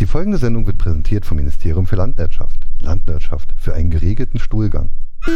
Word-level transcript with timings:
Die 0.00 0.06
folgende 0.06 0.38
Sendung 0.38 0.66
wird 0.66 0.78
präsentiert 0.78 1.24
vom 1.24 1.36
Ministerium 1.36 1.86
für 1.86 1.94
Landwirtschaft. 1.94 2.66
Landwirtschaft 2.80 3.54
für 3.56 3.74
einen 3.74 3.90
geregelten 3.90 4.40
Stuhlgang. 4.40 4.90
Es 5.24 5.32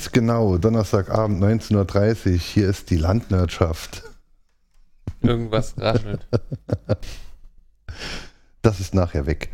ganz 0.00 0.12
genau, 0.12 0.56
Donnerstagabend 0.56 1.44
19.30 1.44 2.32
Uhr. 2.32 2.38
Hier 2.38 2.70
ist 2.70 2.88
die 2.88 2.96
Landwirtschaft. 2.96 4.02
Irgendwas 5.20 5.74
raschelt. 5.76 6.26
Das 8.62 8.80
ist 8.80 8.94
nachher 8.94 9.26
weg. 9.26 9.50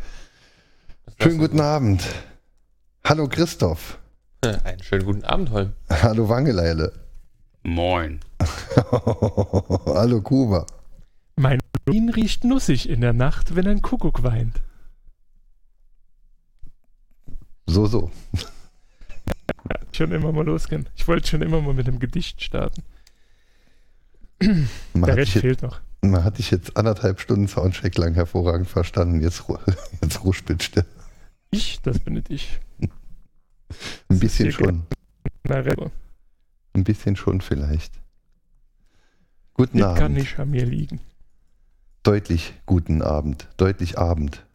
Schönen 1.21 1.37
guten 1.37 1.59
Abend. 1.59 2.01
Hallo 3.03 3.27
Christoph. 3.27 3.99
Einen 4.41 4.81
schönen 4.83 5.05
guten 5.05 5.25
Abend, 5.25 5.51
Holm. 5.51 5.73
Hallo 5.89 6.29
Wangeleile. 6.29 6.93
Moin. 7.63 8.21
Hallo 9.85 10.21
Kuba. 10.21 10.65
Mein 11.35 11.59
Urin 11.85 12.09
riecht 12.09 12.45
nussig 12.45 12.87
in 12.87 13.01
der 13.01 13.13
Nacht, 13.13 13.55
wenn 13.55 13.67
ein 13.67 13.81
Kuckuck 13.81 14.23
weint. 14.23 14.61
So, 17.65 17.85
so. 17.85 18.11
Schon 19.91 20.11
immer 20.11 20.31
mal 20.31 20.45
losgehen. 20.45 20.87
Ich 20.95 21.07
wollte 21.07 21.27
schon 21.27 21.41
immer 21.41 21.61
mal 21.61 21.73
mit 21.73 21.87
einem 21.87 21.99
Gedicht 21.99 22.41
starten. 22.43 22.83
Man 24.93 25.03
Der 25.03 25.17
Rest 25.17 25.33
dich, 25.35 25.41
fehlt 25.41 25.61
noch. 25.63 25.81
man 26.01 26.23
hat 26.23 26.37
dich 26.37 26.51
jetzt 26.51 26.77
anderthalb 26.77 27.19
Stunden 27.19 27.47
Soundcheck 27.47 27.97
lang 27.97 28.13
hervorragend 28.13 28.67
verstanden. 28.69 29.21
Jetzt, 29.21 29.43
jetzt 30.01 30.23
du. 30.23 30.85
Ich, 31.49 31.81
das 31.81 31.99
bin 31.99 32.13
nicht 32.13 32.29
ich. 32.29 32.59
Ein 34.09 34.19
bisschen 34.19 34.51
schon. 34.51 34.83
Ein 36.73 36.83
bisschen 36.83 37.15
schon 37.15 37.41
vielleicht. 37.41 37.93
Guten 39.53 39.79
kann 39.79 39.97
Abend. 39.97 40.17
nicht 40.17 40.37
an 40.39 40.51
mir 40.51 40.65
liegen. 40.65 40.99
Deutlich 42.03 42.53
guten 42.67 43.01
Abend. 43.01 43.47
Deutlich 43.57 43.97
Abend. 43.97 44.45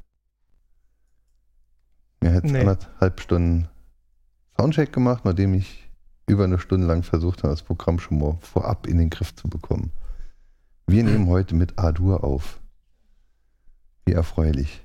Wir 2.20 2.30
haben 2.30 2.36
jetzt 2.36 2.52
Nee. 2.52 2.60
anderthalb 2.60 3.20
Stunden 3.20 3.68
Soundcheck 4.56 4.92
gemacht, 4.92 5.25
nachdem 5.25 5.55
ich 5.55 5.89
über 6.27 6.45
eine 6.45 6.58
Stunde 6.58 6.86
lang 6.86 7.03
versucht 7.03 7.42
habe, 7.42 7.53
das 7.53 7.62
Programm 7.62 7.98
schon 7.98 8.19
mal 8.19 8.39
vorab 8.41 8.86
in 8.86 8.98
den 8.98 9.11
Griff 9.11 9.34
zu 9.34 9.48
bekommen. 9.48 9.92
Wir 10.86 11.05
nehmen 11.05 11.28
heute 11.28 11.55
mit 11.55 11.78
A-Dur 11.78 12.25
auf. 12.25 12.61
Wie 14.05 14.12
erfreulich. 14.12 14.83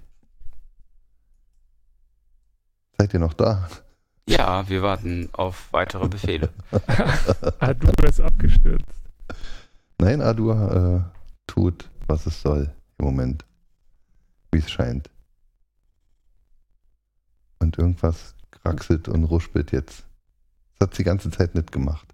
Seid 2.98 3.14
ihr 3.14 3.20
noch 3.20 3.34
da? 3.34 3.68
Ja, 4.28 4.68
wir 4.68 4.82
warten 4.82 5.30
auf 5.34 5.72
weitere 5.72 6.08
Befehle. 6.08 6.50
Du 7.80 7.92
bist 8.02 8.22
abgestürzt. 8.22 8.86
Nein, 10.00 10.22
A-Dur 10.22 11.12
äh, 11.12 11.20
tut, 11.48 11.90
was 12.08 12.26
es 12.26 12.42
soll 12.42 12.74
im 12.98 13.06
Moment. 13.06 13.46
Wie 14.52 14.60
es 14.60 14.70
scheint. 14.70 15.10
Und 17.60 17.78
irgendwas 17.78 18.37
kraxelt 18.52 19.08
und 19.08 19.24
ruspelt 19.24 19.72
jetzt. 19.72 20.06
Das 20.78 20.88
hat 20.88 20.96
sie 20.96 21.04
die 21.04 21.08
ganze 21.08 21.32
Zeit 21.32 21.56
nicht 21.56 21.72
gemacht. 21.72 22.14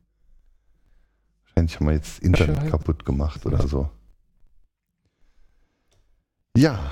Wahrscheinlich 1.44 1.76
haben 1.76 1.88
wir 1.88 1.94
jetzt 1.94 2.18
das 2.18 2.20
Internet 2.20 2.70
kaputt 2.70 3.06
gemacht 3.06 3.46
oder 3.46 3.68
so. 3.68 3.90
Ja, 6.56 6.92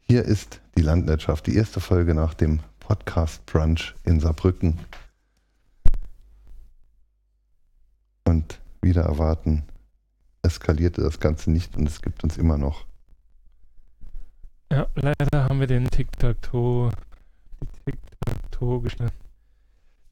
hier 0.00 0.24
ist 0.24 0.60
die 0.76 0.82
Landwirtschaft, 0.82 1.46
die 1.46 1.56
erste 1.56 1.80
Folge 1.80 2.14
nach 2.14 2.34
dem 2.34 2.60
Podcast 2.80 3.44
Brunch 3.46 3.94
in 4.04 4.20
Saarbrücken. 4.20 4.78
Und 8.24 8.60
wieder 8.82 9.02
erwarten, 9.02 9.64
eskalierte 10.42 11.02
das 11.02 11.18
Ganze 11.18 11.50
nicht 11.50 11.76
und 11.76 11.88
es 11.88 12.02
gibt 12.02 12.22
uns 12.22 12.36
immer 12.36 12.56
noch. 12.58 12.86
Ja, 14.70 14.86
leider 14.94 15.44
haben 15.44 15.60
wir 15.60 15.66
den 15.66 15.88
Tic-Tac-Toe, 15.88 16.90
die 17.86 17.92
Tic-Tac-Toe-Geschichte 17.92 19.12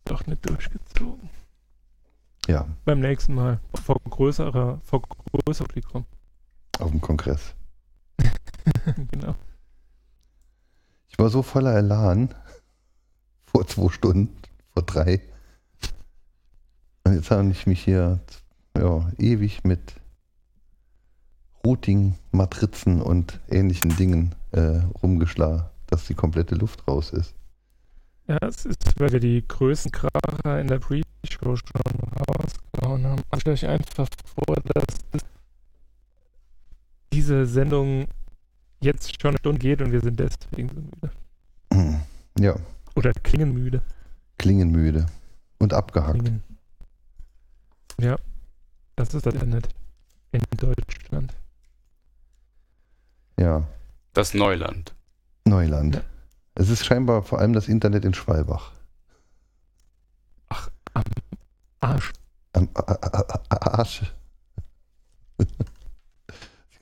doch 0.05 0.27
nicht 0.27 0.49
durchgezogen. 0.49 1.31
Ja, 2.47 2.67
Beim 2.85 3.01
nächsten 3.01 3.35
Mal. 3.35 3.61
Vor 3.85 3.97
größerer, 4.09 4.79
vor 4.83 5.03
größerem 5.03 5.69
Publikum. 5.69 6.05
auf 6.79 6.91
dem 6.91 7.01
Kongress. 7.01 7.55
genau. 9.11 9.35
Ich 11.09 11.19
war 11.19 11.31
so 11.31 11.43
voller 11.43 11.75
Elan 11.75 12.35
vor 13.47 13.67
zwei 13.67 13.89
Stunden, 13.89 14.37
vor 14.73 14.83
drei. 14.83 15.23
Und 17.05 17.15
jetzt 17.15 17.31
habe 17.31 17.49
ich 17.51 17.67
mich 17.67 17.83
hier 17.85 18.21
ja, 18.77 19.11
ewig 19.19 19.65
mit 19.65 19.95
Routing, 21.65 22.19
Matrizen 22.33 23.01
und 23.01 23.41
ähnlichen 23.49 23.97
Dingen 23.97 24.35
äh, 24.51 24.83
rumgeschlagen, 25.03 25.65
dass 25.87 26.07
die 26.07 26.15
komplette 26.15 26.57
Luft 26.57 26.87
raus 26.89 27.11
ist. 27.11 27.35
Ja, 28.27 28.39
es 28.43 28.65
ist, 28.65 28.99
weil 28.99 29.13
wir 29.13 29.21
die 29.21 29.47
größten 29.47 29.93
Kracher 29.93 30.61
in 30.61 30.67
der 30.67 30.79
Pre-Show 30.79 31.57
schon 31.57 31.83
rausgehauen 32.29 33.07
haben. 33.07 33.23
Stellt 33.39 33.55
euch 33.63 33.67
einfach 33.69 34.09
vor, 34.35 34.57
dass 34.65 34.85
das 35.13 35.23
diese 37.13 37.47
Sendung 37.47 38.07
jetzt 38.81 39.21
schon 39.21 39.31
eine 39.31 39.39
Stunde 39.39 39.59
geht 39.59 39.83
und 39.83 39.93
wir 39.93 40.01
sind 40.01 40.19
deswegen 40.19 40.69
so 40.69 40.81
müde. 40.81 42.01
Ja, 42.39 42.57
Oder 42.97 43.13
klingen 43.13 43.53
müde. 43.53 43.83
klingenmüde 44.39 45.07
und 45.59 45.73
abgehackt. 45.73 46.19
Klingen. 46.21 46.43
Ja, 48.01 48.17
das 48.97 49.15
ist 49.15 49.25
das 49.27 49.35
Internet 49.35 49.69
in 50.33 50.41
Deutschland. 50.57 51.33
Ja, 53.39 53.67
Das 54.15 54.35
Neuland. 54.35 54.95
Neuland. 55.45 55.97
Ja. 55.97 56.03
Es 56.55 56.69
ist 56.69 56.85
scheinbar 56.85 57.23
vor 57.23 57.41
allem 57.41 57.53
das 57.53 57.69
Internet 57.69 58.05
in 58.05 58.15
Schwalbach. 58.15 58.73
Arsch. 61.81 62.13
Am 62.53 62.69
A- 62.75 62.81
A- 62.93 63.41
A- 63.51 63.79
Arsch. 63.79 64.03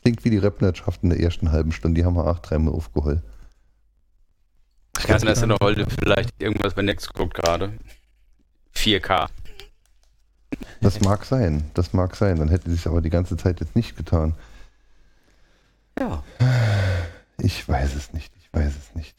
Klingt 0.03 0.25
wie 0.25 0.31
die 0.31 0.39
Rap-Wirtschaft 0.39 1.03
in 1.03 1.11
der 1.11 1.21
ersten 1.21 1.51
halben 1.51 1.73
Stunde. 1.73 2.01
Die 2.01 2.05
haben 2.05 2.15
wir 2.17 2.27
auch 2.27 2.39
dreimal 2.41 2.75
aufgeholt. 2.75 3.23
Ich 4.99 5.05
kann 5.07 5.21
dass 5.23 5.43
in 5.43 5.49
der 5.49 5.59
Holde 5.61 5.87
vielleicht 5.89 6.41
irgendwas 6.41 6.75
bei 6.75 6.83
Next 6.83 7.13
guckt 7.15 7.35
gerade. 7.35 7.73
4K. 8.77 9.29
Das 10.81 11.01
mag 11.01 11.25
sein. 11.25 11.71
Das 11.75 11.93
mag 11.93 12.15
sein. 12.15 12.37
Dann 12.37 12.49
hätte 12.49 12.69
sie 12.71 12.77
es 12.77 12.87
aber 12.87 13.01
die 13.01 13.11
ganze 13.11 13.37
Zeit 13.37 13.61
jetzt 13.61 13.75
nicht 13.75 13.97
getan. 13.97 14.35
Ja. 15.99 16.23
Ich 17.39 17.67
weiß 17.69 17.95
es 17.95 18.13
nicht. 18.13 18.33
Ich 18.41 18.53
weiß 18.53 18.73
es 18.77 18.95
nicht. 18.95 19.17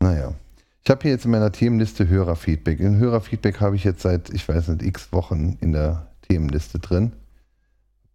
Naja. 0.00 0.34
Ich 0.82 0.90
habe 0.90 1.02
hier 1.02 1.10
jetzt 1.12 1.26
in 1.26 1.30
meiner 1.30 1.52
Themenliste 1.52 2.08
Hörerfeedback. 2.08 2.80
In 2.80 2.98
Hörerfeedback 2.98 3.60
habe 3.60 3.76
ich 3.76 3.84
jetzt 3.84 4.02
seit, 4.02 4.30
ich 4.30 4.48
weiß 4.48 4.68
nicht, 4.68 4.82
x 4.82 5.12
Wochen 5.12 5.58
in 5.60 5.72
der 5.72 6.10
Themenliste 6.22 6.78
drin, 6.78 7.12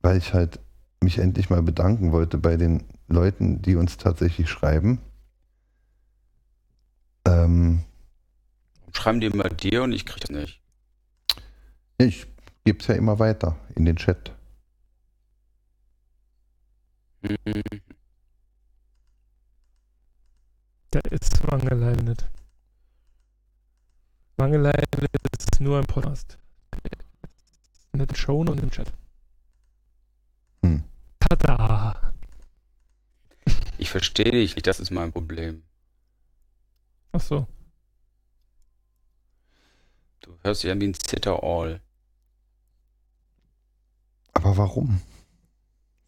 weil 0.02 0.18
ich 0.18 0.34
halt 0.34 0.60
mich 1.02 1.20
endlich 1.20 1.50
mal 1.50 1.62
bedanken 1.62 2.12
wollte 2.12 2.38
bei 2.38 2.58
den 2.58 2.84
Leuten, 3.08 3.62
die 3.62 3.76
uns 3.76 3.98
tatsächlich 3.98 4.50
schreiben. 4.50 5.00
Ähm, 7.28 7.84
Schreiben 8.92 9.20
die 9.20 9.30
mal 9.30 9.50
dir 9.50 9.84
und 9.84 9.92
ich 9.92 10.06
krieg 10.06 10.22
das 10.22 10.32
nicht. 10.32 10.62
ich 11.98 12.26
gebe 12.64 12.80
es 12.80 12.88
ja 12.88 12.96
immer 12.96 13.20
weiter 13.20 13.58
in 13.76 13.86
den 13.86 13.98
Chat. 13.98 14.32
Mhm. 17.22 17.85
Da 20.96 21.02
ist 21.10 21.46
Wangeleile 21.52 22.02
nicht. 22.02 22.26
Wangeleile 24.38 24.86
ist 25.38 25.60
nur 25.60 25.78
im 25.78 25.86
Podcast. 25.86 26.38
In 27.92 28.00
der 28.00 28.16
Show 28.16 28.40
und 28.40 28.58
im 28.62 28.72
Chat. 28.72 28.94
Hm. 30.64 30.86
Tada! 31.20 32.14
Ich 33.78 33.90
verstehe 33.90 34.32
dich 34.32 34.56
nicht, 34.56 34.68
das 34.68 34.80
ist 34.80 34.90
mein 34.90 35.12
Problem. 35.12 35.64
Ach 37.12 37.20
so. 37.20 37.46
Du 40.22 40.38
hörst 40.44 40.64
dich 40.64 40.72
an 40.72 40.80
wie 40.80 40.88
ein 40.88 40.94
Zitter-All. 40.94 41.82
Aber 44.32 44.56
warum? 44.56 45.02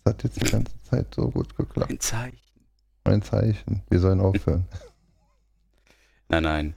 Das 0.05 0.13
hat 0.13 0.23
jetzt 0.23 0.41
die 0.41 0.49
ganze 0.49 0.81
Zeit 0.83 1.13
so 1.13 1.29
gut 1.29 1.57
geklappt. 1.57 1.91
Ein 1.91 1.99
Zeichen. 1.99 2.46
Ein 3.07 3.21
Zeichen. 3.21 3.83
Wir 3.89 3.99
sollen 3.99 4.19
aufhören. 4.19 4.65
Nein, 6.29 6.43
nein. 6.43 6.73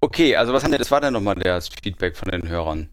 Okay, 0.00 0.34
also 0.34 0.52
was 0.52 0.64
haben 0.64 0.72
denn, 0.72 0.80
das 0.80 0.90
war 0.90 1.00
denn 1.00 1.12
nochmal 1.12 1.36
das 1.36 1.68
Feedback 1.68 2.16
von 2.16 2.32
den 2.32 2.48
Hörern? 2.48 2.88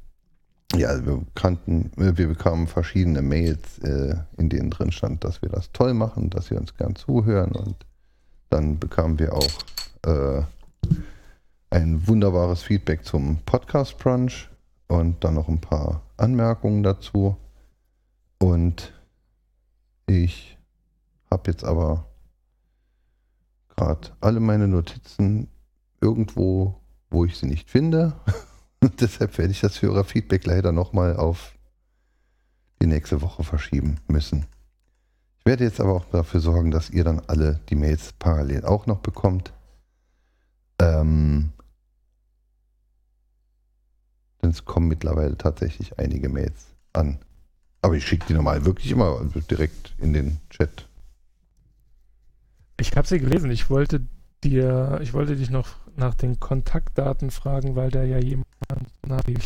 Ja, 0.76 0.90
also 0.90 1.06
wir 1.06 1.22
kannten, 1.34 1.92
wir 1.96 2.12
bekamen 2.14 2.68
verschiedene 2.68 3.24
Mails, 3.24 3.80
äh, 3.80 4.18
in 4.38 4.50
denen 4.50 4.70
drin 4.70 4.92
stand, 4.92 5.24
dass 5.24 5.42
wir 5.42 5.50
das 5.50 5.72
toll 5.72 5.96
machen, 5.96 6.30
dass 6.30 6.46
sie 6.46 6.56
uns 6.56 6.76
gern 6.76 6.96
zuhören 6.96 7.54
und 7.54 7.76
dann 8.52 8.78
bekamen 8.78 9.18
wir 9.18 9.34
auch 9.34 9.50
äh, 10.06 10.44
ein 11.72 12.08
wunderbares 12.08 12.62
Feedback 12.62 13.04
zum 13.04 13.38
Podcast 13.46 13.98
Brunch 13.98 14.48
und 14.88 15.24
dann 15.24 15.34
noch 15.34 15.48
ein 15.48 15.60
paar 15.60 16.04
Anmerkungen 16.18 16.84
dazu. 16.84 17.36
Und 18.38 18.94
ich 20.06 20.58
habe 21.32 21.50
jetzt 21.50 21.64
aber 21.64 22.11
gerade 23.76 24.10
alle 24.20 24.40
meine 24.40 24.68
Notizen 24.68 25.48
irgendwo, 26.02 26.82
wo 27.10 27.26
ich 27.26 27.38
sie 27.38 27.48
nicht 27.48 27.70
finde. 27.70 28.14
Und 28.84 29.00
deshalb 29.02 29.38
werde 29.38 29.52
ich 29.52 29.62
das 29.62 29.82
Hörerfeedback 29.82 30.46
leider 30.46 30.72
nochmal 30.72 31.16
auf 31.16 31.54
die 32.82 32.88
nächste 32.88 33.22
Woche 33.22 33.44
verschieben 33.44 34.00
müssen. 34.08 34.48
Ich 35.40 35.46
werde 35.46 35.64
jetzt 35.64 35.80
aber 35.80 35.94
auch 35.94 36.06
dafür 36.06 36.40
sorgen, 36.40 36.72
dass 36.72 36.90
ihr 36.90 37.04
dann 37.04 37.20
alle 37.28 37.60
die 37.70 37.76
Mails 37.76 38.14
parallel 38.14 38.66
auch 38.66 38.88
noch 38.88 39.00
bekommt. 39.00 39.54
Ähm, 40.80 41.52
denn 44.42 44.50
es 44.50 44.66
kommen 44.66 44.88
mittlerweile 44.88 45.38
tatsächlich 45.38 46.00
einige 46.00 46.30
Mails 46.30 46.68
an. 46.94 47.20
Aber 47.82 47.96
ich 47.96 48.06
schicke 48.06 48.28
die 48.28 48.34
normal 48.34 48.66
wirklich 48.66 48.92
immer 48.92 49.20
direkt 49.50 49.96
in 50.00 50.14
den 50.14 50.38
Chat. 50.50 50.88
Ich 52.82 52.98
habe 52.98 53.08
sie 53.08 53.20
gelesen. 53.20 53.52
Ich 53.52 53.70
wollte 53.70 54.02
dir, 54.44 55.00
ich 55.04 55.14
wollte 55.14 55.36
dich 55.36 55.52
noch 55.52 55.68
nach 55.96 56.16
den 56.16 56.40
Kontaktdaten 56.40 57.30
fragen, 57.30 57.76
weil 57.76 57.92
da 57.92 58.04
ja 58.04 58.18
jemand 58.18 58.48
nach 59.06 59.22
dem 59.22 59.38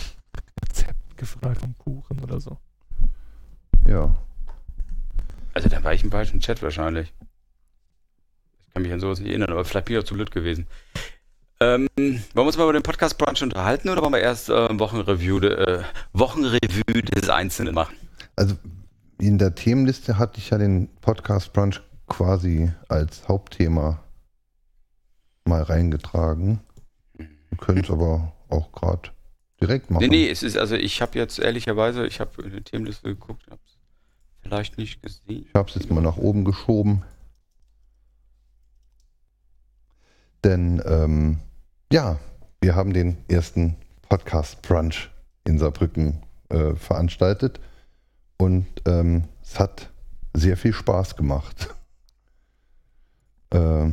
Rezept 0.64 1.18
gefragt 1.18 1.60
vom 1.60 1.78
Kuchen 1.78 2.22
oder 2.22 2.40
so. 2.40 2.58
Ja. 3.86 4.16
Also 5.54 5.68
dann 5.68 5.84
war 5.84 5.94
ich 5.94 6.04
im 6.04 6.12
falschen 6.12 6.40
Chat 6.40 6.64
wahrscheinlich. 6.64 7.14
Ich 8.68 8.74
kann 8.74 8.84
mich 8.84 8.94
an 8.94 9.02
sowas 9.02 9.20
nicht 9.20 9.30
erinnern, 9.30 9.52
aber 9.52 9.66
vielleicht 9.66 9.88
bin 9.88 9.98
ich 9.98 10.02
auch 10.02 10.08
zu 10.08 10.14
blöd 10.14 10.32
gewesen. 10.32 10.68
Ähm, 11.60 11.88
wollen 11.98 12.24
wir 12.34 12.44
uns 12.44 12.58
mal 12.58 12.64
über 12.64 12.74
den 12.74 12.84
Podcast 12.84 13.18
Brunch 13.18 13.44
unterhalten 13.44 13.90
oder 13.90 14.02
wollen 14.02 14.14
wir 14.14 14.22
erst 14.22 14.50
äh, 14.50 14.80
Wochenreview, 14.80 15.42
de, 15.42 15.52
äh, 15.52 15.84
Wochenreview 16.14 17.02
des 17.14 17.30
Einzelnen 17.30 17.76
machen? 17.76 17.96
Also 18.38 18.56
in 19.20 19.38
der 19.38 19.56
Themenliste 19.56 20.18
hatte 20.18 20.40
ich 20.40 20.52
ja 20.52 20.58
den 20.58 20.88
Podcast 21.02 21.52
Brunch 21.52 21.82
quasi 22.08 22.72
als 22.88 23.28
Hauptthema 23.28 24.04
mal 25.46 25.62
reingetragen. 25.62 26.60
Wir 27.14 27.58
können 27.58 27.84
es 27.84 27.90
aber 27.90 28.34
auch 28.50 28.72
gerade 28.72 29.10
direkt 29.62 29.90
machen. 29.90 30.04
Nee, 30.04 30.10
nee, 30.10 30.30
es 30.30 30.44
ist, 30.44 30.58
also 30.58 30.76
ich 30.76 31.02
habe 31.02 31.18
jetzt 31.18 31.40
ehrlicherweise, 31.40 32.06
ich 32.06 32.20
habe 32.20 32.42
in 32.44 32.52
die 32.52 32.62
Themenliste 32.62 33.10
geguckt, 33.10 33.46
habe 33.50 33.62
es 33.66 33.78
vielleicht 34.42 34.78
nicht 34.78 35.02
gesehen. 35.02 35.46
Ich 35.48 35.54
habe 35.54 35.70
es 35.70 35.76
jetzt 35.76 35.90
mal 35.90 36.02
nach 36.02 36.18
oben 36.18 36.46
geschoben. 36.46 37.04
Denn 40.44 40.82
ähm, 40.86 41.40
ja, 41.92 42.20
wir 42.62 42.76
haben 42.76 42.94
den 42.94 43.18
ersten 43.28 43.78
Podcast 44.08 44.62
Brunch 44.62 45.10
in 45.44 45.58
Saarbrücken 45.58 46.22
äh, 46.50 46.76
veranstaltet 46.76 47.60
und 48.38 48.68
ähm, 48.86 49.24
es 49.42 49.60
hat 49.60 49.92
sehr 50.34 50.58
viel 50.58 50.74
Spaß 50.74 51.16
gemacht. 51.16 51.74
Äh, 53.56 53.92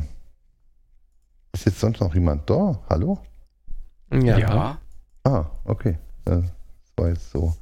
ist 1.53 1.65
jetzt 1.65 1.79
sonst 1.79 1.99
noch 1.99 2.13
jemand 2.13 2.49
da? 2.49 2.79
Hallo? 2.89 3.19
Ja. 4.11 4.37
Ja. 4.37 4.77
Ah, 5.23 5.45
okay. 5.65 5.97
Das 6.25 6.43
war 6.97 7.09
jetzt 7.09 7.31
so. 7.31 7.53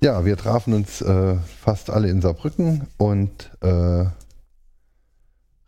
Ja, 0.00 0.24
wir 0.24 0.36
trafen 0.36 0.74
uns 0.74 1.00
äh, 1.02 1.36
fast 1.36 1.90
alle 1.90 2.08
in 2.08 2.20
Saarbrücken 2.20 2.86
und 2.98 3.50
äh, 3.60 4.06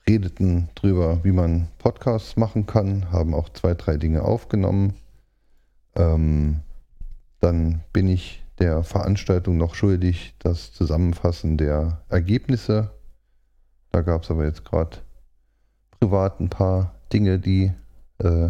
redeten 0.08 0.68
drüber, 0.74 1.24
wie 1.24 1.32
man 1.32 1.68
Podcasts 1.78 2.36
machen 2.36 2.66
kann, 2.66 3.10
haben 3.10 3.34
auch 3.34 3.48
zwei, 3.48 3.74
drei 3.74 3.96
Dinge 3.96 4.22
aufgenommen. 4.22 4.94
Ähm, 5.96 6.60
dann 7.40 7.82
bin 7.92 8.08
ich 8.08 8.44
der 8.58 8.84
Veranstaltung 8.84 9.56
noch 9.56 9.74
schuldig, 9.74 10.34
das 10.38 10.72
Zusammenfassen 10.72 11.56
der 11.56 12.02
Ergebnisse. 12.08 12.90
Da 13.92 14.02
gab 14.02 14.22
es 14.22 14.30
aber 14.30 14.44
jetzt 14.44 14.64
gerade 14.64 14.98
privat 15.98 16.40
ein 16.40 16.48
paar 16.48 16.94
Dinge, 17.12 17.38
die 17.38 17.72
äh, 18.18 18.48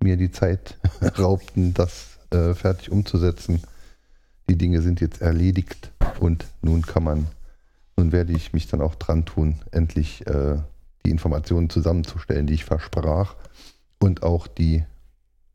mir 0.00 0.16
die 0.16 0.30
Zeit 0.30 0.78
raubten, 1.18 1.74
das 1.74 2.18
äh, 2.30 2.54
fertig 2.54 2.90
umzusetzen. 2.90 3.62
Die 4.48 4.56
Dinge 4.56 4.82
sind 4.82 5.00
jetzt 5.00 5.22
erledigt 5.22 5.92
und 6.20 6.46
nun 6.62 6.82
kann 6.82 7.04
man, 7.04 7.26
nun 7.96 8.12
werde 8.12 8.32
ich 8.32 8.52
mich 8.52 8.66
dann 8.66 8.80
auch 8.80 8.94
dran 8.94 9.24
tun, 9.24 9.60
endlich 9.70 10.26
äh, 10.26 10.58
die 11.04 11.10
Informationen 11.10 11.70
zusammenzustellen, 11.70 12.46
die 12.46 12.54
ich 12.54 12.64
versprach 12.64 13.36
und 13.98 14.22
auch 14.22 14.46
die 14.46 14.84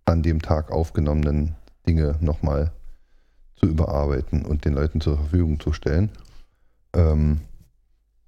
an 0.06 0.24
dem 0.24 0.42
Tag 0.42 0.72
aufgenommenen 0.72 1.56
Dinge 1.86 2.16
nochmal 2.22 2.72
zu 3.56 3.66
überarbeiten 3.66 4.46
und 4.46 4.66
den 4.66 4.74
Leuten 4.74 5.02
zur 5.02 5.18
Verfügung 5.18 5.60
zu 5.60 5.74
stellen. 5.74 6.10
Ähm, 6.94 7.42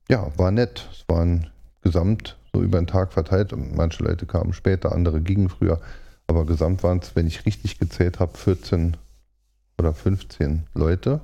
ja, 0.09 0.31
war 0.37 0.51
nett. 0.51 0.87
Es 0.91 1.05
waren 1.07 1.49
gesamt 1.81 2.37
so 2.53 2.61
über 2.61 2.79
den 2.79 2.87
Tag 2.87 3.13
verteilt. 3.13 3.53
Manche 3.75 4.03
Leute 4.03 4.25
kamen 4.25 4.53
später, 4.53 4.91
andere 4.91 5.21
gingen 5.21 5.49
früher. 5.49 5.79
Aber 6.27 6.45
gesamt 6.45 6.83
waren 6.83 6.99
es, 6.99 7.15
wenn 7.15 7.27
ich 7.27 7.45
richtig 7.45 7.79
gezählt 7.79 8.19
habe, 8.19 8.37
14 8.37 8.97
oder 9.77 9.93
15 9.93 10.63
Leute. 10.73 11.21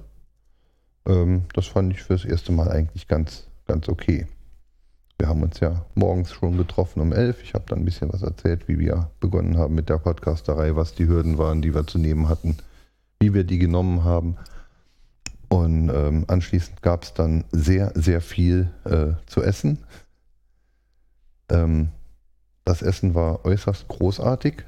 Ähm, 1.05 1.43
das 1.53 1.67
fand 1.67 1.93
ich 1.93 2.03
fürs 2.03 2.25
erste 2.25 2.51
Mal 2.51 2.69
eigentlich 2.69 3.07
ganz, 3.07 3.47
ganz 3.67 3.89
okay. 3.89 4.27
Wir 5.17 5.29
haben 5.29 5.43
uns 5.43 5.59
ja 5.59 5.85
morgens 5.95 6.31
schon 6.31 6.57
getroffen 6.57 7.01
um 7.01 7.13
11. 7.13 7.41
Ich 7.43 7.53
habe 7.53 7.65
dann 7.67 7.79
ein 7.79 7.85
bisschen 7.85 8.11
was 8.11 8.21
erzählt, 8.21 8.67
wie 8.67 8.79
wir 8.79 9.09
begonnen 9.19 9.57
haben 9.57 9.75
mit 9.75 9.89
der 9.89 9.97
Podcasterei, 9.97 10.75
was 10.75 10.93
die 10.93 11.07
Hürden 11.07 11.37
waren, 11.37 11.61
die 11.61 11.73
wir 11.73 11.87
zu 11.87 11.97
nehmen 11.97 12.27
hatten, 12.27 12.57
wie 13.19 13.33
wir 13.33 13.45
die 13.45 13.59
genommen 13.59 14.03
haben. 14.03 14.37
Und 15.55 15.89
ähm, 15.89 16.25
anschließend 16.27 16.81
gab 16.81 17.03
es 17.03 17.13
dann 17.13 17.45
sehr, 17.49 17.93
sehr 17.95 18.19
viel 18.19 18.71
äh, 18.83 19.13
zu 19.25 19.41
essen. 19.41 19.79
Ähm, 21.47 21.91
das 22.65 22.81
Essen 22.81 23.15
war 23.15 23.45
äußerst 23.45 23.87
großartig. 23.87 24.65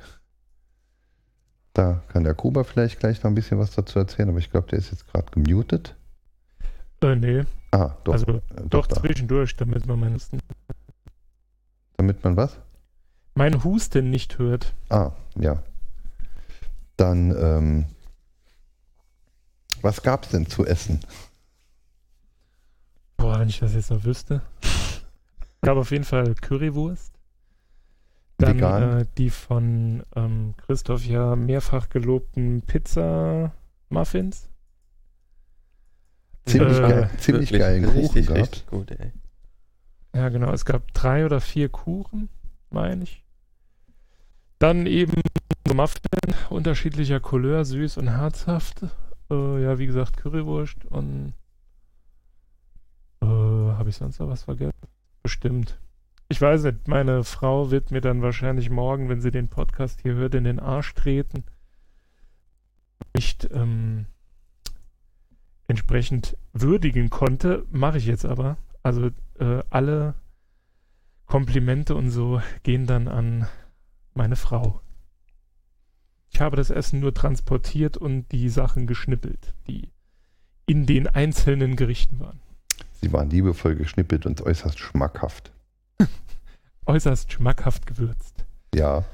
Da 1.74 2.01
kann 2.08 2.24
der 2.24 2.36
Kuba 2.36 2.63
vielleicht 2.63 3.01
gleich 3.01 3.22
noch 3.22 3.29
ein 3.29 3.36
bisschen 3.36 3.60
was 3.60 3.72
dazu 3.72 4.00
erzählen, 4.00 4.29
aber 4.29 4.38
ich 4.38 4.50
glaube, 4.50 4.70
der 4.70 4.79
ist 4.79 4.91
jetzt 4.91 5.06
gerade 5.12 5.29
gemutet. 5.32 5.94
Äh, 7.01 7.15
nee. 7.15 7.44
Ah, 7.72 7.91
doch. 8.06 8.13
also 8.13 8.32
äh, 8.32 8.41
doch, 8.70 8.88
da. 8.88 8.96
zwischendurch, 8.96 9.58
damit 9.58 9.86
man 9.88 10.00
meinen 10.00 10.13
Husten, 10.15 10.39
Damit 11.98 12.24
man 12.24 12.38
was? 12.38 12.58
mein 13.36 13.62
Husten 13.65 14.10
nicht 14.10 14.39
hört. 14.39 14.74
Ah, 14.88 15.12
ja. 15.38 15.62
Dann, 16.96 17.36
ähm, 17.38 17.86
was 19.81 20.01
gab 20.01 20.24
es 20.24 20.29
denn 20.29 20.48
zu 20.48 20.65
essen? 20.65 21.00
Boah, 23.17 23.39
wenn 23.39 23.50
ich 23.50 23.60
das 23.60 23.74
jetzt 23.74 23.91
noch 23.91 24.03
wüsste. 24.03 24.41
gab 25.62 25.77
auf 25.77 25.91
jeden 25.91 26.03
Fall 26.03 26.36
Currywurst. 26.36 27.13
Dann 28.38 28.57
Vegan? 28.57 29.00
äh, 29.00 29.05
die 29.17 29.31
von 29.31 30.03
ähm, 30.15 30.53
Christoph 30.57 31.05
ja 31.05 31.36
mehrfach 31.36 31.89
gelobten 31.89 32.62
Pizza-Muffins. 32.62 34.50
Ziemlich, 36.46 36.77
Äh, 36.77 36.81
geil, 36.81 37.10
ziemlich 37.17 37.51
geilen 37.51 37.86
richtig, 37.86 38.27
Kuchen 38.27 38.36
gehabt. 38.36 38.39
Richtig 38.39 38.67
gut, 38.67 38.91
ey. 38.91 39.12
Ja, 40.15 40.29
genau. 40.29 40.51
Es 40.53 40.65
gab 40.65 40.93
drei 40.93 41.25
oder 41.25 41.41
vier 41.41 41.69
Kuchen, 41.69 42.29
meine 42.69 43.03
ich. 43.03 43.24
Dann 44.60 44.86
eben 44.86 45.22
so 45.67 45.74
Muffin 45.74 46.00
unterschiedlicher 46.50 47.19
Couleur, 47.19 47.65
süß 47.65 47.98
und 47.98 48.10
herzhaft. 48.10 48.81
Äh, 49.29 49.63
ja, 49.63 49.77
wie 49.77 49.86
gesagt, 49.86 50.17
Currywurst 50.17 50.86
und 50.86 51.34
äh, 53.22 53.25
habe 53.25 53.89
ich 53.89 53.96
sonst 53.96 54.19
noch 54.19 54.29
was 54.29 54.43
vergessen? 54.43 54.74
Bestimmt. 55.24 55.79
Ich 56.29 56.41
weiß 56.41 56.63
nicht, 56.63 56.88
meine 56.88 57.24
Frau 57.24 57.72
wird 57.72 57.91
mir 57.91 58.01
dann 58.01 58.22
wahrscheinlich 58.22 58.69
morgen, 58.69 59.10
wenn 59.10 59.22
sie 59.22 59.31
den 59.31 59.48
Podcast 59.48 60.01
hier 60.01 60.15
hört, 60.15 60.36
in 60.36 60.43
den 60.43 60.60
Arsch 60.60 60.93
treten. 60.93 61.43
Nicht 63.15 63.50
ähm, 63.51 64.07
entsprechend 65.67 66.38
würdigen 66.53 67.10
konnte, 67.10 67.65
mache 67.72 67.98
ich 67.98 68.05
jetzt 68.05 68.25
aber. 68.25 68.57
Also 68.84 69.10
äh, 69.39 69.63
alle 69.69 70.15
Komplimente 71.25 71.96
und 71.96 72.10
so 72.10 72.41
gehen 72.63 72.86
dann 72.86 73.07
an 73.07 73.48
meine 74.13 74.36
Frau. 74.36 74.81
Ich 76.29 76.41
habe 76.41 76.55
das 76.57 76.69
Essen 76.69 77.00
nur 77.00 77.13
transportiert 77.13 77.98
und 77.98 78.31
die 78.31 78.50
Sachen 78.50 78.88
geschnippelt, 78.88 79.53
die 79.67 79.89
in 80.65 80.86
den 80.86 81.07
einzelnen 81.07 81.75
Gerichten 81.75 82.19
waren. 82.19 82.39
Sie 83.01 83.12
waren 83.13 83.29
liebevoll 83.29 83.75
geschnippelt 83.75 84.25
und 84.25 84.41
äußerst 84.41 84.79
schmackhaft. 84.79 85.51
Äußerst 86.86 87.31
schmackhaft 87.31 87.86
gewürzt. 87.88 88.46
Ja. 88.74 89.05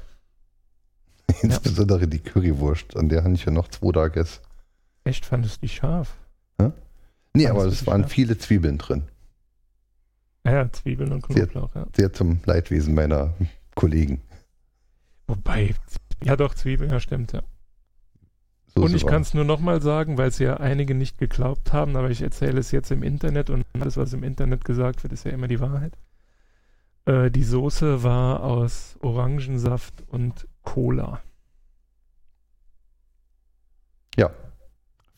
Insbesondere 1.42 2.06
die 2.08 2.18
Currywurst, 2.18 2.96
an 2.96 3.08
der 3.08 3.24
habe 3.24 3.34
ich 3.34 3.44
ja 3.44 3.52
noch 3.52 3.68
zwei 3.68 3.92
Tage 3.92 4.14
gegessen. 4.14 4.40
Echt, 5.04 5.26
fandest 5.26 5.56
du 5.56 5.60
die 5.66 5.68
scharf? 5.68 6.16
Nee, 7.36 7.46
Fandest 7.46 7.50
aber 7.50 7.64
es 7.66 7.86
waren 7.86 8.02
scharf? 8.02 8.12
viele 8.12 8.38
Zwiebeln 8.38 8.78
drin. 8.78 9.02
Ah 10.44 10.52
Ja, 10.52 10.72
Zwiebeln 10.72 11.12
und 11.12 11.22
Knoblauch, 11.22 11.74
ja. 11.74 11.86
Sehr 11.96 12.12
zum 12.12 12.40
Leidwesen 12.44 12.94
meiner 12.94 13.34
Kollegen. 13.74 14.20
Wobei, 15.26 15.74
ja 16.22 16.36
doch, 16.36 16.54
Zwiebeln, 16.54 16.90
ja 16.90 17.00
stimmt, 17.00 17.32
ja. 17.32 17.42
So 18.74 18.82
und 18.82 18.94
ich 18.94 19.06
kann 19.06 19.22
es 19.22 19.34
nur 19.34 19.44
nochmal 19.44 19.80
sagen, 19.80 20.18
weil 20.18 20.28
es 20.28 20.38
ja 20.38 20.56
einige 20.56 20.94
nicht 20.94 21.18
geglaubt 21.18 21.72
haben, 21.72 21.96
aber 21.96 22.10
ich 22.10 22.22
erzähle 22.22 22.58
es 22.58 22.72
jetzt 22.72 22.90
im 22.90 23.02
Internet 23.02 23.50
und 23.50 23.64
alles, 23.72 23.96
was 23.96 24.12
im 24.12 24.24
Internet 24.24 24.64
gesagt 24.64 25.04
wird, 25.04 25.12
ist 25.12 25.24
ja 25.24 25.30
immer 25.30 25.46
die 25.46 25.60
Wahrheit. 25.60 25.96
Äh, 27.06 27.30
die 27.30 27.44
Soße 27.44 28.02
war 28.02 28.42
aus 28.42 28.96
Orangensaft 29.00 30.02
und 30.08 30.48
Cola. 30.62 31.20
Ja. 34.16 34.30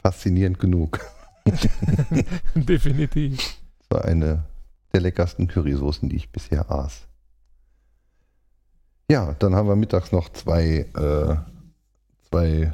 Faszinierend 0.03 0.59
genug. 0.59 1.01
Definitiv. 2.55 3.39
Das 3.79 3.99
war 3.99 4.05
eine 4.05 4.45
der 4.93 5.01
leckersten 5.01 5.49
Currysoßen, 5.49 6.09
die 6.09 6.17
ich 6.17 6.31
bisher 6.31 6.71
aß. 6.71 7.07
Ja, 9.11 9.35
dann 9.39 9.55
haben 9.55 9.69
wir 9.69 9.77
mittags 9.77 10.11
noch 10.11 10.29
zwei, 10.31 10.87
äh, 10.97 11.37
zwei 12.29 12.73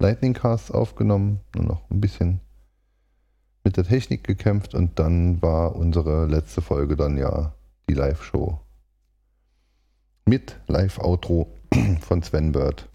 Lightning 0.00 0.34
Casts 0.34 0.72
aufgenommen, 0.72 1.40
nur 1.54 1.64
noch 1.64 1.90
ein 1.90 2.00
bisschen 2.00 2.40
mit 3.62 3.76
der 3.76 3.84
Technik 3.84 4.24
gekämpft 4.24 4.74
und 4.74 4.98
dann 4.98 5.40
war 5.40 5.76
unsere 5.76 6.26
letzte 6.26 6.62
Folge 6.62 6.96
dann 6.96 7.16
ja 7.16 7.54
die 7.88 7.94
Live-Show. 7.94 8.58
Mit 10.26 10.58
Live-Outro 10.66 11.48
von 12.00 12.22
Sven 12.24 12.50
Bird, 12.50 12.88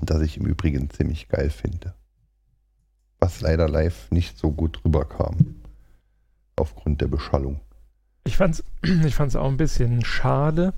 das 0.00 0.22
ich 0.22 0.38
im 0.38 0.46
Übrigen 0.46 0.88
ziemlich 0.88 1.28
geil 1.28 1.50
finde. 1.50 1.94
Was 3.18 3.42
leider 3.42 3.68
live 3.68 4.10
nicht 4.10 4.38
so 4.38 4.50
gut 4.50 4.82
rüberkam 4.82 5.56
aufgrund 6.56 7.02
der 7.02 7.08
Beschallung. 7.08 7.60
Ich 8.24 8.38
fand's, 8.38 8.64
ich 8.82 9.14
fand's 9.14 9.36
auch 9.36 9.48
ein 9.48 9.58
bisschen 9.58 10.02
schade, 10.06 10.72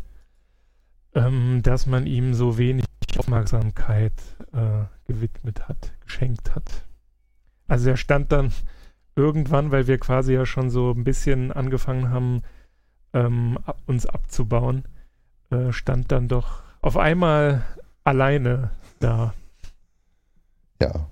ähm, 1.15 1.61
dass 1.63 1.87
man 1.87 2.07
ihm 2.07 2.35
so 2.35 2.59
wenig 2.59 2.85
Aufmerksamkeit 3.19 4.13
äh, 4.53 4.85
gewidmet 5.07 5.69
hat, 5.69 5.93
geschenkt 6.01 6.55
hat. 6.55 6.85
Also 7.69 7.91
er 7.91 7.97
stand 7.97 8.33
dann 8.33 8.53
irgendwann, 9.17 9.71
weil 9.71 9.87
wir 9.87 9.99
quasi 9.99 10.35
ja 10.35 10.47
schon 10.47 10.71
so 10.71 10.91
ein 10.91 11.05
bisschen 11.05 11.53
angefangen 11.53 12.11
haben, 12.11 12.43
ähm, 13.13 13.59
ab, 13.65 13.81
uns 13.87 14.07
abzubauen, 14.07 14.85
äh, 15.51 15.73
stand 15.73 16.13
dann 16.13 16.29
doch 16.29 16.63
auf 16.81 16.97
einmal 16.97 17.65
alleine 18.05 18.71
da. 18.99 19.35
Ja, 20.81 21.09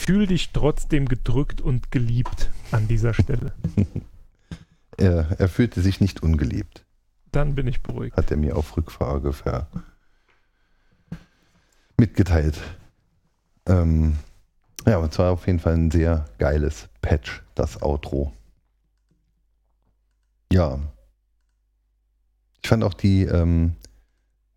Fühl 0.00 0.26
dich 0.26 0.50
trotzdem 0.52 1.06
gedrückt 1.06 1.60
und 1.60 1.90
geliebt 1.90 2.50
an 2.70 2.88
dieser 2.88 3.12
Stelle. 3.12 3.52
er, 4.96 5.38
er 5.38 5.48
fühlte 5.48 5.82
sich 5.82 6.00
nicht 6.00 6.22
ungeliebt, 6.22 6.86
Dann 7.32 7.54
bin 7.54 7.66
ich 7.66 7.82
beruhigt. 7.82 8.16
hat 8.16 8.30
er 8.30 8.36
mir 8.36 8.56
auf 8.56 8.76
Rückfrage 8.76 9.32
ver 9.32 9.68
mitgeteilt. 11.96 12.58
Ähm, 13.66 14.16
ja, 14.86 14.96
und 14.96 15.12
zwar 15.12 15.32
auf 15.32 15.46
jeden 15.46 15.58
Fall 15.58 15.74
ein 15.74 15.90
sehr 15.90 16.24
geiles 16.38 16.88
Patch, 17.02 17.42
das 17.54 17.82
Outro. 17.82 18.32
Ja. 20.50 20.80
Ich 22.62 22.68
fand 22.68 22.82
auch 22.82 22.94
die, 22.94 23.24
ähm, 23.24 23.76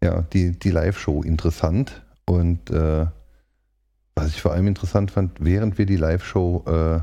ja, 0.01 0.22
die, 0.22 0.58
die 0.58 0.72
Live-Show 0.72 1.22
interessant 1.24 2.01
und 2.25 2.70
äh, 2.72 3.06
was 4.15 4.27
ich 4.30 4.42
vor 4.42 4.53
allem 4.53 4.68
interessant 4.68 5.12
fand, 5.12 5.44
während 5.44 5.77
wir 5.77 5.86
die 5.86 5.98
Live-Show, 5.98 6.63
äh, 6.68 7.01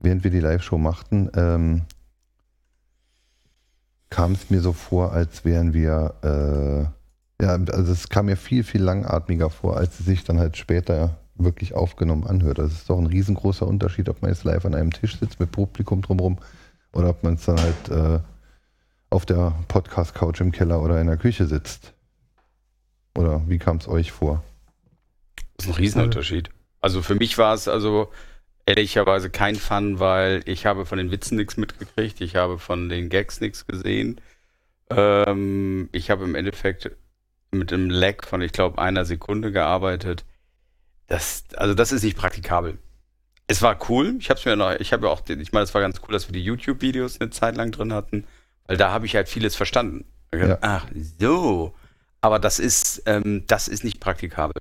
während 0.00 0.24
wir 0.24 0.30
die 0.30 0.40
Live-Show 0.40 0.78
machten, 0.78 1.30
ähm, 1.34 1.82
kam 4.10 4.32
es 4.32 4.50
mir 4.50 4.60
so 4.60 4.72
vor, 4.72 5.12
als 5.12 5.44
wären 5.44 5.74
wir, 5.74 6.14
äh, 6.22 7.44
ja, 7.44 7.52
also 7.52 7.92
es 7.92 8.08
kam 8.08 8.26
mir 8.26 8.36
viel, 8.36 8.64
viel 8.64 8.82
langatmiger 8.82 9.50
vor, 9.50 9.76
als 9.76 10.00
es 10.00 10.06
sich 10.06 10.24
dann 10.24 10.38
halt 10.38 10.56
später 10.56 11.18
wirklich 11.36 11.74
aufgenommen 11.74 12.26
anhört. 12.26 12.58
Das 12.58 12.72
ist 12.72 12.90
doch 12.90 12.98
ein 12.98 13.06
riesengroßer 13.06 13.66
Unterschied, 13.66 14.08
ob 14.08 14.22
man 14.22 14.30
jetzt 14.30 14.44
live 14.44 14.64
an 14.64 14.74
einem 14.74 14.92
Tisch 14.92 15.18
sitzt 15.18 15.40
mit 15.40 15.52
Publikum 15.52 16.02
drumherum 16.02 16.38
oder 16.92 17.10
ob 17.10 17.22
man 17.22 17.34
es 17.34 17.44
dann 17.44 17.60
halt 17.60 17.88
äh, 17.90 18.20
auf 19.10 19.24
der 19.24 19.54
Podcast-Couch 19.68 20.40
im 20.40 20.52
Keller 20.52 20.82
oder 20.82 21.00
in 21.00 21.06
der 21.06 21.16
Küche 21.16 21.46
sitzt. 21.46 21.92
Oder 23.16 23.42
wie 23.48 23.58
kam 23.58 23.78
es 23.78 23.88
euch 23.88 24.12
vor? 24.12 24.42
Das 25.56 25.66
ist 25.66 25.72
ein 25.72 25.76
Riesenunterschied. 25.76 26.50
Also 26.80 27.02
für 27.02 27.14
mich 27.14 27.36
war 27.38 27.54
es 27.54 27.68
also 27.68 28.10
ehrlicherweise 28.68 29.30
kein 29.30 29.56
Fun, 29.56 29.98
weil 29.98 30.42
ich 30.44 30.66
habe 30.66 30.84
von 30.84 30.98
den 30.98 31.10
Witzen 31.10 31.36
nichts 31.38 31.56
mitgekriegt, 31.56 32.20
ich 32.20 32.36
habe 32.36 32.58
von 32.58 32.90
den 32.90 33.08
Gags 33.08 33.40
nichts 33.40 33.66
gesehen. 33.66 34.20
Ähm, 34.90 35.88
ich 35.92 36.10
habe 36.10 36.24
im 36.24 36.34
Endeffekt 36.34 36.90
mit 37.50 37.72
einem 37.72 37.88
Lag 37.88 38.26
von, 38.26 38.42
ich 38.42 38.52
glaube, 38.52 38.78
einer 38.78 39.06
Sekunde 39.06 39.52
gearbeitet. 39.52 40.26
Das, 41.06 41.44
also 41.56 41.72
das 41.72 41.92
ist 41.92 42.02
nicht 42.02 42.18
praktikabel. 42.18 42.76
Es 43.46 43.62
war 43.62 43.78
cool. 43.88 44.16
Ich 44.20 44.28
habe 44.28 44.38
mir 44.44 44.56
noch, 44.56 44.72
ich 44.72 44.92
habe 44.92 45.06
ja 45.06 45.12
auch, 45.12 45.22
ich 45.26 45.52
meine, 45.52 45.64
es 45.64 45.72
war 45.72 45.80
ganz 45.80 46.02
cool, 46.06 46.12
dass 46.12 46.28
wir 46.28 46.34
die 46.34 46.44
YouTube-Videos 46.44 47.22
eine 47.22 47.30
Zeit 47.30 47.56
lang 47.56 47.72
drin 47.72 47.94
hatten, 47.94 48.24
weil 48.66 48.76
da 48.76 48.90
habe 48.92 49.06
ich 49.06 49.16
halt 49.16 49.30
vieles 49.30 49.56
verstanden. 49.56 50.04
Ja. 50.34 50.58
Ach 50.60 50.86
so. 51.18 51.74
Aber 52.20 52.38
das 52.38 52.58
ist, 52.58 53.02
ähm, 53.06 53.44
das 53.46 53.68
ist 53.68 53.82
nicht 53.82 53.98
praktikabel. 53.98 54.60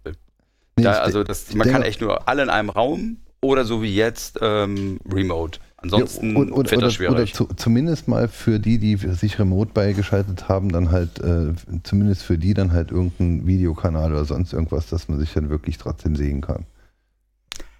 Nee, 0.77 0.83
Da, 0.83 0.93
also 0.93 1.25
das, 1.25 1.53
man 1.53 1.69
kann 1.69 1.81
echt 1.81 1.99
nur 1.99 2.29
alle 2.29 2.43
in 2.43 2.49
einem 2.49 2.69
Raum 2.69 3.17
oder 3.41 3.65
so 3.65 3.82
wie 3.82 3.94
jetzt 3.96 4.39
ähm, 4.41 5.00
remote. 5.12 5.60
Ansonsten 5.79 6.32
Ja, 6.32 6.38
und- 6.39 6.51
und- 6.51 6.72
wird 6.72 6.84
oder, 6.84 7.12
oder 7.12 7.25
zu, 7.27 7.46
zumindest 7.56 8.08
mal 8.08 8.27
für 8.27 8.60
die, 8.60 8.79
die 8.79 8.96
sich 8.96 9.38
remote 9.38 9.72
beigeschaltet 9.74 10.50
haben, 10.50 10.72
dann 10.72 10.89
halt, 10.91 11.20
äh, 11.20 11.53
zumindest 11.84 12.24
für 12.24 12.38
die 12.39 12.53
dann 12.56 12.72
halt 12.72 12.89
irgendein 12.91 13.46
Videokanal 13.46 14.12
oder 14.12 14.25
sonst 14.25 14.53
irgendwas, 14.53 14.88
dass 14.88 15.08
man 15.08 15.20
sich 15.20 15.34
dann 15.34 15.50
wirklich 15.50 15.77
trotzdem 15.77 16.15
sehen 16.15 16.41
kann. 16.41 16.65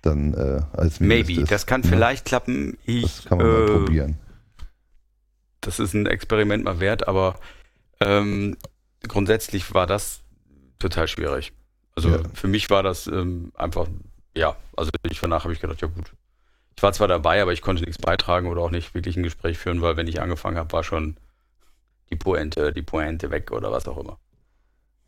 Dann 0.04 0.36
äh, 0.36 0.62
als 0.74 1.00
Maybe, 1.00 1.44
das 1.44 1.66
kann 1.66 1.82
Ja, 1.82 1.90
vielleicht 1.90 2.26
klappen. 2.26 2.78
Ich, 2.86 3.02
Das 3.02 3.26
kann 3.26 3.40
man 3.40 3.48
mal 3.48 3.64
äh, 3.64 3.66
probieren. 3.78 4.18
Das 5.62 5.80
ist 5.80 5.94
ein 5.96 6.06
Experiment 6.06 6.64
mal 6.64 6.80
wert, 6.80 7.08
aber 7.08 7.40
ähm, 8.00 8.58
grundsätzlich 9.08 9.74
war 9.74 9.88
das 9.88 10.22
total 10.78 11.08
schwierig. 11.08 11.52
Also 11.96 12.10
Ja. 12.10 12.20
für 12.36 12.48
mich 12.48 12.70
war 12.70 12.84
das 12.84 13.08
ähm, 13.08 13.52
einfach, 13.56 13.88
ja, 14.38 14.56
also 14.76 14.92
ich 15.10 15.20
danach 15.20 15.44
habe 15.44 15.54
ich 15.54 15.60
gedacht, 15.60 15.82
ja 15.82 15.88
gut. 15.88 16.14
Ich 16.76 16.84
war 16.84 16.94
zwar 16.94 17.08
dabei, 17.08 17.42
aber 17.42 17.54
ich 17.54 17.62
konnte 17.62 17.84
nichts 17.84 17.98
beitragen 17.98 18.48
oder 18.48 18.62
auch 18.62 18.70
nicht 18.70 18.94
wirklich 18.94 19.18
ein 19.18 19.24
Gespräch 19.24 19.58
führen, 19.58 19.82
weil 19.82 19.98
wenn 19.98 20.08
ich 20.08 20.22
angefangen 20.22 20.58
habe, 20.58 20.72
war 20.72 20.84
schon 20.84 21.18
die 22.12 22.16
Pointe, 22.16 22.72
die 22.72 22.84
Pointe 22.84 23.32
weg 23.32 23.52
oder 23.52 23.72
was 23.72 23.88
auch 23.88 23.98
immer. 23.98 24.20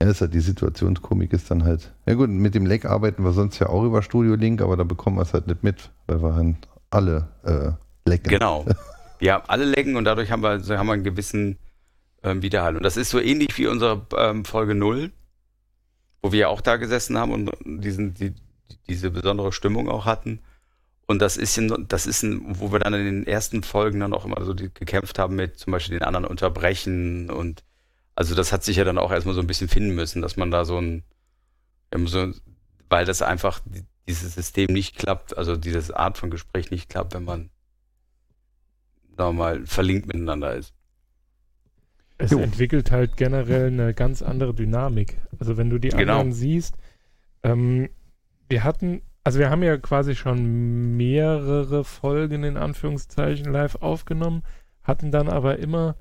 Ja, 0.02 0.08
das 0.08 0.18
ist 0.18 0.22
halt 0.22 0.34
die 0.34 0.40
Situationskomik 0.40 1.32
ist 1.34 1.52
dann 1.52 1.64
halt. 1.64 1.94
Ja 2.06 2.16
gut, 2.16 2.30
mit 2.30 2.56
dem 2.56 2.66
Leck 2.66 2.86
arbeiten 2.86 3.24
wir 3.24 3.34
sonst 3.34 3.60
ja 3.60 3.68
auch 3.68 3.84
über 3.84 4.02
Studio 4.02 4.36
Link, 4.36 4.62
aber 4.62 4.78
da 4.78 4.84
bekommen 4.84 5.18
wir 5.18 5.24
es 5.24 5.34
halt 5.34 5.48
nicht 5.48 5.62
mit, 5.62 5.92
weil 6.08 6.24
wir 6.24 6.36
halt 6.36 6.56
alle 6.90 7.28
äh, 7.44 8.10
lecken. 8.10 8.30
Genau. 8.30 8.66
Ja, 9.22 9.44
alle 9.48 9.66
lecken 9.66 9.98
und 9.98 10.06
dadurch 10.06 10.32
haben 10.32 10.44
wir, 10.44 10.52
haben 10.78 10.88
wir 10.88 10.94
einen 10.94 11.04
gewissen 11.04 11.58
ähm, 12.24 12.42
Widerhall. 12.42 12.78
Und 12.78 12.84
das 12.84 12.96
ist 12.96 13.10
so 13.10 13.20
ähnlich 13.20 13.58
wie 13.58 13.68
unsere 13.68 14.06
ähm, 14.18 14.46
Folge 14.46 14.76
0, 14.76 15.12
wo 16.22 16.32
wir 16.32 16.40
ja 16.40 16.48
auch 16.48 16.62
da 16.62 16.78
gesessen 16.78 17.18
haben 17.18 17.34
und 17.34 17.52
diesen, 17.84 18.14
die, 18.14 18.34
diese 18.88 19.12
besondere 19.12 19.52
Stimmung 19.52 19.90
auch 19.90 20.06
hatten. 20.06 20.40
Und 21.08 21.20
das 21.22 21.38
ist, 21.38 21.58
ein, 21.58 21.88
das 21.88 22.06
ist 22.06 22.22
ein, 22.24 22.60
wo 22.60 22.72
wir 22.72 22.80
dann 22.80 22.94
in 22.94 23.06
den 23.06 23.28
ersten 23.28 23.64
Folgen 23.64 24.00
dann 24.00 24.14
auch 24.14 24.26
immer 24.26 24.44
so 24.46 24.54
die, 24.54 24.72
gekämpft 24.74 25.18
haben 25.18 25.36
mit 25.36 25.58
zum 25.58 25.72
Beispiel 25.72 25.98
den 25.98 26.06
anderen 26.08 26.26
unterbrechen 26.26 27.30
und 27.32 27.64
also 28.16 28.36
das 28.36 28.52
hat 28.52 28.64
sich 28.64 28.76
ja 28.78 28.84
dann 28.84 28.98
auch 28.98 29.12
erstmal 29.12 29.34
so 29.34 29.42
ein 29.42 29.48
bisschen 29.48 29.70
finden 29.70 29.96
müssen, 29.96 30.22
dass 30.22 30.36
man 30.38 30.52
da 30.52 30.66
so 30.66 30.78
ein, 30.80 31.04
so, 32.06 32.32
weil 32.90 33.06
das 33.06 33.22
einfach 33.22 33.60
die- 33.66 33.86
dieses 34.08 34.36
System 34.36 34.72
nicht 34.74 34.98
klappt, 34.98 35.38
also 35.38 35.56
diese 35.56 35.96
Art 35.98 36.18
von 36.18 36.30
Gespräch 36.30 36.70
nicht 36.70 36.90
klappt, 36.90 37.14
wenn 37.14 37.24
man 37.24 37.50
sagen 39.18 39.38
wir 39.38 39.44
mal, 39.44 39.66
verlinkt 39.66 40.08
miteinander 40.08 40.56
ist. 40.56 40.74
Es 42.18 42.32
Jo. 42.32 42.40
entwickelt 42.40 42.92
halt 42.92 43.18
generell 43.18 43.68
eine 43.68 43.94
ganz 43.94 44.22
andere 44.22 44.54
Dynamik. 44.54 45.18
Also 45.40 45.58
wenn 45.58 45.70
du 45.70 45.78
die 45.78 45.90
Genau. 45.90 46.20
anderen 46.20 46.34
siehst, 46.34 46.76
ähm, 47.44 47.90
wir 48.50 48.64
hatten, 48.64 49.02
also 49.24 49.40
wir 49.40 49.50
haben 49.50 49.64
ja 49.64 49.78
quasi 49.78 50.16
schon 50.16 50.98
mehrere 50.98 51.84
Folgen 51.84 52.44
in 52.44 52.58
Anführungszeichen 52.58 53.52
live 53.52 53.76
aufgenommen, 53.76 54.44
hatten 54.84 55.12
dann 55.12 55.30
aber 55.30 55.60
immer 55.60 55.96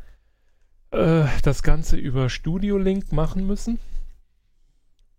äh, 0.90 1.24
das 1.42 1.62
Ganze 1.62 1.96
über 1.96 2.30
Studio 2.30 2.78
Link 2.78 3.12
machen 3.12 3.46
müssen. 3.46 3.78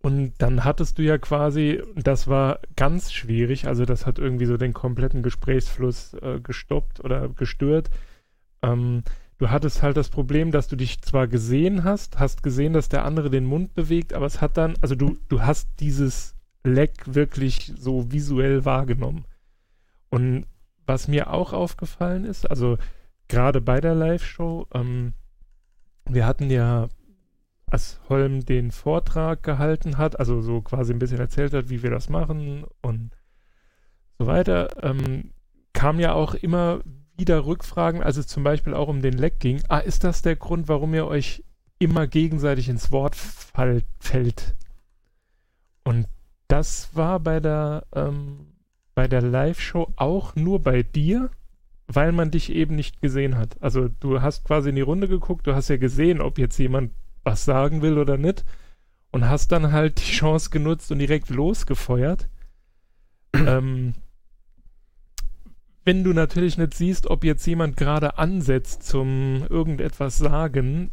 Und 0.02 0.32
dann 0.38 0.64
hattest 0.64 0.98
du 0.98 1.02
ja 1.02 1.18
quasi, 1.18 1.82
das 1.94 2.26
war 2.26 2.60
ganz 2.74 3.12
schwierig, 3.12 3.66
also 3.66 3.84
das 3.84 4.06
hat 4.06 4.18
irgendwie 4.18 4.46
so 4.46 4.56
den 4.56 4.72
kompletten 4.72 5.22
Gesprächsfluss 5.22 6.14
äh, 6.14 6.40
gestoppt 6.40 7.04
oder 7.04 7.28
gestört. 7.28 7.90
Ähm, 8.62 9.02
du 9.36 9.50
hattest 9.50 9.82
halt 9.82 9.98
das 9.98 10.08
Problem, 10.08 10.52
dass 10.52 10.68
du 10.68 10.76
dich 10.76 11.02
zwar 11.02 11.28
gesehen 11.28 11.84
hast, 11.84 12.18
hast 12.18 12.42
gesehen, 12.42 12.72
dass 12.72 12.88
der 12.88 13.04
andere 13.04 13.28
den 13.28 13.44
Mund 13.44 13.74
bewegt, 13.74 14.14
aber 14.14 14.24
es 14.24 14.40
hat 14.40 14.56
dann, 14.56 14.74
also 14.80 14.94
du, 14.94 15.18
du 15.28 15.42
hast 15.42 15.68
dieses 15.80 16.34
Leck 16.64 17.14
wirklich 17.14 17.72
so 17.76 18.10
visuell 18.12 18.64
wahrgenommen. 18.64 19.24
Und 20.10 20.46
was 20.86 21.08
mir 21.08 21.32
auch 21.32 21.52
aufgefallen 21.52 22.24
ist, 22.24 22.50
also 22.50 22.76
gerade 23.28 23.60
bei 23.60 23.80
der 23.80 23.94
Live-Show, 23.94 24.66
ähm, 24.74 25.12
wir 26.06 26.26
hatten 26.26 26.50
ja 26.50 26.88
als 27.66 28.00
Holm 28.08 28.44
den 28.44 28.72
Vortrag 28.72 29.42
gehalten 29.42 29.96
hat, 29.96 30.18
also 30.18 30.42
so 30.42 30.60
quasi 30.60 30.92
ein 30.92 30.98
bisschen 30.98 31.20
erzählt 31.20 31.54
hat, 31.54 31.70
wie 31.70 31.82
wir 31.82 31.90
das 31.90 32.08
machen 32.08 32.64
und 32.82 33.12
so 34.18 34.26
weiter, 34.26 34.82
ähm, 34.82 35.32
kam 35.72 36.00
ja 36.00 36.12
auch 36.12 36.34
immer 36.34 36.80
wieder 37.16 37.46
Rückfragen, 37.46 38.02
als 38.02 38.16
es 38.16 38.26
zum 38.26 38.42
Beispiel 38.42 38.74
auch 38.74 38.88
um 38.88 39.02
den 39.02 39.16
Leck 39.16 39.38
ging. 39.38 39.62
Ah, 39.68 39.78
ist 39.78 40.04
das 40.04 40.22
der 40.22 40.36
Grund, 40.36 40.68
warum 40.68 40.92
ihr 40.94 41.06
euch 41.06 41.44
immer 41.78 42.06
gegenseitig 42.06 42.68
ins 42.68 42.90
Wort 42.90 43.14
fällt? 43.14 44.56
Und 45.84 46.06
das 46.50 46.90
war 46.94 47.20
bei 47.20 47.38
der, 47.38 47.86
ähm, 47.94 48.46
bei 48.94 49.06
der 49.06 49.22
Live-Show 49.22 49.92
auch 49.96 50.34
nur 50.34 50.60
bei 50.60 50.82
dir, 50.82 51.30
weil 51.86 52.10
man 52.12 52.32
dich 52.32 52.52
eben 52.52 52.74
nicht 52.74 53.00
gesehen 53.00 53.38
hat. 53.38 53.56
Also 53.60 53.88
du 53.88 54.20
hast 54.20 54.44
quasi 54.44 54.70
in 54.70 54.76
die 54.76 54.80
Runde 54.80 55.06
geguckt, 55.06 55.46
du 55.46 55.54
hast 55.54 55.68
ja 55.68 55.76
gesehen, 55.76 56.20
ob 56.20 56.38
jetzt 56.38 56.58
jemand 56.58 56.92
was 57.22 57.44
sagen 57.44 57.82
will 57.82 57.98
oder 57.98 58.16
nicht. 58.16 58.44
Und 59.12 59.28
hast 59.28 59.52
dann 59.52 59.72
halt 59.72 59.98
die 60.00 60.12
Chance 60.12 60.50
genutzt 60.50 60.90
und 60.90 60.98
direkt 60.98 61.30
losgefeuert. 61.30 62.28
ähm, 63.34 63.94
wenn 65.84 66.04
du 66.04 66.12
natürlich 66.12 66.58
nicht 66.58 66.74
siehst, 66.74 67.08
ob 67.08 67.24
jetzt 67.24 67.46
jemand 67.46 67.76
gerade 67.76 68.18
ansetzt 68.18 68.82
zum 68.82 69.46
irgendetwas 69.48 70.18
sagen, 70.18 70.90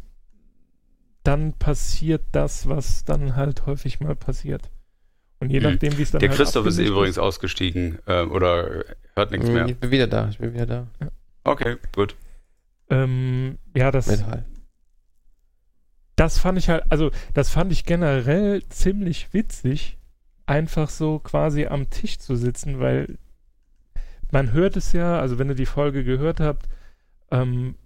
dann 1.24 1.52
passiert 1.52 2.22
das, 2.32 2.68
was 2.68 3.04
dann 3.04 3.36
halt 3.36 3.66
häufig 3.66 4.00
mal 4.00 4.16
passiert. 4.16 4.70
Und 5.40 5.50
je 5.50 5.60
Hm. 5.60 5.70
nachdem, 5.72 5.96
wie 5.98 6.02
es 6.02 6.10
dann 6.10 6.20
Der 6.20 6.30
halt 6.30 6.38
Christoph 6.38 6.66
ist 6.66 6.78
übrigens 6.78 7.18
ausgestiegen 7.18 7.98
äh, 8.06 8.22
oder 8.22 8.84
hört 9.14 9.30
nichts 9.30 9.48
mehr. 9.48 9.66
Ich 9.66 9.76
bin 9.76 9.90
wieder 9.90 10.06
da, 10.06 10.28
ich 10.28 10.38
bin 10.38 10.52
wieder 10.52 10.66
da. 10.66 10.86
Okay, 11.44 11.76
gut. 11.94 12.16
Ähm, 12.90 13.58
ja, 13.76 13.90
das, 13.90 14.06
Metall. 14.08 14.44
das 16.16 16.38
fand 16.38 16.58
ich 16.58 16.68
halt, 16.68 16.84
also 16.90 17.10
das 17.34 17.50
fand 17.50 17.70
ich 17.70 17.84
generell 17.84 18.62
ziemlich 18.68 19.32
witzig, 19.32 19.96
einfach 20.46 20.88
so 20.90 21.18
quasi 21.18 21.66
am 21.66 21.90
Tisch 21.90 22.18
zu 22.18 22.34
sitzen, 22.34 22.80
weil 22.80 23.18
man 24.32 24.52
hört 24.52 24.76
es 24.76 24.92
ja, 24.92 25.20
also 25.20 25.38
wenn 25.38 25.48
ihr 25.48 25.54
die 25.54 25.66
Folge 25.66 26.02
gehört 26.04 26.40
habt, 26.40 26.66
ähm, 27.30 27.76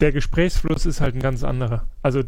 der 0.00 0.10
Gesprächsfluss 0.12 0.86
ist 0.86 1.00
halt 1.00 1.14
ein 1.14 1.20
ganz 1.20 1.44
anderer. 1.44 1.86
Also 2.02 2.22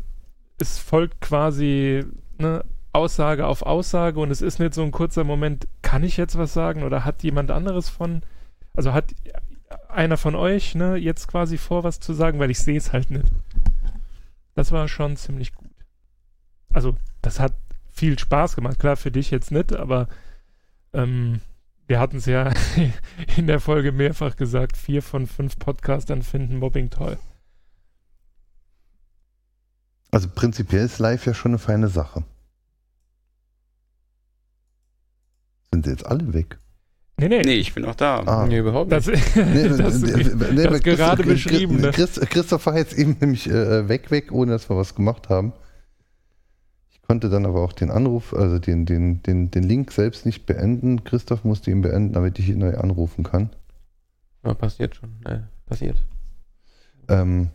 es 0.61 0.79
folgt 0.79 1.21
quasi 1.21 2.05
ne, 2.39 2.65
Aussage 2.97 3.47
auf 3.47 3.63
Aussage 3.63 4.19
und 4.19 4.31
es 4.31 4.43
ist 4.43 4.59
nicht 4.59 4.75
so 4.75 4.83
ein 4.83 4.91
kurzer 4.91 5.23
Moment, 5.23 5.69
kann 5.83 6.03
ich 6.03 6.17
jetzt 6.17 6.39
was 6.39 6.53
sagen 6.53 6.83
oder 6.83 7.05
hat 7.05 7.23
jemand 7.23 7.51
anderes 7.51 7.89
von, 7.89 8.23
also 8.75 8.93
hat 8.93 9.15
einer 9.89 10.17
von 10.17 10.35
euch 10.35 10.75
ne, 10.75 10.97
jetzt 10.97 11.29
quasi 11.29 11.59
vor, 11.59 11.85
was 11.85 12.01
zu 12.01 12.15
sagen, 12.15 12.39
weil 12.39 12.51
ich 12.51 12.59
sehe 12.59 12.79
es 12.79 12.93
halt 12.93 13.11
nicht. 13.11 13.31
Das 14.55 14.73
war 14.73 14.89
schon 14.89 15.17
ziemlich 15.17 15.55
gut. 15.55 15.71
Also, 16.73 16.97
das 17.23 17.41
hat 17.41 17.53
viel 17.91 18.19
Spaß 18.19 18.57
gemacht. 18.57 18.79
Klar, 18.79 18.97
für 18.97 19.11
dich 19.11 19.31
jetzt 19.31 19.51
nicht, 19.51 19.75
aber 19.75 20.09
ähm, 20.93 21.41
wir 21.87 22.01
hatten 22.01 22.19
es 22.19 22.27
ja 22.27 22.53
in 23.37 23.47
der 23.47 23.61
Folge 23.61 23.93
mehrfach 23.93 24.37
gesagt, 24.37 24.77
vier 24.77 25.03
von 25.03 25.27
fünf 25.27 25.59
Podcastern 25.59 26.23
finden 26.23 26.59
Mobbing 26.59 26.91
toll. 26.91 27.19
Also 30.11 30.29
prinzipiell 30.35 30.85
ist 30.85 30.99
live 30.99 31.27
ja 31.27 31.35
schon 31.35 31.53
eine 31.53 31.59
feine 31.59 31.89
Sache. 31.89 32.25
Sind 35.77 35.85
sie 35.85 35.91
jetzt 35.91 36.07
alle 36.07 36.33
weg? 36.33 36.59
Nee, 37.19 37.29
nee, 37.29 37.43
Nee, 37.43 37.55
ich 37.57 37.75
bin 37.75 37.85
auch 37.85 37.95
da. 37.95 38.21
Ah. 38.25 38.47
Nee, 38.47 38.59
überhaupt 38.61 38.91
das, 38.91 39.07
nicht. 39.09 39.37
Nee, 39.37 39.69
das, 39.69 40.01
nee, 40.01 40.25
nee, 40.53 40.65
das 40.65 40.83
gerade 40.83 41.23
Christ- 41.23 41.45
beschrieben, 41.45 41.77
ne? 41.83 41.91
Christ- 41.91 42.19
Christoph 42.31 42.65
war 42.65 42.79
jetzt 42.79 42.95
eben 42.95 43.15
nämlich 43.21 43.47
äh, 43.47 43.87
weg, 43.91 44.11
weg, 44.11 44.33
ohne 44.33 44.53
dass 44.53 44.71
wir 44.71 44.77
was 44.79 44.95
gemacht 44.95 45.29
haben. 45.29 45.53
Ich 46.91 47.03
konnte 47.03 47.29
dann 47.29 47.45
aber 47.45 47.61
auch 47.61 47.75
den 47.75 47.91
Anruf, 47.91 48.33
also 48.33 48.59
den, 48.59 48.87
den, 48.87 49.23
den, 49.23 49.51
den 49.51 49.65
Link 49.65 49.93
selbst 49.93 50.25
nicht 50.25 50.47
beenden. 50.47 51.05
Christoph 51.05 51.45
musste 51.45 51.71
ihn 51.71 51.83
beenden, 51.83 52.15
damit 52.15 52.39
ich 52.39 52.49
ihn 52.49 52.59
neu 52.61 52.75
anrufen 52.79 53.23
kann. 53.23 53.51
Ja, 54.43 54.55
passiert 54.55 54.97
schon. 54.97 55.11
Äh, 55.27 55.41
passiert. 55.67 55.99
Ähm, 57.09 57.51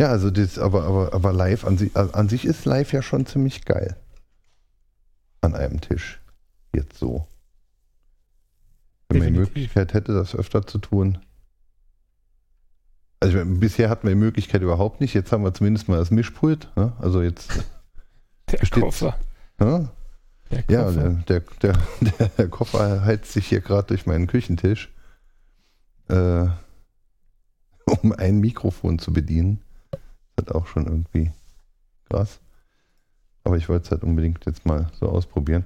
ja, 0.00 0.08
also 0.08 0.30
das, 0.30 0.58
aber, 0.58 0.84
aber, 0.84 1.12
aber 1.12 1.32
live 1.34 1.66
an, 1.66 1.76
sich- 1.76 1.94
an 1.94 2.28
sich 2.30 2.46
ist 2.46 2.64
live 2.64 2.90
ja 2.94 3.02
schon 3.02 3.26
ziemlich 3.26 3.66
geil. 3.66 3.96
An 5.42 5.54
einem 5.54 5.82
Tisch. 5.82 6.22
Jetzt 6.74 6.96
so. 6.98 7.26
Wenn 9.14 9.24
man 9.24 9.32
die. 9.34 9.40
Möglichkeit 9.40 9.94
hätte, 9.94 10.12
das 10.12 10.34
öfter 10.34 10.66
zu 10.66 10.78
tun. 10.78 11.18
Also 13.20 13.38
meine, 13.38 13.56
bisher 13.56 13.88
hatten 13.88 14.06
wir 14.06 14.14
die 14.14 14.20
Möglichkeit 14.20 14.62
überhaupt 14.62 15.00
nicht. 15.00 15.14
Jetzt 15.14 15.32
haben 15.32 15.44
wir 15.44 15.54
zumindest 15.54 15.88
mal 15.88 15.96
das 15.98 16.10
Mischpult. 16.10 16.68
Ne? 16.76 16.92
Also 16.98 17.22
jetzt. 17.22 17.64
der 18.50 18.68
Koffer. 18.68 19.18
Ne? 19.58 19.88
Der 20.50 20.64
Ja, 20.68 20.84
Koffer. 20.84 21.08
der, 21.28 21.40
der, 21.40 21.72
der, 22.18 22.28
der 22.38 22.48
Koffer 22.48 23.04
heizt 23.04 23.32
sich 23.32 23.46
hier 23.46 23.60
gerade 23.60 23.88
durch 23.88 24.06
meinen 24.06 24.26
Küchentisch, 24.26 24.92
äh, 26.08 26.46
um 28.02 28.12
ein 28.12 28.40
Mikrofon 28.40 28.98
zu 28.98 29.12
bedienen. 29.12 29.62
Das 30.36 30.46
hat 30.46 30.54
auch 30.54 30.66
schon 30.66 30.86
irgendwie 30.86 31.32
krass. 32.10 32.40
Aber 33.44 33.56
ich 33.56 33.68
wollte 33.68 33.84
es 33.84 33.90
halt 33.90 34.02
unbedingt 34.02 34.44
jetzt 34.46 34.66
mal 34.66 34.90
so 34.98 35.08
ausprobieren. 35.08 35.64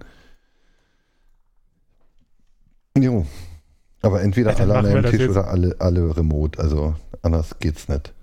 Jo. 3.03 3.27
Aber 4.03 4.23
entweder 4.23 4.53
Ja, 4.53 4.59
alle 4.59 4.77
an 4.79 4.87
einem 4.87 5.11
Tisch 5.11 5.29
oder 5.29 5.49
alle, 5.49 5.77
alle 5.81 6.17
remote. 6.17 6.59
Also 6.59 6.95
anders 7.23 7.59
geht's 7.59 7.89
nicht. 7.89 8.15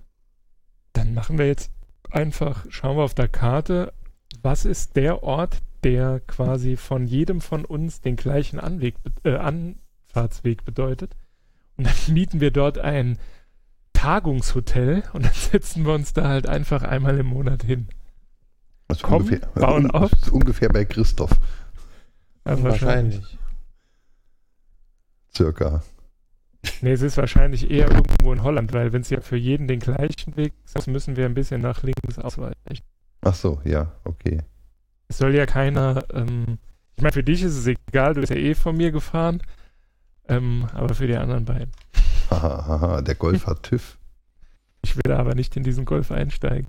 Dann 0.93 1.13
machen 1.13 1.37
wir 1.37 1.47
jetzt 1.47 1.71
einfach, 2.11 2.65
schauen 2.69 2.97
wir 2.97 3.03
auf 3.03 3.13
der 3.13 3.27
Karte, 3.27 3.93
was 4.41 4.63
ist 4.65 4.95
der 4.95 5.23
Ort, 5.23 5.61
der 5.83 6.21
quasi 6.21 6.77
von 6.77 7.05
jedem 7.07 7.41
von 7.41 7.65
uns 7.65 7.99
den 8.01 8.15
gleichen 8.15 8.59
Anweg, 8.59 8.95
äh, 9.23 9.35
Anfahrtsweg 9.35 10.63
bedeutet. 10.63 11.15
Und 11.77 11.87
dann 11.87 11.95
mieten 12.13 12.39
wir 12.39 12.51
dort 12.51 12.77
ein 12.77 13.17
Tagungshotel 13.93 15.03
und 15.13 15.25
dann 15.25 15.33
setzen 15.33 15.85
wir 15.85 15.93
uns 15.93 16.13
da 16.13 16.27
halt 16.27 16.47
einfach 16.47 16.83
einmal 16.83 17.17
im 17.17 17.27
Monat 17.27 17.63
hin. 17.63 17.87
Das 18.87 18.97
ist 18.97 19.03
Komm, 19.03 19.23
ungefähr, 19.23 19.47
bauen 19.55 19.91
auf. 19.91 20.11
ungefähr 20.31 20.69
bei 20.69 20.85
Christoph. 20.85 21.31
Ja, 22.45 22.61
Wahrscheinlich. 22.63 23.37
Circa. 25.35 25.83
Nee, 26.81 26.93
es 26.93 27.01
ist 27.01 27.17
wahrscheinlich 27.17 27.69
eher 27.69 27.91
irgendwo 27.91 28.33
in 28.33 28.43
Holland, 28.43 28.73
weil 28.73 28.93
wenn 28.93 29.01
es 29.01 29.09
ja 29.09 29.21
für 29.21 29.37
jeden 29.37 29.67
den 29.67 29.79
gleichen 29.79 30.35
Weg 30.35 30.53
ist, 30.63 30.87
müssen 30.87 31.15
wir 31.15 31.25
ein 31.25 31.33
bisschen 31.33 31.61
nach 31.61 31.83
links 31.83 32.17
ausweichen. 32.17 32.83
Ach 33.21 33.35
so, 33.35 33.61
ja, 33.63 33.91
okay. 34.03 34.41
Es 35.07 35.19
soll 35.19 35.35
ja 35.35 35.45
keiner, 35.45 36.03
ähm, 36.13 36.57
ich 36.95 37.03
meine, 37.03 37.13
für 37.13 37.23
dich 37.23 37.43
ist 37.43 37.55
es 37.55 37.67
egal, 37.67 38.13
du 38.13 38.21
bist 38.21 38.31
ja 38.31 38.39
eh 38.39 38.55
von 38.55 38.75
mir 38.75 38.91
gefahren, 38.91 39.41
ähm, 40.27 40.67
aber 40.73 40.95
für 40.95 41.07
die 41.07 41.15
anderen 41.15 41.45
beiden. 41.45 41.71
Haha, 42.29 42.67
haha, 42.67 43.01
der 43.01 43.15
Golf 43.15 43.45
hat 43.45 43.63
TÜV. 43.63 43.97
Ich 44.83 44.97
will 44.97 45.11
aber 45.11 45.35
nicht 45.35 45.55
in 45.57 45.63
diesen 45.63 45.85
Golf 45.85 46.11
einsteigen. 46.11 46.67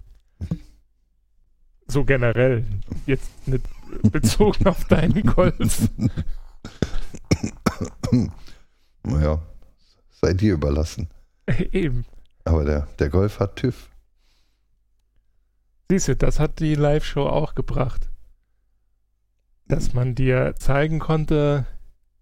So 1.87 2.05
generell, 2.05 2.64
jetzt 3.07 3.31
nicht 3.46 3.64
bezogen 4.02 4.66
auf 4.66 4.85
deinen 4.87 5.22
Golf. 5.22 5.88
naja, 9.07 9.40
sei 10.11 10.35
dir 10.35 10.55
überlassen. 10.55 11.09
Eben. 11.73 12.05
Aber 12.45 12.64
der, 12.64 12.87
der 12.99 13.09
Golf 13.09 13.40
hat 13.40 13.57
TÜV. 13.57 13.88
Siehst 15.88 16.09
du, 16.09 16.16
das 16.16 16.40
hat 16.40 16.59
die 16.59 16.75
Live-Show 16.75 17.27
auch 17.27 17.55
gebracht. 17.55 18.11
Dass 19.69 19.95
man 19.95 20.14
dir 20.14 20.55
zeigen 20.57 20.99
konnte, 20.99 21.66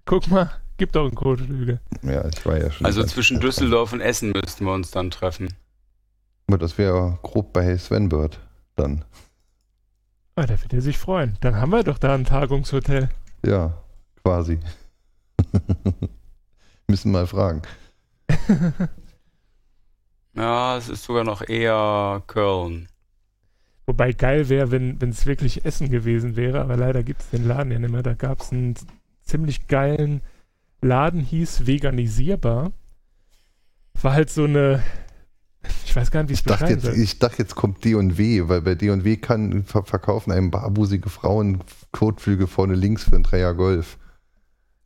guck 0.06 0.28
mal, 0.28 0.50
gibt 0.76 0.96
doch 0.96 1.04
einen 1.04 1.14
Kotflügel. 1.14 1.80
Ja, 2.02 2.26
ich 2.26 2.44
war 2.46 2.58
ja 2.58 2.70
schon. 2.70 2.86
Also 2.86 3.04
zwischen. 3.04 3.40
Düsseldorf 3.40 3.92
und 3.92 4.00
Essen 4.00 4.32
müssten 4.32 4.64
wir 4.64 4.72
uns 4.72 4.90
dann 4.90 5.10
treffen. 5.10 5.48
Aber 6.46 6.58
das 6.58 6.78
wäre 6.78 7.18
grob 7.22 7.52
bei 7.52 7.76
Sven 7.76 8.08
Bird 8.08 8.40
dann. 8.76 9.04
Ah, 10.36 10.46
da 10.46 10.60
wird 10.60 10.72
er 10.72 10.80
sich 10.80 10.98
freuen. 10.98 11.36
Dann 11.40 11.56
haben 11.56 11.70
wir 11.70 11.84
doch 11.84 11.98
da 11.98 12.14
ein 12.14 12.24
Tagungshotel. 12.24 13.08
Ja, 13.44 13.78
quasi. 14.22 14.58
Müssen 16.88 17.12
mal 17.12 17.26
fragen. 17.26 17.62
Ja, 20.36 20.76
es 20.76 20.88
ist 20.88 21.04
sogar 21.04 21.24
noch 21.24 21.48
eher 21.48 22.22
Köln. 22.26 22.88
Wobei 23.86 24.12
geil 24.12 24.48
wäre, 24.48 24.70
wenn 24.70 24.98
es 25.00 25.26
wirklich 25.26 25.64
Essen 25.64 25.90
gewesen 25.90 26.36
wäre, 26.36 26.60
aber 26.60 26.76
leider 26.76 27.02
gibt 27.02 27.20
es 27.20 27.30
den 27.30 27.46
Laden 27.46 27.70
ja 27.70 27.78
nicht 27.78 27.90
mehr. 27.90 28.02
Da 28.02 28.14
gab 28.14 28.40
es 28.40 28.50
einen 28.50 28.74
ziemlich 29.22 29.68
geilen 29.68 30.22
Laden, 30.80 31.20
hieß 31.20 31.66
Veganisierbar. 31.66 32.72
War 34.02 34.12
halt 34.12 34.30
so 34.30 34.44
eine, 34.44 34.82
ich 35.84 35.94
weiß 35.94 36.10
gar 36.10 36.22
nicht, 36.22 36.30
wie 36.30 36.34
es 36.34 36.40
Ich 36.40 36.46
dachte, 36.46 36.64
beschreiben 36.64 36.80
jetzt, 36.82 36.94
soll. 36.94 37.02
ich 37.04 37.18
dachte, 37.18 37.38
jetzt 37.38 37.54
kommt 37.54 37.84
D&W, 37.84 38.48
weil 38.48 38.62
bei 38.62 38.74
D&W 38.74 39.16
kann 39.18 39.62
ver 39.64 39.84
verkaufen 39.84 40.32
einem 40.32 40.50
barbusige 40.50 41.10
Frauen 41.10 41.62
Kotflüge 41.92 42.46
vorne 42.46 42.74
links 42.74 43.04
für 43.04 43.16
ein 43.16 43.22
Dreier 43.22 43.54
Golf. 43.54 43.98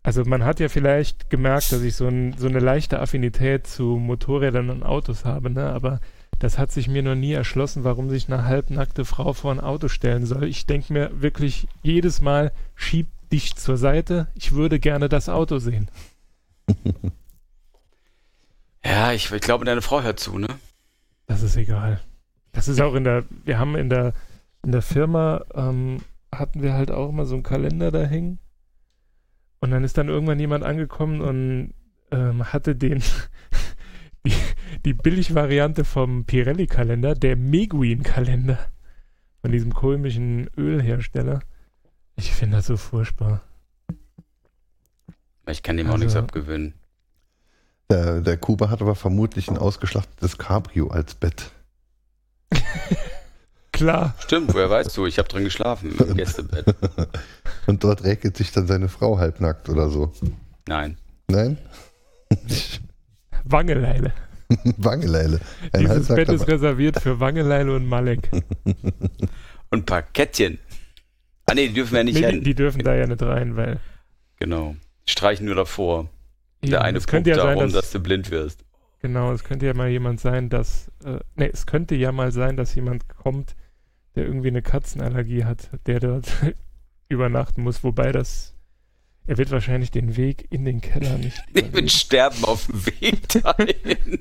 Also 0.08 0.24
man 0.24 0.42
hat 0.42 0.58
ja 0.58 0.70
vielleicht 0.70 1.28
gemerkt, 1.28 1.70
dass 1.70 1.82
ich 1.82 1.94
so, 1.94 2.08
ein, 2.08 2.34
so 2.38 2.46
eine 2.46 2.60
leichte 2.60 2.98
Affinität 2.98 3.66
zu 3.66 3.98
Motorrädern 3.98 4.70
und 4.70 4.82
Autos 4.82 5.26
habe, 5.26 5.50
ne? 5.50 5.66
aber 5.66 6.00
das 6.38 6.56
hat 6.56 6.72
sich 6.72 6.88
mir 6.88 7.02
noch 7.02 7.14
nie 7.14 7.34
erschlossen, 7.34 7.84
warum 7.84 8.08
sich 8.08 8.26
eine 8.26 8.46
halbnackte 8.46 9.04
Frau 9.04 9.34
vor 9.34 9.52
ein 9.52 9.60
Auto 9.60 9.88
stellen 9.88 10.24
soll. 10.24 10.44
Ich 10.44 10.64
denke 10.64 10.94
mir 10.94 11.10
wirklich 11.20 11.68
jedes 11.82 12.22
Mal, 12.22 12.52
schieb 12.74 13.08
dich 13.30 13.56
zur 13.56 13.76
Seite, 13.76 14.28
ich 14.34 14.52
würde 14.52 14.80
gerne 14.80 15.10
das 15.10 15.28
Auto 15.28 15.58
sehen. 15.58 15.90
Ja, 18.84 19.12
ich, 19.12 19.30
ich 19.30 19.40
glaube, 19.42 19.66
deine 19.66 19.82
Frau 19.82 20.00
hört 20.02 20.20
zu, 20.20 20.38
ne? 20.38 20.46
Das 21.26 21.42
ist 21.42 21.56
egal. 21.56 22.00
Das 22.52 22.68
ist 22.68 22.80
auch 22.80 22.94
in 22.94 23.04
der, 23.04 23.24
wir 23.44 23.58
haben 23.58 23.74
in 23.74 23.90
der, 23.90 24.14
in 24.64 24.72
der 24.72 24.80
Firma, 24.80 25.44
ähm, 25.52 25.98
hatten 26.32 26.62
wir 26.62 26.72
halt 26.72 26.90
auch 26.90 27.10
immer 27.10 27.26
so 27.26 27.34
einen 27.34 27.42
Kalender 27.42 27.90
da 27.90 28.04
hängen. 28.04 28.38
Und 29.60 29.70
dann 29.70 29.84
ist 29.84 29.98
dann 29.98 30.08
irgendwann 30.08 30.38
jemand 30.40 30.64
angekommen 30.64 31.20
und 31.20 31.74
ähm, 32.10 32.52
hatte 32.52 32.76
den, 32.76 33.02
die, 34.26 34.32
die 34.84 34.94
Billigvariante 34.94 35.84
vom 35.84 36.24
Pirelli-Kalender, 36.24 37.14
der 37.14 37.36
Meguin-Kalender. 37.36 38.58
Von 39.40 39.52
diesem 39.52 39.72
komischen 39.72 40.50
Ölhersteller. 40.56 41.40
Ich 42.16 42.32
finde 42.32 42.56
das 42.56 42.66
so 42.66 42.76
furchtbar. 42.76 43.42
Ich 45.48 45.62
kann 45.62 45.76
dem 45.76 45.86
auch 45.86 45.92
Also- 45.92 46.04
nichts 46.04 46.16
abgewöhnen. 46.16 46.74
Der, 47.90 48.20
der 48.20 48.36
Kuba 48.36 48.68
hat 48.68 48.82
aber 48.82 48.94
vermutlich 48.94 49.48
ein 49.48 49.56
ausgeschlachtetes 49.56 50.36
Cabrio 50.36 50.88
als 50.88 51.14
Bett. 51.14 51.52
Klar. 53.78 54.14
Stimmt, 54.24 54.52
woher 54.54 54.68
weißt 54.68 54.96
du? 54.96 55.06
Ich 55.06 55.18
habe 55.18 55.28
drin 55.28 55.44
geschlafen 55.44 55.94
im 55.98 56.16
Gästebett. 56.16 56.66
Und 57.66 57.84
dort 57.84 58.02
räkelt 58.04 58.36
sich 58.36 58.50
dann 58.52 58.66
seine 58.66 58.88
Frau 58.88 59.18
halbnackt 59.18 59.68
oder 59.68 59.88
so. 59.88 60.12
Nein. 60.66 60.96
Nein? 61.28 61.58
Wangeleile. 63.44 64.12
Wangeleile. 64.78 65.40
Ein 65.72 65.80
Dieses 65.82 66.08
Bett 66.08 66.28
ist 66.28 66.48
reserviert 66.48 67.00
für 67.00 67.20
Wangeleile 67.20 67.74
und 67.74 67.86
Malek. 67.86 68.28
Und 69.70 69.86
Parkettchen. 69.86 70.58
Ah 71.46 71.54
nee, 71.54 71.68
die 71.68 71.74
dürfen 71.74 71.94
wir 71.94 72.04
nicht 72.04 72.14
Nee, 72.14 72.20
die, 72.26 72.32
hin. 72.34 72.44
die 72.44 72.54
dürfen 72.54 72.82
da 72.82 72.94
ja 72.94 73.06
nicht 73.06 73.22
rein, 73.22 73.56
weil. 73.56 73.78
Genau. 74.38 74.74
Streichen 75.06 75.46
nur 75.46 75.54
davor. 75.54 76.08
Eben, 76.62 76.72
Der 76.72 76.82
eine 76.82 77.00
könnte 77.00 77.30
ja 77.30 77.36
darum, 77.36 77.58
sein, 77.58 77.72
dass, 77.72 77.72
dass 77.72 77.90
du 77.92 78.00
blind 78.00 78.30
wirst. 78.30 78.64
genau, 79.00 79.32
es 79.32 79.44
könnte 79.44 79.66
ja 79.66 79.74
mal 79.74 79.88
jemand 79.88 80.20
sein, 80.20 80.48
dass, 80.50 80.90
äh, 81.04 81.18
ne, 81.36 81.50
es 81.52 81.66
könnte 81.66 81.94
ja 81.94 82.10
mal 82.12 82.32
sein, 82.32 82.56
dass 82.56 82.74
jemand 82.74 83.08
kommt, 83.08 83.54
der 84.18 84.26
irgendwie 84.26 84.48
eine 84.48 84.62
Katzenallergie 84.62 85.44
hat, 85.44 85.70
der 85.86 86.00
dort 86.00 86.26
übernachten 87.08 87.62
muss, 87.62 87.84
wobei 87.84 88.10
das, 88.10 88.54
er 89.26 89.38
wird 89.38 89.50
wahrscheinlich 89.52 89.92
den 89.92 90.16
Weg 90.16 90.46
in 90.50 90.64
den 90.64 90.80
Keller 90.80 91.16
nicht 91.18 91.40
Ich 91.54 91.70
bin 91.70 91.88
sterben 91.88 92.44
auf 92.44 92.66
dem 92.66 92.84
Weg 92.86 93.28
dahin. 93.28 94.18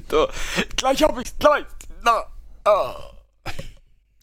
so. 0.10 0.28
Gleich 0.76 1.02
hab 1.02 1.18
ich's, 1.20 1.34
gleich. 1.38 1.64
Na. 2.04 2.22
Ah. 2.64 2.94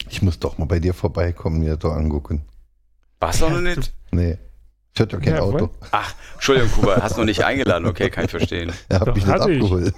Ich 0.10 0.22
muss 0.22 0.40
doch 0.40 0.58
mal 0.58 0.66
bei 0.66 0.80
dir 0.80 0.94
vorbeikommen, 0.94 1.60
mir 1.60 1.76
doch 1.76 1.94
angucken. 1.94 2.46
Warst 3.20 3.42
du 3.42 3.50
noch 3.50 3.60
nicht? 3.62 3.94
Nee. 4.12 4.38
Ich 4.94 5.00
hatte 5.02 5.18
doch 5.18 5.24
kein 5.24 5.36
Ja, 5.36 5.42
Auto. 5.42 5.70
Ach, 5.92 6.16
Entschuldigung, 6.36 6.72
Kuba, 6.72 7.02
hast 7.02 7.16
du 7.16 7.20
noch 7.22 7.26
nicht 7.26 7.44
eingeladen. 7.44 7.86
Okay, 7.88 8.10
kann 8.10 8.26
ich 8.26 8.32
verstehen. 8.32 8.72
Er 8.90 9.00
hat 9.02 9.08
Doch, 9.10 9.16
mich 9.16 9.26
nicht 9.26 9.34
hatte 9.34 9.52
ich. 9.52 9.62
abgeholt. 9.62 9.94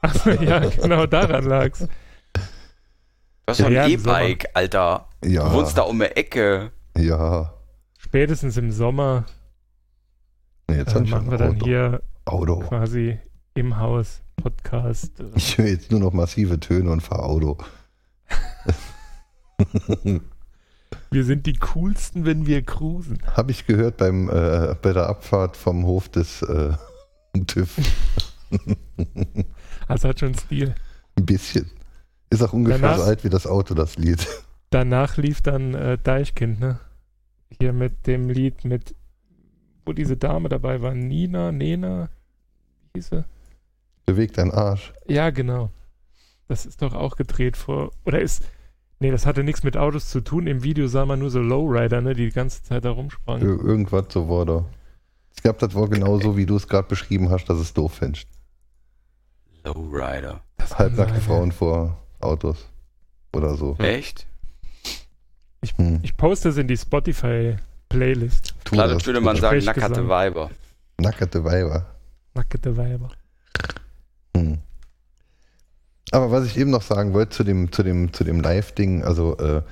Achso, 0.00 0.30
ja, 0.30 0.58
genau 0.60 1.06
daran 1.06 1.44
lag's. 1.44 1.86
Du 3.46 3.50
hast 3.50 3.60
doch 3.60 3.70
Ja, 3.70 3.84
ein. 3.84 3.90
E-Bike, 3.90 4.46
Alter. 4.54 5.08
Ja. 5.24 5.48
Du 5.48 5.54
wohnst 5.54 5.76
da 5.76 5.82
um 5.82 5.98
die 5.98 6.04
Ecke. 6.06 6.70
Ja. 6.96 7.52
Spätestens 7.98 8.56
im 8.56 8.70
Sommer 8.72 9.24
Nee, 10.68 10.78
jetzt 10.78 10.94
äh, 10.94 11.00
machen 11.00 11.30
wir 11.30 11.38
dann 11.38 11.56
Auto. 11.56 11.66
hier 11.66 12.02
Auto. 12.24 12.58
quasi 12.60 13.18
im 13.54 13.78
Haus 13.78 14.20
Podcast. 14.36 15.20
Äh, 15.20 15.24
Ich 15.34 15.58
höre 15.58 15.66
jetzt 15.66 15.90
nur 15.90 16.00
noch 16.00 16.12
massive 16.12 16.58
Töne 16.60 16.90
und 16.90 17.00
fahre 17.02 17.24
Auto. 17.24 17.58
wir 21.10 21.24
sind 21.24 21.46
die 21.46 21.54
coolsten, 21.54 22.24
wenn 22.24 22.46
wir 22.46 22.62
cruisen. 22.62 23.18
Habe 23.36 23.50
ich 23.50 23.66
gehört 23.66 23.96
beim, 23.98 24.28
äh, 24.28 24.74
bei 24.80 24.92
der 24.92 25.08
Abfahrt 25.08 25.56
vom 25.56 25.84
Hof 25.84 26.08
des 26.08 26.42
äh, 26.42 26.72
TÜV. 27.46 27.76
Also 29.88 30.08
hat 30.08 30.20
schon 30.20 30.34
Stil. 30.34 30.74
Ein 31.16 31.26
bisschen. 31.26 31.70
Ist 32.32 32.42
auch 32.42 32.52
ungefähr 32.54 32.78
Danach- 32.78 32.98
so 32.98 33.02
alt 33.04 33.24
wie 33.24 33.28
das 33.28 33.46
Auto, 33.46 33.74
das 33.74 33.96
Lied. 33.96 34.26
Danach 34.70 35.18
lief 35.18 35.42
dann 35.42 35.74
äh, 35.74 35.98
Deichkind, 35.98 36.60
ne? 36.60 36.80
Hier 37.60 37.74
mit 37.74 38.06
dem 38.06 38.30
Lied 38.30 38.64
mit, 38.64 38.94
wo 39.84 39.92
diese 39.92 40.16
Dame 40.16 40.48
dabei 40.48 40.80
war, 40.80 40.94
Nina, 40.94 41.52
Nena, 41.52 42.08
wie 42.94 43.00
hieß 43.00 43.10
sie? 43.10 43.24
Bewegt 44.06 44.38
dein 44.38 44.50
Arsch. 44.50 44.94
Ja, 45.06 45.28
genau. 45.28 45.70
Das 46.48 46.64
ist 46.64 46.80
doch 46.80 46.94
auch 46.94 47.16
gedreht 47.16 47.58
vor, 47.58 47.92
oder 48.06 48.20
ist, 48.22 48.42
nee, 48.98 49.10
das 49.10 49.26
hatte 49.26 49.44
nichts 49.44 49.62
mit 49.62 49.76
Autos 49.76 50.08
zu 50.08 50.22
tun. 50.22 50.46
Im 50.46 50.62
Video 50.62 50.86
sah 50.86 51.04
man 51.04 51.18
nur 51.18 51.30
so 51.30 51.40
Lowrider, 51.40 52.00
ne, 52.00 52.14
die 52.14 52.24
die 52.24 52.34
ganze 52.34 52.62
Zeit 52.62 52.86
da 52.86 52.92
rumsprangen. 52.92 53.46
Ir 53.46 53.62
irgendwas 53.62 54.06
so 54.08 54.26
war 54.30 54.46
da. 54.46 54.64
Ich 55.36 55.42
glaube, 55.42 55.58
das 55.58 55.74
war 55.74 55.88
genauso, 55.88 56.36
wie 56.38 56.46
du 56.46 56.56
es 56.56 56.66
gerade 56.66 56.88
beschrieben 56.88 57.28
hast, 57.28 57.44
dass 57.50 57.58
es 57.58 57.74
doof 57.74 57.92
findest. 57.92 58.26
Lowrider. 59.64 60.40
Halbnackte. 60.78 61.20
Frauen 61.20 61.52
vor 61.52 61.98
Autos. 62.22 62.68
Oder 63.32 63.56
so. 63.56 63.76
Echt? 63.78 64.26
Hm. 65.76 66.00
Ich 66.02 66.16
poste 66.16 66.48
es 66.50 66.56
in 66.56 66.68
die 66.68 66.76
Spotify-Playlist. 66.76 68.54
Tu 68.64 68.74
Klar, 68.74 68.88
das, 68.88 68.98
das 68.98 69.06
würde 69.06 69.20
man 69.20 69.36
sagen, 69.36 69.64
nackerte 69.64 70.08
Weiber. 70.08 70.50
Nackerte 70.98 71.44
Weiber. 71.44 71.86
Nackte 72.34 72.76
Weiber. 72.76 73.10
Hm. 74.36 74.58
Aber 76.10 76.30
was 76.30 76.46
ich 76.46 76.56
eben 76.56 76.70
noch 76.70 76.82
sagen 76.82 77.12
wollte 77.12 77.30
zu 77.30 77.44
dem, 77.44 77.72
zu 77.72 77.82
dem, 77.82 78.12
zu 78.12 78.24
dem 78.24 78.40
Live-Ding, 78.40 79.02
also 79.02 79.36
äh, 79.38 79.62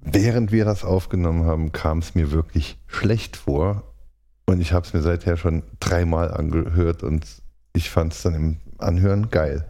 während 0.00 0.52
wir 0.52 0.64
das 0.64 0.84
aufgenommen 0.84 1.44
haben, 1.44 1.72
kam 1.72 1.98
es 1.98 2.14
mir 2.14 2.30
wirklich 2.30 2.78
schlecht 2.86 3.36
vor. 3.36 3.84
Und 4.46 4.60
ich 4.60 4.72
habe 4.72 4.86
es 4.86 4.94
mir 4.94 5.02
seither 5.02 5.36
schon 5.36 5.62
dreimal 5.78 6.32
angehört 6.32 7.02
und 7.02 7.26
ich 7.74 7.90
fand 7.90 8.14
es 8.14 8.22
dann 8.22 8.34
im 8.34 8.56
Anhören 8.78 9.30
geil. 9.30 9.66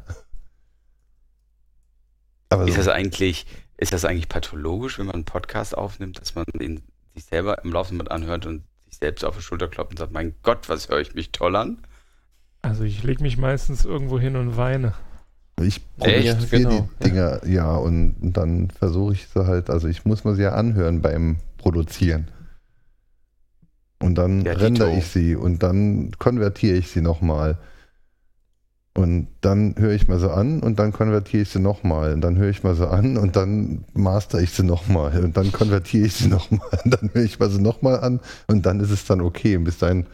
Aber 2.50 2.66
Ist 2.66 2.74
so, 2.74 2.76
das 2.76 2.88
eigentlich, 2.88 3.46
ist 3.76 3.92
das 3.92 4.04
eigentlich 4.04 4.28
pathologisch, 4.28 4.98
wenn 4.98 5.06
man 5.06 5.16
einen 5.16 5.24
Podcast 5.24 5.76
aufnimmt, 5.76 6.20
dass 6.20 6.34
man 6.34 6.44
den 6.54 6.82
sich 7.14 7.24
selber 7.24 7.62
im 7.64 7.72
Laufen 7.72 7.96
mit 7.96 8.10
anhört 8.10 8.46
und 8.46 8.64
sich 8.86 8.96
selbst 8.98 9.24
auf 9.24 9.36
die 9.36 9.42
Schulter 9.42 9.68
klopft 9.68 9.92
und 9.92 9.98
sagt, 9.98 10.12
mein 10.12 10.34
Gott, 10.42 10.68
was 10.68 10.88
höre 10.88 11.00
ich 11.00 11.14
mich 11.14 11.32
toll 11.32 11.56
an? 11.56 11.78
Also 12.62 12.84
ich 12.84 13.02
lege 13.02 13.22
mich 13.22 13.36
meistens 13.36 13.84
irgendwo 13.84 14.18
hin 14.20 14.36
und 14.36 14.56
weine. 14.56 14.94
ich 15.60 15.80
Echt? 16.00 16.48
produziere 16.48 16.48
Genau, 16.48 16.88
die 17.00 17.04
Dinger, 17.04 17.44
ja, 17.46 17.74
und 17.76 18.16
dann 18.32 18.70
versuche 18.70 19.12
ich 19.14 19.28
sie 19.28 19.46
halt, 19.46 19.70
also 19.70 19.88
ich 19.88 20.04
muss 20.04 20.24
mir 20.24 20.34
sie 20.34 20.42
ja 20.42 20.52
anhören 20.52 21.02
beim 21.02 21.38
Produzieren. 21.58 22.28
Und 24.00 24.14
dann 24.16 24.44
Ja, 24.44 24.52
rendere 24.52 24.92
ich 24.92 25.06
sie 25.08 25.34
und 25.36 25.62
dann 25.62 26.12
konvertiere 26.18 26.76
ich 26.76 26.88
sie 26.90 27.00
nochmal. 27.00 27.58
Und 28.98 29.28
dann 29.42 29.76
höre 29.78 29.92
ich 29.92 30.08
mal 30.08 30.18
so 30.18 30.28
an 30.28 30.58
und 30.58 30.80
dann 30.80 30.92
konvertiere 30.92 31.44
ich 31.44 31.50
sie 31.50 31.60
nochmal. 31.60 32.14
Und 32.14 32.20
dann 32.20 32.36
höre 32.36 32.48
ich 32.48 32.64
mal 32.64 32.74
so 32.74 32.88
an 32.88 33.16
und 33.16 33.36
dann 33.36 33.84
master 33.94 34.40
ich 34.40 34.50
sie 34.50 34.64
nochmal. 34.64 35.22
Und 35.22 35.36
dann 35.36 35.52
konvertiere 35.52 36.06
ich 36.06 36.14
sie 36.14 36.26
nochmal. 36.26 36.68
Und 36.84 37.00
dann 37.00 37.10
höre 37.12 37.22
ich 37.22 37.38
mal 37.38 37.48
so 37.48 37.60
nochmal 37.60 38.00
an 38.00 38.18
und 38.48 38.66
dann 38.66 38.80
ist 38.80 38.90
es 38.90 39.04
dann 39.04 39.20
okay. 39.20 39.56
Und 39.56 39.62
bis 39.62 39.78
dahin, 39.78 40.06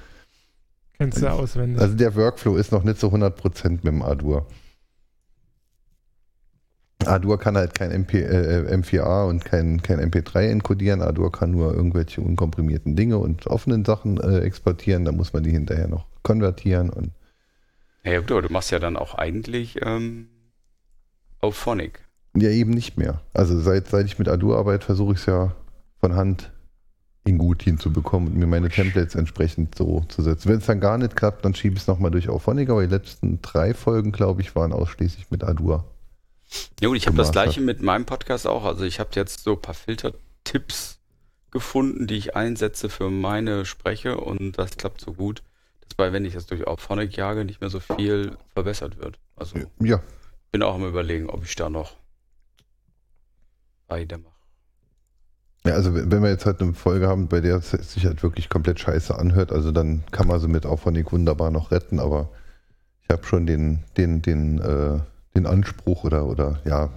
Kennst 0.98 1.22
du 1.22 1.32
auswendig. 1.32 1.80
also 1.80 1.94
der 1.94 2.14
Workflow 2.14 2.56
ist 2.56 2.72
noch 2.72 2.84
nicht 2.84 3.00
so 3.00 3.08
100% 3.08 3.70
mit 3.70 3.86
dem 3.86 4.02
Adur. 4.02 4.46
Adur 7.06 7.38
kann 7.38 7.56
halt 7.56 7.74
kein 7.74 7.90
MP, 7.90 8.20
äh, 8.20 8.70
M4A 8.70 9.26
und 9.30 9.46
kein, 9.46 9.80
kein 9.80 9.98
MP3 9.98 10.50
enkodieren. 10.50 11.00
Adur 11.00 11.32
kann 11.32 11.52
nur 11.52 11.72
irgendwelche 11.72 12.20
unkomprimierten 12.20 12.96
Dinge 12.96 13.16
und 13.16 13.46
offenen 13.46 13.86
Sachen 13.86 14.20
äh, 14.20 14.40
exportieren. 14.40 15.06
Da 15.06 15.12
muss 15.12 15.32
man 15.32 15.42
die 15.42 15.52
hinterher 15.52 15.88
noch 15.88 16.04
konvertieren. 16.22 16.90
Und 16.90 17.12
Ja, 18.04 18.20
du, 18.20 18.40
du 18.40 18.52
machst 18.52 18.70
ja 18.70 18.78
dann 18.78 18.96
auch 18.96 19.14
eigentlich 19.14 19.78
ähm, 19.82 20.28
Auphonic. 21.40 22.00
ja, 22.36 22.50
eben 22.50 22.70
nicht 22.70 22.98
mehr. 22.98 23.22
Also 23.32 23.58
seit, 23.60 23.88
seit 23.88 24.06
ich 24.06 24.18
mit 24.18 24.28
Adur 24.28 24.58
arbeite, 24.58 24.84
versuche 24.84 25.14
ich 25.14 25.20
es 25.20 25.26
ja 25.26 25.54
von 26.00 26.14
Hand 26.14 26.50
ihn 27.26 27.38
gut 27.38 27.62
hinzubekommen 27.62 28.28
und 28.28 28.38
mir 28.38 28.46
meine 28.46 28.68
Templates 28.68 29.14
entsprechend 29.14 29.74
so 29.74 30.04
zu 30.08 30.22
setzen. 30.22 30.50
Wenn 30.50 30.58
es 30.58 30.66
dann 30.66 30.80
gar 30.80 30.98
nicht 30.98 31.16
klappt, 31.16 31.44
dann 31.44 31.54
schiebe 31.54 31.76
ich 31.76 31.82
es 31.82 31.86
nochmal 31.86 32.10
durch 32.10 32.28
Auphonic, 32.28 32.68
aber 32.68 32.82
die 32.82 32.92
letzten 32.92 33.40
drei 33.40 33.72
Folgen, 33.72 34.12
glaube 34.12 34.42
ich, 34.42 34.54
waren 34.54 34.72
ausschließlich 34.72 35.30
mit 35.30 35.42
Adur. 35.42 35.84
Ja 36.80 36.88
gut, 36.88 36.98
ich 36.98 37.06
habe 37.06 37.16
das 37.16 37.32
gleiche 37.32 37.62
mit 37.62 37.82
meinem 37.82 38.04
Podcast 38.04 38.46
auch. 38.46 38.64
Also 38.64 38.84
ich 38.84 39.00
habe 39.00 39.10
jetzt 39.14 39.42
so 39.42 39.52
ein 39.52 39.62
paar 39.62 39.74
Filtertipps 39.74 40.98
gefunden, 41.50 42.06
die 42.06 42.16
ich 42.16 42.36
einsetze 42.36 42.90
für 42.90 43.10
meine 43.10 43.64
Spreche 43.64 44.18
und 44.18 44.58
das 44.58 44.76
klappt 44.76 45.00
so 45.00 45.14
gut, 45.14 45.42
dass 45.84 45.94
bei, 45.96 46.12
wenn 46.12 46.24
ich 46.24 46.34
das 46.34 46.46
durch 46.46 46.66
Auphonic 46.66 47.16
jage, 47.16 47.44
nicht 47.44 47.60
mehr 47.60 47.70
so 47.70 47.80
viel 47.80 48.36
verbessert 48.52 48.98
wird. 48.98 49.18
Also 49.36 49.58
Ja, 49.80 50.00
bin 50.52 50.62
auch 50.62 50.76
am 50.76 50.86
überlegen, 50.86 51.28
ob 51.28 51.44
ich 51.44 51.56
da 51.56 51.68
noch 51.68 51.96
weitermache. 53.88 54.34
Ja, 55.66 55.74
also 55.74 55.94
wenn 55.94 56.22
wir 56.22 56.28
jetzt 56.28 56.46
halt 56.46 56.60
eine 56.60 56.74
Folge 56.74 57.08
haben, 57.08 57.26
bei 57.28 57.40
der 57.40 57.56
es 57.56 57.70
sich 57.70 58.04
halt 58.04 58.22
wirklich 58.22 58.48
komplett 58.48 58.78
scheiße 58.78 59.18
anhört, 59.18 59.50
also 59.50 59.72
dann 59.72 60.04
kann 60.10 60.28
man 60.28 60.38
sie 60.38 60.48
mit 60.48 60.66
Auphonic 60.66 61.10
wunderbar 61.10 61.50
noch 61.50 61.70
retten, 61.70 61.98
aber 61.98 62.28
ich 63.02 63.08
habe 63.10 63.24
schon 63.24 63.46
den, 63.46 63.82
den, 63.96 64.22
den, 64.22 64.60
äh, 64.60 65.00
den 65.34 65.46
Anspruch 65.46 66.04
oder, 66.04 66.26
oder 66.26 66.60
ja, 66.64 66.90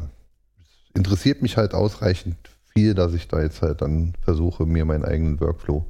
es 0.59 0.95
interessiert 0.95 1.41
mich 1.41 1.57
halt 1.57 1.73
ausreichend 1.73 2.37
viel, 2.73 2.93
dass 2.93 3.13
ich 3.13 3.27
da 3.27 3.41
jetzt 3.41 3.61
halt 3.61 3.81
dann 3.81 4.13
versuche, 4.21 4.65
mir 4.65 4.85
meinen 4.85 5.05
eigenen 5.05 5.39
Workflow 5.39 5.85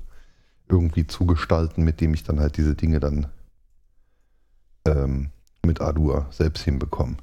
irgendwie 0.69 1.07
zu 1.07 1.25
gestalten, 1.25 1.83
mit 1.83 2.01
dem 2.01 2.13
ich 2.13 2.23
dann 2.23 2.39
halt 2.39 2.57
diese 2.57 2.75
Dinge 2.75 2.99
dann 2.99 3.27
ähm, 4.85 5.29
mit 5.63 5.81
Adur 5.81 6.27
selbst 6.31 6.63
hinbekomme. 6.63 7.17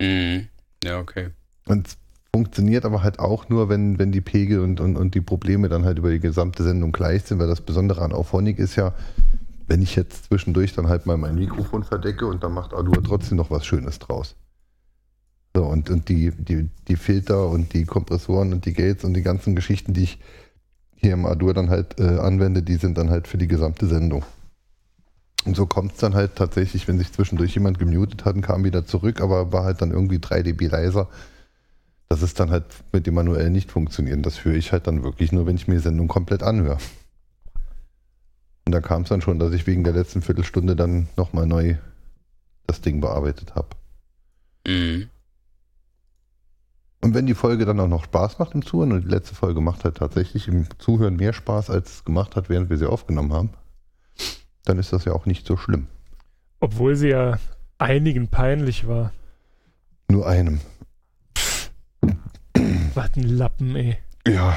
Mhm. 0.00 0.48
Ja, 0.84 0.98
okay. 0.98 1.30
Und 1.66 1.88
es 1.88 1.98
funktioniert 2.34 2.84
aber 2.84 3.02
halt 3.02 3.18
auch 3.18 3.48
nur, 3.48 3.68
wenn, 3.68 3.98
wenn 3.98 4.12
die 4.12 4.20
Pegel 4.20 4.60
und, 4.60 4.80
und, 4.80 4.96
und 4.96 5.14
die 5.14 5.20
Probleme 5.20 5.68
dann 5.68 5.84
halt 5.84 5.98
über 5.98 6.10
die 6.10 6.20
gesamte 6.20 6.62
Sendung 6.62 6.92
gleich 6.92 7.24
sind, 7.24 7.38
weil 7.38 7.48
das 7.48 7.60
Besondere 7.60 8.02
an 8.02 8.12
Auphonic 8.12 8.58
ist 8.58 8.76
ja, 8.76 8.94
wenn 9.66 9.82
ich 9.82 9.96
jetzt 9.96 10.26
zwischendurch 10.26 10.74
dann 10.74 10.88
halt 10.88 11.06
mal 11.06 11.16
mein 11.16 11.34
Mikrofon 11.34 11.84
verdecke 11.84 12.26
und 12.26 12.42
dann 12.42 12.52
macht 12.52 12.72
Adur 12.72 13.02
trotzdem 13.02 13.36
noch 13.36 13.50
was 13.50 13.66
Schönes 13.66 13.98
draus. 13.98 14.36
So, 15.54 15.64
und, 15.64 15.90
und 15.90 16.08
die, 16.08 16.30
die, 16.30 16.68
die 16.86 16.96
Filter 16.96 17.48
und 17.48 17.74
die 17.74 17.84
Kompressoren 17.84 18.52
und 18.52 18.64
die 18.64 18.74
Gates 18.74 19.04
und 19.04 19.14
die 19.14 19.22
ganzen 19.22 19.56
Geschichten, 19.56 19.92
die 19.92 20.04
ich 20.04 20.18
hier 21.00 21.12
im 21.12 21.26
Adur 21.26 21.54
dann 21.54 21.70
halt 21.70 21.98
äh, 22.00 22.18
anwende, 22.18 22.62
die 22.62 22.76
sind 22.76 22.98
dann 22.98 23.10
halt 23.10 23.28
für 23.28 23.38
die 23.38 23.48
gesamte 23.48 23.86
Sendung. 23.86 24.24
Und 25.44 25.56
so 25.56 25.66
kommt 25.66 25.92
es 25.92 25.98
dann 25.98 26.14
halt 26.14 26.36
tatsächlich, 26.36 26.88
wenn 26.88 26.98
sich 26.98 27.12
zwischendurch 27.12 27.54
jemand 27.54 27.78
gemutet 27.78 28.24
hat 28.24 28.34
und 28.34 28.42
kam 28.42 28.64
wieder 28.64 28.84
zurück, 28.84 29.20
aber 29.20 29.52
war 29.52 29.64
halt 29.64 29.80
dann 29.80 29.92
irgendwie 29.92 30.18
3 30.18 30.42
dB 30.42 30.66
leiser. 30.66 31.08
Das 32.08 32.22
ist 32.22 32.40
dann 32.40 32.50
halt 32.50 32.64
mit 32.92 33.06
dem 33.06 33.14
manuell 33.14 33.50
nicht 33.50 33.70
funktionieren. 33.70 34.22
Das 34.22 34.44
höre 34.44 34.54
ich 34.54 34.72
halt 34.72 34.86
dann 34.86 35.02
wirklich 35.02 35.30
nur, 35.30 35.46
wenn 35.46 35.56
ich 35.56 35.68
mir 35.68 35.74
die 35.74 35.82
Sendung 35.82 36.08
komplett 36.08 36.42
anhöre. 36.42 36.78
Und 38.66 38.72
da 38.72 38.80
kam 38.80 39.02
es 39.02 39.08
dann 39.08 39.22
schon, 39.22 39.38
dass 39.38 39.52
ich 39.52 39.66
wegen 39.66 39.84
der 39.84 39.92
letzten 39.92 40.20
Viertelstunde 40.20 40.74
dann 40.74 41.08
nochmal 41.16 41.46
neu 41.46 41.76
das 42.66 42.80
Ding 42.80 43.00
bearbeitet 43.00 43.54
habe. 43.54 43.68
Mhm. 44.66 45.08
Und 47.00 47.14
wenn 47.14 47.26
die 47.26 47.34
Folge 47.34 47.64
dann 47.64 47.78
auch 47.80 47.88
noch 47.88 48.04
Spaß 48.04 48.38
macht 48.38 48.54
im 48.54 48.64
Zuhören, 48.64 48.92
und 48.92 49.04
die 49.04 49.10
letzte 49.10 49.34
Folge 49.34 49.60
macht 49.60 49.84
halt 49.84 49.96
tatsächlich 49.98 50.48
im 50.48 50.66
Zuhören 50.78 51.16
mehr 51.16 51.32
Spaß, 51.32 51.70
als 51.70 51.96
es 51.96 52.04
gemacht 52.04 52.34
hat, 52.34 52.48
während 52.48 52.70
wir 52.70 52.76
sie 52.76 52.88
aufgenommen 52.88 53.32
haben, 53.32 53.50
dann 54.64 54.78
ist 54.78 54.92
das 54.92 55.04
ja 55.04 55.12
auch 55.12 55.26
nicht 55.26 55.46
so 55.46 55.56
schlimm. 55.56 55.86
Obwohl 56.60 56.96
sie 56.96 57.08
ja 57.08 57.38
einigen 57.78 58.28
peinlich 58.28 58.88
war. 58.88 59.12
Nur 60.10 60.26
einem. 60.26 60.60
Was 62.94 63.10
ein 63.16 63.22
Lappen, 63.22 63.76
ey. 63.76 63.98
Ja. 64.26 64.56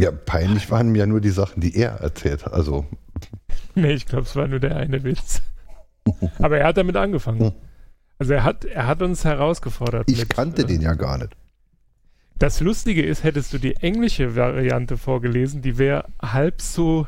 Ja, 0.00 0.10
peinlich 0.10 0.70
waren 0.70 0.90
mir 0.90 1.00
ja 1.00 1.06
nur 1.06 1.20
die 1.20 1.30
Sachen, 1.30 1.60
die 1.60 1.76
er 1.76 2.00
erzählt 2.00 2.44
hat. 2.44 2.52
Also, 2.52 2.86
Nee, 3.74 3.92
ich 3.92 4.06
glaube, 4.06 4.24
es 4.24 4.36
war 4.36 4.48
nur 4.48 4.60
der 4.60 4.76
eine 4.76 5.02
Witz. 5.04 5.40
Aber 6.38 6.58
er 6.58 6.66
hat 6.66 6.76
damit 6.76 6.96
angefangen. 6.96 7.52
Also 8.18 8.34
er 8.34 8.44
hat, 8.44 8.64
er 8.64 8.86
hat 8.86 9.02
uns 9.02 9.24
herausgefordert. 9.24 10.10
ich 10.10 10.18
mit, 10.18 10.30
kannte 10.30 10.62
äh, 10.62 10.66
den 10.66 10.80
ja 10.80 10.94
gar 10.94 11.18
nicht. 11.18 11.36
Das 12.36 12.60
Lustige 12.60 13.02
ist, 13.02 13.24
hättest 13.24 13.52
du 13.52 13.58
die 13.58 13.76
englische 13.76 14.34
Variante 14.36 14.96
vorgelesen, 14.96 15.62
die 15.62 15.78
wäre 15.78 16.06
halb 16.20 16.60
so 16.60 17.06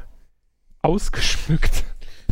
ausgeschmückt. 0.83 1.85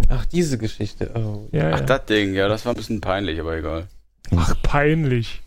Ach, 0.09 0.25
diese 0.27 0.59
Geschichte. 0.59 1.11
Oh. 1.15 1.49
Ja, 1.53 1.73
Ach, 1.73 1.81
ja. 1.81 1.87
das 1.87 2.07
Ding, 2.07 2.35
ja, 2.35 2.49
das 2.49 2.65
war 2.65 2.73
ein 2.75 2.77
bisschen 2.77 3.01
peinlich, 3.01 3.41
aber 3.41 3.57
egal. 3.57 3.89
Ach, 4.37 4.55
peinlich. 4.63 5.43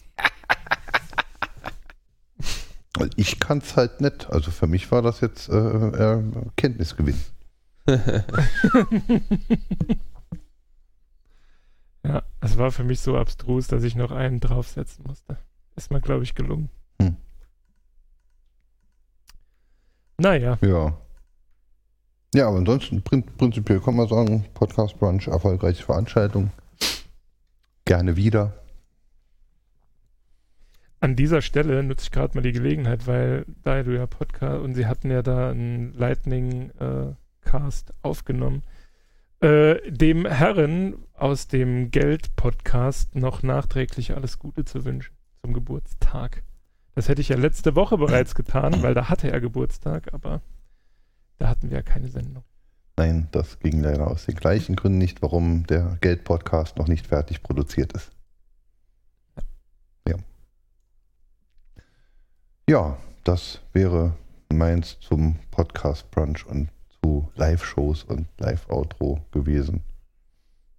Weil 2.97 3.09
Ich 3.15 3.39
kann 3.39 3.57
es 3.59 3.75
halt 3.75 4.01
nicht. 4.01 4.29
Also 4.29 4.51
für 4.51 4.67
mich 4.67 4.91
war 4.91 5.01
das 5.01 5.21
jetzt 5.21 5.49
äh, 5.49 5.55
äh, 5.55 6.23
Kenntnisgewinn. 6.55 7.19
Ja, 12.05 12.23
es 12.39 12.57
war 12.57 12.71
für 12.71 12.83
mich 12.83 12.99
so 12.99 13.17
abstrus, 13.17 13.67
dass 13.67 13.83
ich 13.83 13.95
noch 13.95 14.11
einen 14.11 14.39
draufsetzen 14.39 15.05
musste. 15.07 15.37
Ist 15.75 15.91
mir, 15.91 16.01
glaube 16.01 16.23
ich, 16.23 16.35
gelungen. 16.35 16.69
Hm. 17.01 17.15
Naja, 20.17 20.57
Ja. 20.61 20.97
Ja, 22.35 22.49
aber 22.49 22.57
ansonsten 22.57 23.01
prin 23.01 23.23
prinzipiell 23.23 23.79
kann 23.79 23.95
man 23.95 24.09
sagen, 24.09 24.45
Podcast 24.53 24.99
Brunch, 24.99 25.27
erfolgreiche 25.27 25.83
Veranstaltung. 25.83 26.51
Gerne 27.85 28.17
wieder. 28.17 28.53
an 31.05 31.15
dieser 31.15 31.43
Stelle 31.43 31.83
nutze 31.83 32.05
ich 32.05 32.11
gerade 32.11 32.35
mal 32.35 32.41
die 32.41 32.51
Gelegenheit, 32.51 33.05
weil 33.05 33.45
da 33.63 33.83
du 33.83 33.95
ja 33.95 34.07
Podcast 34.07 34.63
und 34.63 34.73
sie 34.73 34.87
hatten 34.87 35.11
ja 35.11 35.21
da 35.21 35.51
einen 35.51 35.93
Lightning-Cast 35.93 37.93
aufgenommen, 38.01 38.63
äh, 39.39 39.75
dem 39.89 40.25
Herren 40.25 40.95
aus 41.17 41.47
dem 41.47 41.91
Geld-Podcast 41.91 43.15
noch 43.15 43.43
nachträglich 43.43 44.15
alles 44.15 44.39
Gute 44.39 44.65
zu 44.65 44.86
wünschen 44.86 45.15
zum 45.41 45.54
Geburtstag. 45.54 46.43
Das 46.93 47.10
hätte 47.10 47.21
ich 47.21 47.30
ja 47.30 47.38
letzte 47.38 47.75
Woche 47.75 47.97
bereits 47.97 48.36
getan, 48.36 48.82
weil 48.82 48.93
da 48.93 49.10
hatte 49.10 49.30
er 49.32 49.41
Geburtstag, 49.41 50.13
aber 50.13 50.41
da 51.38 51.49
hatten 51.49 51.69
wir 51.69 51.78
ja 51.78 51.84
keine 51.84 52.08
Sendung. 52.08 52.43
Nein, 52.97 53.28
das 53.32 53.60
ging 53.60 53.82
leider 53.82 54.08
aus 54.08 54.25
den 54.25 54.36
gleichen 54.36 54.75
Gründen 54.75 54.97
nicht, 54.97 55.21
warum 55.21 55.67
der 55.67 55.97
Geld-Podcast 55.99 56.78
noch 56.78 56.88
nicht 56.88 57.08
fertig 57.08 57.43
produziert 57.43 57.91
ist. 57.93 58.12
Ja. 60.08 60.15
Ja, 62.69 62.97
das 63.25 63.60
wäre 63.73 64.15
meins 64.51 64.97
zum 65.01 65.38
Podcast 65.51 66.10
Brunch 66.12 66.45
und 66.45 66.69
zu 67.01 67.30
Live-Shows 67.36 68.06
und 68.06 68.28
Live-Outro 68.38 69.19
gewesen. 69.32 69.84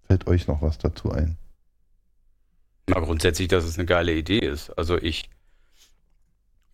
Fällt 0.06 0.26
euch 0.26 0.46
noch 0.46 0.62
was 0.62 0.78
dazu 0.78 1.10
ein? 1.10 1.36
Na, 2.88 3.00
grundsätzlich, 3.00 3.48
dass 3.48 3.64
es 3.64 3.78
eine 3.78 3.86
geile 3.86 4.14
Idee 4.14 4.38
ist. 4.38 4.70
Also 4.70 4.96
ich, 4.96 5.28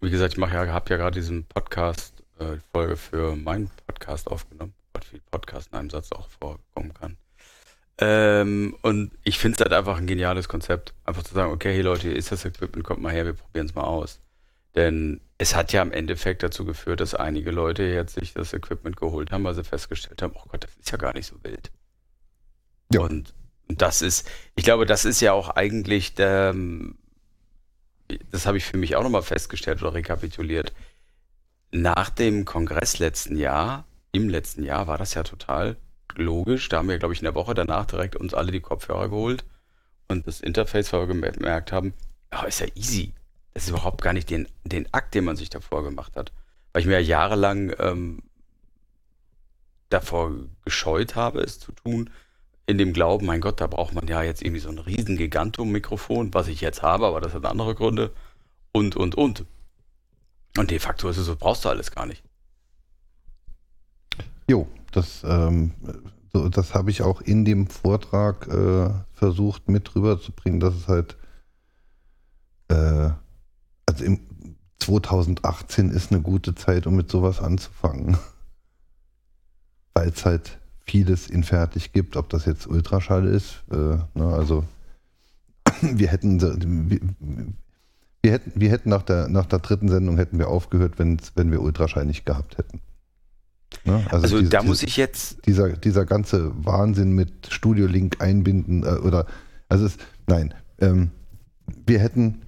wie 0.00 0.10
gesagt, 0.10 0.34
ich 0.34 0.38
mache 0.38 0.54
ja, 0.54 0.66
habe 0.66 0.90
ja 0.90 0.96
gerade 0.98 1.18
diesen 1.18 1.44
Podcast, 1.44 2.22
äh, 2.38 2.56
Folge 2.72 2.96
für 2.96 3.34
meinen 3.34 3.70
Podcast 3.86 4.30
aufgenommen. 4.30 4.74
Gott, 4.92 5.06
wie 5.12 5.20
Podcast 5.30 5.70
in 5.72 5.78
einem 5.78 5.90
Satz 5.90 6.12
auch 6.12 6.28
vorkommen 6.28 6.92
kann. 6.92 7.16
Ähm, 7.98 8.76
und 8.82 9.12
ich 9.22 9.38
finde 9.38 9.56
es 9.56 9.60
halt 9.60 9.72
einfach 9.72 9.96
ein 9.96 10.06
geniales 10.06 10.48
Konzept. 10.48 10.92
Einfach 11.04 11.22
zu 11.22 11.34
sagen, 11.34 11.52
okay, 11.52 11.72
hey 11.72 11.82
Leute, 11.82 12.08
hier 12.08 12.16
ist 12.16 12.32
das 12.32 12.44
Equipment, 12.44 12.84
kommt 12.84 13.00
mal 13.00 13.12
her, 13.12 13.24
wir 13.24 13.34
probieren 13.34 13.66
es 13.66 13.74
mal 13.74 13.84
aus. 13.84 14.20
Denn 14.74 15.20
es 15.38 15.54
hat 15.54 15.72
ja 15.72 15.82
im 15.82 15.92
Endeffekt 15.92 16.42
dazu 16.42 16.64
geführt, 16.64 17.00
dass 17.00 17.14
einige 17.14 17.50
Leute 17.50 17.82
jetzt 17.84 18.14
sich 18.14 18.34
das 18.34 18.52
Equipment 18.52 18.96
geholt 18.96 19.30
haben, 19.30 19.44
weil 19.44 19.54
sie 19.54 19.64
festgestellt 19.64 20.20
haben, 20.22 20.34
oh 20.34 20.44
Gott, 20.48 20.64
das 20.64 20.74
ist 20.76 20.90
ja 20.90 20.98
gar 20.98 21.14
nicht 21.14 21.26
so 21.26 21.36
wild. 21.42 21.70
Ja. 22.92 23.00
Und 23.00 23.35
das 23.68 24.02
ist, 24.02 24.28
ich 24.55 24.64
glaube, 24.64 24.87
das 24.87 25.05
ist 25.05 25.20
ja 25.20 25.33
auch 25.33 25.50
eigentlich 25.50 26.14
der, 26.14 26.55
das 28.31 28.46
habe 28.46 28.59
ich 28.59 28.64
für 28.64 28.76
mich 28.76 28.96
auch 28.96 29.02
nochmal 29.02 29.22
festgestellt 29.22 29.83
oder 29.83 29.94
rekapituliert. 29.94 30.72
Nach 31.70 32.11
dem 32.11 32.44
Kongress 32.44 32.98
letzten 32.98 33.37
Jahr, 33.37 33.87
im 34.12 34.28
letzten 34.28 34.62
Jahr 34.62 34.87
war 34.87 34.98
das 34.98 35.14
ja 35.14 35.22
total 35.22 35.76
logisch. 36.14 36.68
Da 36.68 36.78
haben 36.78 36.88
wir, 36.88 36.98
glaube 36.98 37.14
ich, 37.14 37.20
in 37.20 37.24
der 37.24 37.35
Woche 37.35 37.55
danach 37.55 37.87
direkt 37.87 38.16
uns 38.16 38.35
alle 38.35 38.52
die 38.52 38.61
Kopfhörer 38.61 39.09
geholt 39.09 39.44
und 40.09 40.26
das 40.26 40.40
Interface, 40.40 40.92
weil 40.92 41.09
wir 41.09 41.33
gemerkt 41.33 41.72
haben, 41.72 41.94
ja, 42.31 42.42
ist 42.44 42.61
ja 42.61 42.66
easy. 42.74 43.14
Das 43.55 43.64
ist 43.64 43.70
überhaupt 43.70 44.02
gar 44.02 44.12
nicht 44.12 44.31
den, 44.31 44.48
den 44.64 44.92
Akt, 44.92 45.14
den 45.14 45.24
man 45.24 45.37
sich 45.37 45.50
davor 45.50 45.83
gemacht 45.83 46.16
hat. 46.16 46.33
Weil 46.72 46.83
ich 46.83 46.87
mir 46.87 46.94
ja 46.94 47.00
jahrelang 47.00 47.74
ähm, 47.78 48.22
davor 49.88 50.33
gescheut 50.64 51.16
habe, 51.16 51.40
es 51.40 51.59
zu 51.59 51.72
tun, 51.72 52.11
in 52.66 52.79
dem 52.79 52.92
Glauben, 52.92 53.27
mein 53.27 53.40
Gott, 53.40 53.61
da 53.61 53.66
braucht 53.66 53.94
man 53.94 54.07
ja 54.07 54.22
jetzt 54.22 54.42
irgendwie 54.42 54.61
so 54.61 54.68
ein 54.68 54.79
riesen 54.79 55.16
Gigantum-Mikrofon, 55.16 56.33
was 56.33 56.48
ich 56.48 56.61
jetzt 56.61 56.83
habe, 56.83 57.07
aber 57.07 57.20
das 57.20 57.35
hat 57.35 57.44
andere 57.44 57.75
Gründe. 57.75 58.12
Und, 58.72 58.96
und, 58.96 59.14
und. 59.14 59.44
Und 60.57 60.70
de 60.70 60.79
facto 60.79 61.09
ist 61.09 61.16
es 61.16 61.27
so, 61.27 61.37
brauchst 61.37 61.64
du 61.64 61.68
alles 61.68 61.90
gar 61.90 62.07
nicht. 62.07 62.22
Jo, 64.48 64.68
das, 64.92 65.22
ähm, 65.25 65.72
so, 66.33 66.48
das 66.48 66.75
habe 66.75 66.90
ich 66.90 67.03
auch 67.03 67.20
in 67.20 67.44
dem 67.44 67.66
Vortrag 67.66 68.46
äh, 68.48 68.90
versucht 69.12 69.68
mit 69.68 69.94
rüberzubringen, 69.94 70.61
dass 70.61 70.75
es 70.75 70.88
halt, 70.88 71.16
äh, 72.68 73.11
also 73.87 74.05
im, 74.05 74.20
2018 74.79 75.90
ist 75.90 76.12
eine 76.12 76.22
gute 76.22 76.55
Zeit, 76.55 76.87
um 76.87 76.96
mit 76.96 77.11
sowas 77.11 77.40
anzufangen. 77.40 78.18
Weil 79.94 80.09
es 80.09 80.25
halt 80.25 80.59
vieles 80.92 81.26
in 81.26 81.42
fertig 81.42 81.92
gibt, 81.92 82.16
ob 82.16 82.28
das 82.28 82.44
jetzt 82.44 82.66
Ultraschall 82.66 83.26
ist. 83.26 83.64
Äh, 83.70 83.96
ne, 84.12 84.26
also 84.26 84.62
wir 85.81 86.09
hätten, 86.09 86.38
wir, 86.90 87.00
wir 88.20 88.31
hätten, 88.31 88.52
wir 88.55 88.70
hätten 88.70 88.90
nach 88.90 89.02
der, 89.02 89.28
nach 89.28 89.46
der 89.46 89.61
dritten 89.61 89.88
Sendung 89.88 90.18
hätten 90.18 90.38
wir 90.38 90.48
aufgehört, 90.48 90.98
wenn, 90.98 91.18
wenn 91.35 91.50
wir 91.50 91.62
Ultraschall 91.62 92.05
nicht 92.05 92.26
gehabt 92.26 92.59
hätten. 92.59 92.83
Ne? 93.85 94.05
Also, 94.11 94.24
also 94.24 94.38
diese, 94.40 94.50
da 94.50 94.62
muss 94.62 94.83
ich 94.83 94.98
jetzt. 94.98 95.46
Dieser, 95.46 95.70
dieser 95.70 96.05
ganze 96.05 96.52
Wahnsinn 96.62 97.12
mit 97.12 97.48
Studio 97.50 97.87
Link 97.87 98.20
einbinden 98.20 98.83
äh, 98.83 98.98
oder, 98.98 99.24
also 99.70 99.87
es, 99.87 99.96
nein, 100.26 100.52
ähm, 100.78 101.11
wir 101.87 102.00
hätten 102.00 102.42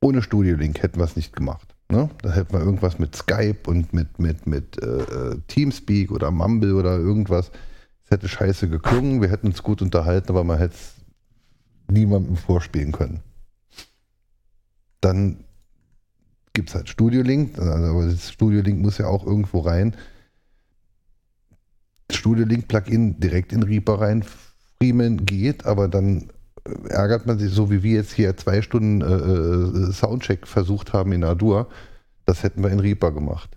ohne 0.00 0.22
Studio 0.22 0.54
Link 0.54 0.84
hätten 0.84 1.00
wir 1.00 1.04
es 1.04 1.16
nicht 1.16 1.34
gemacht. 1.34 1.75
Ne? 1.88 2.10
Da 2.22 2.32
hätten 2.32 2.52
wir 2.52 2.60
irgendwas 2.60 2.98
mit 2.98 3.14
Skype 3.14 3.58
und 3.66 3.92
mit, 3.92 4.18
mit, 4.18 4.46
mit 4.46 4.82
äh, 4.82 5.02
äh 5.02 5.40
Teamspeak 5.46 6.10
oder 6.10 6.30
Mumble 6.30 6.74
oder 6.74 6.96
irgendwas. 6.98 7.50
Es 8.04 8.10
hätte 8.10 8.28
scheiße 8.28 8.68
geklungen, 8.68 9.20
wir 9.20 9.30
hätten 9.30 9.48
uns 9.48 9.62
gut 9.62 9.82
unterhalten, 9.82 10.30
aber 10.30 10.44
man 10.44 10.58
hätte 10.58 10.74
es 10.74 10.94
niemandem 11.88 12.36
vorspielen 12.36 12.92
können. 12.92 13.20
Dann 15.00 15.44
gibt 16.52 16.70
es 16.70 16.74
halt 16.74 16.88
Studio 16.88 17.22
Link, 17.22 17.58
aber 17.58 18.06
das 18.06 18.32
Studio 18.32 18.62
Link 18.62 18.80
muss 18.80 18.98
ja 18.98 19.06
auch 19.06 19.24
irgendwo 19.24 19.60
rein. 19.60 19.94
Studio 22.10 22.44
Link 22.44 22.66
Plugin 22.68 23.20
direkt 23.20 23.52
in 23.52 23.62
Reaper 23.62 24.00
rein 24.00 24.24
friemeln 24.78 25.26
geht, 25.26 25.66
aber 25.66 25.88
dann 25.88 26.30
ärgert 26.88 27.26
man 27.26 27.38
sich, 27.38 27.52
so 27.52 27.70
wie 27.70 27.82
wir 27.82 27.94
jetzt 27.94 28.12
hier 28.12 28.36
zwei 28.36 28.62
Stunden 28.62 29.00
äh, 29.00 29.88
äh, 29.88 29.92
Soundcheck 29.92 30.46
versucht 30.46 30.92
haben 30.92 31.12
in 31.12 31.24
Adur, 31.24 31.68
das 32.24 32.42
hätten 32.42 32.62
wir 32.62 32.70
in 32.70 32.80
Reaper 32.80 33.12
gemacht. 33.12 33.56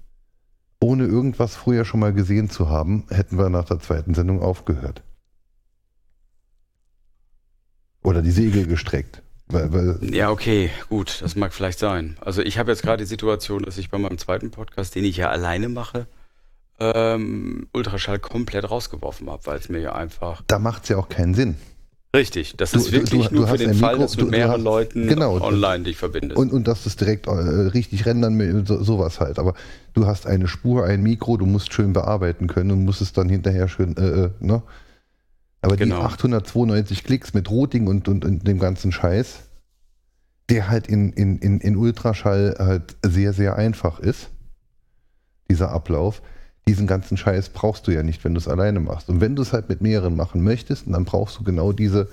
Ohne 0.81 1.05
irgendwas 1.05 1.55
früher 1.55 1.85
schon 1.85 1.99
mal 1.99 2.13
gesehen 2.13 2.49
zu 2.49 2.69
haben, 2.69 3.05
hätten 3.09 3.37
wir 3.37 3.49
nach 3.49 3.65
der 3.65 3.79
zweiten 3.79 4.13
Sendung 4.13 4.41
aufgehört. 4.41 5.03
Oder 8.01 8.21
die 8.21 8.31
Segel 8.31 8.65
gestreckt. 8.65 9.21
Weil, 9.47 9.73
weil 9.73 10.15
ja, 10.15 10.29
okay, 10.29 10.69
gut, 10.89 11.21
das 11.21 11.35
mag 11.35 11.53
vielleicht 11.53 11.79
sein. 11.79 12.17
Also 12.21 12.41
ich 12.41 12.57
habe 12.59 12.71
jetzt 12.71 12.83
gerade 12.83 13.03
die 13.03 13.09
Situation, 13.09 13.63
dass 13.63 13.77
ich 13.77 13.89
bei 13.89 13.97
meinem 13.97 14.17
zweiten 14.17 14.51
Podcast, 14.51 14.95
den 14.95 15.03
ich 15.03 15.17
ja 15.17 15.29
alleine 15.29 15.69
mache, 15.69 16.07
ähm, 16.79 17.67
Ultraschall 17.73 18.19
komplett 18.19 18.69
rausgeworfen 18.69 19.29
habe, 19.29 19.45
weil 19.47 19.57
es 19.57 19.67
mir 19.67 19.79
ja 19.79 19.93
einfach. 19.93 20.43
Da 20.47 20.59
macht 20.59 20.83
es 20.83 20.89
ja 20.89 20.97
auch 20.97 21.09
keinen 21.09 21.33
Sinn. 21.33 21.57
Richtig, 22.15 22.55
das 22.57 22.71
du, 22.71 22.79
ist 22.79 22.91
wirklich 22.91 23.27
du, 23.27 23.29
du, 23.29 23.35
nur 23.35 23.47
für 23.47 23.57
den 23.57 23.75
Fall, 23.75 23.91
Mikro, 23.93 24.03
dass 24.03 24.13
du 24.13 24.23
mit 24.23 24.31
mehreren 24.31 24.53
hast, 24.55 24.63
Leuten 24.63 25.07
genau, 25.07 25.39
online 25.39 25.83
dich 25.83 25.97
verbindest. 25.97 26.39
Und, 26.39 26.51
und 26.51 26.67
dass 26.67 26.81
du 26.83 26.89
es 26.89 26.95
direkt 26.95 27.27
äh, 27.27 27.31
richtig 27.31 28.07
rendern, 28.07 28.65
so, 28.65 28.81
sowas 28.81 29.19
halt. 29.19 29.37
Aber 29.37 29.53
du 29.93 30.07
hast 30.07 30.25
eine 30.25 30.47
Spur, 30.47 30.85
ein 30.85 31.03
Mikro, 31.03 31.37
du 31.37 31.45
musst 31.45 31.71
schön 31.71 31.93
bearbeiten 31.93 32.47
können 32.47 32.71
und 32.71 32.83
musst 32.83 33.01
es 33.01 33.13
dann 33.13 33.29
hinterher 33.29 33.67
schön, 33.67 33.95
äh, 33.95 34.23
äh 34.23 34.29
ne? 34.39 34.63
Aber 35.61 35.75
genau. 35.77 35.97
die 35.97 36.03
892 36.03 37.03
Klicks 37.03 37.33
mit 37.33 37.51
Routing 37.51 37.85
und, 37.85 38.07
und, 38.07 38.25
und, 38.25 38.47
dem 38.47 38.59
ganzen 38.59 38.91
Scheiß, 38.91 39.41
der 40.49 40.69
halt 40.69 40.87
in, 40.87 41.11
in, 41.13 41.37
in, 41.37 41.59
in 41.59 41.75
Ultraschall 41.75 42.55
halt 42.57 42.95
sehr, 43.03 43.33
sehr 43.33 43.55
einfach 43.55 43.99
ist, 43.99 44.29
dieser 45.49 45.71
Ablauf, 45.71 46.23
diesen 46.67 46.87
ganzen 46.87 47.17
Scheiß 47.17 47.49
brauchst 47.49 47.87
du 47.87 47.91
ja 47.91 48.03
nicht, 48.03 48.23
wenn 48.23 48.33
du 48.33 48.39
es 48.39 48.47
alleine 48.47 48.79
machst. 48.79 49.09
Und 49.09 49.21
wenn 49.21 49.35
du 49.35 49.41
es 49.41 49.53
halt 49.53 49.69
mit 49.69 49.81
mehreren 49.81 50.15
machen 50.15 50.43
möchtest, 50.43 50.85
dann 50.87 51.05
brauchst 51.05 51.39
du 51.39 51.43
genau 51.43 51.71
diese 51.71 52.07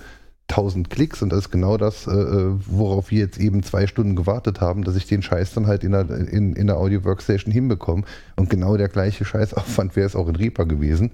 1000 0.49 0.89
Klicks 0.89 1.21
und 1.21 1.29
das 1.29 1.39
ist 1.39 1.51
genau 1.51 1.77
das, 1.77 2.07
äh, 2.07 2.11
äh, 2.11 2.53
worauf 2.65 3.11
wir 3.11 3.19
jetzt 3.19 3.37
eben 3.37 3.63
zwei 3.63 3.85
Stunden 3.85 4.15
gewartet 4.15 4.61
haben, 4.61 4.83
dass 4.83 4.95
ich 4.95 5.05
den 5.05 5.21
Scheiß 5.21 5.53
dann 5.53 5.67
halt 5.67 5.83
in 5.83 5.91
der, 5.91 6.09
in, 6.09 6.53
in 6.53 6.67
der 6.67 6.77
Audio 6.77 7.03
Workstation 7.03 7.51
hinbekomme. 7.51 8.03
Und 8.35 8.49
genau 8.49 8.77
der 8.77 8.87
gleiche 8.87 9.25
Scheißaufwand 9.25 9.95
wäre 9.95 10.07
es 10.07 10.15
auch 10.15 10.27
in 10.27 10.37
Reaper 10.37 10.65
gewesen. 10.65 11.11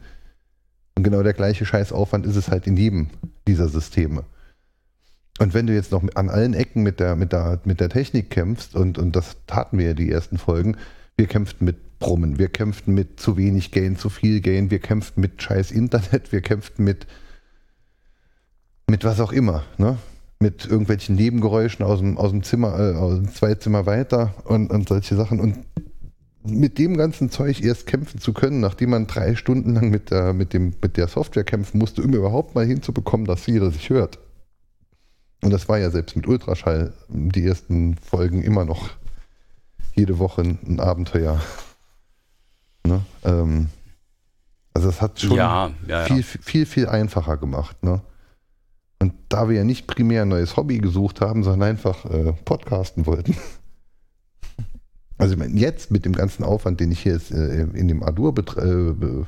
Und 0.96 1.04
genau 1.04 1.24
der 1.24 1.34
gleiche 1.34 1.66
Scheißaufwand 1.66 2.26
ist 2.28 2.36
es 2.36 2.50
halt 2.50 2.68
in 2.68 2.78
jedem 2.78 3.10
dieser 3.48 3.68
Systeme. 3.68 4.24
Und 5.40 5.56
wenn 5.56 5.66
du 5.66 5.74
jetzt 5.74 5.92
noch 5.92 6.04
an 6.14 6.30
allen 6.30 6.54
Ecken 6.54 6.84
mit 6.84 7.00
der, 7.00 7.16
mit 7.16 7.34
der, 7.34 7.60
mit 7.66 7.80
der 7.80 7.90
Technik 7.90 8.30
kämpfst, 8.30 8.76
und, 8.76 9.00
und 9.00 9.16
das 9.16 9.36
taten 9.48 9.80
wir 9.80 9.88
ja 9.88 9.94
die 9.96 10.12
ersten 10.12 10.38
Folgen, 10.38 10.78
wir 11.18 11.26
kämpften 11.26 11.66
mit 11.66 11.93
Brummen, 12.04 12.38
wir 12.38 12.50
kämpften 12.50 12.94
mit 12.94 13.20
zu 13.22 13.38
wenig 13.38 13.72
Gain, 13.72 13.96
zu 13.96 14.10
viel 14.10 14.42
Gain, 14.42 14.70
wir 14.70 14.80
kämpften 14.80 15.22
mit 15.22 15.42
scheiß 15.42 15.72
Internet, 15.72 16.34
wir 16.34 16.42
kämpften 16.42 16.84
mit, 16.84 17.08
mit 18.90 19.06
was 19.06 19.22
auch 19.22 19.32
immer, 19.32 19.64
ne? 19.78 19.98
mit 20.40 20.66
irgendwelchen 20.66 21.16
Nebengeräuschen 21.16 21.86
aus 21.86 22.00
dem, 22.00 22.18
aus 22.18 22.32
dem 22.32 22.44
Zimmer, 22.44 22.78
äh, 22.78 22.96
aus 22.96 23.16
dem 23.16 23.30
zwei 23.30 23.56
Zimmer 23.56 23.86
weiter 23.86 24.36
und, 24.44 24.70
und 24.70 24.90
solche 24.90 25.16
Sachen. 25.16 25.40
Und 25.40 25.60
mit 26.46 26.78
dem 26.78 26.98
ganzen 26.98 27.30
Zeug 27.30 27.64
erst 27.64 27.88
kämpfen 27.88 28.20
zu 28.20 28.34
können, 28.34 28.60
nachdem 28.60 28.90
man 28.90 29.08
drei 29.08 29.36
Stunden 29.36 29.74
lang 29.74 29.90
mit 29.90 30.12
der, 30.12 30.34
mit 30.34 30.52
dem, 30.52 30.74
mit 30.82 30.98
der 30.98 31.08
Software 31.08 31.46
kämpfen 31.46 31.78
musste, 31.78 32.02
um 32.02 32.14
überhaupt 32.14 32.54
mal 32.54 32.66
hinzubekommen, 32.66 33.26
dass 33.26 33.48
jeder 33.48 33.72
sich 33.72 33.90
hört. 33.90 34.20
Und 35.42 35.52
das 35.52 35.70
war 35.70 35.80
ja 35.80 35.90
selbst 35.90 36.18
mit 36.18 36.28
Ultraschall 36.28 36.92
die 37.08 37.46
ersten 37.46 37.96
Folgen 37.96 38.42
immer 38.44 38.66
noch 38.66 38.90
jede 39.96 40.20
Woche 40.20 40.42
ein 40.42 40.82
Abenteuer. 40.82 41.40
Ne? 42.86 43.02
Ähm, 43.24 43.70
also 44.74 44.90
es 44.90 45.02
hat 45.02 45.20
schon 45.20 45.38
ja, 45.38 45.72
ja, 45.88 46.04
viel, 46.06 46.24
viel, 46.24 46.42
viel, 46.42 46.66
viel 46.66 46.88
einfacher 46.88 47.38
gemacht. 47.38 47.84
Ne? 47.84 48.02
Und 49.00 49.14
da 49.30 49.50
wir 49.50 49.58
ja 49.58 49.64
nicht 49.64 49.88
primär 49.88 50.24
ein 50.24 50.30
neues 50.30 50.58
Hobby 50.58 50.78
gesucht 50.80 51.22
haben, 51.22 51.44
sondern 51.44 51.70
einfach 51.70 52.06
äh, 52.06 52.34
podcasten 52.46 53.06
wollten. 53.06 53.36
Also 55.20 55.36
ich 55.36 55.40
meine, 55.40 55.58
jetzt 55.58 55.90
mit 55.92 56.06
dem 56.06 56.12
ganzen 56.12 56.44
Aufwand, 56.44 56.80
den 56.80 56.92
ich 56.92 57.02
hier 57.02 57.14
jetzt, 57.14 57.32
äh, 57.32 57.62
in 57.62 57.88
dem 57.88 58.04
Adur 58.04 58.34
betre 58.34 58.96
äh, 59.00 59.26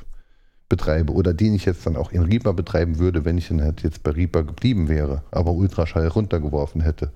betreibe 0.68 1.12
oder 1.12 1.32
den 1.32 1.54
ich 1.54 1.64
jetzt 1.64 1.86
dann 1.86 1.96
auch 1.96 2.12
in 2.12 2.22
Reaper 2.22 2.52
betreiben 2.52 2.98
würde, 2.98 3.24
wenn 3.24 3.38
ich 3.38 3.48
dann 3.48 3.62
halt 3.62 3.82
jetzt 3.82 4.02
bei 4.02 4.10
Reaper 4.10 4.42
geblieben 4.42 4.88
wäre, 4.88 5.22
aber 5.30 5.52
Ultraschall 5.52 6.08
runtergeworfen 6.08 6.80
hätte, 6.80 7.12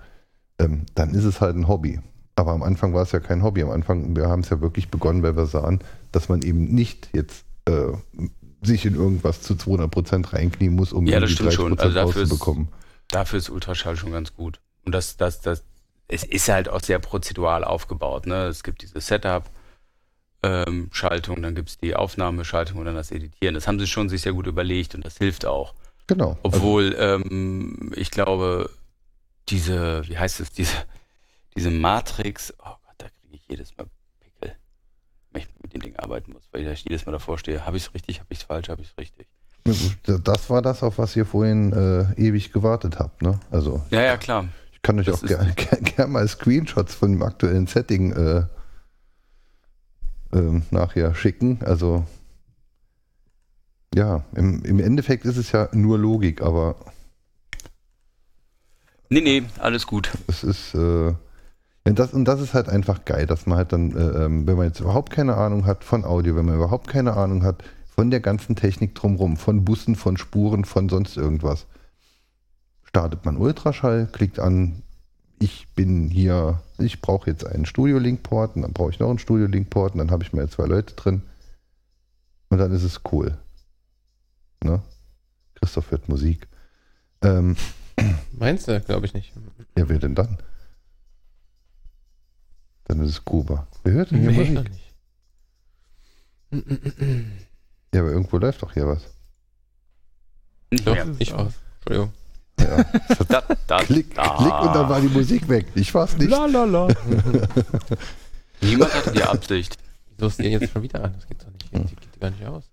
ähm, 0.59 0.87
dann 0.95 1.11
ist 1.15 1.25
es 1.25 1.41
halt 1.41 1.57
ein 1.57 1.69
Hobby. 1.69 2.01
Aber 2.41 2.53
am 2.53 2.63
Anfang 2.63 2.95
war 2.95 3.03
es 3.03 3.13
ja 3.13 3.21
kein 3.21 3.43
Hobby. 3.43 3.63
Am 3.63 3.69
Anfang, 3.69 4.17
wir 4.17 4.29
haben 4.29 4.41
es 4.41 4.49
ja 4.49 4.63
wirklich 4.63 4.89
begonnen, 4.89 5.23
weil 5.23 5.37
wir 5.37 5.45
sahen, 5.45 5.81
dass 6.11 6.31
man 6.31 6.41
eben 6.41 6.75
nicht 6.75 7.11
jetzt 7.13 7.45
äh, 7.67 7.89
sich 8.63 8.87
in 8.87 8.95
irgendwas 8.95 9.43
zu 9.43 9.57
200 9.57 9.91
Prozent 9.91 10.33
reinknien 10.33 10.75
muss, 10.75 10.95
um 10.95 11.07
ja, 11.07 11.21
das 11.21 11.35
30 11.35 11.55
schon. 11.55 11.79
Also 11.79 11.95
dafür 11.95 12.23
rauszubekommen. 12.23 12.65
Ist, 12.65 12.73
dafür 13.09 13.39
ist 13.39 13.51
Ultraschall 13.51 13.99
schon 13.99 14.13
ganz 14.13 14.35
gut. 14.35 14.59
Und 14.87 14.95
das, 14.95 15.19
das, 15.19 15.43
das, 15.43 15.65
es 16.09 16.25
ist 16.25 16.49
halt 16.49 16.71
auch 16.71 16.81
sehr 16.81 16.99
prozedural 16.99 17.63
aufgebaut. 17.63 18.27
Ne? 18.27 18.47
Es 18.47 18.63
gibt 18.63 18.81
diese 18.81 19.03
Setup-Schaltung, 19.03 21.37
ähm, 21.37 21.43
dann 21.43 21.55
gibt 21.55 21.69
es 21.69 21.77
die 21.77 21.95
Aufnahmeschaltung 21.95 22.79
und 22.79 22.87
dann 22.87 22.95
das 22.95 23.11
Editieren. 23.11 23.55
Das 23.55 23.69
haben 23.69 23.79
sie 23.79 23.87
schon 23.87 24.09
sich 24.09 24.23
sehr 24.23 24.33
gut 24.33 24.47
überlegt 24.47 24.95
und 24.95 25.05
das 25.05 25.19
hilft 25.19 25.45
auch. 25.45 25.75
Genau. 26.07 26.39
Obwohl, 26.43 26.97
also, 26.97 27.23
ähm, 27.27 27.93
ich 27.95 28.11
glaube, 28.11 28.71
diese, 29.51 30.09
wie 30.09 30.17
heißt 30.17 30.41
es, 30.41 30.53
diese 30.53 30.75
diese 31.57 31.71
Matrix, 31.71 32.55
oh 32.59 32.65
Gott, 32.65 32.95
da 32.99 33.07
kriege 33.09 33.37
ich 33.37 33.47
jedes 33.49 33.77
Mal 33.77 33.87
Pickel, 34.21 34.55
wenn 35.33 35.43
ich 35.43 35.49
mit 35.63 35.75
dem 35.75 35.83
Ding 35.83 35.97
arbeiten 35.97 36.33
muss, 36.33 36.49
weil 36.53 36.67
ich 36.67 36.85
jedes 36.85 37.07
Mal 37.07 37.13
davor 37.13 37.39
stehe, 37.39 37.67
habe 37.67 37.77
ich 37.77 37.85
es 37.85 37.95
richtig, 37.95 38.21
habe 38.21 38.29
ich 38.31 38.39
es 38.39 38.45
falsch, 38.45 38.69
habe 38.69 38.83
ich 38.83 38.89
es 38.89 38.99
richtig. 38.99 39.29
Das 40.25 40.49
war 40.51 40.63
das, 40.63 40.83
auf 40.83 40.99
was 40.99 41.15
ihr 41.17 41.27
vorhin 41.27 41.73
äh, 41.73 42.21
ewig 42.21 42.53
gewartet 42.53 42.99
habt, 42.99 43.23
ne? 43.23 43.39
Also, 43.51 43.83
ja, 43.91 44.03
ja, 44.03 44.17
klar. 44.17 44.49
Ich 44.73 44.83
kann 44.83 44.99
euch 44.99 45.07
das 45.07 45.23
auch 45.23 45.29
gerne 45.29 45.53
gern, 45.55 45.83
gern 45.85 46.13
mal 46.13 46.27
Screenshots 46.27 46.95
von 46.95 47.13
dem 47.13 47.23
aktuellen 47.23 47.67
Setting 47.67 48.13
äh, 48.13 48.47
äh, 50.33 50.63
nachher 50.71 51.15
schicken. 51.15 51.59
Also, 51.63 52.07
ja, 53.95 54.25
im, 54.35 54.65
im 54.65 54.81
Endeffekt 54.81 55.25
ist 55.25 55.37
es 55.37 55.53
ja 55.53 55.69
nur 55.73 55.99
Logik, 55.99 56.41
aber. 56.41 56.77
Nee, 59.11 59.21
nee, 59.21 59.43
alles 59.59 59.87
gut. 59.87 60.11
Es 60.29 60.43
ist, 60.45 60.75
äh, 60.75 61.13
und 61.85 61.99
das, 61.99 62.13
und 62.13 62.25
das 62.27 62.41
ist 62.41 62.55
halt 62.55 62.69
einfach 62.69 63.05
geil, 63.05 63.27
dass 63.27 63.47
man 63.47 63.59
halt 63.59 63.73
dann, 63.73 63.97
äh, 63.97 64.25
ähm, 64.25 64.47
wenn 64.47 64.57
man 64.57 64.67
jetzt 64.67 64.81
überhaupt 64.81 65.11
keine 65.11 65.37
Ahnung 65.37 65.67
hat 65.67 65.83
von 65.85 66.05
Audio, 66.05 66.37
wenn 66.37 66.45
man 66.45 66.57
überhaupt 66.57 66.89
keine 66.89 67.17
Ahnung 67.17 67.43
hat 67.43 67.65
von 67.95 68.11
der 68.11 68.21
ganzen 68.21 68.55
Technik 68.55 68.95
drumherum, 68.95 69.37
von 69.37 69.65
Bussen, 69.65 69.97
von 69.97 70.17
Spuren, 70.17 70.65
von 70.65 70.89
sonst 70.89 71.17
irgendwas, 71.17 71.67
startet 72.85 73.25
man 73.25 73.37
Ultraschall, 73.37 74.09
klickt 74.13 74.39
an, 74.39 74.83
ich 75.39 75.69
bin 75.75 76.09
hier, 76.09 76.61
ich 76.79 77.01
brauche 77.01 77.31
jetzt 77.31 77.47
einen 77.47 77.65
Studio-Link-Port 77.65 78.57
und 78.57 78.63
dann 78.63 78.73
brauche 78.75 78.91
ich 78.91 78.99
noch 78.99 79.09
einen 79.09 79.19
Studio-Link-Port 79.19 79.95
und 79.95 79.99
dann 79.99 80.11
habe 80.11 80.23
ich 80.23 80.35
mal 80.35 80.49
zwei 80.51 80.67
Leute 80.67 80.95
drin 80.95 81.23
und 82.51 82.59
dann 82.59 82.73
ist 82.73 82.83
es 82.83 83.01
cool. 83.11 83.39
Ne? 84.63 84.83
Christoph 85.55 85.91
hört 85.91 86.09
Musik. 86.11 86.47
Ähm, 87.23 87.57
Meinst 88.33 88.69
du? 88.69 88.81
Glaube 88.81 89.07
ich 89.07 89.15
nicht. 89.15 89.33
Ja, 89.77 89.89
wer 89.89 89.99
denn 89.99 90.15
dann? 90.15 90.39
Dann 92.91 93.05
ist 93.05 93.11
es 93.11 93.25
Kuba. 93.25 93.69
Wer 93.85 93.93
hört 93.93 94.11
denn 94.11 94.19
hier 94.19 94.33
nee, 94.33 94.51
Musik? 94.51 94.71
Ja, 97.95 98.01
aber 98.01 98.11
irgendwo 98.11 98.39
läuft 98.39 98.63
doch 98.63 98.73
hier 98.73 98.89
was. 98.89 99.05
Doch, 100.85 100.97
ja. 100.97 101.07
ich 101.21 101.33
aus. 101.33 101.53
Entschuldigung. 101.77 102.13
Ja. 102.59 102.85
Da, 103.29 103.43
da, 103.69 103.79
Klick, 103.85 104.13
da. 104.17 104.37
klick 104.37 104.61
und 104.61 104.75
dann 104.75 104.89
war 104.89 105.01
die 105.01 105.07
Musik 105.07 105.49
weg. 105.49 105.69
Ich 105.77 105.95
war's 105.95 106.17
nicht. 106.17 106.31
La 106.31 106.47
la 106.47 106.65
la. 106.65 106.89
Niemand 108.61 108.93
hatte 108.93 109.13
die 109.13 109.23
Absicht. 109.23 109.79
Wieso 110.09 110.27
ist 110.27 110.41
ihr 110.41 110.51
jetzt 110.51 110.73
schon 110.73 110.83
wieder 110.83 111.05
an? 111.05 111.15
Das 111.15 111.29
geht 111.29 111.43
doch 111.43 111.51
nicht. 111.51 111.93
Die 111.93 111.95
geht 111.95 112.21
gar 112.21 112.31
nicht 112.31 112.45
aus. 112.45 112.65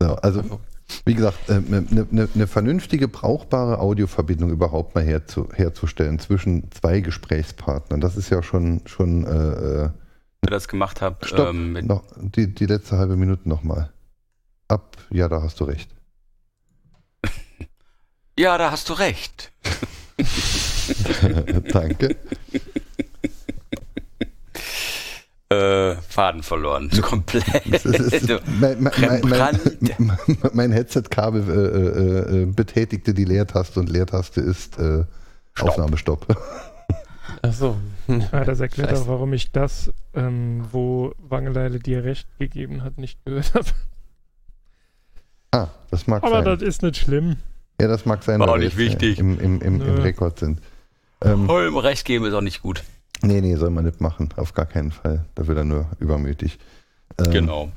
So, 0.00 0.16
also, 0.16 0.60
wie 1.04 1.14
gesagt, 1.14 1.50
eine 1.50 1.58
äh, 1.58 1.82
ne, 1.90 2.06
ne, 2.10 2.28
ne 2.34 2.46
vernünftige, 2.46 3.08
brauchbare 3.08 3.78
Audioverbindung 3.78 4.50
überhaupt 4.50 4.94
mal 4.94 5.04
herzu, 5.04 5.48
herzustellen 5.52 6.18
zwischen 6.18 6.70
zwei 6.70 7.00
Gesprächspartnern, 7.00 8.00
das 8.00 8.16
ist 8.16 8.30
ja 8.30 8.42
schon, 8.42 8.82
schon 8.86 9.24
äh, 9.24 9.84
äh, 9.84 9.90
Wenn 10.42 10.50
das 10.50 10.68
gemacht 10.68 11.00
habt, 11.00 11.26
Stopp, 11.26 11.48
ähm, 11.48 11.72
noch, 11.86 12.04
die, 12.16 12.54
die 12.54 12.66
letzte 12.66 12.98
halbe 12.98 13.16
Minute 13.16 13.48
nochmal. 13.48 13.90
Ab, 14.68 14.96
ja, 15.10 15.28
da 15.28 15.42
hast 15.42 15.60
du 15.60 15.64
recht. 15.64 15.90
ja, 18.38 18.56
da 18.56 18.70
hast 18.70 18.88
du 18.88 18.92
recht. 18.94 19.52
Danke. 21.72 22.16
Äh, 25.52 25.96
Faden 26.08 26.42
verloren. 26.44 26.90
Komplett. 27.02 27.44
Ist- 27.84 28.28
Du- 28.30 28.38
mein, 28.60 28.80
mein, 28.82 29.20
mein, 29.24 29.58
mein, 29.98 30.18
mein 30.52 30.72
Headset-Kabel 30.72 31.42
äh, 31.48 32.38
äh, 32.38 32.42
äh, 32.42 32.46
betätigte 32.46 33.12
die 33.14 33.24
Leertaste 33.24 33.80
und 33.80 33.88
Leertaste 33.90 34.40
ist 34.40 34.78
äh, 34.78 35.04
Stopp. 35.54 35.70
Aufnahmestopp. 35.70 36.26
Ach 37.42 37.52
so. 37.52 37.76
Ja, 38.06 38.44
das 38.44 38.60
erklärt 38.60 38.90
Scheiße. 38.90 39.02
auch, 39.02 39.08
warum 39.08 39.32
ich 39.32 39.50
das, 39.50 39.92
ähm, 40.14 40.66
wo 40.70 41.14
Wangeleile 41.18 41.78
dir 41.80 42.04
recht 42.04 42.28
gegeben 42.38 42.84
hat, 42.84 42.98
nicht 42.98 43.24
gehört 43.24 43.54
habe. 43.54 43.66
Ah, 45.52 45.68
das 45.90 46.06
mag 46.06 46.22
Aber 46.22 46.36
sein. 46.36 46.44
das 46.44 46.62
ist 46.62 46.82
nicht 46.82 46.96
schlimm. 46.96 47.36
ja, 47.80 47.88
das 47.88 48.06
mag 48.06 48.22
sein, 48.22 48.38
War 48.38 48.46
weil 48.48 48.54
auch 48.54 48.58
wir 48.58 48.66
nicht 48.66 48.76
wichtig. 48.76 49.18
Im, 49.18 49.40
im, 49.40 49.60
im, 49.62 49.80
im. 49.80 49.98
Rekord 49.98 50.38
sind. 50.38 50.60
Ähm, 51.22 51.50
recht 51.50 52.04
geben 52.04 52.24
ist 52.26 52.34
auch 52.34 52.40
nicht 52.40 52.62
gut. 52.62 52.84
Nee, 53.22 53.40
nee, 53.40 53.54
soll 53.56 53.70
man 53.70 53.84
nicht 53.84 54.00
machen. 54.00 54.28
Auf 54.36 54.54
gar 54.54 54.66
keinen 54.66 54.92
Fall. 54.92 55.24
Da 55.34 55.46
wird 55.46 55.58
er 55.58 55.64
nur 55.64 55.86
übermütig. 55.98 56.58
Ähm, 57.18 57.30
Genau. 57.30 57.72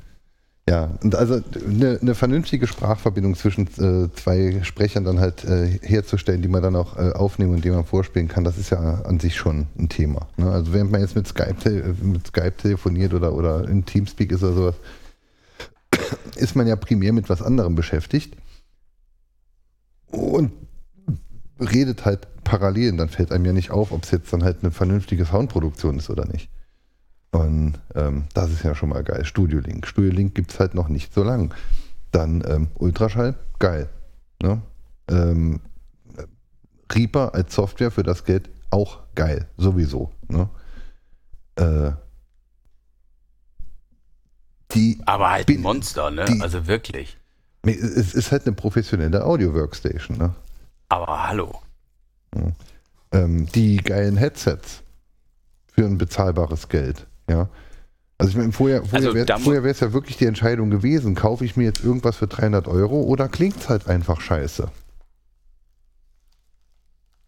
Ja, 0.66 0.96
und 1.02 1.14
also 1.14 1.42
eine, 1.66 1.98
eine 2.00 2.14
vernünftige 2.14 2.66
Sprachverbindung 2.66 3.34
zwischen 3.34 3.66
äh, 3.66 4.10
zwei 4.14 4.62
Sprechern 4.62 5.04
dann 5.04 5.20
halt 5.20 5.44
äh, 5.44 5.78
herzustellen, 5.82 6.40
die 6.40 6.48
man 6.48 6.62
dann 6.62 6.74
auch 6.74 6.96
äh, 6.96 7.12
aufnehmen 7.12 7.54
und 7.54 7.64
die 7.66 7.70
man 7.70 7.84
vorspielen 7.84 8.28
kann, 8.28 8.44
das 8.44 8.56
ist 8.56 8.70
ja 8.70 8.78
an 8.78 9.20
sich 9.20 9.36
schon 9.36 9.66
ein 9.78 9.90
Thema. 9.90 10.26
Ne? 10.38 10.50
Also 10.50 10.72
während 10.72 10.90
man 10.90 11.02
jetzt 11.02 11.16
mit 11.16 11.28
Skype, 11.28 11.94
mit 12.00 12.26
Skype 12.28 12.56
telefoniert 12.56 13.12
oder, 13.12 13.34
oder 13.34 13.68
in 13.68 13.84
Teamspeak 13.84 14.32
ist 14.32 14.42
oder 14.42 14.54
sowas, 14.54 14.74
ist 16.36 16.56
man 16.56 16.66
ja 16.66 16.76
primär 16.76 17.12
mit 17.12 17.28
was 17.28 17.42
anderem 17.42 17.74
beschäftigt 17.74 18.34
und 20.06 20.50
redet 21.60 22.04
halt 22.04 22.26
parallel. 22.44 22.92
Und 22.92 22.98
dann 22.98 23.08
fällt 23.08 23.32
einem 23.32 23.44
ja 23.44 23.52
nicht 23.52 23.70
auf, 23.70 23.92
ob 23.92 24.04
es 24.04 24.10
jetzt 24.10 24.32
dann 24.32 24.44
halt 24.44 24.58
eine 24.62 24.70
vernünftige 24.70 25.24
Soundproduktion 25.24 25.98
ist 25.98 26.10
oder 26.10 26.26
nicht. 26.26 26.48
Und 27.32 27.74
ähm, 27.94 28.24
das 28.34 28.50
ist 28.50 28.62
ja 28.62 28.74
schon 28.74 28.90
mal 28.90 29.02
geil. 29.02 29.24
Studio 29.24 29.58
Link. 29.60 29.86
Studio 29.86 30.12
Link 30.12 30.34
gibt 30.34 30.52
es 30.52 30.60
halt 30.60 30.74
noch 30.74 30.88
nicht 30.88 31.12
so 31.12 31.22
lang. 31.24 31.52
Dann 32.12 32.44
ähm, 32.46 32.68
Ultraschall, 32.76 33.34
geil. 33.58 33.88
Ne? 34.40 34.62
Ähm, 35.08 35.60
Reaper 36.92 37.34
als 37.34 37.54
Software 37.54 37.90
für 37.90 38.04
das 38.04 38.24
Geld, 38.24 38.50
auch 38.70 39.00
geil. 39.16 39.48
Sowieso. 39.56 40.12
Ne? 40.28 40.48
Äh, 41.56 41.92
die, 44.72 44.98
Aber 45.06 45.30
halt 45.30 45.48
ein 45.48 45.60
Monster, 45.60 46.10
ne? 46.10 46.24
die- 46.26 46.40
also 46.40 46.66
wirklich. 46.66 47.16
es 47.62 48.14
ist 48.14 48.32
halt 48.32 48.46
eine 48.46 48.54
professionelle 48.54 49.24
Audio-Workstation. 49.24 50.18
Ne? 50.18 50.34
Aber 50.94 51.26
hallo. 51.26 51.60
ähm, 53.10 53.48
die 53.52 53.78
geilen 53.78 54.16
Headsets 54.16 54.84
für 55.72 55.84
ein 55.84 55.98
bezahlbares 55.98 56.68
Geld. 56.68 57.08
Ja. 57.28 57.48
Also 58.16 58.30
ich 58.30 58.36
meine, 58.36 58.52
vorher, 58.52 58.84
vorher 58.84 59.08
Also 59.34 59.52
wäre 59.52 59.68
es 59.68 59.80
ja 59.80 59.92
wirklich 59.92 60.18
die 60.18 60.26
Entscheidung 60.26 60.70
gewesen, 60.70 61.16
kaufe 61.16 61.44
ich 61.44 61.56
mir 61.56 61.64
jetzt 61.64 61.82
irgendwas 61.82 62.14
für 62.14 62.28
300 62.28 62.68
Euro 62.68 63.02
oder 63.02 63.28
klingt 63.28 63.56
es 63.56 63.68
halt 63.68 63.88
einfach 63.88 64.20
scheiße. 64.20 64.70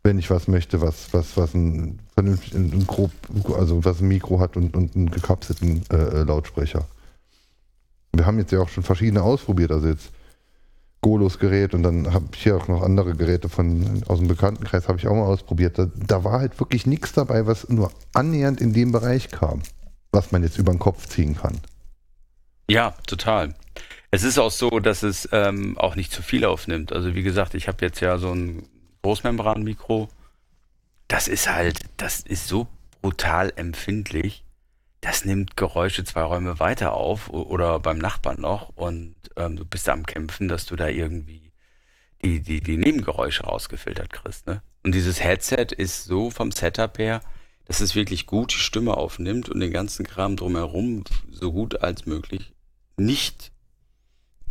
Wenn 0.04 0.20
ich 0.20 0.30
was 0.30 0.46
möchte, 0.46 0.80
was, 0.80 1.12
was, 1.12 1.36
was 1.36 1.52
ein 1.54 1.98
vernünftig, 2.14 2.54
ein, 2.54 2.72
ein 2.72 2.86
grob, 2.86 3.10
also 3.58 3.84
was 3.84 4.00
ein 4.00 4.06
Mikro 4.06 4.38
hat 4.38 4.56
und, 4.56 4.76
und 4.76 4.94
einen 4.94 5.10
gekapselten 5.10 5.82
äh, 5.90 5.96
äh, 5.96 6.22
Lautsprecher. 6.22 6.86
Wir 8.12 8.26
haben 8.26 8.38
jetzt 8.38 8.52
ja 8.52 8.60
auch 8.60 8.68
schon 8.68 8.84
verschiedene 8.84 9.24
ausprobiert, 9.24 9.72
also 9.72 9.88
jetzt 9.88 10.12
Golos 11.02 11.38
Gerät 11.38 11.74
und 11.74 11.82
dann 11.82 12.12
habe 12.12 12.26
ich 12.32 12.42
hier 12.42 12.56
auch 12.56 12.68
noch 12.68 12.82
andere 12.82 13.14
Geräte 13.14 13.48
von 13.48 14.02
aus 14.08 14.18
dem 14.18 14.28
Bekanntenkreis 14.28 14.88
habe 14.88 14.98
ich 14.98 15.06
auch 15.06 15.14
mal 15.14 15.26
ausprobiert. 15.26 15.78
Da, 15.78 15.88
da 15.94 16.24
war 16.24 16.40
halt 16.40 16.58
wirklich 16.58 16.86
nichts 16.86 17.12
dabei, 17.12 17.46
was 17.46 17.68
nur 17.68 17.92
annähernd 18.14 18.60
in 18.60 18.72
dem 18.72 18.92
Bereich 18.92 19.30
kam, 19.30 19.62
was 20.10 20.32
man 20.32 20.42
jetzt 20.42 20.58
über 20.58 20.72
den 20.72 20.78
Kopf 20.78 21.06
ziehen 21.06 21.36
kann. 21.36 21.58
Ja, 22.68 22.94
total. 23.06 23.54
Es 24.10 24.22
ist 24.22 24.38
auch 24.38 24.50
so, 24.50 24.80
dass 24.80 25.02
es 25.02 25.28
ähm, 25.32 25.76
auch 25.78 25.94
nicht 25.94 26.12
zu 26.12 26.22
viel 26.22 26.44
aufnimmt. 26.44 26.92
Also 26.92 27.14
wie 27.14 27.22
gesagt, 27.22 27.54
ich 27.54 27.68
habe 27.68 27.84
jetzt 27.84 28.00
ja 28.00 28.18
so 28.18 28.32
ein 28.32 28.66
Großmembran-Mikro. 29.02 30.08
Das 31.06 31.28
ist 31.28 31.52
halt, 31.52 31.78
das 31.98 32.20
ist 32.20 32.48
so 32.48 32.66
brutal 33.02 33.52
empfindlich. 33.54 34.45
Das 35.00 35.24
nimmt 35.24 35.56
Geräusche 35.56 36.04
zwei 36.04 36.22
Räume 36.22 36.58
weiter 36.58 36.94
auf 36.94 37.28
oder 37.28 37.78
beim 37.80 37.98
Nachbarn 37.98 38.40
noch 38.40 38.70
und 38.70 39.14
ähm, 39.36 39.56
du 39.56 39.64
bist 39.64 39.88
am 39.88 40.06
Kämpfen, 40.06 40.48
dass 40.48 40.66
du 40.66 40.76
da 40.76 40.88
irgendwie 40.88 41.52
die, 42.24 42.40
die, 42.40 42.60
die 42.60 42.76
Nebengeräusche 42.76 43.44
rausgefiltert 43.44 44.12
kriegst. 44.12 44.46
Ne? 44.46 44.62
Und 44.82 44.94
dieses 44.94 45.22
Headset 45.22 45.68
ist 45.76 46.04
so 46.04 46.30
vom 46.30 46.50
Setup 46.50 46.98
her, 46.98 47.20
dass 47.66 47.80
es 47.80 47.94
wirklich 47.94 48.26
gut 48.26 48.52
die 48.52 48.58
Stimme 48.58 48.96
aufnimmt 48.96 49.48
und 49.48 49.60
den 49.60 49.72
ganzen 49.72 50.06
Kram 50.06 50.36
drumherum 50.36 51.04
so 51.30 51.52
gut 51.52 51.82
als 51.82 52.06
möglich 52.06 52.52
nicht. 52.96 53.52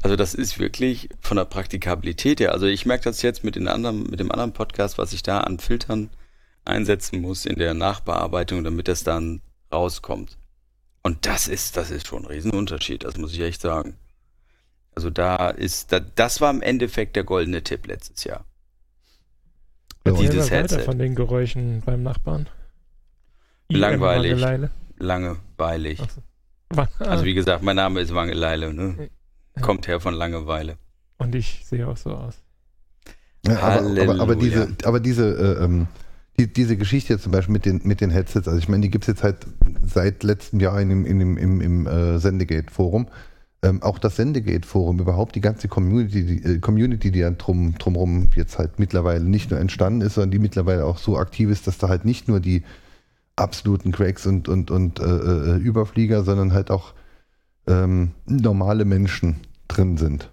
Also 0.01 0.15
das 0.15 0.35
ist 0.35 0.59
wirklich 0.59 1.09
von 1.19 1.37
der 1.37 1.45
Praktikabilität 1.45 2.39
her. 2.39 2.51
Also 2.51 2.67
ich 2.67 2.85
merke 2.85 3.05
das 3.05 3.21
jetzt 3.21 3.43
mit 3.43 3.55
den 3.55 3.67
anderen, 3.67 4.03
mit 4.03 4.19
dem 4.19 4.31
anderen 4.31 4.53
Podcast, 4.53 4.97
was 4.97 5.13
ich 5.13 5.23
da 5.23 5.39
an 5.39 5.59
Filtern 5.59 6.09
einsetzen 6.65 7.21
muss 7.21 7.45
in 7.45 7.57
der 7.57 7.73
Nachbearbeitung, 7.73 8.63
damit 8.63 8.87
das 8.87 9.03
dann 9.03 9.41
rauskommt. 9.76 10.38
Und 11.03 11.26
das 11.26 11.47
ist, 11.47 11.78
das 11.78 11.91
ist 11.91 12.07
schon 12.07 12.23
ein 12.23 12.28
Riesenunterschied, 12.28 13.03
das 13.03 13.17
muss 13.17 13.34
ich 13.34 13.41
echt 13.41 13.61
sagen. 13.61 13.95
Also 14.95 15.09
da 15.09 15.49
ist, 15.49 15.91
da, 15.91 15.99
das 15.99 16.41
war 16.41 16.49
im 16.49 16.61
Endeffekt 16.61 17.15
der 17.15 17.23
goldene 17.23 17.61
Tipp 17.61 17.86
letztes 17.86 18.23
Jahr. 18.23 18.45
Ja, 20.05 20.13
Dieses 20.13 20.49
Headset. 20.49 20.84
von 20.84 20.97
den 20.97 21.15
Geräuschen 21.15 21.82
beim 21.86 22.01
Nachbarn. 22.03 22.47
Langweilig. 24.97 25.99
Ach 26.01 26.09
so. 26.09 27.05
Also 27.05 27.26
wie 27.26 27.34
gesagt, 27.34 27.63
mein 27.63 27.76
Name 27.76 27.99
ist 27.99 28.13
Wangeleile, 28.13 28.73
ne? 28.73 29.09
Kommt 29.61 29.88
her 29.88 29.99
von 29.99 30.13
Langeweile. 30.13 30.78
Und 31.17 31.36
ich 31.36 31.65
sehe 31.65 31.88
auch 31.88 31.97
so 31.97 32.11
aus. 32.11 32.36
Ja, 33.45 33.59
aber, 33.59 34.01
aber, 34.01 34.19
aber 34.19 34.36
diese, 34.36 34.76
aber 34.84 34.99
diese, 34.99 35.57
äh, 35.59 35.63
ähm, 35.63 35.88
die, 36.39 36.51
diese 36.51 36.77
Geschichte 36.77 37.17
zum 37.19 37.31
Beispiel 37.31 37.53
mit 37.53 37.65
den, 37.65 37.81
mit 37.83 38.01
den 38.01 38.09
Headsets, 38.09 38.47
also 38.47 38.59
ich 38.59 38.67
meine, 38.67 38.81
die 38.81 38.89
gibt 38.89 39.05
es 39.05 39.07
jetzt 39.07 39.23
halt 39.23 39.38
seit 39.86 40.23
letztem 40.23 40.59
Jahr 40.59 40.79
in 40.81 41.05
in 41.05 41.19
dem, 41.19 41.38
im, 41.38 41.61
im 41.61 41.88
äh, 41.88 42.19
Sendegate-Forum. 42.19 43.07
Ähm, 43.63 43.81
auch 43.81 43.97
das 43.97 44.17
Sendegate-Forum, 44.17 44.99
überhaupt 44.99 45.36
die 45.36 45.41
ganze 45.41 45.67
Community, 45.67 46.25
die, 46.25 46.43
äh, 46.43 46.59
Community, 46.59 47.09
die 47.11 47.19
ja 47.19 47.31
drum, 47.31 47.75
drumherum 47.77 48.29
jetzt 48.36 48.59
halt 48.59 48.79
mittlerweile 48.79 49.23
nicht 49.23 49.49
nur 49.49 49.59
entstanden 49.59 50.01
ist, 50.01 50.15
sondern 50.15 50.31
die 50.31 50.39
mittlerweile 50.39 50.86
auch 50.86 50.97
so 50.97 51.17
aktiv 51.17 51.49
ist, 51.49 51.67
dass 51.67 51.77
da 51.77 51.88
halt 51.88 52.05
nicht 52.05 52.27
nur 52.27 52.39
die 52.39 52.63
absoluten 53.38 53.91
Cracks 53.91 54.25
und, 54.27 54.47
und, 54.49 54.71
und 54.71 54.99
äh, 54.99 55.03
äh, 55.03 55.57
Überflieger, 55.57 56.23
sondern 56.23 56.53
halt 56.53 56.69
auch 56.69 56.93
ähm, 57.67 58.11
normale 58.25 58.86
Menschen 58.86 59.38
drin 59.67 59.97
sind. 59.97 60.31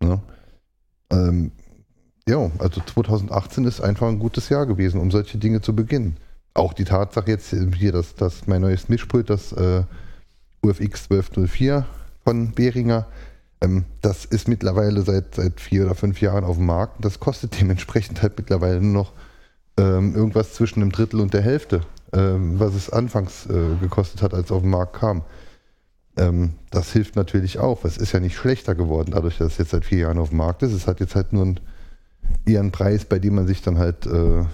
Ne? 0.00 0.20
Ähm, 1.10 1.52
ja, 2.28 2.50
also 2.58 2.80
2018 2.80 3.64
ist 3.64 3.80
einfach 3.80 4.08
ein 4.08 4.18
gutes 4.18 4.48
Jahr 4.48 4.66
gewesen, 4.66 5.00
um 5.00 5.10
solche 5.10 5.38
Dinge 5.38 5.60
zu 5.60 5.74
beginnen. 5.74 6.16
Auch 6.54 6.72
die 6.72 6.84
Tatsache 6.84 7.30
jetzt 7.30 7.50
hier, 7.50 7.92
dass, 7.92 8.14
dass 8.14 8.46
mein 8.46 8.62
neues 8.62 8.88
Mischpult, 8.88 9.30
das 9.30 9.52
äh, 9.52 9.84
UFX 10.62 11.04
1204 11.10 11.86
von 12.24 12.52
Behringer, 12.52 13.06
ähm, 13.60 13.84
das 14.00 14.24
ist 14.24 14.48
mittlerweile 14.48 15.02
seit, 15.02 15.34
seit 15.34 15.60
vier 15.60 15.86
oder 15.86 15.94
fünf 15.94 16.20
Jahren 16.20 16.44
auf 16.44 16.56
dem 16.56 16.66
Markt. 16.66 17.04
Das 17.04 17.20
kostet 17.20 17.60
dementsprechend 17.60 18.22
halt 18.22 18.36
mittlerweile 18.36 18.80
nur 18.80 18.92
noch 18.92 19.12
ähm, 19.78 20.14
irgendwas 20.14 20.54
zwischen 20.54 20.82
einem 20.82 20.92
Drittel 20.92 21.20
und 21.20 21.34
der 21.34 21.42
Hälfte, 21.42 21.82
ähm, 22.12 22.58
was 22.58 22.74
es 22.74 22.90
anfangs 22.90 23.46
äh, 23.46 23.76
gekostet 23.80 24.22
hat, 24.22 24.34
als 24.34 24.46
es 24.46 24.52
auf 24.52 24.62
den 24.62 24.70
Markt 24.70 24.94
kam. 24.94 25.22
Ähm, 26.16 26.54
das 26.70 26.92
hilft 26.92 27.16
natürlich 27.16 27.58
auch. 27.58 27.84
Es 27.84 27.98
ist 27.98 28.12
ja 28.12 28.20
nicht 28.20 28.36
schlechter 28.36 28.74
geworden, 28.74 29.12
dadurch, 29.12 29.38
dass 29.38 29.52
es 29.52 29.58
jetzt 29.58 29.70
seit 29.70 29.84
vier 29.84 29.98
Jahren 29.98 30.18
auf 30.18 30.30
dem 30.30 30.38
Markt 30.38 30.62
ist. 30.62 30.72
Es 30.72 30.86
hat 30.86 31.00
jetzt 31.00 31.14
halt 31.14 31.32
nur 31.32 31.44
ein, 31.44 31.60
eher 32.46 32.60
einen 32.60 32.72
Preis, 32.72 33.04
bei 33.04 33.18
dem 33.18 33.34
man 33.34 33.46
sich 33.46 33.62
dann 33.62 33.78
halt 33.78 34.06
äh, 34.06 34.44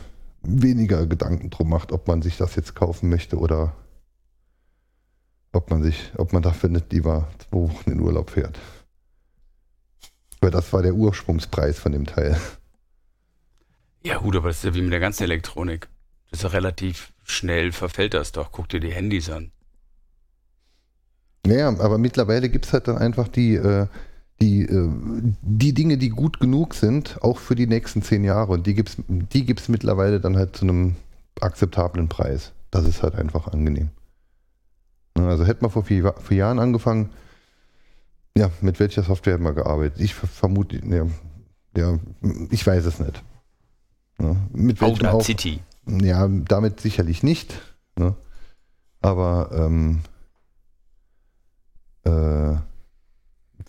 weniger 0.43 1.07
Gedanken 1.07 1.51
drum 1.51 1.69
macht, 1.69 1.93
ob 1.93 2.09
man 2.09 2.23
sich 2.23 2.37
das 2.37 2.57
jetzt 2.57 2.75
kaufen 2.75 3.09
möchte 3.09 3.39
oder 3.39 3.75
ob 5.53 5.71
man 5.71 5.83
sich, 5.83 6.13
ob 6.17 6.33
man 6.33 6.43
dafür 6.43 6.71
nicht 6.71 6.93
lieber 6.93 7.29
zwei 7.39 7.59
Wochen 7.59 7.91
in 7.91 8.01
Urlaub 8.01 8.31
fährt. 8.31 8.59
Weil 10.41 10.51
das 10.51 10.73
war 10.73 10.83
der 10.83 10.95
Ursprungspreis 10.95 11.79
von 11.79 11.93
dem 11.93 12.07
Teil. 12.07 12.37
Ja, 14.03 14.19
gut, 14.19 14.35
aber 14.35 14.49
das 14.49 14.59
ist 14.59 14.65
ja 14.65 14.75
wie 14.75 14.83
mit 14.83 14.93
der 14.93 15.01
ganzen 15.01 15.23
Elektronik. 15.23 15.89
Das 16.31 16.41
ist 16.41 16.45
ja 16.45 16.49
relativ 16.49 17.13
schnell 17.23 17.71
verfällt 17.71 18.15
das 18.15 18.33
doch. 18.33 18.51
Guck 18.51 18.69
dir 18.69 18.81
die 18.81 18.93
Handys 18.93 19.31
an. 19.31 19.53
Naja, 21.47 21.69
aber 21.69 21.99
mittlerweile 21.99 22.49
gibt 22.49 22.67
es 22.67 22.73
halt 22.73 22.89
dann 22.89 22.99
einfach 22.99 23.29
die, 23.29 23.55
äh, 23.55 23.87
die, 24.43 24.63
äh, 24.63 24.91
die 25.41 25.73
Dinge, 25.73 25.97
die 25.99 26.09
gut 26.09 26.41
genug 26.41 26.75
sind, 26.75 27.19
auch 27.23 27.39
für 27.39 27.55
die 27.55 27.69
nächsten 27.69 28.03
zehn 28.03 28.25
Jahre. 28.25 28.53
Und 28.53 28.67
die 28.67 28.75
gibt 28.75 28.89
es 28.91 28.97
die 29.09 29.47
gibt's 29.47 29.69
mittlerweile 29.69 30.19
dann 30.21 30.37
halt 30.37 30.57
zu 30.57 30.65
einem 30.65 30.97
akzeptablen 31.41 32.09
Preis. 32.09 32.53
Das 32.73 32.85
ist 32.85 33.03
halt 33.03 33.15
einfach 33.15 33.47
angenehm. 33.49 33.91
Ne, 35.17 35.29
Also 35.29 35.45
hätte 35.47 35.63
man 35.63 35.71
vor 35.71 35.85
vier, 35.85 36.15
vier 36.21 36.37
Jahren 36.39 36.59
angefangen, 36.59 37.11
ja, 38.37 38.51
mit 38.61 38.81
welcher 38.81 39.03
Software 39.03 39.35
hätten 39.35 39.45
wir 39.45 39.53
gearbeitet? 39.53 40.01
Ich 40.01 40.15
ver- 40.15 40.27
vermute, 40.27 40.81
ja, 40.87 41.07
ja, 41.77 41.99
ich 42.51 42.67
weiß 42.67 42.85
es 42.87 42.99
nicht. 42.99 43.23
Ne? 44.19 44.37
Mit 44.53 44.81
welchem 44.81 45.07
auch, 45.07 45.23
City. 45.23 45.61
ja, 45.87 46.27
damit 46.29 46.81
sicherlich 46.81 47.23
nicht. 47.23 47.55
Ne? 47.97 48.15
Aber 49.03 49.51
ähm, 49.53 50.01
äh, 52.05 52.57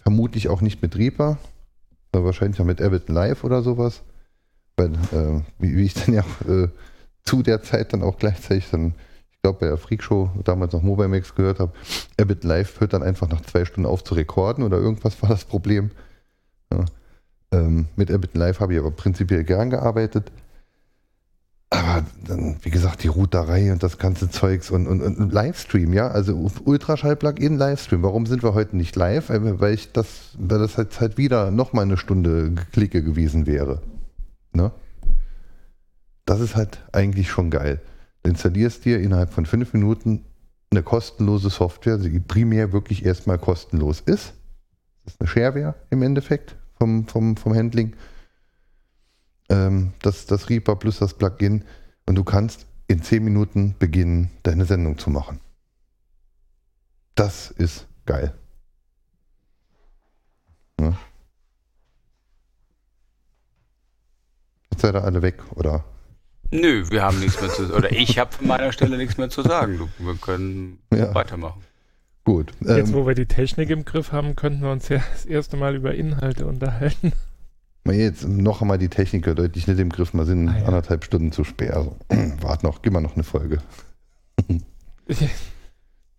vermutlich 0.04 0.50
auch 0.50 0.62
nicht 0.62 0.82
mit 0.82 0.96
Reaper, 0.96 1.38
sondern 2.12 2.26
wahrscheinlich 2.26 2.62
auch 2.62 2.66
mit 2.66 2.82
Ableton 2.82 3.16
Live 3.16 3.44
oder 3.44 3.64
sowas. 3.64 4.04
Weil, 4.76 4.94
äh, 4.94 5.42
wie, 5.60 5.76
wie 5.76 5.86
ich 5.86 5.94
dann 5.94 6.14
ja 6.14 6.26
äh, 6.48 6.68
zu 7.24 7.42
der 7.42 7.64
Zeit 7.64 7.94
dann 7.94 8.04
auch 8.04 8.18
gleichzeitig 8.18 8.70
dann, 8.70 8.94
ich 9.32 9.42
glaube 9.42 9.60
bei 9.60 9.68
der 9.68 9.78
Freakshow 9.78 10.30
damals 10.44 10.74
noch 10.74 10.82
Mobile 10.82 11.08
Max 11.08 11.34
gehört 11.36 11.60
habe, 11.60 11.74
Ableton 12.20 12.50
Live 12.50 12.80
hört 12.80 12.94
dann 12.94 13.04
einfach 13.04 13.30
nach 13.30 13.42
zwei 13.42 13.66
Stunden 13.66 13.90
auf 13.90 14.04
zu 14.04 14.14
rekorden 14.14 14.64
oder 14.64 14.78
irgendwas 14.78 15.22
war 15.22 15.30
das 15.30 15.46
Problem. 15.46 15.92
Ja. 16.72 16.86
Ähm, 17.52 17.88
mit 17.96 18.12
Ableton 18.12 18.40
Live 18.40 18.60
habe 18.60 18.74
ich 18.74 18.80
aber 18.80 18.92
prinzipiell 18.92 19.44
gern 19.44 19.70
gearbeitet. 19.70 20.32
Aber 21.74 22.06
dann, 22.28 22.58
wie 22.62 22.70
gesagt, 22.70 23.02
die 23.02 23.08
Routerei 23.08 23.72
und 23.72 23.82
das 23.82 23.98
ganze 23.98 24.30
Zeugs 24.30 24.70
und, 24.70 24.86
und, 24.86 25.02
und 25.02 25.34
Livestream, 25.34 25.92
ja, 25.92 26.08
also 26.08 26.52
Ultraschall-Plugin 26.66 27.58
Livestream. 27.58 28.04
Warum 28.04 28.28
sind 28.28 28.44
wir 28.44 28.54
heute 28.54 28.78
nicht 28.78 28.96
live? 28.96 29.30
Weil 29.30 29.74
ich 29.74 29.92
das, 29.92 30.36
weil 30.38 30.60
das 30.60 30.76
jetzt 30.78 31.02
halt 31.02 31.18
wieder 31.18 31.50
nochmal 31.50 31.86
eine 31.86 31.98
Stunde 31.98 32.54
Klicke 32.72 33.02
gewesen 33.04 33.48
wäre. 33.48 33.82
Ne? 34.54 34.72
Das 36.26 36.42
ist 36.42 36.56
halt 36.56 36.84
eigentlich 36.92 37.32
schon 37.32 37.50
geil. 37.50 37.82
Du 38.22 38.30
installierst 38.30 38.86
dir 38.86 39.00
innerhalb 39.00 39.34
von 39.34 39.48
fünf 39.48 39.74
Minuten 39.74 40.26
eine 40.70 40.84
kostenlose 40.84 41.50
Software, 41.50 41.98
die 41.98 42.20
primär 42.20 42.72
wirklich 42.72 43.04
erstmal 43.04 43.40
kostenlos 43.40 44.00
ist. 44.02 44.34
Das 45.06 45.16
ist 45.16 45.22
eine 45.22 45.28
Shareware 45.28 45.74
im 45.90 46.04
Endeffekt 46.04 46.56
vom, 46.78 47.08
vom, 47.08 47.36
vom 47.36 47.56
Handling 47.56 47.94
ähm, 49.50 49.94
das, 50.02 50.26
das 50.26 50.50
Reaper 50.50 50.76
plus 50.76 51.00
das 51.00 51.14
Plugin 51.14 51.64
und 52.06 52.16
du 52.16 52.24
kannst 52.24 52.66
in 52.88 53.02
10 53.02 53.24
Minuten 53.24 53.76
beginnen, 53.80 54.30
deine 54.44 54.66
Sendung 54.66 54.98
zu 54.98 55.10
machen. 55.10 55.40
Das 57.16 57.52
ist 57.52 57.88
geil. 58.06 58.34
Ja. 60.80 60.98
Jetzt 64.72 64.82
seid 64.82 64.96
ihr 64.96 65.04
alle 65.04 65.22
weg, 65.22 65.42
oder? 65.56 65.84
Nö, 66.52 66.84
wir 66.90 67.02
haben 67.04 67.20
nichts 67.20 67.40
mehr 67.42 67.50
zu 67.50 67.74
Oder 67.74 67.92
ich 67.92 68.20
habe 68.20 68.32
von 68.32 68.48
meiner 68.48 68.72
Stelle 68.72 68.98
nichts 68.98 69.18
mehr 69.18 69.30
zu 69.30 69.42
sagen. 69.42 69.90
Wir 69.98 70.16
können 70.16 70.80
Ja. 70.94 71.14
weitermachen. 71.16 71.64
Gut. 72.26 72.52
Jetzt, 72.62 72.90
Ähm, 72.90 72.94
wo 72.94 73.06
wir 73.08 73.16
die 73.16 73.26
Technik 73.26 73.70
im 73.70 73.86
Griff 73.86 74.12
haben, 74.12 74.36
könnten 74.36 74.62
wir 74.62 74.72
uns 74.72 74.88
ja 74.90 75.02
das 75.14 75.26
erste 75.26 75.58
Mal 75.58 75.76
über 75.76 75.94
Inhalte 75.94 76.46
unterhalten. 76.46 77.12
Mal 77.86 77.96
jetzt 77.96 78.26
noch 78.28 78.62
einmal 78.62 78.78
die 78.78 78.90
Techniker 78.90 79.36
deutlich 79.36 79.68
nicht 79.68 79.80
im 79.80 79.90
Griff. 79.90 80.14
Wir 80.14 80.26
sind 80.26 80.48
Ah, 80.50 80.58
ja. 80.60 80.66
anderthalb 80.66 81.04
Stunden 81.04 81.32
zu 81.32 81.44
spät. 81.44 81.72
Also, 81.72 81.96
warte 82.42 82.66
noch, 82.66 82.82
gib 82.82 82.94
mal 82.94 83.02
noch 83.02 83.16
eine 83.16 83.24
Folge. 83.24 83.60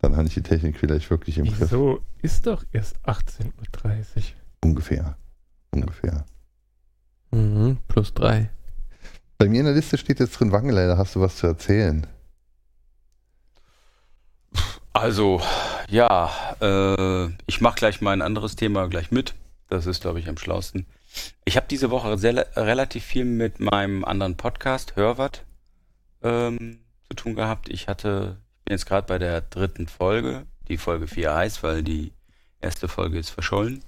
Dann 0.00 0.16
habe 0.16 0.28
ich 0.28 0.34
die 0.34 0.42
Technik 0.42 0.78
vielleicht 0.78 1.08
wirklich 1.10 1.38
im 1.38 1.46
Griff. 1.46 1.60
Wieso 1.60 2.00
ist 2.20 2.46
doch 2.46 2.64
erst 2.72 2.96
18.30 3.06 3.46
Uhr? 4.16 4.22
Ungefähr. 4.62 5.16
Ungefähr. 5.70 6.24
Mhm, 7.30 7.78
plus 7.88 8.12
drei. 8.12 8.50
Bei 9.38 9.48
mir 9.48 9.60
in 9.60 9.66
der 9.66 9.74
Liste 9.74 9.96
steht 9.98 10.20
jetzt 10.20 10.38
drin 10.38 10.52
Wangelei, 10.52 10.86
da 10.86 10.96
hast 10.98 11.14
du 11.16 11.20
was 11.20 11.36
zu 11.36 11.46
erzählen. 11.46 12.06
Also, 14.92 15.40
ja, 15.88 16.30
äh, 16.60 17.26
ich 17.46 17.60
mache 17.60 17.74
gleich 17.76 18.00
mal 18.00 18.12
ein 18.12 18.22
anderes 18.22 18.54
Thema 18.54 18.86
gleich 18.88 19.10
mit. 19.10 19.34
Das 19.68 19.86
ist, 19.86 20.02
glaube 20.02 20.20
ich, 20.20 20.28
am 20.28 20.36
schlausten. 20.36 20.86
Ich 21.44 21.56
habe 21.56 21.66
diese 21.68 21.90
Woche 21.90 22.16
sehr, 22.18 22.46
relativ 22.56 23.04
viel 23.04 23.24
mit 23.24 23.60
meinem 23.60 24.04
anderen 24.04 24.36
Podcast, 24.36 24.96
Hörwart, 24.96 25.44
ähm, 26.22 26.80
zu 27.08 27.14
tun 27.14 27.34
gehabt. 27.34 27.68
Ich 27.68 27.88
hatte, 27.88 28.38
ich 28.58 28.64
bin 28.64 28.74
jetzt 28.74 28.86
gerade 28.86 29.06
bei 29.06 29.18
der 29.18 29.40
dritten 29.42 29.86
Folge, 29.88 30.46
die 30.68 30.78
Folge 30.78 31.06
4 31.06 31.34
heißt, 31.34 31.62
weil 31.62 31.82
die 31.82 32.12
erste 32.60 32.88
Folge 32.88 33.18
ist 33.18 33.30
verschollen. 33.30 33.82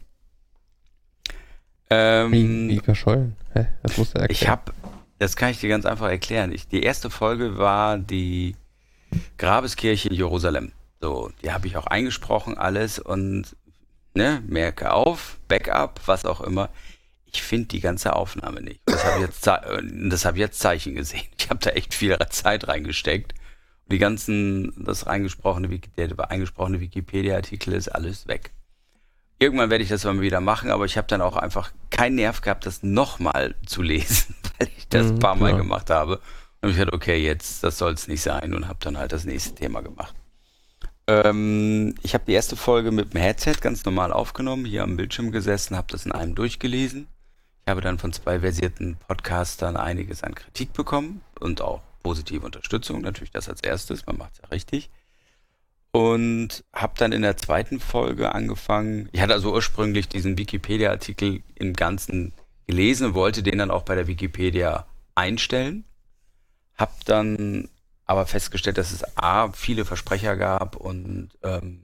Ähm, 1.89 2.33
Wie, 2.33 2.69
wie 2.69 2.81
verschollen? 2.81 3.37
Hä? 3.55 3.67
Das 3.83 3.97
musst 3.97 4.15
du 4.15 4.19
erklären. 4.19 4.43
ich 4.43 4.49
habe, 4.49 4.73
das 5.19 5.37
kann 5.37 5.51
ich 5.51 5.61
dir 5.61 5.69
ganz 5.69 5.87
einfach 5.87 6.09
erklären. 6.09 6.53
Ich, 6.53 6.69
die 6.69 6.83
erste 6.83 7.11
Folge 7.11 7.59
war 7.59 7.97
die 7.97 8.57
Grabeskirche 9.39 10.09
in 10.09 10.15
Jerusalem. 10.15 10.73
So, 11.01 11.31
die 11.43 11.53
habe 11.53 11.67
ich 11.67 11.77
auch 11.77 11.87
eingesprochen, 11.87 12.59
alles 12.59 12.99
und 12.99 13.57
ne, 14.15 14.43
merke 14.47 14.93
auf, 14.93 15.39
Backup, 15.47 16.01
was 16.07 16.25
auch 16.25 16.41
immer. 16.41 16.71
Ich 17.33 17.43
finde 17.43 17.67
die 17.69 17.81
ganze 17.81 18.15
Aufnahme 18.17 18.61
nicht. 18.63 18.81
Das 18.87 19.05
habe 19.05 19.17
ich 19.21 19.27
jetzt, 19.27 19.47
äh, 19.47 19.83
das 20.09 20.25
ich 20.25 20.37
jetzt 20.37 20.59
Zeichen 20.61 20.95
gesehen. 20.95 21.27
Ich 21.39 21.51
habe 21.51 21.61
da 21.61 21.71
echt 21.71 21.95
viel 21.95 22.17
Zeit 22.31 22.67
reingesteckt. 22.69 23.33
Und 23.85 23.93
die 23.93 23.99
ganzen, 23.99 24.73
das 24.85 25.07
reingesprochene, 25.07 25.69
der 25.69 26.31
eingesprochene 26.31 26.81
Wikipedia-Artikel 26.81 27.73
ist 27.75 27.89
alles 27.89 28.27
weg. 28.27 28.53
Irgendwann 29.39 29.71
werde 29.71 29.85
ich 29.85 29.91
das 29.91 30.05
mal 30.05 30.21
wieder 30.21 30.41
machen, 30.41 30.71
aber 30.71 30.87
ich 30.87 30.97
habe 30.97 31.09
dann 31.09 31.21
auch 31.21 31.37
einfach 31.37 31.73
keinen 31.91 32.15
Nerv 32.17 32.41
gehabt, 32.41 32.65
das 32.65 32.83
nochmal 32.83 33.55
zu 33.67 33.83
lesen, 33.83 34.35
weil 34.59 34.69
ich 34.77 34.89
das 34.89 35.11
ein 35.11 35.15
Mhm, 35.15 35.19
paar 35.19 35.37
Mal 35.37 35.53
klar. 35.53 35.59
gemacht 35.59 35.91
habe. 35.91 36.21
Und 36.63 36.71
ich 36.71 36.77
dachte, 36.79 36.95
okay, 36.95 37.17
jetzt, 37.23 37.63
das 37.63 37.79
soll 37.79 37.93
es 37.93 38.09
nicht 38.09 38.23
sein 38.23 38.55
und 38.55 38.67
habe 38.67 38.79
dann 38.81 38.97
halt 38.97 39.13
das 39.13 39.25
nächste 39.25 39.55
Thema 39.55 39.83
gemacht. 39.83 40.15
Ähm, 41.07 41.95
ich 42.03 42.15
habe 42.15 42.25
die 42.27 42.33
erste 42.33 42.57
Folge 42.57 42.91
mit 42.91 43.13
dem 43.15 43.21
Headset 43.21 43.55
ganz 43.61 43.85
normal 43.85 44.13
aufgenommen, 44.13 44.65
hier 44.65 44.83
am 44.83 44.97
Bildschirm 44.97 45.31
gesessen, 45.31 45.77
habe 45.77 45.87
das 45.93 46.07
in 46.07 46.13
einem 46.13 46.35
durchgelesen. 46.35 47.07
Ich 47.67 47.71
habe 47.73 47.81
dann 47.81 47.99
von 47.99 48.13
zwei 48.13 48.39
versierten 48.39 48.95
Podcastern 49.09 49.77
einiges 49.77 50.23
an 50.23 50.37
Kritik 50.37 50.73
bekommen 50.73 51.21
und 51.41 51.61
auch 51.61 51.83
positive 52.05 52.47
Unterstützung, 52.47 53.01
natürlich 53.01 53.33
das 53.33 53.49
als 53.49 53.61
erstes, 53.61 54.07
man 54.07 54.19
macht 54.19 54.35
es 54.35 54.39
ja 54.43 54.49
richtig. 54.51 54.89
Und 55.91 56.63
habe 56.73 56.93
dann 56.97 57.11
in 57.11 57.23
der 57.23 57.37
zweiten 57.37 57.81
Folge 57.81 58.33
angefangen, 58.33 59.09
ich 59.11 59.21
hatte 59.21 59.33
also 59.33 59.53
ursprünglich 59.53 60.09
diesen 60.09 60.39
Wikipedia-Artikel 60.39 61.43
im 61.57 61.73
Ganzen 61.73 62.33
gelesen 62.69 63.09
und 63.09 63.15
wollte 63.15 63.43
den 63.43 63.59
dann 63.59 63.73
auch 63.73 63.83
bei 63.83 63.97
der 63.97 64.07
Wikipedia 64.07 64.87
einstellen. 65.17 65.85
Hab 66.77 67.05
dann 67.05 67.69
aber 68.05 68.27
festgestellt, 68.27 68.79
dass 68.79 68.93
es 68.93 69.19
A, 69.19 69.51
viele 69.51 69.85
Versprecher 69.85 70.37
gab 70.37 70.77
und 70.77 71.31
ähm, 71.43 71.81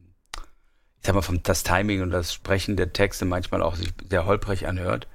ich 1.00 1.06
sag 1.06 1.16
mal, 1.16 1.22
vom 1.22 1.42
das 1.42 1.64
Timing 1.64 2.02
und 2.02 2.12
das 2.12 2.32
Sprechen 2.32 2.76
der 2.76 2.92
Texte 2.92 3.24
manchmal 3.24 3.62
auch 3.62 3.74
sich 3.74 3.92
sehr 4.08 4.26
holprig 4.26 4.68
anhört. 4.68 5.08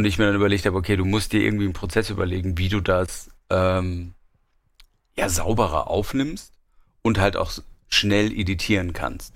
Und 0.00 0.06
ich 0.06 0.16
mir 0.16 0.24
dann 0.24 0.34
überlegt 0.34 0.64
habe, 0.64 0.78
okay, 0.78 0.96
du 0.96 1.04
musst 1.04 1.34
dir 1.34 1.42
irgendwie 1.42 1.66
einen 1.66 1.74
Prozess 1.74 2.08
überlegen, 2.08 2.56
wie 2.56 2.70
du 2.70 2.80
das 2.80 3.28
ähm, 3.50 4.14
ja 5.14 5.28
sauberer 5.28 5.88
aufnimmst 5.88 6.54
und 7.02 7.18
halt 7.18 7.36
auch 7.36 7.52
schnell 7.86 8.32
editieren 8.32 8.94
kannst. 8.94 9.34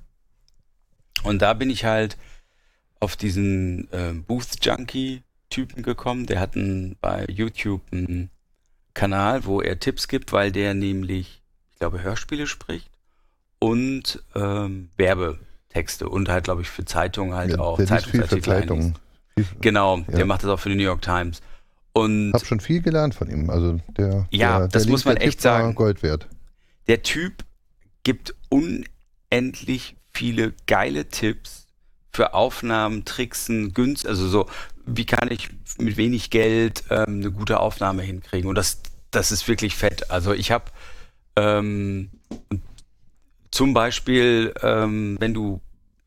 Und 1.22 1.42
da 1.42 1.52
bin 1.52 1.68
ich 1.68 1.84
halt 1.84 2.16
auf 2.98 3.14
diesen 3.14 3.92
äh, 3.92 4.14
Booth 4.14 4.64
Junkie 4.64 5.22
Typen 5.50 5.82
gekommen. 5.82 6.24
Der 6.24 6.40
hat 6.40 6.56
einen, 6.56 6.96
bei 6.98 7.26
YouTube 7.28 7.82
einen 7.92 8.30
Kanal, 8.94 9.44
wo 9.44 9.60
er 9.60 9.78
Tipps 9.78 10.08
gibt, 10.08 10.32
weil 10.32 10.50
der 10.50 10.72
nämlich, 10.72 11.42
ich 11.72 11.78
glaube, 11.78 12.02
Hörspiele 12.02 12.46
spricht 12.46 12.88
und 13.58 14.24
ähm, 14.34 14.88
Werbetexte 14.96 16.08
und 16.08 16.30
halt, 16.30 16.44
glaube 16.44 16.62
ich, 16.62 16.70
für 16.70 16.86
Zeitungen 16.86 17.34
halt 17.34 17.50
Ja, 17.50 17.58
auch 17.58 17.76
viel 17.76 17.86
für 17.86 17.90
Zeitungsartikel 17.90 18.50
einliest. 18.54 18.68
Zeitungen. 18.70 19.03
Genau, 19.60 19.98
Ja. 19.98 20.04
der 20.16 20.26
macht 20.26 20.42
das 20.44 20.50
auch 20.50 20.60
für 20.60 20.68
die 20.68 20.76
New 20.76 20.82
York 20.84 21.02
Times. 21.02 21.40
Und 21.92 22.32
Hab 22.32 22.44
schon 22.46 22.60
viel 22.60 22.82
gelernt 22.82 23.14
von 23.14 23.30
ihm. 23.30 23.50
Also 23.50 23.78
der, 23.96 24.26
Ja, 24.30 24.58
der, 24.60 24.68
das 24.68 24.82
der 24.84 24.90
muss 24.92 25.04
man 25.04 25.16
echt 25.16 25.40
sagen. 25.40 25.74
Gold 25.74 26.02
wert. 26.02 26.26
der 26.88 27.02
Typ 27.02 27.44
gibt 28.02 28.34
unendlich 28.48 29.96
viele 30.12 30.52
geile 30.66 31.08
Tipps 31.08 31.66
für 32.12 32.34
Aufnahmen, 32.34 33.04
Tricksen, 33.04 33.74
Günst, 33.74 34.06
also 34.06 34.28
so, 34.28 34.46
wie 34.86 35.04
kann 35.06 35.30
ich 35.30 35.50
mit 35.78 35.96
wenig 35.96 36.30
Geld 36.30 36.84
ähm, 36.90 37.20
eine 37.20 37.30
gute 37.32 37.58
Aufnahme 37.58 38.02
hinkriegen? 38.02 38.48
Und 38.48 38.54
das, 38.54 38.80
das 39.10 39.32
ist 39.32 39.48
wirklich 39.48 39.74
fett. 39.74 40.10
Also 40.10 40.32
ich 40.32 40.50
habe 40.52 40.66
ähm, 41.36 42.10
zum 43.50 43.74
Beispiel, 43.74 44.52
ähm, 44.62 45.16
wenn 45.20 45.34
du, 45.34 45.60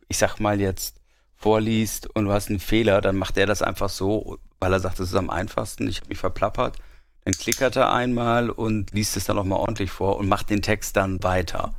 ich 0.07 0.17
sag 0.17 0.39
mal 0.39 0.59
jetzt, 0.61 0.96
vorliest 1.37 2.07
und 2.15 2.25
du 2.25 2.31
hast 2.31 2.49
einen 2.49 2.59
Fehler, 2.59 2.99
dann 2.99 3.15
macht 3.15 3.37
er 3.37 3.45
das 3.45 3.61
einfach 3.61 3.89
so, 3.89 4.39
weil 4.59 4.73
er 4.73 4.79
sagt, 4.79 4.99
das 4.99 5.09
ist 5.09 5.15
am 5.15 5.29
einfachsten. 5.29 5.87
Ich 5.87 5.99
habe 5.99 6.09
mich 6.09 6.17
verplappert. 6.17 6.77
dann 7.23 7.33
klickert 7.33 7.75
er 7.75 7.93
einmal 7.93 8.49
und 8.49 8.91
liest 8.91 9.17
es 9.17 9.25
dann 9.25 9.35
nochmal 9.35 9.59
ordentlich 9.59 9.91
vor 9.91 10.17
und 10.17 10.27
macht 10.27 10.49
den 10.49 10.61
Text 10.61 10.95
dann 10.97 11.21
weiter. 11.23 11.73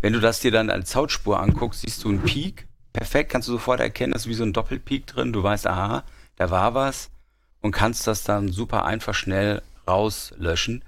Wenn 0.00 0.12
du 0.12 0.20
das 0.20 0.40
dir 0.40 0.50
dann 0.50 0.70
als 0.70 0.90
Zautspur 0.90 1.40
anguckst, 1.40 1.82
siehst 1.82 2.02
du 2.04 2.08
einen 2.08 2.22
Peak. 2.22 2.66
Perfekt, 2.92 3.30
kannst 3.30 3.48
du 3.48 3.52
sofort 3.52 3.80
erkennen, 3.80 4.12
das 4.12 4.22
ist 4.22 4.28
wie 4.28 4.34
so 4.34 4.44
ein 4.44 4.52
Doppelpeak 4.52 5.06
drin. 5.06 5.32
Du 5.32 5.42
weißt, 5.42 5.66
aha, 5.66 6.04
da 6.36 6.50
war 6.50 6.74
was 6.74 7.10
und 7.60 7.72
kannst 7.72 8.06
das 8.06 8.24
dann 8.24 8.48
super 8.48 8.84
einfach 8.84 9.14
schnell 9.14 9.62
rauslöschen. 9.86 10.84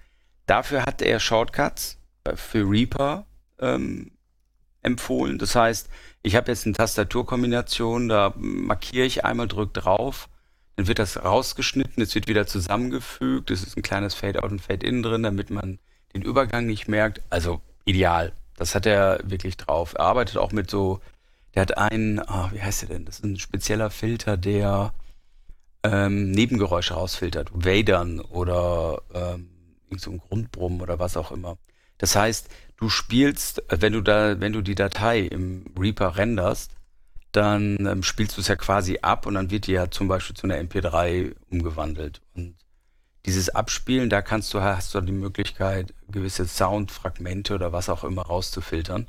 Dafür 0.47 0.85
hat 0.87 1.03
er 1.03 1.21
Shortcuts 1.21 1.99
für 2.35 2.69
Reaper 2.69 3.27
ähm, 3.61 4.13
empfohlen. 4.83 5.39
Das 5.39 5.55
heißt, 5.55 5.89
ich 6.27 6.35
habe 6.35 6.51
jetzt 6.51 6.67
eine 6.67 6.75
Tastaturkombination, 6.75 8.09
da 8.09 8.35
markiere 8.37 9.07
ich 9.07 9.25
einmal, 9.25 9.47
drücke 9.47 9.81
drauf, 9.81 10.29
dann 10.75 10.89
wird 10.89 10.99
das 10.99 11.25
rausgeschnitten, 11.25 12.03
es 12.03 12.17
wird 12.17 12.27
wieder 12.27 12.49
zusammengefügt, 12.49 13.53
es 13.53 13.63
ist 13.63 13.77
ein 13.77 13.85
kleines 13.85 14.15
Fade-out 14.15 14.51
und 14.51 14.61
Fade-in 14.61 15.05
drin, 15.05 15.23
damit 15.23 15.51
man 15.51 15.79
den 16.15 16.23
Übergang 16.23 16.67
nicht 16.67 16.89
merkt. 16.89 17.23
Also 17.31 17.61
ideal. 17.85 18.33
Das 18.57 18.75
hat 18.75 18.87
er 18.87 19.21
wirklich 19.23 19.57
drauf. 19.57 19.95
Er 19.95 20.01
arbeitet 20.01 20.37
auch 20.39 20.51
mit 20.51 20.69
so, 20.69 21.01
der 21.55 21.63
hat 21.63 21.79
einen, 21.79 22.19
oh, 22.19 22.49
wie 22.51 22.61
heißt 22.61 22.83
der 22.83 22.89
denn? 22.89 23.05
Das 23.05 23.21
ist 23.21 23.25
ein 23.25 23.39
spezieller 23.39 23.91
Filter, 23.91 24.37
der 24.37 24.95
ähm, 25.85 26.33
Nebengeräusche 26.33 26.95
rausfiltert. 26.95 27.51
Wadern 27.53 28.19
oder 28.19 29.01
ähm, 29.15 29.49
so 29.97 30.11
ein 30.11 30.19
Grundbrummen 30.19 30.81
oder 30.81 30.99
was 30.99 31.17
auch 31.17 31.31
immer. 31.31 31.57
Das 31.99 32.17
heißt, 32.17 32.49
du 32.77 32.89
spielst, 32.89 33.63
wenn 33.69 33.93
du 33.93 34.01
da, 34.01 34.41
wenn 34.41 34.53
du 34.53 34.63
die 34.63 34.75
Datei 34.75 35.21
im 35.21 35.65
Reaper 35.79 36.17
renderst, 36.17 36.73
dann 37.33 37.87
ähm, 37.87 38.03
spielst 38.03 38.37
du 38.37 38.41
es 38.41 38.49
ja 38.49 38.57
quasi 38.57 38.99
ab 39.03 39.27
und 39.27 39.35
dann 39.35 39.51
wird 39.51 39.67
die 39.67 39.73
ja 39.73 39.91
zum 39.91 40.09
Beispiel 40.09 40.37
zu 40.37 40.45
einer 40.45 40.57
MP3 40.57 41.35
umgewandelt. 41.51 42.23
Und 42.35 42.57
dieses 43.27 43.51
Abspielen, 43.51 44.09
da 44.09 44.23
kannst 44.23 44.55
du, 44.55 44.63
hast 44.63 44.95
du 44.95 45.01
die 45.01 45.13
Möglichkeit, 45.13 45.93
gewisse 46.09 46.47
Soundfragmente 46.47 47.55
oder 47.55 47.73
was 47.73 47.89
auch 47.89 48.05
immer 48.05 48.23
rauszufiltern. 48.23 49.09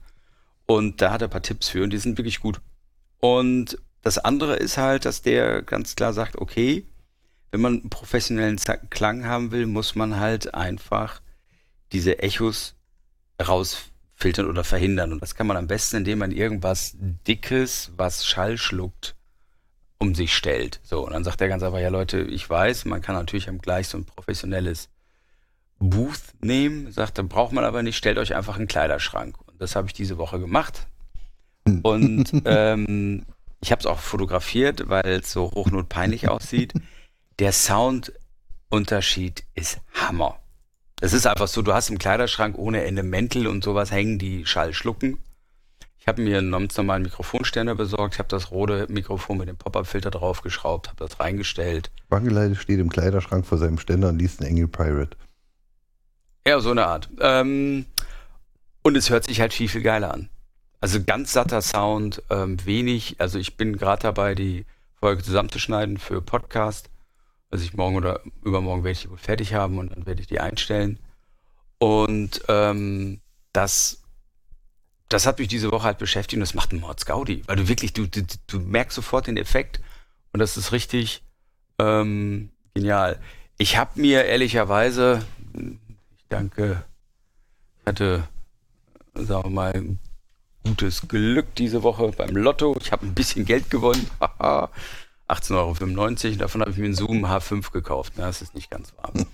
Und 0.66 1.02
da 1.02 1.12
hat 1.12 1.22
er 1.22 1.28
ein 1.28 1.32
paar 1.32 1.42
Tipps 1.42 1.70
für 1.70 1.84
und 1.84 1.92
die 1.92 1.98
sind 1.98 2.18
wirklich 2.18 2.42
gut. 2.42 2.60
Und 3.20 3.78
das 4.02 4.18
andere 4.18 4.56
ist 4.56 4.78
halt, 4.78 5.06
dass 5.06 5.22
der 5.22 5.62
ganz 5.62 5.96
klar 5.96 6.14
sagt, 6.14 6.38
okay, 6.38 6.86
wenn 7.52 7.62
man 7.62 7.80
einen 7.80 7.90
professionellen 7.90 8.58
Klang 8.90 9.26
haben 9.26 9.52
will, 9.52 9.68
muss 9.68 9.96
man 9.96 10.20
halt 10.20 10.54
einfach 10.54 11.22
diese 11.94 12.20
Echos 12.20 12.77
rausfiltern 13.42 14.48
oder 14.48 14.64
verhindern. 14.64 15.14
Und 15.14 15.22
das 15.22 15.36
kann 15.36 15.48
man 15.48 15.58
am 15.58 15.68
besten, 15.68 15.98
indem 15.98 16.20
man 16.20 16.32
irgendwas 16.32 16.96
Dickes, 16.98 17.92
was 17.96 18.26
Schall 18.26 18.58
schluckt, 18.58 19.16
um 20.00 20.16
sich 20.16 20.36
stellt. 20.36 20.80
So, 20.84 21.06
und 21.06 21.14
dann 21.14 21.24
sagt 21.24 21.42
er 21.42 21.48
ganz 21.48 21.64
einfach, 21.64 21.80
ja 21.80 21.90
Leute, 21.90 22.22
ich 22.22 22.50
weiß, 22.50 22.86
man 22.86 23.02
kann 23.02 23.16
natürlich 23.16 23.50
am 23.50 23.60
gleich 23.60 23.88
so 23.88 23.98
ein 23.98 24.06
professionelles 24.06 24.90
Booth 25.80 26.34
nehmen, 26.42 26.92
sagt, 26.92 27.18
dann 27.18 27.30
braucht 27.30 27.54
man 27.54 27.64
aber 27.64 27.84
nicht, 27.84 27.98
stellt 27.98 28.18
euch 28.18 28.36
einfach 28.36 28.58
einen 28.58 28.68
Kleiderschrank. 28.68 29.38
Und 29.48 29.62
das 29.62 29.76
habe 29.76 29.88
ich 29.88 29.94
diese 29.94 30.18
Woche 30.18 30.40
gemacht. 30.40 30.88
Und 31.84 32.32
ähm, 32.46 33.26
ich 33.62 33.72
habe 33.72 33.80
es 33.80 33.86
auch 33.86 34.00
fotografiert, 34.00 34.90
weil 34.90 35.20
es 35.22 35.32
so 35.32 35.52
hochnotpeinlich 35.52 36.30
aussieht. 36.30 36.74
Der 37.40 37.52
Soundunterschied 37.52 39.44
ist 39.54 39.80
Hammer. 39.94 40.40
Es 41.00 41.14
ist 41.14 41.28
einfach 41.28 41.48
so, 41.48 41.62
du 41.62 41.74
hast 41.74 41.90
im 41.90 42.00
Kleiderschrank 42.00 42.58
ohne 42.58 42.84
Ende 42.84 43.04
Mäntel 43.04 43.46
und 43.46 43.64
sowas 43.64 43.92
hängen, 43.92 44.18
die 44.18 44.48
Schall 44.48 44.74
schlucken. 44.74 45.20
Ich 46.00 46.08
habe 46.08 46.22
mir 46.22 46.38
einen 46.40 46.52
ganz 46.52 46.76
normalen 46.76 47.04
Mikrofonständer 47.04 47.76
besorgt, 47.76 48.16
ich 48.16 48.20
habe 48.20 48.30
das 48.30 48.50
rote 48.50 48.88
Mikrofon 48.90 49.38
mit 49.38 49.48
dem 49.48 49.58
Pop-Up-Filter 49.58 50.10
draufgeschraubt, 50.10 50.88
habe 50.88 51.06
das 51.06 51.20
reingestellt. 51.20 51.92
Wangeleide 52.10 52.56
steht 52.56 52.80
im 52.80 52.90
Kleiderschrank 52.90 53.46
vor 53.46 53.58
seinem 53.58 53.78
Ständer 53.78 54.10
und 54.10 54.18
liest 54.18 54.40
einen 54.40 54.50
Engel 54.50 54.70
Pirate. 54.70 55.18
Ja, 56.48 56.60
so 56.62 56.72
eine 56.72 56.88
Art. 56.88 57.10
Ähm, 57.20 57.86
und 58.82 58.96
es 58.96 59.10
hört 59.10 59.26
sich 59.26 59.42
halt 59.42 59.54
viel, 59.54 59.68
viel 59.68 59.82
geiler 59.82 60.14
an. 60.14 60.30
Also 60.80 61.04
ganz 61.04 61.34
satter 61.34 61.62
Sound, 61.62 62.24
ähm, 62.30 62.58
wenig. 62.66 63.18
Also 63.20 63.38
ich 63.38 63.58
bin 63.58 63.78
gerade 63.78 64.04
dabei, 64.04 64.34
die 64.34 64.66
Folge 64.96 65.24
zusammenzuschneiden 65.24 65.98
für 65.98 66.22
Podcast. 66.22 66.90
Also 67.50 67.64
ich 67.64 67.74
morgen 67.74 67.96
oder 67.96 68.22
übermorgen 68.44 68.84
werde 68.84 68.94
ich 68.94 69.02
die 69.02 69.10
wohl 69.10 69.18
fertig 69.18 69.54
haben 69.54 69.78
und 69.78 69.92
dann 69.92 70.06
werde 70.06 70.22
ich 70.22 70.28
die 70.28 70.40
einstellen. 70.40 71.00
Und 71.80 72.42
ähm, 72.50 73.22
das, 73.54 74.04
das 75.10 75.26
hat 75.26 75.40
mich 75.40 75.48
diese 75.48 75.72
Woche 75.72 75.84
halt 75.84 75.98
beschäftigt 75.98 76.36
und 76.36 76.42
das 76.42 76.54
macht 76.54 76.72
einen 76.72 76.82
Mordsgaudi, 76.82 77.44
weil 77.46 77.56
du 77.56 77.68
wirklich, 77.68 77.94
du, 77.94 78.08
du, 78.08 78.24
du 78.48 78.60
merkst 78.60 78.96
sofort 78.96 79.28
den 79.28 79.38
Effekt 79.38 79.80
und 80.34 80.40
das 80.40 80.58
ist 80.58 80.72
richtig 80.72 81.24
ähm, 81.80 82.50
genial. 82.74 83.20
Ich 83.58 83.78
habe 83.78 84.00
mir 84.00 84.26
ehrlicherweise, 84.26 85.26
ich 85.54 86.26
danke, 86.30 86.84
ich 87.80 87.86
hatte, 87.86 88.28
sagen 89.14 89.46
wir 89.46 89.50
mal, 89.50 89.98
gutes 90.64 91.08
Glück 91.08 91.56
diese 91.56 91.82
Woche 91.84 92.12
beim 92.12 92.36
Lotto. 92.36 92.76
Ich 92.82 92.92
habe 92.92 93.06
ein 93.06 93.14
bisschen 93.14 93.46
Geld 93.46 93.70
gewonnen. 93.70 94.10
18,95 95.28 96.26
Euro. 96.26 96.36
Davon 96.38 96.62
habe 96.62 96.72
ich 96.72 96.78
mir 96.78 96.86
einen 96.86 96.96
Zoom 96.96 97.26
H5 97.26 97.72
gekauft. 97.72 98.14
Na, 98.18 98.28
das 98.28 98.42
ist 98.42 98.56
nicht 98.56 98.70
ganz 98.70 98.94
warm. 98.98 99.26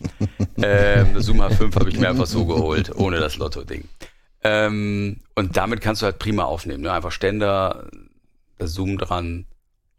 ähm, 0.57 1.21
Zoom 1.21 1.41
H5 1.41 1.75
habe 1.75 1.89
ich 1.89 1.99
mir 1.99 2.09
einfach 2.09 2.25
so 2.25 2.45
geholt, 2.45 2.95
ohne 2.95 3.19
das 3.19 3.37
Lotto-Ding. 3.37 3.87
Ähm, 4.43 5.17
und 5.35 5.55
damit 5.55 5.81
kannst 5.81 6.01
du 6.01 6.05
halt 6.05 6.17
prima 6.19 6.43
aufnehmen. 6.43 6.83
Ne? 6.83 6.91
Einfach 6.91 7.11
Ständer, 7.11 7.87
das 8.57 8.73
Zoom 8.73 8.97
dran 8.97 9.45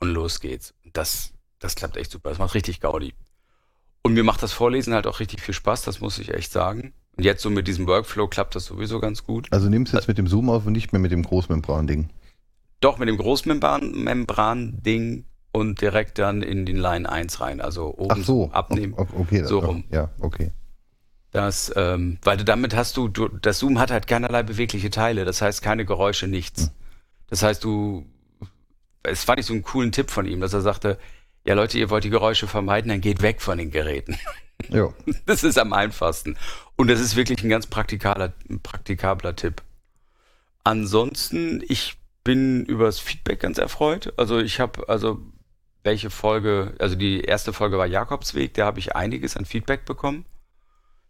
und 0.01 0.11
los 0.11 0.41
geht's. 0.41 0.75
Das, 0.93 1.33
das 1.61 1.77
klappt 1.77 1.97
echt 1.97 2.11
super. 2.11 2.31
Das 2.31 2.39
macht 2.39 2.55
richtig 2.55 2.81
Gaudi. 2.81 3.15
Und 4.03 4.15
mir 4.15 4.25
macht 4.25 4.43
das 4.43 4.53
Vorlesen 4.53 4.93
halt 4.93 5.07
auch 5.07 5.21
richtig 5.21 5.41
viel 5.41 5.55
Spaß, 5.55 5.83
das 5.83 6.01
muss 6.01 6.19
ich 6.19 6.35
echt 6.35 6.53
sagen. 6.53 6.93
Und 7.17 7.25
jetzt 7.25 7.43
so 7.43 7.49
mit 7.49 7.69
diesem 7.69 7.87
Workflow 7.87 8.29
klappt 8.29 8.55
das 8.55 8.67
sowieso 8.67 9.01
ganz 9.01 9.25
gut. 9.25 9.47
Also 9.51 9.71
nimmst 9.71 9.93
du 9.93 9.97
jetzt 9.97 10.09
mit 10.09 10.19
dem 10.19 10.27
Zoom 10.27 10.51
auf 10.51 10.67
und 10.67 10.73
nicht 10.73 10.93
mehr 10.93 11.01
mit 11.01 11.13
dem 11.13 11.23
Großmembran-Ding? 11.23 12.11
Doch, 12.81 12.99
mit 12.99 13.09
dem 13.09 13.17
Großmembran-Ding 13.17 15.25
und 15.55 15.81
direkt 15.81 16.19
dann 16.19 16.43
in 16.43 16.67
den 16.67 16.77
Line 16.77 17.09
1 17.09 17.41
rein. 17.41 17.61
Also 17.61 17.95
oben 17.97 18.21
Ach 18.21 18.25
so, 18.25 18.51
abnehmen. 18.51 18.95
Okay, 18.97 19.45
so 19.45 19.61
rum. 19.61 19.85
Ja, 19.89 20.11
okay. 20.19 20.51
Das, 21.31 21.73
ähm, 21.77 22.19
weil 22.23 22.37
du 22.37 22.45
damit 22.45 22.75
hast 22.75 22.97
du, 22.97 23.07
du, 23.07 23.29
das 23.29 23.61
Zoom 23.61 23.79
hat 23.79 23.93
halt 23.93 24.09
keinerlei 24.09 24.43
bewegliche 24.43 24.91
Teile, 24.91 25.25
das 25.25 25.41
heißt 25.41 25.63
keine 25.63 25.85
Geräusche, 25.85 26.27
nichts. 26.27 26.63
Hm. 26.63 26.71
Das 27.29 27.45
heißt, 27.45 27.63
du, 27.63 28.05
es 29.05 29.23
fand 29.23 29.39
ich 29.39 29.47
so 29.47 29.53
einen 29.53 29.63
coolen 29.63 29.93
Tipp 29.93 30.11
von 30.11 30.27
ihm, 30.27 30.41
dass 30.41 30.53
er 30.55 30.61
sagte, 30.61 30.99
ja 31.47 31.55
Leute, 31.55 31.79
ihr 31.79 31.89
wollt 31.89 32.03
die 32.03 32.11
Geräusche 32.11 32.49
vermeiden, 32.49 32.89
dann 32.89 33.01
geht 33.01 33.23
weg 33.23 33.41
von 33.41 33.57
den 33.57 33.71
Geräten. 33.71 34.19
Ja. 34.71 34.93
Das 35.27 35.45
ist 35.45 35.59
am 35.59 35.73
einfachsten. 35.73 36.37
Und 36.75 36.89
das 36.89 36.99
ist 36.99 37.15
wirklich 37.15 37.45
ein 37.45 37.49
ganz 37.49 37.67
praktikabler, 37.67 38.33
praktikabler 38.63 39.37
Tipp. 39.37 39.63
Ansonsten, 40.65 41.63
ich 41.69 41.97
bin 42.25 42.65
über 42.65 42.87
das 42.87 42.99
Feedback 42.99 43.41
ganz 43.41 43.59
erfreut. 43.59 44.15
Also 44.17 44.39
ich 44.39 44.59
habe, 44.59 44.89
also 44.89 45.21
welche 45.85 46.11
Folge, 46.11 46.75
also 46.79 46.97
die 46.97 47.21
erste 47.21 47.53
Folge 47.53 47.79
war 47.79 47.87
Jakobsweg, 47.87 48.55
da 48.55 48.65
habe 48.67 48.81
ich 48.81 48.97
einiges 48.97 49.37
an 49.37 49.45
Feedback 49.45 49.85
bekommen. 49.85 50.25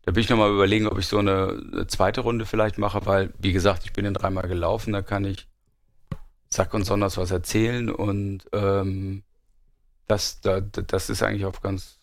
Da 0.03 0.13
bin 0.13 0.23
ich 0.23 0.29
nochmal 0.29 0.53
überlegen, 0.53 0.89
ob 0.89 0.99
ich 0.99 1.07
so 1.07 1.19
eine, 1.19 1.63
eine, 1.73 1.87
zweite 1.87 2.21
Runde 2.21 2.45
vielleicht 2.45 2.77
mache, 2.77 3.07
weil, 3.07 3.33
wie 3.39 3.53
gesagt, 3.53 3.85
ich 3.85 3.93
bin 3.95 4.05
in 4.05 4.13
dreimal 4.13 4.47
gelaufen, 4.49 4.93
da 4.93 5.01
kann 5.01 5.25
ich 5.25 5.49
Zack 6.51 6.75
und 6.75 6.85
Sonders 6.85 7.17
was 7.17 7.31
erzählen 7.31 7.89
und 7.89 8.43
ähm, 8.53 9.23
das, 10.07 10.41
da, 10.41 10.61
das 10.61 11.09
ist 11.09 11.23
eigentlich 11.23 11.47
auf 11.47 11.63
ganz 11.63 12.01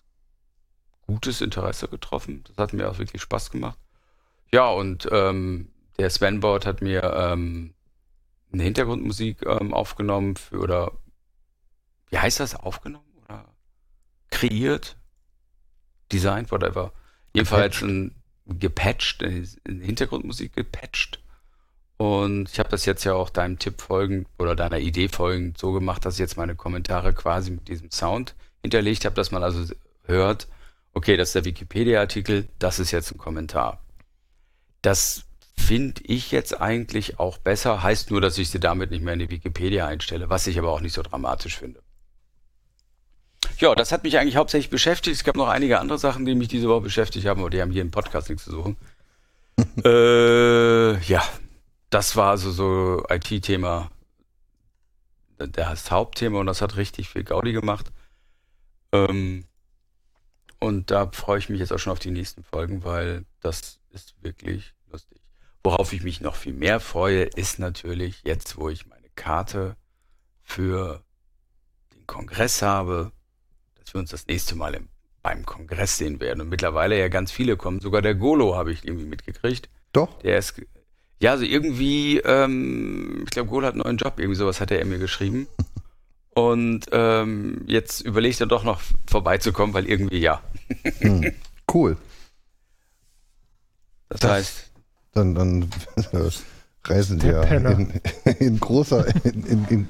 gutes 1.05 1.41
Interesse 1.41 1.87
getroffen. 1.89 2.43
Das 2.47 2.57
hat 2.57 2.73
mir 2.73 2.89
auch 2.89 2.97
wirklich 2.97 3.21
Spaß 3.21 3.51
gemacht. 3.51 3.77
Ja, 4.51 4.69
und 4.69 5.07
ähm, 5.11 5.69
der 5.99 6.09
Svenboard 6.09 6.65
hat 6.65 6.81
mir 6.81 7.03
ähm, 7.15 7.73
eine 8.51 8.63
Hintergrundmusik 8.63 9.45
ähm, 9.45 9.73
aufgenommen 9.73 10.37
für, 10.37 10.59
oder 10.59 10.91
wie 12.11 12.19
heißt 12.19 12.39
das? 12.39 12.55
Aufgenommen 12.55 13.05
oder 13.25 13.45
kreiert? 14.29 14.97
Designt, 16.11 16.51
whatever. 16.51 16.93
Jedenfalls 17.33 17.81
ein 17.81 18.15
gepatcht, 18.45 19.23
eine 19.23 19.45
Hintergrundmusik 19.65 20.53
gepatcht. 20.55 21.21
Und 21.97 22.49
ich 22.49 22.59
habe 22.59 22.69
das 22.69 22.85
jetzt 22.85 23.03
ja 23.03 23.13
auch 23.13 23.29
deinem 23.29 23.59
Tipp 23.59 23.79
folgend 23.79 24.27
oder 24.39 24.55
deiner 24.55 24.79
Idee 24.79 25.07
folgend 25.07 25.57
so 25.57 25.71
gemacht, 25.71 26.03
dass 26.03 26.15
ich 26.15 26.19
jetzt 26.19 26.35
meine 26.35 26.55
Kommentare 26.55 27.13
quasi 27.13 27.51
mit 27.51 27.67
diesem 27.67 27.91
Sound 27.91 28.35
hinterlegt 28.61 29.05
habe, 29.05 29.15
dass 29.15 29.31
man 29.31 29.43
also 29.43 29.71
hört, 30.05 30.47
okay, 30.93 31.15
das 31.15 31.29
ist 31.29 31.35
der 31.35 31.45
Wikipedia-Artikel, 31.45 32.47
das 32.59 32.79
ist 32.79 32.91
jetzt 32.91 33.11
ein 33.11 33.17
Kommentar. 33.17 33.83
Das 34.81 35.25
finde 35.55 36.01
ich 36.05 36.31
jetzt 36.31 36.59
eigentlich 36.59 37.19
auch 37.19 37.37
besser, 37.37 37.83
heißt 37.83 38.09
nur, 38.09 38.19
dass 38.19 38.39
ich 38.39 38.49
sie 38.49 38.59
damit 38.59 38.89
nicht 38.89 39.03
mehr 39.03 39.13
in 39.13 39.19
die 39.19 39.29
Wikipedia 39.29 39.85
einstelle, 39.85 40.29
was 40.29 40.47
ich 40.47 40.57
aber 40.57 40.71
auch 40.71 40.81
nicht 40.81 40.93
so 40.93 41.03
dramatisch 41.03 41.57
finde. 41.57 41.80
Ja, 43.61 43.75
das 43.75 43.91
hat 43.91 44.03
mich 44.03 44.17
eigentlich 44.17 44.37
hauptsächlich 44.37 44.71
beschäftigt. 44.71 45.15
Es 45.15 45.23
gab 45.23 45.35
noch 45.35 45.47
einige 45.47 45.79
andere 45.79 45.99
Sachen, 45.99 46.25
die 46.25 46.33
mich 46.33 46.47
diese 46.47 46.67
Woche 46.67 46.81
beschäftigt 46.81 47.27
haben, 47.27 47.41
aber 47.41 47.51
die 47.51 47.61
haben 47.61 47.69
hier 47.69 47.83
im 47.83 47.91
Podcast 47.91 48.27
nichts 48.27 48.45
zu 48.45 48.51
suchen. 48.51 48.75
äh, 49.85 50.97
ja, 51.03 51.23
das 51.91 52.15
war 52.15 52.31
also 52.31 52.49
so 52.49 53.05
IT-Thema, 53.07 53.91
das 55.37 55.91
Hauptthema 55.91 56.39
und 56.39 56.47
das 56.47 56.63
hat 56.63 56.75
richtig 56.75 57.09
viel 57.09 57.23
Gaudi 57.23 57.53
gemacht. 57.53 57.91
Ähm, 58.93 59.45
und 60.59 60.89
da 60.89 61.11
freue 61.11 61.37
ich 61.37 61.49
mich 61.49 61.59
jetzt 61.59 61.71
auch 61.71 61.77
schon 61.77 61.93
auf 61.93 61.99
die 61.99 62.09
nächsten 62.09 62.43
Folgen, 62.43 62.83
weil 62.83 63.25
das 63.41 63.79
ist 63.91 64.15
wirklich 64.23 64.73
lustig. 64.91 65.21
Worauf 65.63 65.93
ich 65.93 66.01
mich 66.01 66.19
noch 66.19 66.35
viel 66.35 66.53
mehr 66.53 66.79
freue, 66.79 67.25
ist 67.25 67.59
natürlich 67.59 68.23
jetzt, 68.23 68.57
wo 68.57 68.69
ich 68.69 68.87
meine 68.87 69.09
Karte 69.15 69.75
für 70.41 71.03
den 71.93 72.07
Kongress 72.07 72.63
habe, 72.63 73.11
wir 73.93 73.99
uns 73.99 74.11
das 74.11 74.27
nächste 74.27 74.55
Mal 74.55 74.73
im, 74.75 74.87
beim 75.23 75.45
Kongress 75.45 75.97
sehen 75.97 76.19
werden. 76.19 76.41
Und 76.41 76.49
mittlerweile 76.49 76.97
ja 76.99 77.07
ganz 77.07 77.31
viele 77.31 77.57
kommen. 77.57 77.79
Sogar 77.79 78.01
der 78.01 78.15
Golo 78.15 78.55
habe 78.55 78.71
ich 78.71 78.85
irgendwie 78.85 79.05
mitgekriegt. 79.05 79.69
Doch. 79.93 80.19
Der 80.19 80.37
ist, 80.37 80.61
ja, 81.19 81.31
also 81.31 81.43
irgendwie, 81.43 82.17
ähm, 82.19 83.21
ich 83.25 83.31
glaube, 83.31 83.49
Golo 83.49 83.67
hat 83.67 83.73
einen 83.73 83.83
neuen 83.83 83.97
Job, 83.97 84.15
irgendwie 84.17 84.37
sowas 84.37 84.59
hat 84.61 84.71
er 84.71 84.83
mir 84.85 84.99
geschrieben. 84.99 85.47
Und 86.33 86.85
ähm, 86.93 87.63
jetzt 87.67 87.99
überlegt 88.01 88.39
er 88.39 88.47
doch 88.47 88.63
noch 88.63 88.81
vorbeizukommen, 89.09 89.73
weil 89.73 89.85
irgendwie 89.85 90.19
ja. 90.19 90.41
Hm. 90.99 91.33
Cool. 91.73 91.97
Das, 94.09 94.19
Das- 94.21 94.31
heißt, 94.31 94.71
Dann, 95.13 95.35
dann 95.35 95.69
äh, 96.13 96.29
reisen 96.85 97.21
wir 97.21 97.43
in, 97.51 97.91
in 98.39 98.59
großer, 98.61 99.05
in, 99.25 99.45
in, 99.45 99.65
in, 99.65 99.87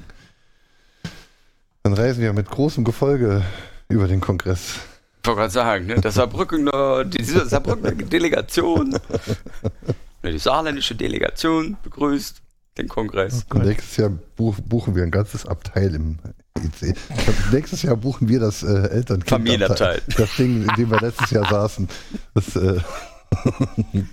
dann 1.83 1.93
reisen 1.93 2.21
wir 2.21 2.33
mit 2.33 2.49
großem 2.49 2.83
Gefolge 2.83 3.43
über 3.91 4.07
den 4.07 4.21
Kongress. 4.21 4.75
ich 5.21 5.27
wollte 5.27 5.39
gerade 5.39 5.53
sagen, 5.53 5.85
ne, 5.87 5.95
das 5.95 6.15
Saarbrückener, 6.15 7.05
diese 7.05 7.45
Saarbrückener 7.45 7.91
Delegation, 7.91 8.89
ne, 10.23 10.31
die 10.31 10.39
saarländische 10.39 10.95
Delegation 10.95 11.77
begrüßt 11.83 12.41
den 12.77 12.87
Kongress. 12.87 13.45
Gott. 13.49 13.63
Nächstes 13.65 13.97
Jahr 13.97 14.09
buch, 14.09 14.55
buchen 14.59 14.95
wir 14.95 15.03
ein 15.03 15.11
ganzes 15.11 15.45
Abteil 15.45 15.93
im 15.95 16.19
IC. 16.57 16.81
Ich 16.81 17.25
glaub, 17.25 17.35
nächstes 17.51 17.81
Jahr 17.83 17.97
buchen 17.97 18.29
wir 18.29 18.39
das 18.39 18.63
äh, 18.63 18.67
Elternkind. 18.67 19.29
Familienabteil. 19.29 20.01
Das 20.17 20.35
Ding, 20.35 20.67
in 20.67 20.75
dem 20.75 20.91
wir 20.91 20.99
letztes 20.99 21.31
Jahr 21.31 21.47
saßen. 21.49 21.87
Das, 22.33 22.55
äh, 22.55 22.79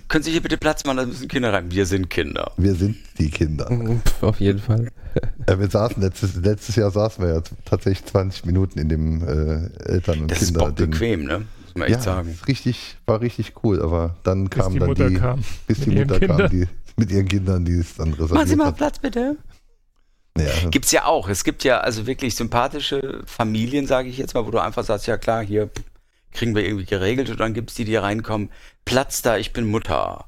Können 0.07 0.23
Sie 0.23 0.31
hier 0.31 0.41
bitte 0.41 0.57
Platz 0.57 0.85
machen, 0.85 0.97
da 0.97 1.05
müssen 1.05 1.27
Kinder 1.27 1.51
rein. 1.53 1.69
Wir 1.71 1.85
sind 1.85 2.09
Kinder. 2.09 2.51
wir 2.57 2.73
sind 2.75 2.97
die 3.17 3.29
Kinder. 3.29 3.69
Mhm, 3.71 4.01
pf, 4.01 4.23
Auf 4.23 4.39
jeden 4.39 4.59
Fall. 4.59 4.87
Äh, 5.45 5.59
wir 5.59 5.69
saßen 5.69 6.01
letztes, 6.01 6.35
letztes 6.35 6.75
Jahr 6.77 6.89
saßen 6.91 7.23
wir 7.25 7.33
ja 7.35 7.41
tatsächlich 7.65 8.05
20 8.05 8.45
Minuten 8.45 8.79
in 8.79 8.89
dem 8.89 9.21
äh, 9.21 9.69
Eltern- 9.91 10.21
und 10.21 10.31
Das 10.31 10.41
ist 10.41 10.53
Bock 10.53 10.75
Kinderding. 10.75 10.91
bequem, 10.91 11.23
ne? 11.25 11.45
Muss 11.65 11.75
man 11.75 11.83
echt 11.87 11.97
ja, 11.97 12.01
sagen. 12.01 12.29
ist 12.29 12.47
richtig, 12.47 12.97
war 13.05 13.21
richtig 13.21 13.53
cool, 13.63 13.81
aber 13.81 14.15
dann 14.23 14.45
Bis 14.49 14.59
kam 14.63 14.73
die 14.73 14.79
dann 14.79 14.87
Mutter 14.89 15.09
die, 15.09 15.15
kam. 15.15 15.43
bis 15.67 15.79
die 15.81 15.89
mit 15.89 15.97
ihren 15.99 16.07
Mutter 16.07 16.19
kam, 16.27 16.37
Kindern. 16.37 16.51
die 16.51 16.67
mit 17.01 17.11
ihren 17.11 17.27
Kindern, 17.27 17.65
die 17.65 17.73
es 17.79 17.95
dann 17.95 18.09
reserviert 18.09 18.31
Machen 18.33 18.47
Sie 18.47 18.55
mal 18.55 18.67
hat. 18.67 18.77
Platz, 18.77 18.99
bitte. 18.99 19.35
Ja, 20.37 20.69
Gibt's 20.69 20.91
ja 20.91 21.05
auch. 21.05 21.27
Es 21.27 21.43
gibt 21.43 21.63
ja 21.65 21.79
also 21.81 22.07
wirklich 22.07 22.35
sympathische 22.35 23.21
Familien, 23.25 23.87
sage 23.87 24.07
ich 24.09 24.17
jetzt 24.17 24.33
mal, 24.33 24.45
wo 24.45 24.51
du 24.51 24.59
einfach 24.59 24.83
sagst, 24.85 25.05
ja 25.07 25.17
klar, 25.17 25.43
hier 25.43 25.69
kriegen 26.31 26.55
wir 26.55 26.65
irgendwie 26.65 26.85
geregelt 26.85 27.29
und 27.29 27.39
dann 27.39 27.53
gibt's 27.53 27.75
die, 27.75 27.85
die 27.85 27.95
reinkommen. 27.95 28.49
Platz 28.85 29.21
da, 29.21 29.37
ich 29.37 29.53
bin 29.53 29.67
Mutter. 29.67 30.25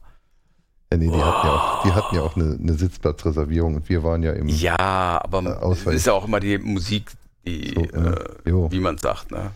ja, 0.92 0.98
nee, 0.98 1.08
die 1.08 1.12
hatten 1.12 1.48
ja 1.48 1.54
auch, 1.54 1.84
die 1.84 1.92
hatten 1.92 2.16
ja 2.16 2.22
auch 2.22 2.36
eine, 2.36 2.58
eine 2.60 2.74
Sitzplatzreservierung 2.74 3.76
und 3.76 3.90
wir 3.90 4.04
waren 4.04 4.24
ja 4.24 4.34
im 4.34 4.48
Ja, 4.48 5.22
aber 5.24 5.42
Äh, 5.62 5.72
es 5.90 5.96
ist 5.96 6.08
ja 6.08 6.14
auch 6.14 6.26
immer 6.26 6.40
die 6.40 6.58
Musik, 6.58 7.12
die, 7.46 7.74
So, 7.74 7.82
äh, 7.82 8.72
wie 8.72 8.80
man 8.80 8.98
sagt, 8.98 9.32
ne? 9.32 9.52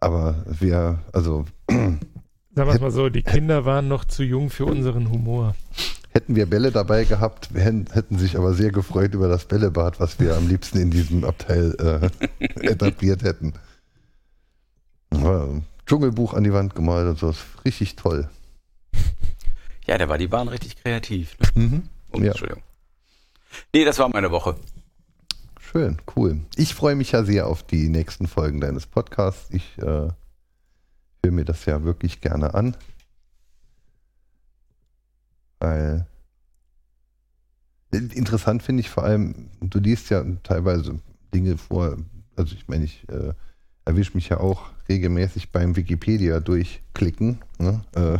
aber 0.00 0.34
wir, 0.46 0.98
also 1.12 1.44
Sagen 1.68 2.00
wir 2.54 2.74
es 2.74 2.80
mal 2.80 2.90
so, 2.90 3.08
die 3.08 3.22
Kinder 3.22 3.64
waren 3.64 3.88
noch 3.88 4.04
zu 4.04 4.22
jung 4.24 4.50
für 4.50 4.66
unseren 4.66 5.10
Humor. 5.10 5.54
hätten 6.12 6.36
wir 6.36 6.46
Bälle 6.46 6.70
dabei 6.70 7.04
gehabt, 7.04 7.48
hätten 7.54 8.18
sich 8.18 8.36
aber 8.36 8.52
sehr 8.52 8.72
gefreut 8.72 9.14
über 9.14 9.28
das 9.28 9.46
Bällebad, 9.46 10.00
was 10.00 10.20
wir 10.20 10.36
am 10.36 10.48
liebsten 10.48 10.78
in 10.78 10.90
diesem 10.90 11.24
Abteil 11.24 12.10
äh, 12.30 12.44
etabliert 12.66 13.22
hätten. 13.22 13.54
Ja, 15.12 15.46
Dschungelbuch 15.86 16.34
an 16.34 16.44
die 16.44 16.52
Wand 16.52 16.74
gemalt 16.74 17.08
und 17.08 17.18
so, 17.18 17.30
ist 17.30 17.44
richtig 17.64 17.96
toll. 17.96 18.28
Ja, 19.84 19.98
da 19.98 20.08
war 20.08 20.16
die 20.16 20.28
Bahn 20.28 20.46
richtig 20.46 20.76
kreativ. 20.76 21.36
Ne? 21.56 21.82
Oh, 22.12 22.18
Ja. 22.18 22.26
Entschuldigung. 22.28 22.62
Nee, 23.74 23.84
das 23.84 23.98
war 23.98 24.08
meine 24.08 24.30
Woche. 24.30 24.54
Schön, 25.60 26.00
cool. 26.14 26.38
Ich 26.54 26.72
freue 26.72 26.94
mich 26.94 27.10
ja 27.10 27.24
sehr 27.24 27.48
auf 27.48 27.64
die 27.64 27.88
nächsten 27.88 28.28
Folgen 28.28 28.60
deines 28.60 28.86
Podcasts. 28.86 29.50
Ich 29.50 29.76
äh, 29.78 29.82
höre 29.82 30.12
mir 31.32 31.44
das 31.44 31.64
ja 31.64 31.82
wirklich 31.82 32.20
gerne 32.20 32.54
an. 32.54 32.76
Weil 35.58 36.06
interessant 37.90 38.62
finde 38.62 38.82
ich 38.82 38.88
vor 38.88 39.02
allem, 39.04 39.48
du 39.60 39.78
liest 39.80 40.10
ja 40.10 40.24
teilweise 40.44 41.00
Dinge 41.34 41.58
vor, 41.58 41.96
also 42.36 42.54
ich 42.54 42.68
meine, 42.68 42.84
ich 42.84 43.06
äh, 43.08 43.34
erwische 43.84 44.14
mich 44.14 44.28
ja 44.28 44.38
auch 44.40 44.70
regelmäßig 44.88 45.50
beim 45.50 45.76
Wikipedia 45.76 46.40
durchklicken. 46.40 47.40
Ne? 47.58 47.82
Äh, 47.94 48.18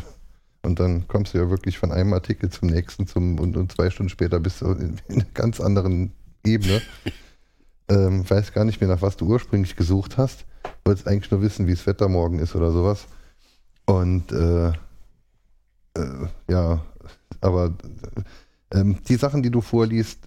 und 0.63 0.79
dann 0.79 1.09
kommst 1.09 1.35
du 1.35 1.39
ja 1.39 1.51
wirklich 1.51 1.79
von 1.79 1.93
einem 1.93 2.13
Artikel 2.13 2.51
zum 2.51 2.69
nächsten 2.69 3.07
zum, 3.07 3.39
und, 3.39 3.57
und 3.57 3.73
zwei 3.73 3.91
Stunden 3.91 4.11
später 4.11 4.39
bist 4.39 4.61
du 4.61 4.67
in, 4.73 5.01
in 5.09 5.15
einer 5.17 5.31
ganz 5.35 5.61
anderen 5.61 6.13
Ebene. 6.45 6.81
ähm, 7.89 8.29
weiß 8.29 8.53
gar 8.53 8.65
nicht 8.65 8.81
mehr, 8.81 8.89
nach 8.89 9.03
was 9.03 9.17
du 9.17 9.27
ursprünglich 9.27 9.77
gesucht 9.77 10.19
hast. 10.19 10.45
Wolltest 10.85 11.09
eigentlich 11.09 11.31
nur 11.31 11.43
wissen, 11.43 11.67
wie 11.67 11.73
das 11.73 11.87
Wetter 11.87 12.09
morgen 12.09 12.39
ist 12.39 12.55
oder 12.55 12.71
sowas. 12.71 13.07
Und 13.87 14.31
äh, 14.33 14.69
äh, 14.69 16.27
ja, 16.49 16.85
aber 17.41 17.75
äh, 18.71 18.85
die 19.09 19.17
Sachen, 19.17 19.43
die 19.43 19.51
du 19.51 19.61
vorliest, 19.61 20.21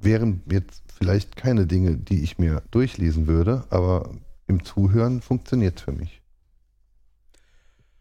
wären 0.00 0.42
jetzt 0.50 0.82
vielleicht 0.98 1.36
keine 1.36 1.66
Dinge, 1.66 1.96
die 1.96 2.22
ich 2.22 2.38
mir 2.38 2.62
durchlesen 2.70 3.26
würde, 3.26 3.64
aber 3.70 4.10
im 4.46 4.64
Zuhören 4.64 5.20
funktioniert 5.22 5.80
für 5.80 5.92
mich. 5.92 6.22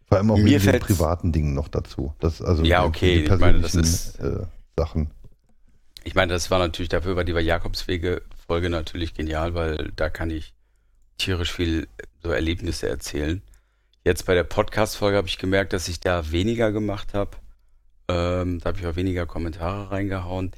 Vor 0.07 0.17
allem 0.17 0.31
auch 0.31 0.37
Mir 0.37 0.59
mit 0.59 0.65
den 0.65 0.79
privaten 0.79 1.31
Dingen 1.31 1.53
noch 1.53 1.67
dazu. 1.67 2.13
Das, 2.19 2.41
also 2.41 2.63
Ja, 2.63 2.83
okay, 2.83 3.17
die 3.17 3.23
ich 3.23 3.39
meine, 3.39 3.59
das 3.59 3.71
persönlichen, 3.71 4.43
äh, 4.43 4.45
Sachen. 4.77 5.09
Ich 6.03 6.13
meine, 6.13 6.31
das 6.31 6.51
war 6.51 6.59
natürlich 6.59 6.89
dafür, 6.89 7.15
war 7.15 7.23
die 7.23 7.31
Jakobswege-Folge 7.31 8.69
natürlich 8.69 9.15
genial, 9.15 9.55
weil 9.55 9.91
da 9.95 10.09
kann 10.09 10.29
ich 10.29 10.53
tierisch 11.17 11.51
viel 11.51 11.87
so 12.21 12.29
Erlebnisse 12.29 12.87
erzählen. 12.87 13.41
Jetzt 14.03 14.27
bei 14.27 14.35
der 14.35 14.43
Podcast-Folge 14.43 15.17
habe 15.17 15.27
ich 15.27 15.39
gemerkt, 15.39 15.73
dass 15.73 15.87
ich 15.87 15.99
da 15.99 16.31
weniger 16.31 16.71
gemacht 16.71 17.15
habe. 17.15 17.31
Ähm, 18.07 18.59
da 18.59 18.69
habe 18.69 18.79
ich 18.79 18.85
auch 18.85 18.95
weniger 18.95 19.25
Kommentare 19.25 19.89
reingehauen. 19.89 20.51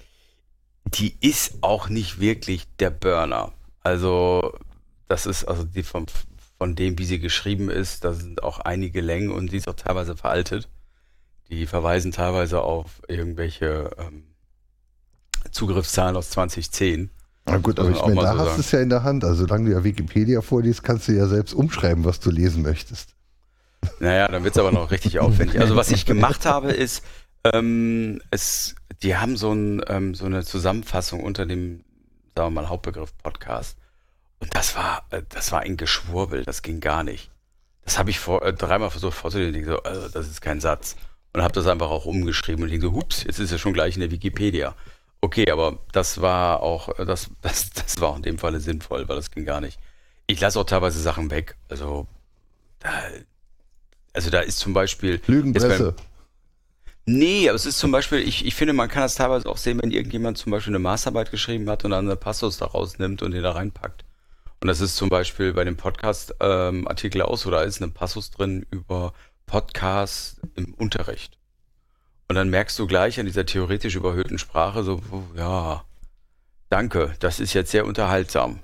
Die 0.85 1.15
ist 1.21 1.59
auch 1.61 1.88
nicht 1.88 2.19
wirklich 2.19 2.65
der 2.77 2.89
Burner. 2.89 3.53
Also, 3.83 4.53
das 5.08 5.26
ist 5.26 5.45
also 5.45 5.64
die 5.64 5.84
vom, 5.84 6.05
von 6.58 6.76
dem, 6.76 6.97
wie 6.97 7.05
sie 7.05 7.20
geschrieben 7.20 7.70
ist, 7.70 8.03
da 8.03 8.14
sind 8.14 8.43
auch 8.43 8.60
einige 8.60 9.01
Längen 9.01 9.32
und 9.32 9.49
sie 9.49 9.58
ist 9.58 9.68
auch 9.68 9.76
teilweise 9.76 10.16
veraltet. 10.16 10.70
Die 11.49 11.66
verweisen 11.66 12.12
teilweise 12.12 12.62
auf 12.62 13.01
irgendwelche 13.08 13.91
ähm, 13.97 14.24
Zugriffszahlen 15.51 16.18
aus 16.18 16.32
2010. 16.32 17.10
Na 17.45 17.58
gut, 17.58 17.80
aber 17.80 17.91
ich 17.91 18.01
meine, 18.01 18.16
da 18.16 18.34
so 18.34 18.39
hast 18.39 18.58
du 18.58 18.62
es 18.62 18.72
ja 18.72 18.82
in 18.82 18.89
der 18.89 19.03
Hand. 19.03 19.24
Also 19.24 19.45
solange 19.45 19.70
du 19.70 19.72
ja 19.72 19.84
Wikipedia 19.84 20.41
vorliest, 20.41 20.84
kannst 20.84 21.08
du 21.08 21.14
ja 21.14 21.28
selbst 21.28 21.53
umschreiben, 21.53 22.03
was 22.03 22.20
du 22.20 22.30
lesen 22.30 22.62
möchtest. 22.62 23.16
Naja, 23.99 24.28
dann 24.28 24.43
wird's 24.43 24.58
aber 24.58 24.72
noch 24.72 24.91
richtig 24.91 25.20
aufwendig. 25.20 25.62
Also 25.62 25.78
was 25.78 25.91
ich 25.91 26.05
gemacht 26.05 26.45
habe, 26.45 26.72
ist, 26.72 27.03
ähm, 27.45 28.22
es, 28.32 28.76
die 29.01 29.16
haben 29.16 29.38
so, 29.38 29.53
ein, 29.53 29.82
ähm, 29.88 30.14
so 30.16 30.26
eine 30.26 30.43
Zusammenfassung 30.43 31.24
unter 31.24 31.45
dem, 31.45 31.86
sagen 32.36 32.53
wir 32.53 32.62
mal, 32.62 32.70
Hauptbegriff 32.70 33.16
Podcast. 33.18 33.78
Und 34.39 34.55
das 34.55 34.75
war, 34.75 35.05
äh, 35.11 35.23
das 35.29 35.51
war 35.51 35.61
ein 35.61 35.77
Geschwurbel, 35.77 36.43
das 36.43 36.61
ging 36.61 36.79
gar 36.79 37.03
nicht. 37.03 37.31
Das 37.83 37.97
habe 37.97 38.09
ich 38.09 38.19
vor, 38.19 38.43
äh, 38.43 38.53
dreimal 38.53 38.89
versucht 38.89 39.17
vorzulesen 39.17 39.53
denke 39.53 39.69
so, 39.69 39.83
also 39.83 40.09
das 40.09 40.27
ist 40.27 40.41
kein 40.41 40.59
Satz. 40.59 40.95
Und 41.33 41.41
habe 41.41 41.53
das 41.53 41.67
einfach 41.67 41.89
auch 41.89 42.05
umgeschrieben 42.05 42.63
und 42.63 42.69
denke 42.69 42.88
so, 42.88 42.93
hups, 42.93 43.23
jetzt 43.23 43.39
ist 43.39 43.51
es 43.51 43.61
schon 43.61 43.73
gleich 43.73 43.95
in 43.95 44.01
der 44.01 44.11
Wikipedia. 44.11 44.75
Okay, 45.21 45.49
aber 45.51 45.79
das 45.91 46.21
war 46.21 46.61
auch, 46.61 46.99
äh, 46.99 47.05
das, 47.05 47.29
das, 47.41 47.71
das 47.71 47.99
war 47.99 48.15
in 48.15 48.23
dem 48.23 48.38
Falle 48.38 48.59
sinnvoll, 48.59 49.07
weil 49.07 49.15
das 49.15 49.31
ging 49.31 49.45
gar 49.45 49.61
nicht. 49.61 49.79
Ich 50.27 50.39
lasse 50.39 50.59
auch 50.59 50.65
teilweise 50.65 50.99
Sachen 50.99 51.31
weg. 51.31 51.55
Also 51.69 52.07
da, 52.79 52.89
also 54.13 54.29
da 54.29 54.41
ist 54.41 54.59
zum 54.59 54.73
Beispiel. 54.73 55.21
Lügenpresse. 55.27 55.95
Nee, 57.05 57.47
aber 57.47 57.55
es 57.55 57.65
ist 57.65 57.79
zum 57.79 57.91
Beispiel, 57.91 58.19
ich, 58.19 58.45
ich 58.45 58.53
finde, 58.53 58.73
man 58.73 58.89
kann 58.89 59.01
das 59.01 59.15
teilweise 59.15 59.47
auch 59.47 59.55
sehen, 59.55 59.79
wenn 59.81 59.91
irgendjemand 59.91 60.38
zum 60.38 60.51
Beispiel 60.51 60.71
eine 60.71 60.79
Masterarbeit 60.79 61.31
geschrieben 61.31 61.69
hat 61.69 61.85
und 61.85 61.91
dann 61.91 62.05
eine 62.05 62.17
Passus 62.17 62.57
daraus 62.57 62.99
nimmt 62.99 63.21
und 63.21 63.31
den 63.31 63.43
da 63.43 63.51
reinpackt. 63.51 64.03
Und 64.60 64.68
das 64.68 64.82
ist 64.82 64.95
zum 64.95 65.10
Beispiel 65.10 65.53
bei 65.53 65.64
dem 65.64 65.78
Podcast-Artikel 65.78 67.22
auch 67.22 67.38
so, 67.38 67.51
da 67.51 67.62
ist 67.62 67.82
eine 67.82 67.91
Passus 67.91 68.32
drin 68.32 68.66
über 68.72 69.14
Podcasts 69.45 70.41
im 70.55 70.74
Unterricht. 70.74 71.38
Und 72.28 72.36
dann 72.36 72.49
merkst 72.49 72.78
du 72.80 72.88
gleich 72.88 73.20
an 73.20 73.26
dieser 73.26 73.45
theoretisch 73.45 73.95
überhöhten 73.95 74.38
Sprache 74.38 74.84
so, 74.84 74.99
oh, 75.12 75.24
ja, 75.36 75.84
danke, 76.70 77.16
das 77.20 77.39
ist 77.39 77.53
jetzt 77.53 77.72
sehr 77.72 77.86
unterhaltsam. 77.86 78.60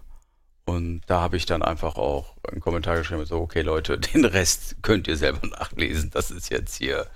Und 0.66 1.02
da 1.08 1.22
habe 1.22 1.38
ich 1.38 1.46
dann 1.46 1.62
einfach 1.62 1.96
auch 1.96 2.36
einen 2.50 2.62
Kommentar 2.62 2.98
geschrieben, 2.98 3.26
so, 3.26 3.38
okay 3.38 3.62
Leute, 3.62 4.00
den 4.14 4.26
Rest 4.26 4.78
könnt 4.82 5.08
ihr 5.08 5.18
selber 5.18 5.46
nachlesen. 5.48 6.10
Das 6.12 6.32
ist 6.32 6.50
jetzt 6.50 6.76
hier. 6.76 7.08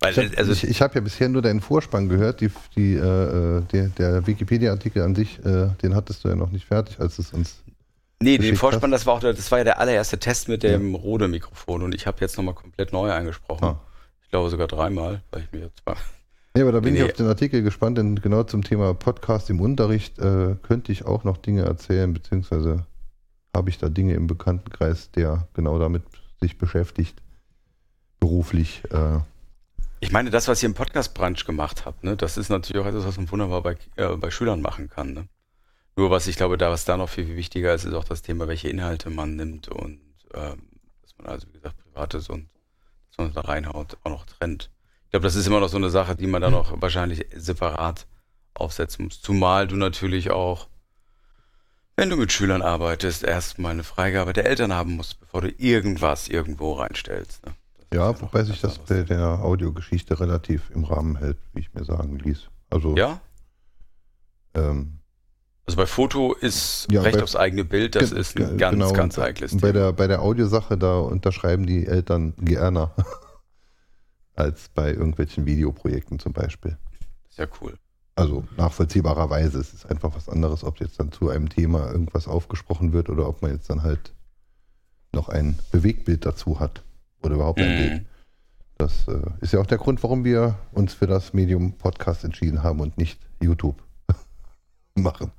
Weil, 0.00 0.12
Ich 0.12 0.18
habe 0.18 0.38
also, 0.38 0.52
ich, 0.52 0.64
ich 0.64 0.80
hab 0.80 0.94
ja 0.94 1.00
bisher 1.00 1.28
nur 1.28 1.42
deinen 1.42 1.60
Vorspann 1.60 2.08
gehört. 2.08 2.40
Die, 2.40 2.50
die, 2.76 2.94
äh, 2.94 2.98
äh, 3.58 3.62
der 3.72 3.88
der 3.88 4.26
Wikipedia-Artikel 4.26 5.02
an 5.02 5.14
sich, 5.14 5.44
äh, 5.44 5.70
den 5.82 5.94
hattest 5.94 6.24
du 6.24 6.28
ja 6.28 6.36
noch 6.36 6.50
nicht 6.50 6.66
fertig, 6.66 7.00
als 7.00 7.18
es 7.18 7.32
uns 7.32 7.56
Nee, 8.20 8.38
den 8.38 8.56
Vorspann, 8.56 8.90
das 8.90 9.06
war 9.06 9.14
auch 9.14 9.20
der, 9.20 9.32
das 9.32 9.50
war 9.52 9.58
ja 9.58 9.64
der 9.64 9.78
allererste 9.78 10.18
Test 10.18 10.48
mit 10.48 10.62
dem 10.64 10.94
Rode-Mikrofon 10.96 11.82
und 11.82 11.94
ich 11.94 12.06
habe 12.06 12.18
jetzt 12.20 12.36
nochmal 12.36 12.54
komplett 12.54 12.92
neu 12.92 13.12
eingesprochen. 13.12 13.64
Ah. 13.64 13.80
Ich 14.22 14.30
glaube 14.30 14.50
sogar 14.50 14.66
dreimal, 14.66 15.22
weil 15.30 15.42
ich 15.42 15.52
mir 15.52 15.60
jetzt 15.66 15.84
war. 15.86 15.96
Ja, 16.56 16.64
aber 16.64 16.72
da 16.72 16.80
bin 16.80 16.94
Nee, 16.94 17.00
ich 17.00 17.04
nee. 17.04 17.10
auf 17.12 17.16
den 17.16 17.26
Artikel 17.28 17.62
gespannt, 17.62 17.98
denn 17.98 18.16
genau 18.20 18.42
zum 18.42 18.64
Thema 18.64 18.92
Podcast 18.92 19.48
im 19.48 19.60
Unterricht 19.60 20.18
äh, 20.18 20.56
könnte 20.62 20.90
ich 20.90 21.04
auch 21.04 21.22
noch 21.22 21.36
Dinge 21.36 21.62
erzählen, 21.62 22.12
beziehungsweise 22.12 22.84
habe 23.54 23.70
ich 23.70 23.78
da 23.78 23.88
Dinge 23.88 24.14
im 24.14 24.26
Bekanntenkreis, 24.26 25.12
der 25.12 25.46
genau 25.54 25.78
damit 25.78 26.02
sich 26.40 26.58
beschäftigt, 26.58 27.22
beruflich. 28.18 28.82
Äh, 28.90 29.20
Ich 30.00 30.10
meine, 30.10 30.30
das, 30.30 30.48
was 30.48 30.60
ihr 30.62 30.68
im 30.68 30.74
Podcast-Branch 30.74 31.44
gemacht 31.46 31.84
habt, 31.84 32.02
ne, 32.02 32.16
das 32.16 32.36
ist 32.36 32.48
natürlich 32.48 32.82
auch 32.82 32.88
etwas, 32.88 33.04
was 33.06 33.16
man 33.18 33.30
wunderbar 33.30 33.62
bei, 33.62 33.76
äh, 33.94 34.16
bei 34.16 34.30
Schülern 34.32 34.60
machen 34.60 34.88
kann. 34.88 35.12
Ne? 35.12 35.28
Nur 35.98 36.10
was 36.12 36.28
ich 36.28 36.36
glaube, 36.36 36.58
da 36.58 36.70
was 36.70 36.84
da 36.84 36.96
noch 36.96 37.08
viel, 37.08 37.26
viel 37.26 37.34
wichtiger 37.34 37.74
ist, 37.74 37.84
ist 37.84 37.92
auch 37.92 38.04
das 38.04 38.22
Thema, 38.22 38.46
welche 38.46 38.68
Inhalte 38.68 39.10
man 39.10 39.34
nimmt 39.34 39.66
und 39.66 39.98
ähm, 40.32 40.68
dass 41.02 41.18
man 41.18 41.26
also, 41.26 41.48
wie 41.48 41.54
gesagt, 41.54 41.74
Privates 41.78 42.28
und 42.28 42.48
dass 43.08 43.18
man 43.18 43.32
da 43.32 43.40
reinhaut, 43.40 43.98
auch 44.04 44.10
noch 44.12 44.24
trennt. 44.24 44.70
Ich 45.06 45.10
glaube, 45.10 45.24
das 45.24 45.34
ist 45.34 45.48
immer 45.48 45.58
noch 45.58 45.68
so 45.68 45.76
eine 45.76 45.90
Sache, 45.90 46.14
die 46.14 46.28
man 46.28 46.40
dann 46.40 46.52
noch 46.52 46.80
wahrscheinlich 46.80 47.26
separat 47.34 48.06
aufsetzen 48.54 49.06
muss. 49.06 49.20
Zumal 49.20 49.66
du 49.66 49.74
natürlich 49.74 50.30
auch, 50.30 50.68
wenn 51.96 52.10
du 52.10 52.16
mit 52.16 52.30
Schülern 52.30 52.62
arbeitest, 52.62 53.24
erstmal 53.24 53.72
eine 53.72 53.82
Freigabe 53.82 54.32
der 54.32 54.46
Eltern 54.46 54.72
haben 54.72 54.94
musst, 54.94 55.18
bevor 55.18 55.40
du 55.40 55.50
irgendwas 55.58 56.28
irgendwo 56.28 56.74
reinstellst. 56.74 57.44
Ne? 57.44 57.54
Ja, 57.92 58.12
noch 58.12 58.22
wobei 58.22 58.44
sich 58.44 58.60
das 58.60 58.78
bei 58.78 59.02
der 59.02 59.40
Audiogeschichte 59.40 60.20
relativ 60.20 60.70
im 60.70 60.84
Rahmen 60.84 61.16
hält, 61.16 61.38
wie 61.54 61.58
ich 61.58 61.74
mir 61.74 61.84
sagen 61.84 62.20
ließ. 62.20 62.50
Also, 62.70 62.96
Ja? 62.96 63.20
ähm, 64.54 64.97
Also 65.68 65.76
bei 65.76 65.84
Foto 65.86 66.32
ist 66.32 66.86
Ja, 66.90 67.02
Recht 67.02 67.18
bei- 67.18 67.22
aufs 67.22 67.36
eigene 67.36 67.62
Bild, 67.62 67.94
das 67.94 68.08
ge- 68.10 68.18
ist 68.20 68.38
ein 68.40 68.56
ganz, 68.56 68.72
genau, 68.72 68.90
ganz 68.94 69.18
heikles 69.18 69.52
Bei 69.52 69.70
Thema. 69.70 69.72
der, 69.72 69.92
bei 69.92 70.06
der 70.06 70.22
Audiosache, 70.22 70.78
da 70.78 70.96
unterschreiben 70.98 71.66
die 71.66 71.86
Eltern 71.86 72.32
gerne 72.38 72.90
als 74.34 74.70
bei 74.70 74.92
irgendwelchen 74.92 75.44
Videoprojekten 75.44 76.18
zum 76.18 76.32
Beispiel. 76.32 76.78
Sehr 77.28 77.50
cool. 77.60 77.74
Also 78.16 78.44
nachvollziehbarerweise. 78.56 79.58
Es 79.60 79.74
ist 79.74 79.84
einfach 79.90 80.14
was 80.16 80.30
anderes, 80.30 80.64
ob 80.64 80.80
jetzt 80.80 80.98
dann 81.00 81.12
zu 81.12 81.28
einem 81.28 81.50
Thema 81.50 81.90
irgendwas 81.92 82.28
aufgesprochen 82.28 82.94
wird 82.94 83.10
oder 83.10 83.28
ob 83.28 83.42
man 83.42 83.50
jetzt 83.52 83.68
dann 83.68 83.82
halt 83.82 84.14
noch 85.12 85.28
ein 85.28 85.58
Bewegtbild 85.70 86.24
dazu 86.24 86.60
hat 86.60 86.82
oder 87.22 87.34
überhaupt 87.34 87.60
ein 87.60 87.76
Bild. 87.76 87.92
Mhm. 88.02 88.06
Das 88.78 89.06
äh, 89.08 89.20
ist 89.42 89.52
ja 89.52 89.60
auch 89.60 89.66
der 89.66 89.76
Grund, 89.76 90.02
warum 90.02 90.24
wir 90.24 90.56
uns 90.72 90.94
für 90.94 91.06
das 91.06 91.34
Medium 91.34 91.74
Podcast 91.74 92.24
entschieden 92.24 92.62
haben 92.62 92.80
und 92.80 92.96
nicht 92.96 93.20
YouTube 93.42 93.82
machen. 94.94 95.30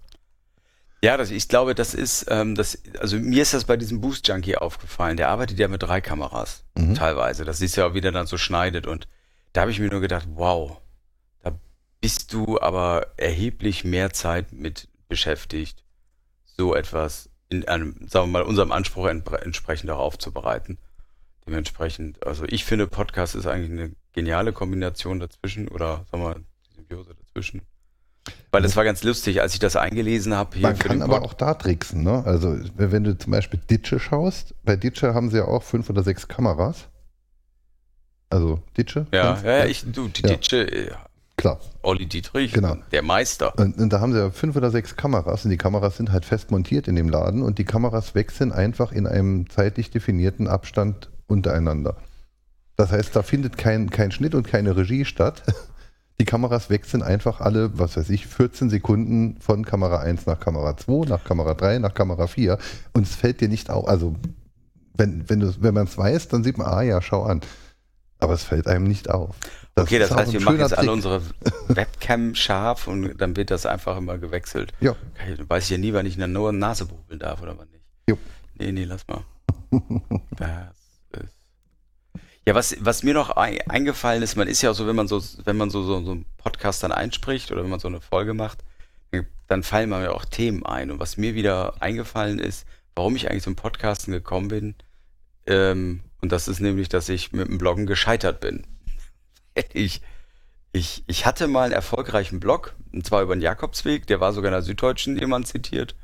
Ja, 1.02 1.16
das, 1.16 1.32
ich 1.32 1.48
glaube, 1.48 1.76
das 1.76 1.94
ist, 1.94 2.26
ähm, 2.30 2.56
das, 2.56 2.78
also 3.00 3.18
mir 3.18 3.42
ist 3.42 3.54
das 3.54 3.64
bei 3.64 3.78
diesem 3.78 4.02
Boost 4.02 4.28
Junkie 4.28 4.58
aufgefallen. 4.58 5.16
Der 5.16 5.30
arbeitet 5.30 5.58
ja 5.58 5.68
mit 5.68 5.82
drei 5.82 6.02
Kameras 6.02 6.66
Mhm. 6.78 6.96
teilweise. 6.96 7.46
Das 7.46 7.62
ist 7.62 7.76
ja 7.78 7.88
auch 7.88 7.94
wieder 7.94 8.12
dann 8.12 8.28
so 8.28 8.38
schneidet 8.38 8.86
und 8.86 9.08
da 9.54 9.62
habe 9.62 9.72
ich 9.72 9.80
mir 9.80 9.90
nur 9.90 10.02
gedacht, 10.02 10.28
wow, 10.34 10.78
da 11.42 11.58
bist 12.02 12.34
du 12.34 12.60
aber 12.60 13.08
erheblich 13.18 13.84
mehr 13.84 14.12
Zeit 14.12 14.52
mit 14.52 14.88
beschäftigt, 15.08 15.84
so 16.58 16.76
etwas 16.76 17.30
in 17.48 17.68
einem, 17.68 17.96
sagen 18.08 18.28
wir 18.28 18.40
mal, 18.40 18.44
unserem 18.44 18.72
Anspruch 18.72 19.08
entsprechend 19.08 19.90
auch 19.90 20.00
aufzubereiten. 20.00 20.78
Dementsprechend, 21.48 22.26
also 22.28 22.44
ich 22.46 22.64
finde, 22.64 22.86
Podcast 22.86 23.34
ist 23.34 23.48
eigentlich 23.48 23.72
eine 23.72 23.96
geniale 24.14 24.54
Kombination 24.54 25.20
dazwischen 25.20 25.68
oder 25.68 26.06
sagen 26.12 26.24
wir 26.24 26.30
mal, 26.30 26.44
die 26.70 26.76
Symbiose 26.76 27.16
dazwischen. 27.16 27.62
Weil 28.52 28.62
das 28.62 28.76
war 28.76 28.84
ganz 28.84 29.04
lustig, 29.04 29.42
als 29.42 29.54
ich 29.54 29.60
das 29.60 29.76
eingelesen 29.76 30.34
habe 30.34 30.58
Man 30.60 30.78
kann 30.78 31.02
aber 31.02 31.22
auch 31.24 31.34
da 31.34 31.54
tricksen. 31.54 32.04
Ne? 32.04 32.24
Also 32.26 32.58
wenn 32.76 33.04
du 33.04 33.18
zum 33.18 33.32
Beispiel 33.32 33.60
Ditsche 33.70 34.00
schaust, 34.00 34.56
bei 34.64 34.76
Ditsche 34.76 35.14
haben 35.14 35.30
sie 35.30 35.38
ja 35.38 35.46
auch 35.46 35.64
fünf 35.64 35.90
oder 35.90 36.04
sechs 36.04 36.28
Kameras. 36.28 36.88
Also 38.30 38.62
Ditsche? 38.78 39.08
Ja, 39.12 39.40
ja, 39.44 39.58
ja, 39.60 39.66
ich, 39.66 39.84
du, 39.92 40.08
die 40.08 40.22
Ja. 40.22 40.30
Ditsche, 40.30 40.62
äh, 40.72 40.92
Klar. 41.38 41.60
Olli 41.84 42.06
Dietrich, 42.06 42.52
Genau. 42.52 42.76
der 42.92 43.02
Meister. 43.02 43.58
Und, 43.58 43.78
und 43.78 43.94
da 43.94 44.02
haben 44.02 44.12
sie 44.12 44.20
ja 44.20 44.30
fünf 44.30 44.58
oder 44.58 44.72
sechs 44.72 44.98
Kameras 44.98 45.46
und 45.46 45.52
die 45.52 45.58
Kameras 45.58 45.96
sind 45.96 46.12
halt 46.12 46.26
fest 46.26 46.52
montiert 46.52 46.90
in 46.90 46.98
dem 46.98 47.08
Laden 47.08 47.44
und 47.44 47.60
die 47.60 47.64
Kameras 47.64 48.14
wechseln 48.14 48.52
einfach 48.52 48.92
in 48.92 49.08
einem 49.08 49.50
zeitlich 49.50 49.90
definierten 49.90 50.50
Abstand 50.50 51.10
untereinander. 51.28 51.96
Das 52.76 52.92
heißt, 52.92 53.16
da 53.16 53.24
findet 53.24 53.58
kein, 53.58 53.90
kein 53.90 54.12
Schnitt 54.12 54.36
und 54.36 54.48
keine 54.48 54.76
Regie 54.76 55.06
statt. 55.06 55.44
Die 56.20 56.26
Kameras 56.26 56.70
wechseln 56.70 57.02
einfach 57.02 57.40
alle, 57.40 57.78
was 57.80 57.96
weiß 57.96 58.10
ich, 58.10 58.28
14 58.28 58.70
Sekunden 58.70 59.40
von 59.40 59.64
Kamera 59.66 60.00
1 60.00 60.26
nach 60.26 60.40
Kamera 60.40 60.76
2, 60.76 61.08
nach 61.08 61.24
Kamera 61.24 61.54
3, 61.54 61.80
nach 61.80 61.94
Kamera 61.94 62.28
4 62.28 62.58
und 62.94 63.04
es 63.04 63.16
fällt 63.16 63.40
dir 63.40 63.48
nicht 63.48 63.70
auf. 63.70 63.88
Also, 63.88 64.16
wenn, 64.96 65.30
wenn, 65.30 65.64
wenn 65.64 65.74
man 65.74 65.88
es 65.88 65.98
weiß, 65.98 66.28
dann 66.28 66.44
sieht 66.44 66.58
man, 66.58 66.68
ah 66.68 66.82
ja, 66.82 67.02
schau 67.02 67.24
an. 67.24 67.40
Aber 68.20 68.34
es 68.34 68.44
fällt 68.44 68.68
einem 68.68 68.84
nicht 68.84 69.10
auf. 69.10 69.34
okay, 69.78 69.98
das 69.98 70.10
ist 70.10 70.16
auch 70.16 70.20
heißt, 70.20 70.34
wir 70.34 70.42
machen 70.42 70.60
jetzt 70.60 70.78
alle 70.78 70.88
Trick. 70.88 70.94
unsere 70.96 71.22
Webcam 71.70 72.36
scharf 72.36 72.88
und 72.90 73.18
dann 73.18 73.38
wird 73.38 73.50
das 73.50 73.66
einfach 73.66 73.96
immer 73.98 74.18
gewechselt. 74.18 74.74
Ja, 74.82 74.92
Okay, 75.16 75.36
dann 75.38 75.50
weiß 75.50 75.64
ich 75.64 75.70
ja 75.70 75.78
nie, 75.78 75.94
wann 75.94 76.06
ich 76.06 76.18
in 76.18 76.34
der 76.34 76.52
Nase 76.52 76.86
bubbeln 76.86 77.20
darf 77.20 77.42
oder 77.42 77.58
wann 77.58 77.70
nicht. 77.70 77.86
Jo. 78.10 78.18
Nee, 78.56 78.74
nee, 78.74 78.84
lass 78.84 79.08
mal. 79.08 79.22
Das. 80.36 80.79
Ja, 82.50 82.56
was, 82.56 82.76
was 82.80 83.04
mir 83.04 83.14
noch 83.14 83.30
ein, 83.30 83.62
eingefallen 83.70 84.24
ist, 84.24 84.36
man 84.36 84.48
ist 84.48 84.64
ja 84.64 84.72
auch 84.72 84.74
so, 84.74 84.88
wenn 84.88 84.96
man 84.96 85.08
so, 85.08 85.22
wenn 85.46 85.56
man 85.56 85.70
so, 85.70 85.84
so, 85.84 86.04
so 86.04 86.14
einen 86.14 86.26
Podcast 86.38 86.82
dann 86.82 86.92
einspricht 86.92 87.52
oder 87.52 87.62
wenn 87.62 87.70
man 87.70 87.80
so 87.80 87.88
eine 87.88 88.02
Folge 88.02 88.34
macht, 88.34 88.64
dann 89.46 89.62
fallen 89.62 89.88
mir 89.88 90.02
ja 90.02 90.12
auch 90.14 90.26
Themen 90.26 90.66
ein. 90.66 90.90
Und 90.90 91.00
was 91.00 91.16
mir 91.16 91.36
wieder 91.36 91.80
eingefallen 91.80 92.40
ist, 92.40 92.66
warum 92.96 93.16
ich 93.16 93.30
eigentlich 93.30 93.44
zum 93.44 93.56
Podcasten 93.56 94.12
gekommen 94.12 94.48
bin, 94.48 94.74
ähm, 95.46 96.02
und 96.22 96.32
das 96.32 96.48
ist 96.48 96.60
nämlich, 96.60 96.90
dass 96.90 97.08
ich 97.08 97.34
mit 97.34 97.48
dem 97.48 97.60
Bloggen 97.60 97.86
gescheitert 97.86 98.40
bin. 98.40 98.66
Ich, 99.74 100.02
ich, 100.72 101.04
ich 101.06 101.28
hatte 101.28 101.48
mal 101.48 101.66
einen 101.66 101.74
erfolgreichen 101.74 102.40
Blog, 102.40 102.74
und 102.92 103.06
zwar 103.06 103.22
über 103.22 103.36
den 103.36 103.44
Jakobsweg, 103.44 104.08
der 104.08 104.22
war 104.22 104.34
sogar 104.34 104.50
in 104.50 104.54
der 104.54 104.64
Süddeutschen 104.64 105.20
jemand 105.20 105.46
zitiert. 105.46 105.96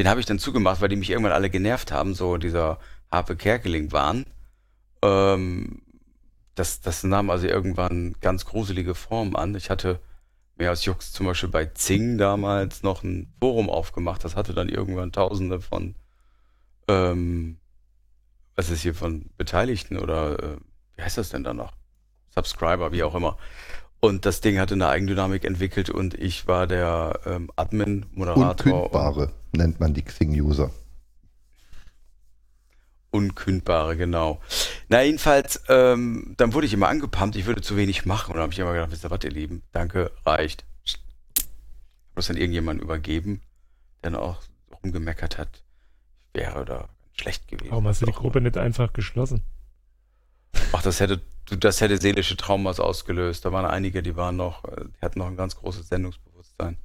Den 0.00 0.08
habe 0.08 0.18
ich 0.18 0.26
dann 0.26 0.40
zugemacht, 0.40 0.80
weil 0.80 0.88
die 0.88 0.96
mich 0.96 1.10
irgendwann 1.10 1.32
alle 1.32 1.48
genervt 1.48 1.92
haben, 1.92 2.14
so 2.14 2.38
dieser 2.38 2.80
Harpe 3.12 3.36
Kerkeling 3.36 3.92
waren. 3.92 4.26
Ähm, 5.02 5.82
das, 6.54 6.80
das 6.80 7.04
nahm 7.04 7.30
also 7.30 7.46
irgendwann 7.46 8.14
ganz 8.20 8.44
gruselige 8.44 8.94
Formen 8.94 9.36
an. 9.36 9.54
Ich 9.54 9.70
hatte 9.70 10.00
mehr 10.56 10.70
als 10.70 10.84
Jux 10.84 11.12
zum 11.12 11.26
Beispiel 11.26 11.48
bei 11.48 11.66
Zing 11.66 12.18
damals 12.18 12.82
noch 12.82 13.02
ein 13.02 13.32
Forum 13.40 13.70
aufgemacht. 13.70 14.24
Das 14.24 14.36
hatte 14.36 14.54
dann 14.54 14.68
irgendwann 14.68 15.12
tausende 15.12 15.60
von, 15.60 15.94
ähm, 16.88 17.58
was 18.54 18.70
ist 18.70 18.82
hier, 18.82 18.94
von 18.94 19.30
Beteiligten 19.36 19.98
oder 19.98 20.38
äh, 20.42 20.56
wie 20.96 21.02
heißt 21.02 21.18
das 21.18 21.30
denn 21.30 21.44
dann 21.44 21.56
noch? 21.56 21.72
Subscriber, 22.34 22.92
wie 22.92 23.02
auch 23.02 23.14
immer. 23.14 23.36
Und 24.00 24.26
das 24.26 24.40
Ding 24.40 24.58
hatte 24.58 24.74
eine 24.74 24.88
Eigendynamik 24.88 25.44
entwickelt 25.44 25.88
und 25.88 26.14
ich 26.14 26.46
war 26.48 26.66
der 26.66 27.20
ähm, 27.24 27.50
Admin, 27.56 28.06
Moderator. 28.12 28.50
Unkündbare 28.50 29.32
nennt 29.52 29.80
man 29.80 29.94
die 29.94 30.02
Xing-User. 30.02 30.70
Unkündbare, 33.12 33.96
genau. 33.96 34.40
Na, 34.88 35.02
jedenfalls, 35.02 35.62
ähm, 35.68 36.34
dann 36.38 36.54
wurde 36.54 36.66
ich 36.66 36.72
immer 36.72 36.88
angepumpt, 36.88 37.36
ich 37.36 37.46
würde 37.46 37.60
zu 37.60 37.76
wenig 37.76 38.06
machen. 38.06 38.30
Und 38.30 38.36
dann 38.36 38.42
habe 38.42 38.52
ich 38.52 38.58
immer 38.58 38.72
gedacht, 38.72 38.90
wisst 38.90 39.04
ihr 39.04 39.10
was, 39.10 39.22
ihr 39.22 39.30
Lieben, 39.30 39.62
danke, 39.72 40.10
reicht. 40.24 40.64
Hab 40.86 42.16
das 42.16 42.26
dann 42.26 42.38
irgendjemand 42.38 42.80
übergeben, 42.80 43.42
der 44.02 44.12
dann 44.12 44.20
auch 44.20 44.42
rumgemeckert 44.82 45.38
hat, 45.38 45.62
ich 46.32 46.40
wäre 46.40 46.64
da 46.64 46.88
schlecht 47.12 47.48
gewesen. 47.48 47.70
Warum 47.70 47.86
hast 47.86 48.00
du 48.00 48.06
die. 48.06 48.12
Gruppe 48.12 48.40
nicht 48.40 48.56
einfach 48.56 48.92
geschlossen? 48.94 49.44
Ach, 50.72 50.82
das 50.82 51.00
hätte, 51.00 51.20
das 51.50 51.82
hätte 51.82 51.98
seelische 51.98 52.36
Traumas 52.38 52.80
ausgelöst. 52.80 53.44
Da 53.44 53.52
waren 53.52 53.66
einige, 53.66 54.02
die 54.02 54.16
waren 54.16 54.36
noch, 54.36 54.64
äh, 54.64 54.84
die 54.84 55.04
hatten 55.04 55.18
noch 55.18 55.26
ein 55.26 55.36
ganz 55.36 55.56
großes 55.56 55.88
Sendungsbewusstsein. 55.88 56.78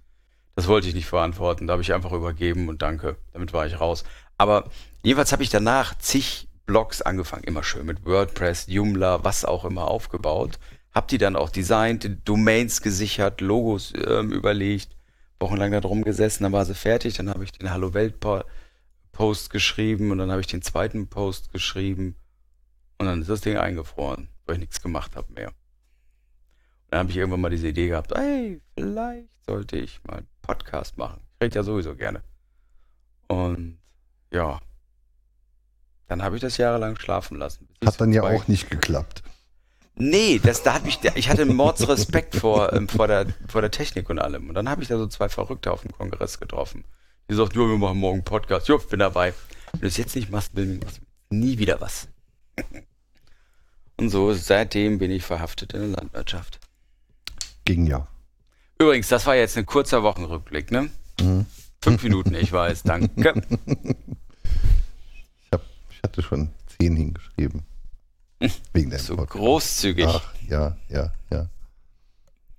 Das 0.55 0.67
wollte 0.67 0.87
ich 0.87 0.95
nicht 0.95 1.05
verantworten. 1.05 1.67
Da 1.67 1.73
habe 1.73 1.83
ich 1.83 1.93
einfach 1.93 2.11
übergeben 2.11 2.67
und 2.67 2.81
danke. 2.81 3.15
Damit 3.31 3.53
war 3.53 3.65
ich 3.67 3.79
raus. 3.79 4.03
Aber 4.37 4.69
jedenfalls 5.07 5.31
habe 5.31 5.43
ich 5.43 5.49
danach 5.49 5.97
zig 5.97 6.49
Blogs 6.65 7.01
angefangen, 7.01 7.45
immer 7.45 7.63
schön 7.63 7.85
mit 7.85 8.05
WordPress, 8.05 8.65
Joomla, 8.67 9.23
was 9.23 9.45
auch 9.45 9.63
immer 9.63 9.87
aufgebaut. 9.87 10.59
Hab 10.93 11.07
die 11.07 11.17
dann 11.17 11.37
auch 11.37 11.49
designt, 11.49 12.09
Domains 12.25 12.81
gesichert, 12.81 13.39
Logos 13.39 13.93
ähm, 14.05 14.33
überlegt, 14.33 14.97
wochenlang 15.39 15.71
da 15.71 15.79
drum 15.79 16.03
gesessen, 16.03 16.43
dann 16.43 16.51
war 16.51 16.65
sie 16.65 16.75
fertig, 16.75 17.13
dann 17.13 17.29
habe 17.29 17.45
ich 17.45 17.53
den 17.53 17.71
Hallo 17.71 17.93
Welt 17.93 18.19
Po- 18.19 18.43
Post 19.13 19.49
geschrieben 19.49 20.11
und 20.11 20.17
dann 20.17 20.29
habe 20.29 20.41
ich 20.41 20.47
den 20.47 20.61
zweiten 20.61 21.07
Post 21.07 21.53
geschrieben 21.53 22.17
und 22.97 23.05
dann 23.05 23.21
ist 23.21 23.29
das 23.29 23.41
Ding 23.41 23.55
eingefroren, 23.55 24.27
weil 24.45 24.55
ich 24.55 24.59
nichts 24.59 24.81
gemacht 24.81 25.15
habe 25.15 25.31
mehr. 25.31 25.47
Und 25.47 25.55
dann 26.89 26.99
habe 26.99 27.11
ich 27.11 27.17
irgendwann 27.17 27.41
mal 27.41 27.49
diese 27.49 27.69
Idee 27.69 27.87
gehabt, 27.87 28.11
ey, 28.11 28.61
vielleicht 28.73 29.29
sollte 29.45 29.77
ich 29.77 30.03
mal 30.03 30.17
einen 30.17 30.27
Podcast 30.41 30.97
machen. 30.97 31.21
Ich 31.35 31.45
rede 31.45 31.55
ja 31.55 31.63
sowieso 31.63 31.95
gerne. 31.95 32.23
Und 33.27 33.79
ja, 34.33 34.59
dann 36.07 36.23
habe 36.23 36.35
ich 36.35 36.41
das 36.41 36.57
jahrelang 36.57 36.97
schlafen 36.97 37.37
lassen. 37.37 37.67
Hat 37.85 37.99
dann 37.99 38.11
ja 38.13 38.21
zwei- 38.21 38.35
auch 38.37 38.47
nicht 38.47 38.69
geklappt. 38.69 39.23
Nee, 39.99 40.39
das, 40.43 40.61
da 40.61 40.75
hat 40.75 40.85
mich, 40.85 40.99
ich 41.15 41.27
hatte 41.29 41.41
einen 41.41 41.55
Mordsrespekt 41.55 42.35
vor, 42.35 42.71
ähm, 42.73 42.87
vor, 42.87 43.07
der, 43.07 43.25
vor 43.47 43.61
der 43.61 43.71
Technik 43.71 44.09
und 44.11 44.19
allem. 44.19 44.47
Und 44.47 44.53
dann 44.53 44.69
habe 44.69 44.83
ich 44.83 44.87
da 44.89 44.97
so 44.97 45.07
zwei 45.07 45.27
Verrückte 45.27 45.71
auf 45.71 45.81
dem 45.81 45.91
Kongress 45.91 46.39
getroffen. 46.39 46.83
Die 47.29 47.33
sagt, 47.35 47.55
ja, 47.55 47.61
wir 47.61 47.77
machen 47.77 47.97
morgen 47.97 48.17
einen 48.17 48.23
Podcast. 48.23 48.67
Jo, 48.67 48.77
bin 48.77 48.99
dabei. 48.99 49.33
Wenn 49.71 49.81
du 49.81 49.87
es 49.87 49.97
jetzt 49.97 50.15
nicht 50.15 50.29
machst, 50.29 50.51
dann 50.55 50.77
machst 50.79 51.01
nie 51.29 51.57
wieder 51.57 51.81
was. 51.81 52.07
Und 53.97 54.09
so, 54.11 54.31
seitdem 54.33 54.99
bin 54.99 55.09
ich 55.09 55.23
verhaftet 55.23 55.73
in 55.73 55.79
der 55.79 55.89
Landwirtschaft. 55.99 56.59
Ging 57.65 57.87
ja. 57.87 58.07
Übrigens, 58.79 59.07
das 59.07 59.25
war 59.25 59.35
jetzt 59.35 59.57
ein 59.57 59.65
kurzer 59.65 60.03
Wochenrückblick, 60.03 60.69
ne? 60.71 60.89
Mhm. 61.19 61.47
Fünf 61.81 62.03
Minuten, 62.03 62.35
ich 62.35 62.51
weiß, 62.51 62.83
danke. 62.83 63.41
Ich, 65.97 66.03
hatte 66.03 66.21
schon 66.21 66.49
zehn 66.79 66.95
hingeschrieben. 66.95 67.63
Wegen 68.73 68.89
deinem 68.91 68.99
So 68.99 69.15
Podcast. 69.15 69.39
großzügig. 69.39 70.05
Ach, 70.07 70.33
ja, 70.47 70.77
ja, 70.89 71.11
ja. 71.31 71.47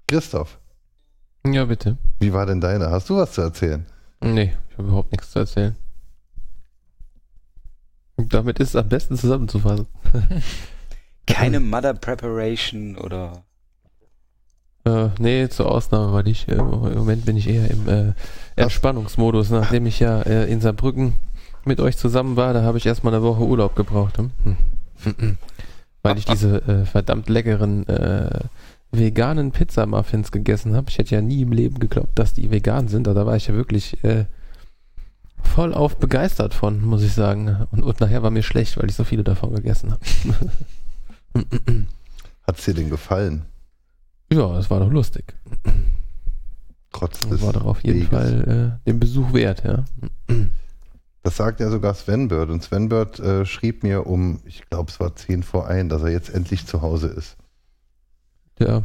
Christoph, 0.09 0.59
Ja, 1.47 1.64
bitte. 1.66 1.97
wie 2.18 2.32
war 2.32 2.47
denn 2.47 2.61
deine? 2.61 2.91
Hast 2.91 3.09
du 3.11 3.16
was 3.16 3.32
zu 3.32 3.43
erzählen? 3.43 3.86
Nee, 4.20 4.55
ich 4.70 4.78
habe 4.78 4.89
überhaupt 4.89 5.12
nichts 5.12 5.30
zu 5.30 5.39
erzählen. 5.41 5.76
Und 8.16 8.34
damit 8.34 8.59
ist 8.59 8.70
es 8.70 8.76
am 8.76 8.89
besten 8.89 9.16
zusammenzufassen. 9.16 9.86
Keine 11.26 11.61
Mother 11.61 11.95
Preparation 11.95 12.97
oder. 12.97 13.45
Äh, 14.84 15.11
nee, 15.18 15.49
zur 15.49 15.70
Ausnahme 15.70 16.12
war 16.12 16.26
ich. 16.26 16.49
Äh, 16.49 16.55
Im 16.55 16.66
Moment 16.95 17.26
bin 17.26 17.36
ich 17.36 17.49
eher 17.49 17.70
im 17.70 17.89
äh, 17.89 18.12
Entspannungsmodus. 18.57 19.51
Nachdem 19.51 19.86
ich 19.86 20.01
ja 20.01 20.22
äh, 20.22 20.51
in 20.51 20.61
Saarbrücken 20.61 21.12
mit 21.69 21.81
euch 21.81 21.97
zusammen 21.97 22.37
war, 22.37 22.53
da 22.53 22.62
habe 22.62 22.79
ich 22.79 22.87
erstmal 22.87 23.14
eine 23.14 23.23
Woche 23.23 23.43
Urlaub 23.43 23.77
gebraucht. 23.77 24.19
Hm? 24.19 24.31
Hm. 25.05 25.39
Weil 26.03 26.19
ich 26.19 26.25
diese 26.25 26.62
äh, 26.66 26.85
verdammt 26.85 27.29
leckeren 27.29 27.87
äh, 27.87 28.41
veganen 28.91 29.53
Pizza-Muffins 29.53 30.33
gegessen 30.33 30.75
habe. 30.75 30.87
Ich 30.91 30.99
hätte 30.99 31.14
ja 31.14 31.21
nie 31.21 31.43
im 31.43 31.53
Leben 31.53 31.79
geglaubt, 31.79 32.19
dass 32.19 32.35
die 32.35 32.51
vegan 32.51 32.89
sind. 32.89 33.07
Aber 33.07 33.21
da 33.21 33.27
war 33.27 33.37
ich 33.37 33.47
ja 33.49 33.55
wirklich 33.55 34.03
äh, 34.03 34.25
voll 35.43 35.75
auf 35.75 35.97
begeistert 35.99 36.55
von, 36.55 36.83
muss 36.85 37.03
ich 37.03 37.12
sagen. 37.12 37.66
Und, 37.71 37.83
und 37.83 38.01
nachher 38.01 38.23
war 38.23 38.31
mir 38.31 38.43
schlecht, 38.43 38.77
weil 38.79 38.89
ich 38.89 38.97
so 38.97 39.05
viele 39.05 39.25
davon 39.25 39.55
gegessen 39.55 39.93
habe. 39.93 40.03
Hat 42.47 42.59
es 42.59 42.64
dir 42.64 42.75
denn 42.75 42.91
gefallen? 42.91 43.43
ja, 44.33 44.55
das 44.55 44.71
war 44.71 44.81
doch 44.81 44.91
lustig. 44.91 45.35
Trotz 46.93 47.21
Das 47.21 47.31
des 47.31 47.43
war 47.43 47.53
doch 47.53 47.64
auf 47.64 47.85
jeden 47.85 48.01
Weges. 48.01 48.09
Fall 48.09 48.79
äh, 48.85 48.89
den 48.89 48.99
Besuch 48.99 49.33
wert, 49.33 49.62
ja. 49.64 49.85
Das 51.23 51.37
sagt 51.37 51.61
ja 51.61 51.69
sogar 51.71 51.95
Sven 51.95 52.29
Bird. 52.29 52.49
Und 52.51 52.62
Sven 52.62 52.89
Bird 52.89 53.19
äh, 53.19 53.45
schrieb 53.45 53.83
mir 53.83 54.07
um, 54.07 54.41
ich 54.47 54.69
glaube, 54.71 54.91
es 54.91 55.01
war 55.01 55.14
10 55.14 55.43
vor 55.43 55.66
1, 55.69 55.91
dass 55.91 56.03
er 56.03 56.11
jetzt 56.11 56.31
endlich 56.31 56.66
zu 56.66 56.81
Hause 56.83 57.09
ist. 57.09 57.37
Ja, 58.59 58.83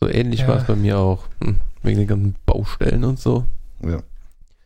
so 0.00 0.08
ähnlich 0.08 0.40
Ja. 0.40 0.48
war 0.48 0.56
es 0.58 0.64
bei 0.66 0.76
mir 0.76 0.98
auch. 0.98 1.24
Hm, 1.40 1.60
Wegen 1.82 1.98
den 2.00 2.08
ganzen 2.08 2.36
Baustellen 2.46 3.04
und 3.04 3.20
so. 3.20 3.44
Ja. 3.82 4.02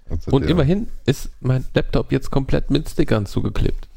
Also 0.08 0.30
Und 0.30 0.42
der- 0.42 0.50
immerhin 0.50 0.88
ist 1.06 1.30
mein 1.40 1.64
Laptop 1.74 2.10
jetzt 2.12 2.30
komplett 2.30 2.70
mit 2.70 2.88
Stickern 2.88 3.26
zugeklebt. 3.26 3.88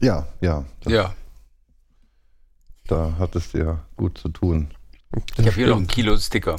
Ja, 0.00 0.26
ja. 0.40 0.64
Das, 0.82 0.92
Ja. 0.92 1.14
Da 2.88 3.14
hattest 3.18 3.54
du 3.54 3.58
ja 3.58 3.84
gut 3.96 4.16
zu 4.18 4.28
tun. 4.28 4.68
Ich 5.38 5.46
habe 5.46 5.52
hier 5.56 5.68
noch 5.68 5.78
ein 5.78 5.86
Kilo 5.86 6.16
Sticker. 6.18 6.56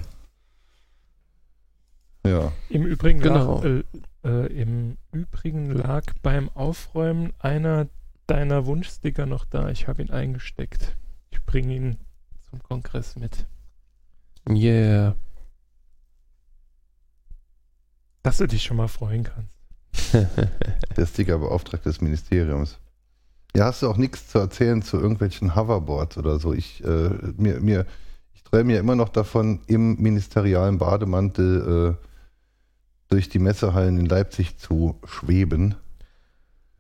Ja. 2.25 2.51
Im 2.69 2.83
Übrigen, 2.85 3.19
Genau. 3.21 3.61
lag, 3.61 3.65
äh, 3.65 3.83
äh, 4.23 4.47
im 4.47 4.97
Übrigen 5.11 5.71
lag 5.71 6.03
beim 6.21 6.49
Aufräumen 6.49 7.33
einer 7.39 7.87
deiner 8.27 8.65
Wunschsticker 8.65 9.25
noch 9.25 9.45
da. 9.45 9.69
Ich 9.69 9.87
habe 9.87 10.01
ihn 10.01 10.11
eingesteckt. 10.11 10.95
Ich 11.29 11.43
bringe 11.45 11.73
ihn 11.73 11.97
zum 12.49 12.61
Kongress 12.61 13.15
mit. 13.15 13.45
Yeah. 14.49 15.15
Dass 18.23 18.37
du 18.37 18.47
dich 18.47 18.63
schon 18.63 18.77
mal 18.77 18.87
freuen 18.87 19.23
kannst. 19.23 19.57
Der 20.97 21.05
Stickerbeauftragte 21.05 21.89
des 21.89 22.01
Ministeriums. 22.01 22.79
Ja, 23.55 23.65
hast 23.65 23.81
du 23.81 23.89
auch 23.89 23.97
nichts 23.97 24.27
zu 24.27 24.39
erzählen 24.39 24.81
zu 24.81 24.97
irgendwelchen 24.97 25.55
Hoverboards 25.55 26.17
oder 26.17 26.37
so? 26.39 26.53
Ich, 26.53 26.83
äh, 26.83 27.09
mir, 27.37 27.59
mir, 27.59 27.85
ich 28.33 28.43
träume 28.43 28.73
ja 28.73 28.79
immer 28.79 28.95
noch 28.95 29.09
davon, 29.09 29.61
im 29.67 29.95
ministerialen 29.95 30.77
Bademantel 30.77 31.97
äh, 31.97 32.06
durch 33.09 33.29
die 33.29 33.39
Messehallen 33.39 33.99
in 33.99 34.05
Leipzig 34.05 34.57
zu 34.57 34.95
schweben. 35.05 35.75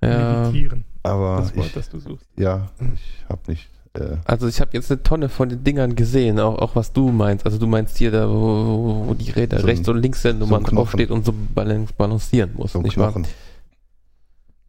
ja. 0.03 0.41
Meditieren. 0.49 0.83
Aber 1.03 1.37
Das 1.37 1.55
Wort, 1.55 1.67
ich, 1.67 1.73
das 1.73 1.89
du 1.89 1.99
suchst. 1.99 2.25
ja, 2.37 2.69
ich 2.93 3.25
habe 3.29 3.39
nicht. 3.47 3.69
Äh, 3.93 4.17
Also 4.25 4.47
ich 4.47 4.59
habe 4.59 4.71
jetzt 4.73 4.91
eine 4.91 5.01
Tonne 5.03 5.29
von 5.29 5.47
den 5.47 5.63
Dingern 5.63 5.95
gesehen, 5.95 6.37
auch, 6.39 6.57
auch 6.59 6.75
was 6.75 6.91
du 6.91 7.11
meinst. 7.13 7.45
Also 7.45 7.57
du 7.57 7.65
meinst 7.65 7.97
hier 7.97 8.11
da, 8.11 8.27
wo, 8.29 9.05
wo 9.07 9.13
die 9.13 9.31
Räder 9.31 9.57
So 9.59 9.63
ein- 9.63 9.69
rechts 9.69 9.87
und 9.87 9.97
links 10.01 10.21
sind 10.21 10.41
und 10.41 10.49
so 10.49 10.55
ein 10.55 10.61
man 10.61 10.63
Knochen. 10.63 10.75
draufsteht 10.77 11.09
und 11.11 11.23
so 11.25 11.33
balan- 11.55 11.87
balancieren 11.97 12.51
muss, 12.55 12.73
so 12.73 12.79
ein 12.79 12.83
nicht 12.83 12.97
wahr? 12.97 13.13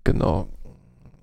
Genau. 0.04 0.48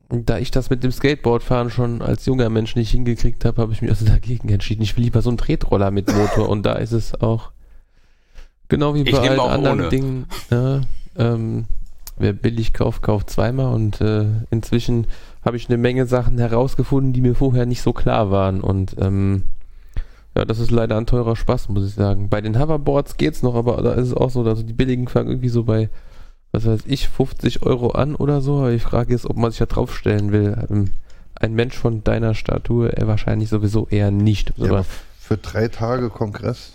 Und 0.09 0.29
Da 0.29 0.37
ich 0.37 0.51
das 0.51 0.69
mit 0.69 0.83
dem 0.83 0.91
Skateboardfahren 0.91 1.69
schon 1.71 2.01
als 2.01 2.25
junger 2.25 2.49
Mensch 2.49 2.75
nicht 2.75 2.91
hingekriegt 2.91 3.43
habe, 3.45 3.61
habe 3.61 3.73
ich 3.73 3.81
mich 3.81 3.89
also 3.91 4.05
dagegen 4.05 4.49
entschieden. 4.49 4.83
Ich 4.83 4.95
will 4.97 5.03
lieber 5.05 5.21
so 5.21 5.29
einen 5.29 5.37
Tretroller 5.37 5.89
mit 5.91 6.13
Motor 6.13 6.49
und 6.49 6.63
da 6.63 6.73
ist 6.73 6.91
es 6.91 7.19
auch 7.21 7.51
genau 8.69 8.95
wie 8.95 9.03
bei 9.03 9.17
allen 9.17 9.39
anderen 9.39 9.79
ohne. 9.81 9.89
Dingen. 9.89 10.25
Ja, 10.49 10.81
ähm, 11.17 11.65
wer 12.17 12.33
billig 12.33 12.73
kauft, 12.73 13.01
kauft 13.01 13.29
zweimal 13.29 13.73
und 13.73 14.01
äh, 14.01 14.25
inzwischen 14.51 15.07
habe 15.43 15.57
ich 15.57 15.69
eine 15.69 15.77
Menge 15.77 16.05
Sachen 16.05 16.37
herausgefunden, 16.37 17.13
die 17.13 17.21
mir 17.21 17.35
vorher 17.35 17.65
nicht 17.65 17.81
so 17.81 17.93
klar 17.93 18.31
waren 18.31 18.61
und 18.61 18.95
ähm, 18.99 19.43
ja, 20.35 20.43
das 20.43 20.59
ist 20.59 20.71
leider 20.71 20.97
ein 20.97 21.05
teurer 21.05 21.35
Spaß, 21.35 21.69
muss 21.69 21.87
ich 21.87 21.93
sagen. 21.93 22.29
Bei 22.29 22.41
den 22.41 22.59
Hoverboards 22.59 23.15
geht's 23.15 23.41
noch, 23.41 23.55
aber 23.55 23.81
da 23.81 23.93
ist 23.93 24.07
es 24.07 24.13
auch 24.13 24.29
so, 24.29 24.43
also 24.43 24.63
die 24.63 24.73
billigen 24.73 25.07
fangen 25.07 25.29
irgendwie 25.29 25.49
so 25.49 25.63
bei 25.63 25.89
was 26.55 26.65
weiß 26.65 26.81
ich, 26.85 27.09
50 27.09 27.63
Euro 27.63 27.89
an 27.89 28.15
oder 28.15 28.41
so. 28.41 28.59
Aber 28.59 28.71
die 28.71 28.79
Frage 28.79 29.13
ist, 29.13 29.25
ob 29.25 29.37
man 29.37 29.51
sich 29.51 29.59
da 29.59 29.65
draufstellen 29.65 30.31
will. 30.31 30.55
Ähm, 30.69 30.91
ein 31.35 31.53
Mensch 31.53 31.75
von 31.75 32.03
deiner 32.03 32.33
Statur 32.33 32.97
äh, 32.97 33.07
wahrscheinlich 33.07 33.49
sowieso 33.49 33.87
eher 33.89 34.09
nicht. 34.09 34.53
Ja, 34.57 34.83
für 35.19 35.37
drei 35.37 35.67
Tage 35.67 36.09
Kongress. 36.09 36.71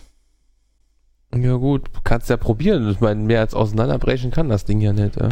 Ja 1.34 1.54
gut, 1.54 1.90
kannst 2.04 2.30
ja 2.30 2.36
probieren. 2.36 2.90
Ich 2.90 3.00
meine, 3.00 3.20
mehr 3.20 3.40
als 3.40 3.54
auseinanderbrechen 3.54 4.30
kann 4.30 4.48
das 4.48 4.64
Ding 4.64 4.80
ja 4.80 4.92
nicht. 4.92 5.16
Ja? 5.16 5.28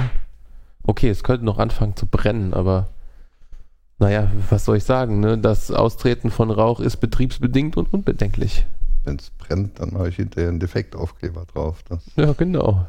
Okay, 0.82 1.09
es 1.09 1.22
könnte 1.22 1.44
noch 1.44 1.59
anfangen 1.59 1.96
zu 1.96 2.07
brennen, 2.07 2.55
aber 2.55 2.88
naja, 3.99 4.30
was 4.49 4.64
soll 4.64 4.76
ich 4.76 4.84
sagen? 4.84 5.20
Ne? 5.20 5.38
Das 5.38 5.70
Austreten 5.70 6.30
von 6.30 6.51
Rauch 6.51 6.80
ist 6.80 6.99
betriebsbedingt 6.99 7.76
und 7.76 7.92
unbedenklich. 7.92 8.64
Wenn 9.05 9.16
es 9.16 9.30
brennt, 9.30 9.80
dann 9.80 9.92
mache 9.92 10.09
ich 10.09 10.16
hinterher 10.16 10.51
einen 10.51 10.61
Defektaufkleber 10.61 11.46
drauf. 11.46 11.82
Das 11.88 12.03
Ja, 12.16 12.32
genau. 12.32 12.86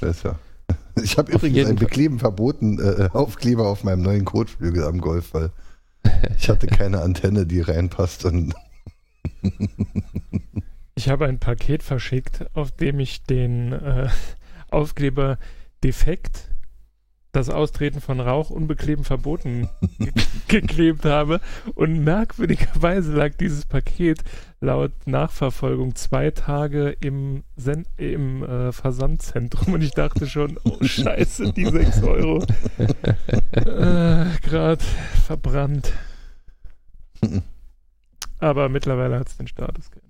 ja. 0.00 0.34
Ich 1.02 1.18
habe 1.18 1.32
übrigens 1.32 1.66
Fall. 1.66 1.74
bekleben 1.74 2.18
verboten 2.18 2.78
äh, 2.78 3.08
Aufkleber 3.12 3.66
auf 3.68 3.84
meinem 3.84 4.02
neuen 4.02 4.24
Kotflügel 4.24 4.84
am 4.84 5.00
Golf, 5.00 5.32
weil 5.34 5.50
ich 6.36 6.48
hatte 6.48 6.66
keine 6.66 7.00
Antenne, 7.00 7.46
die 7.46 7.60
reinpasst. 7.60 8.24
Und 8.24 8.54
Ich 11.00 11.08
habe 11.08 11.24
ein 11.24 11.38
Paket 11.38 11.82
verschickt, 11.82 12.44
auf 12.52 12.72
dem 12.72 13.00
ich 13.00 13.22
den 13.22 13.72
äh, 13.72 14.10
Aufkleber 14.70 15.38
defekt, 15.82 16.50
das 17.32 17.48
Austreten 17.48 18.02
von 18.02 18.20
Rauch 18.20 18.50
unbekleben 18.50 19.06
verboten 19.06 19.70
ge 19.98 20.12
geklebt 20.48 21.06
habe. 21.06 21.40
Und 21.74 22.04
merkwürdigerweise 22.04 23.14
lag 23.14 23.32
dieses 23.40 23.64
Paket 23.64 24.22
laut 24.60 24.92
Nachverfolgung 25.06 25.94
zwei 25.94 26.32
Tage 26.32 26.90
im, 27.00 27.44
Sen 27.56 27.86
im 27.96 28.44
äh, 28.44 28.70
Versandzentrum. 28.70 29.72
Und 29.72 29.80
ich 29.80 29.92
dachte 29.92 30.26
schon, 30.26 30.58
oh 30.64 30.84
scheiße, 30.84 31.54
die 31.54 31.64
6 31.64 32.02
Euro. 32.02 32.44
äh, 33.52 34.26
Gerade 34.42 34.84
verbrannt. 35.24 35.94
Aber 38.38 38.68
mittlerweile 38.68 39.18
hat 39.18 39.28
es 39.28 39.38
den 39.38 39.46
Status 39.46 39.90
geändert. 39.90 40.09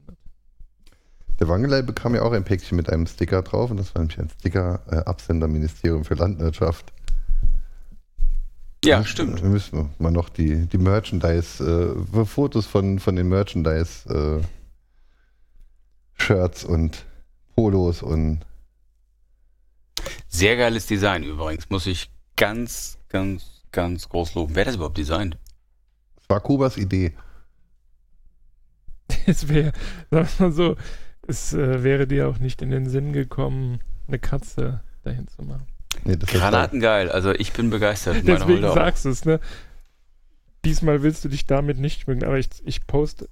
Der 1.40 1.48
Wangelei 1.48 1.82
bekam 1.82 2.14
ja 2.14 2.22
auch 2.22 2.32
ein 2.32 2.44
Päckchen 2.44 2.76
mit 2.76 2.90
einem 2.90 3.06
Sticker 3.06 3.42
drauf 3.42 3.70
und 3.70 3.78
das 3.78 3.94
war 3.94 4.02
nämlich 4.02 4.18
ein 4.18 4.28
Sticker 4.28 4.80
äh, 4.90 4.96
Absenderministerium 4.96 6.04
für 6.04 6.14
Landwirtschaft. 6.14 6.92
Ja, 8.84 9.04
stimmt. 9.04 9.42
Da 9.42 9.46
müssen 9.46 9.78
wir 9.78 9.90
mal 9.98 10.10
noch 10.10 10.28
die, 10.28 10.66
die 10.66 10.78
Merchandise, 10.78 11.96
äh, 12.14 12.24
Fotos 12.24 12.66
von, 12.66 12.98
von 12.98 13.16
den 13.16 13.28
Merchandise 13.28 14.08
äh, 14.08 14.44
Shirts 16.14 16.64
und 16.64 17.04
Polos 17.54 18.02
und 18.02 18.40
Sehr 20.28 20.56
geiles 20.56 20.86
Design 20.86 21.24
übrigens. 21.24 21.68
Muss 21.70 21.86
ich 21.86 22.10
ganz, 22.36 22.98
ganz, 23.08 23.62
ganz 23.72 24.08
groß 24.08 24.34
loben. 24.34 24.54
Wer 24.54 24.62
hat 24.62 24.68
das 24.68 24.76
überhaupt 24.76 24.98
designt? 24.98 25.38
es 26.20 26.28
war 26.28 26.40
Kubas 26.40 26.76
Idee. 26.76 27.12
Es 29.26 29.48
wäre, 29.48 29.72
sag 30.10 30.38
mal 30.38 30.52
so, 30.52 30.76
es 31.30 31.52
äh, 31.54 31.82
wäre 31.82 32.06
dir 32.06 32.28
auch 32.28 32.38
nicht 32.38 32.60
in 32.62 32.70
den 32.70 32.88
Sinn 32.88 33.12
gekommen, 33.12 33.80
eine 34.08 34.18
Katze 34.18 34.80
dahin 35.02 35.26
zu 35.28 35.42
machen. 35.42 35.66
Nee, 36.04 36.16
Granatengeil. 36.16 37.10
Also 37.10 37.32
ich 37.32 37.52
bin 37.52 37.70
begeistert. 37.70 38.18
Deswegen 38.26 38.62
sagst 38.62 39.04
du 39.04 39.08
es, 39.08 39.24
ne? 39.24 39.40
Diesmal 40.64 41.02
willst 41.02 41.24
du 41.24 41.28
dich 41.28 41.46
damit 41.46 41.78
nicht 41.78 42.02
schmücken, 42.02 42.24
aber 42.24 42.38
ich, 42.38 42.48
ich 42.64 42.86
poste. 42.86 43.28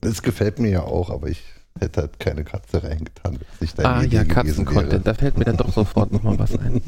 Das 0.00 0.22
gefällt 0.22 0.58
mir 0.58 0.70
ja 0.70 0.82
auch, 0.82 1.10
aber 1.10 1.28
ich 1.28 1.42
Hätte 1.80 2.02
halt 2.02 2.20
keine 2.20 2.44
Katze 2.44 2.82
reingetan. 2.82 3.32
wenn 3.34 3.46
es 3.54 3.60
nicht 3.60 3.78
deine 3.78 3.88
Ah 3.88 4.02
Idee 4.02 4.16
ja, 4.16 4.24
Katzen-Content. 4.24 5.06
Da 5.06 5.14
fällt 5.14 5.38
mir 5.38 5.44
dann 5.46 5.56
doch 5.56 5.72
sofort 5.72 6.12
nochmal 6.12 6.38
was 6.38 6.54
ein. 6.58 6.82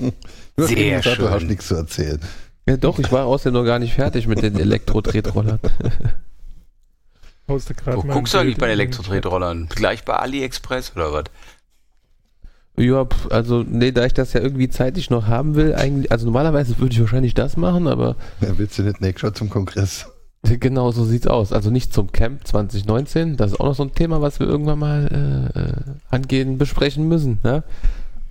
Sehr 0.57 0.77
eben 0.77 0.97
gesagt, 0.99 1.19
Du 1.21 1.31
hast 1.31 1.41
schön. 1.41 1.49
nichts 1.49 1.69
zu 1.69 1.75
erzählen. 1.77 2.21
Ja, 2.69 2.77
doch, 2.77 2.99
ich 2.99 3.11
war 3.11 3.25
außerdem 3.25 3.55
noch 3.55 3.65
gar 3.65 3.79
nicht 3.79 3.95
fertig 3.95 4.27
mit 4.27 4.43
den 4.43 4.55
Elektro-Tretrollern. 4.61 5.59
Poste 7.47 7.75
gerade 7.75 7.99
Wo 7.99 8.03
mal 8.07 8.15
guckst 8.15 8.35
du 8.35 8.39
eigentlich 8.39 8.57
bei 8.59 8.69
Elektro-Tretrollern? 8.69 9.69
Gleich 9.69 10.05
bei 10.05 10.15
AliExpress 10.15 10.93
oder 10.97 11.13
was? 11.13 11.25
Ja, 12.77 13.07
also, 13.31 13.63
nee, 13.63 13.93
da 13.93 14.05
ich 14.05 14.15
das 14.15 14.33
ja 14.33 14.41
irgendwie 14.41 14.69
zeitlich 14.69 15.09
noch 15.09 15.27
haben 15.29 15.55
will, 15.55 15.75
eigentlich, 15.77 16.11
also 16.11 16.25
normalerweise 16.27 16.77
würde 16.79 16.93
ich 16.93 17.01
wahrscheinlich 17.01 17.35
das 17.35 17.57
machen, 17.57 17.87
aber 17.87 18.17
Ja, 18.41 18.59
willst 18.59 18.79
du 18.79 18.83
nicht 18.83 19.01
nächstes 19.01 19.23
Jahr 19.23 19.35
zum 19.35 19.49
Kongress? 19.49 20.07
genau 20.43 20.91
so 20.91 21.05
sieht's 21.05 21.29
aus. 21.29 21.53
Also 21.53 21.71
nicht 21.71 21.93
zum 21.95 22.11
Camp 22.11 22.45
2019, 22.47 23.37
das 23.37 23.53
ist 23.53 23.61
auch 23.61 23.67
noch 23.67 23.75
so 23.77 23.85
ein 23.85 23.93
Thema, 23.95 24.21
was 24.23 24.41
wir 24.41 24.49
irgendwann 24.49 24.79
mal 24.81 25.53
äh, 25.55 25.59
äh, 25.61 25.73
angehen, 26.11 26.59
besprechen 26.59 27.07
müssen, 27.07 27.39
ne? 27.45 27.63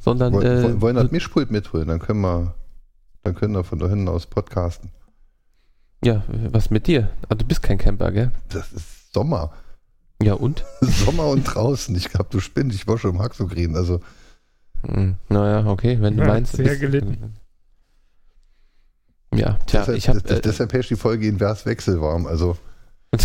Sondern, 0.02 0.34
Woll- 0.34 0.44
äh, 0.46 0.64
woll- 0.64 0.82
wollen 0.82 0.96
das 0.98 1.12
Mischpult 1.12 1.50
mitholen, 1.50 1.88
dann 1.88 2.00
können 2.00 2.20
wir, 2.20 2.54
dann 3.24 3.36
können 3.36 3.54
wir 3.54 3.64
von 3.64 3.80
da 3.80 3.88
hinten 3.88 4.10
aus 4.10 4.26
podcasten. 4.26 4.90
ja, 6.04 6.24
was 6.50 6.70
mit 6.70 6.88
dir? 6.88 7.10
Ah, 7.30 7.36
du 7.36 7.46
bist 7.46 7.64
kein 7.64 7.78
Camper, 7.78 8.12
gell? 8.12 8.32
Das 8.50 8.74
ist 8.74 8.86
Sommer. 9.14 9.52
Ja, 10.22 10.34
und? 10.34 10.64
Sommer 10.82 11.28
und 11.28 11.44
draußen. 11.44 11.96
Ich 11.96 12.10
glaube, 12.10 12.28
du 12.32 12.40
spinnst. 12.40 12.76
Ich 12.76 12.88
war 12.88 12.98
schon 12.98 13.12
im 13.16 13.22
Haxogreen. 13.22 13.76
Also, 13.76 14.00
Hm, 14.86 15.16
naja, 15.30 15.66
okay, 15.70 15.98
wenn 16.02 16.18
du 16.18 16.24
Ja, 16.24 16.28
meinst. 16.30 16.58
sehr 16.58 16.66
ist- 16.74 16.80
gelitten. 16.82 17.36
Ja, 19.34 19.58
tja, 19.66 19.80
deshalb, 19.80 19.98
ich 19.98 20.10
habe. 20.10 20.22
des- 20.22 20.42
deshalb 20.42 20.74
herrscht 20.74 20.92
die 20.92 20.96
Folge 20.96 21.26
invers 21.28 21.66
wechselwarm. 21.66 22.28
Also, 22.28 22.56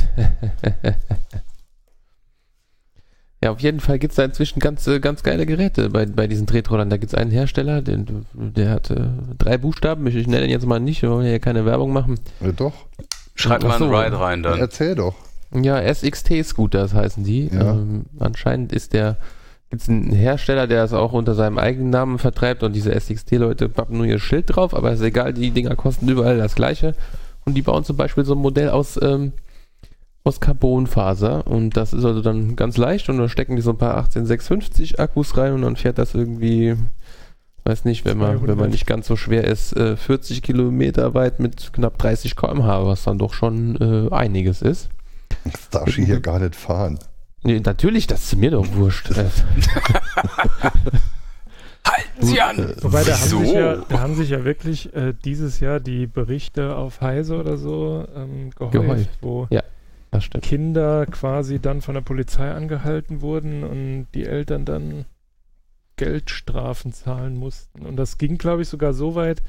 ja, 3.42 3.50
auf 3.50 3.60
jeden 3.60 3.80
Fall 3.80 3.98
gibt 3.98 4.12
es 4.12 4.16
da 4.16 4.24
inzwischen 4.24 4.58
ganz, 4.58 4.86
äh, 4.86 5.00
ganz 5.00 5.22
geile 5.22 5.46
Geräte 5.46 5.90
bei, 5.90 6.06
bei 6.06 6.26
diesen 6.26 6.46
Tretrollern. 6.46 6.90
Da 6.90 6.96
gibt 6.96 7.12
es 7.12 7.18
einen 7.18 7.30
Hersteller, 7.30 7.82
den, 7.82 8.24
der 8.32 8.70
hat 8.70 8.90
äh, 8.90 9.06
drei 9.38 9.58
Buchstaben. 9.58 10.06
Ich, 10.06 10.14
ich 10.16 10.26
nenne 10.26 10.44
ihn 10.44 10.50
jetzt 10.50 10.64
mal 10.66 10.80
nicht, 10.80 11.02
wir 11.02 11.10
wollen 11.10 11.26
ja 11.26 11.38
keine 11.38 11.64
Werbung 11.66 11.92
machen. 11.92 12.18
ja, 12.40 12.52
doch. 12.52 12.72
Schreib 13.34 13.62
mal 13.62 13.80
einen. 13.80 13.94
Ride 13.94 14.18
rein 14.18 14.42
dann. 14.42 14.58
Erzähl 14.58 14.94
doch. 14.96 15.14
Ja, 15.52 15.80
SXT-Scooters 15.82 16.94
heißen 16.94 17.24
die. 17.24 17.48
Ja. 17.48 17.72
Ähm, 17.72 18.06
anscheinend 18.18 18.72
ist 18.72 18.92
der, 18.92 19.16
gibt 19.70 19.82
es 19.82 19.88
einen 19.88 20.12
Hersteller, 20.12 20.66
der 20.66 20.84
es 20.84 20.92
auch 20.92 21.12
unter 21.12 21.34
seinem 21.34 21.58
eigenen 21.58 21.90
Namen 21.90 22.18
vertreibt 22.18 22.62
und 22.62 22.74
diese 22.74 22.98
SXT-Leute 22.98 23.68
pappen 23.68 23.96
nur 23.96 24.06
ihr 24.06 24.18
Schild 24.18 24.54
drauf, 24.54 24.74
aber 24.74 24.92
ist 24.92 25.00
egal, 25.00 25.32
die 25.32 25.50
Dinger 25.50 25.76
kosten 25.76 26.08
überall 26.08 26.38
das 26.38 26.54
gleiche. 26.54 26.94
Und 27.44 27.54
die 27.54 27.62
bauen 27.62 27.84
zum 27.84 27.96
Beispiel 27.96 28.24
so 28.24 28.34
ein 28.34 28.40
Modell 28.40 28.68
aus, 28.68 29.00
ähm, 29.00 29.32
aus 30.22 30.40
Carbonfaser 30.40 31.46
und 31.46 31.76
das 31.76 31.94
ist 31.94 32.04
also 32.04 32.20
dann 32.20 32.54
ganz 32.54 32.76
leicht 32.76 33.08
und 33.08 33.16
da 33.16 33.28
stecken 33.30 33.56
die 33.56 33.62
so 33.62 33.70
ein 33.70 33.78
paar 33.78 33.96
18650 33.96 35.00
Akkus 35.00 35.38
rein 35.38 35.54
und 35.54 35.62
dann 35.62 35.76
fährt 35.76 35.96
das 35.96 36.14
irgendwie, 36.14 36.76
weiß 37.64 37.86
nicht, 37.86 38.04
wenn 38.04 38.18
man, 38.18 38.34
wenn 38.42 38.48
man 38.48 38.56
200. 38.56 38.70
nicht 38.72 38.86
ganz 38.86 39.06
so 39.06 39.16
schwer 39.16 39.44
ist, 39.44 39.74
äh, 39.74 39.96
40 39.96 40.42
Kilometer 40.42 41.14
weit 41.14 41.40
mit 41.40 41.72
knapp 41.72 41.96
30 41.96 42.36
km/h, 42.36 42.84
was 42.86 43.04
dann 43.04 43.16
doch 43.16 43.32
schon 43.32 43.76
äh, 43.80 44.14
einiges 44.14 44.60
ist. 44.60 44.90
Das 45.44 45.70
darf 45.70 45.88
ich 45.88 46.06
hier 46.06 46.20
gar 46.22 46.38
nicht 46.38 46.56
fahren. 46.56 46.98
Nee, 47.42 47.60
natürlich, 47.60 48.06
das 48.06 48.24
ist 48.24 48.36
mir 48.36 48.50
doch 48.50 48.66
wurscht. 48.74 49.10
Halten 51.86 52.26
Sie 52.26 52.40
an! 52.40 52.58
Äh, 52.58 52.82
Wobei, 52.82 53.04
da 53.04 53.18
haben, 53.18 53.28
sich 53.28 53.52
ja, 53.52 53.76
da 53.76 54.00
haben 54.00 54.14
sich 54.16 54.30
ja 54.30 54.44
wirklich 54.44 54.94
äh, 54.94 55.14
dieses 55.24 55.60
Jahr 55.60 55.80
die 55.80 56.06
Berichte 56.06 56.76
auf 56.76 57.00
Heise 57.00 57.36
oder 57.38 57.56
so 57.56 58.06
ähm, 58.14 58.50
gehäuft, 58.50 58.72
Gehäuft. 58.72 59.18
wo 59.22 59.48
das 60.10 60.24
stimmt. 60.24 60.44
Kinder 60.44 61.06
quasi 61.06 61.60
dann 61.60 61.82
von 61.82 61.94
der 61.94 62.00
Polizei 62.00 62.50
angehalten 62.50 63.20
wurden 63.20 63.62
und 63.64 64.06
die 64.14 64.24
Eltern 64.24 64.64
dann 64.64 65.04
Geldstrafen 65.96 66.92
zahlen 66.92 67.36
mussten. 67.36 67.84
Und 67.84 67.96
das 67.96 68.18
ging, 68.18 68.38
glaube 68.38 68.62
ich, 68.62 68.68
sogar 68.68 68.94
so 68.94 69.14
weit, 69.14 69.42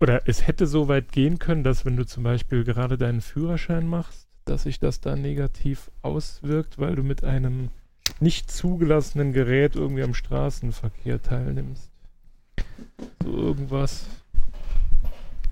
oder 0.00 0.22
es 0.26 0.46
hätte 0.46 0.66
so 0.66 0.88
weit 0.88 1.12
gehen 1.12 1.38
können, 1.38 1.64
dass 1.64 1.84
wenn 1.84 1.96
du 1.96 2.06
zum 2.06 2.22
Beispiel 2.22 2.64
gerade 2.64 2.96
deinen 2.96 3.20
Führerschein 3.20 3.86
machst, 3.86 4.27
dass 4.48 4.64
sich 4.64 4.80
das 4.80 5.00
dann 5.00 5.22
negativ 5.22 5.90
auswirkt, 6.02 6.78
weil 6.78 6.96
du 6.96 7.02
mit 7.02 7.24
einem 7.24 7.68
nicht 8.20 8.50
zugelassenen 8.50 9.32
Gerät 9.32 9.76
irgendwie 9.76 10.02
am 10.02 10.14
Straßenverkehr 10.14 11.22
teilnimmst. 11.22 11.90
So 13.22 13.36
irgendwas. 13.36 14.06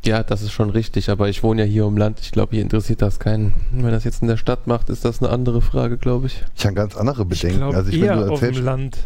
Ja, 0.04 0.22
das 0.22 0.42
ist 0.42 0.52
schon 0.52 0.70
richtig, 0.70 1.10
aber 1.10 1.28
ich 1.28 1.42
wohne 1.42 1.62
ja 1.62 1.68
hier 1.68 1.84
im 1.84 1.96
Land. 1.96 2.20
Ich 2.20 2.30
glaube, 2.30 2.52
hier 2.54 2.62
interessiert 2.62 3.02
das 3.02 3.18
keinen. 3.18 3.54
Wenn 3.72 3.90
das 3.90 4.04
jetzt 4.04 4.22
in 4.22 4.28
der 4.28 4.36
Stadt 4.36 4.66
macht, 4.66 4.88
ist 4.88 5.04
das 5.04 5.20
eine 5.20 5.30
andere 5.32 5.60
Frage, 5.60 5.98
glaube 5.98 6.26
ich. 6.26 6.44
Ich 6.54 6.64
habe 6.64 6.74
ganz 6.74 6.96
andere 6.96 7.22
Ich 7.22 7.28
Bedenken. 7.28 7.58
glaube 7.58 7.76
also, 7.76 7.90
ich, 7.90 8.00
eher 8.00 8.16
wenn 8.16 8.26
du 8.26 8.32
auf 8.32 8.38
dem 8.38 8.48
erzählst, 8.48 8.64
Land. 8.64 8.98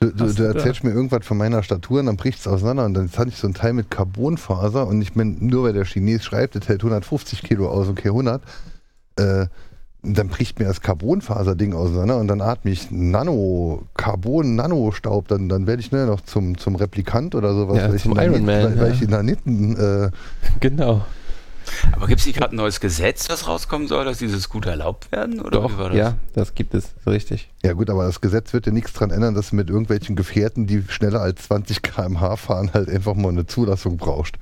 du, 0.00 0.12
du, 0.12 0.34
du 0.34 0.42
erzählst 0.42 0.84
mir 0.84 0.90
irgendwas 0.90 1.24
von 1.24 1.38
meiner 1.38 1.62
Statur 1.62 2.00
und 2.00 2.06
dann 2.06 2.16
bricht 2.16 2.40
es 2.40 2.46
auseinander 2.46 2.84
und 2.84 2.94
dann 2.94 3.10
hatte 3.10 3.30
ich 3.30 3.36
so 3.36 3.46
ein 3.46 3.54
Teil 3.54 3.72
mit 3.72 3.90
Carbonfaser 3.90 4.86
und 4.86 5.00
ich 5.00 5.14
bin, 5.14 5.38
nur 5.46 5.64
weil 5.64 5.72
der 5.72 5.84
Chines 5.84 6.24
schreibt, 6.24 6.56
das 6.56 6.68
hält 6.68 6.80
150 6.80 7.42
Kilo 7.42 7.68
aus 7.70 7.88
und 7.88 7.94
kein 7.94 8.10
100, 8.12 8.42
äh, 9.18 9.46
dann 10.02 10.28
bricht 10.28 10.58
mir 10.60 10.66
das 10.66 10.80
Carbonfaserding 10.80 11.74
auseinander 11.74 12.18
und 12.18 12.28
dann 12.28 12.40
atme 12.40 12.70
ich 12.70 12.90
Nano, 12.90 13.82
Carbon, 13.94 14.54
Nanostaub, 14.54 15.26
dann, 15.28 15.48
dann 15.48 15.66
werde 15.66 15.80
ich 15.80 15.90
nur 15.90 16.06
noch 16.06 16.20
zum, 16.20 16.56
zum 16.56 16.76
Replikant 16.76 17.34
oder 17.34 17.52
sowas, 17.52 17.78
Ja, 17.78 17.88
weil, 17.88 17.96
ich 17.96 18.02
zum 18.02 18.12
Naniten- 18.14 18.32
Iron 18.34 18.46
Man, 18.46 18.62
weil, 18.64 18.78
weil 18.80 18.88
ja. 18.88 18.94
ich 18.94 19.02
in 19.02 19.10
Naniten 19.10 19.76
äh, 19.76 20.10
Genau. 20.60 21.04
Aber 21.92 22.06
gibt 22.06 22.20
es 22.20 22.26
nicht 22.26 22.38
gerade 22.38 22.54
ein 22.54 22.56
neues 22.56 22.80
Gesetz, 22.80 23.26
das 23.28 23.46
rauskommen 23.46 23.88
soll, 23.88 24.04
dass 24.06 24.18
diese 24.18 24.40
Scooter 24.40 24.70
erlaubt 24.70 25.12
werden? 25.12 25.40
Oder 25.40 25.60
Doch, 25.60 25.72
wie 25.72 25.78
war 25.78 25.88
das? 25.90 25.98
ja, 25.98 26.14
das 26.32 26.54
gibt 26.54 26.74
es. 26.74 26.94
Richtig. 27.06 27.50
Ja 27.62 27.74
gut, 27.74 27.90
aber 27.90 28.04
das 28.06 28.20
Gesetz 28.22 28.52
wird 28.54 28.64
ja 28.66 28.72
nichts 28.72 28.94
dran 28.94 29.10
ändern, 29.10 29.34
dass 29.34 29.50
du 29.50 29.56
mit 29.56 29.68
irgendwelchen 29.68 30.16
Gefährten, 30.16 30.66
die 30.66 30.82
schneller 30.88 31.20
als 31.20 31.42
20 31.42 31.82
km/h 31.82 32.36
fahren, 32.36 32.70
halt 32.72 32.88
einfach 32.88 33.14
mal 33.14 33.28
eine 33.30 33.46
Zulassung 33.46 33.98
brauchst. 33.98 34.36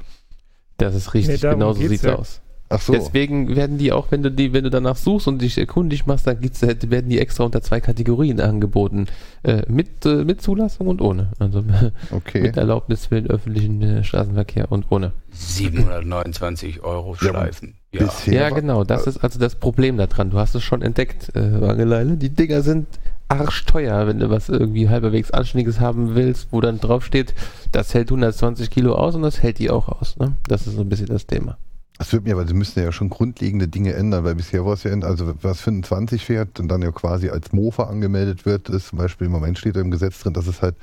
Das 0.76 0.94
ist 0.94 1.14
richtig. 1.14 1.42
Nee, 1.42 1.50
genau 1.50 1.72
so 1.72 1.80
geht's 1.80 1.90
sieht's 1.92 2.04
ja. 2.04 2.14
aus. 2.14 2.40
Ach 2.68 2.80
so. 2.80 2.92
Deswegen 2.92 3.54
werden 3.54 3.78
die 3.78 3.92
auch, 3.92 4.10
wenn 4.10 4.22
du 4.24 4.30
die, 4.30 4.52
wenn 4.52 4.64
du 4.64 4.70
danach 4.70 4.96
suchst 4.96 5.28
und 5.28 5.40
dich 5.40 5.56
erkundig 5.56 6.06
machst, 6.06 6.26
dann 6.26 6.40
gibt's, 6.40 6.62
äh, 6.64 6.74
werden 6.90 7.08
die 7.08 7.20
extra 7.20 7.44
unter 7.44 7.62
zwei 7.62 7.80
Kategorien 7.80 8.40
angeboten. 8.40 9.06
Äh, 9.44 9.62
mit, 9.68 10.04
äh, 10.04 10.24
mit 10.24 10.42
Zulassung 10.42 10.88
und 10.88 11.00
ohne. 11.00 11.30
Also 11.38 11.62
Okay. 12.10 12.40
mit 12.40 12.56
Erlaubnis 12.56 13.06
für 13.06 13.20
den 13.22 13.30
öffentlichen 13.30 13.80
äh, 13.82 14.02
Straßenverkehr 14.04 14.72
und 14.72 14.86
ohne. 14.90 15.12
729 15.32 16.82
Euro 16.82 17.12
Ja, 17.20 17.28
Schleifen. 17.28 17.74
Ja, 17.92 18.04
Bisher 18.04 18.34
Ja, 18.34 18.50
war- 18.50 18.60
genau, 18.60 18.84
das 18.84 19.06
ist 19.06 19.18
also 19.18 19.38
das 19.38 19.54
Problem 19.54 19.96
daran. 19.96 20.30
Du 20.30 20.38
hast 20.38 20.54
es 20.54 20.62
schon 20.64 20.82
entdeckt, 20.82 21.34
äh, 21.36 21.60
Wangeleile. 21.60 22.16
Die 22.16 22.30
Dinger 22.30 22.62
sind 22.62 22.86
arschteuer, 23.28 24.06
wenn 24.06 24.18
du 24.20 24.30
was 24.30 24.48
irgendwie 24.48 24.88
halbwegs 24.88 25.30
Anständiges 25.30 25.80
haben 25.80 26.14
willst, 26.14 26.48
wo 26.52 26.60
dann 26.60 26.78
draufsteht, 26.80 27.34
das 27.72 27.92
hält 27.94 28.10
120 28.10 28.70
Kilo 28.70 28.94
aus 28.94 29.14
und 29.14 29.22
das 29.22 29.42
hält 29.42 29.58
die 29.58 29.70
auch 29.70 29.88
aus. 29.88 30.16
Ne? 30.16 30.34
Das 30.48 30.66
ist 30.66 30.74
so 30.76 30.82
ein 30.82 30.88
bisschen 30.88 31.06
das 31.08 31.26
Thema. 31.26 31.58
Das 31.98 32.12
wird 32.12 32.24
mir, 32.24 32.34
aber 32.34 32.46
sie 32.46 32.54
müssen 32.54 32.82
ja 32.82 32.92
schon 32.92 33.08
grundlegende 33.08 33.68
Dinge 33.68 33.94
ändern, 33.94 34.24
weil 34.24 34.34
bisher 34.34 34.66
war 34.66 34.74
es 34.74 34.82
ja, 34.82 34.92
also 34.92 35.34
was 35.42 35.60
25 35.60 36.24
fährt 36.24 36.60
und 36.60 36.68
dann 36.68 36.82
ja 36.82 36.92
quasi 36.92 37.30
als 37.30 37.52
Mofa 37.52 37.84
angemeldet 37.84 38.44
wird, 38.44 38.68
ist 38.68 38.88
zum 38.88 38.98
Beispiel 38.98 39.26
im 39.26 39.32
Moment 39.32 39.58
steht 39.58 39.76
da 39.76 39.80
im 39.80 39.90
Gesetz 39.90 40.20
drin, 40.20 40.34
dass 40.34 40.46
es 40.46 40.60
halt 40.60 40.76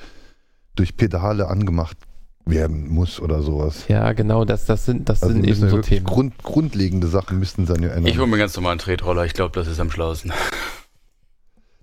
durch 0.75 0.97
Pedale 0.97 1.47
angemacht 1.47 1.97
werden 2.45 2.89
muss 2.89 3.19
oder 3.19 3.41
sowas. 3.41 3.85
Ja, 3.87 4.11
genau, 4.13 4.43
das, 4.43 4.65
das 4.65 4.85
sind, 4.85 5.07
das 5.07 5.23
Also 5.23 5.35
sind 5.35 5.45
eben 5.47 5.61
ja 5.61 5.69
so 5.69 5.77
Themen. 5.79 6.05
Grund, 6.05 6.37
grundlegende 6.43 7.07
Sachen 7.07 7.39
müssten 7.39 7.65
dann 7.65 7.81
ja 7.83 7.89
ändern. 7.89 8.07
Ich 8.07 8.17
hole 8.17 8.27
mir 8.27 8.37
ganz 8.37 8.55
normalen 8.55 8.79
Tretroller, 8.79 9.25
ich 9.25 9.33
glaube, 9.33 9.53
das 9.53 9.67
ist 9.67 9.79
am 9.79 9.91
schlauesten. 9.91 10.33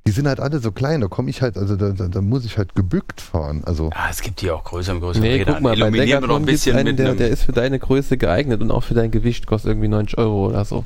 Die 0.06 0.12
sind 0.12 0.26
halt 0.26 0.40
alle 0.40 0.60
so 0.60 0.72
klein, 0.72 1.00
da 1.02 1.08
komme 1.08 1.30
ich 1.30 1.42
halt, 1.42 1.56
also 1.58 1.76
da, 1.76 1.90
da, 1.90 2.08
da 2.08 2.20
muss 2.22 2.44
ich 2.44 2.56
halt 2.58 2.74
gebückt 2.74 3.20
fahren. 3.20 3.62
Also 3.64 3.90
Ja, 3.94 4.08
es 4.10 4.22
gibt 4.22 4.40
die 4.40 4.50
auch 4.50 4.64
größer 4.64 4.92
und 4.92 5.00
größere 5.00 5.22
Nee, 5.22 5.34
Räder. 5.36 5.52
guck 5.54 5.62
mal, 5.62 5.76
bei 5.76 5.92
wir 5.92 6.00
noch 6.02 6.06
Decathlon 6.06 6.42
ein 6.42 6.46
bisschen 6.46 6.76
einen, 6.76 6.88
mit 6.96 6.98
der, 6.98 7.14
der 7.14 7.28
ist 7.28 7.42
für 7.44 7.52
deine 7.52 7.78
Größe 7.78 8.16
geeignet 8.16 8.60
und 8.62 8.70
auch 8.70 8.82
für 8.82 8.94
dein 8.94 9.10
Gewicht 9.10 9.46
kostet 9.46 9.70
irgendwie 9.70 9.88
90 9.88 10.18
Euro 10.18 10.48
oder 10.48 10.64
so. 10.64 10.84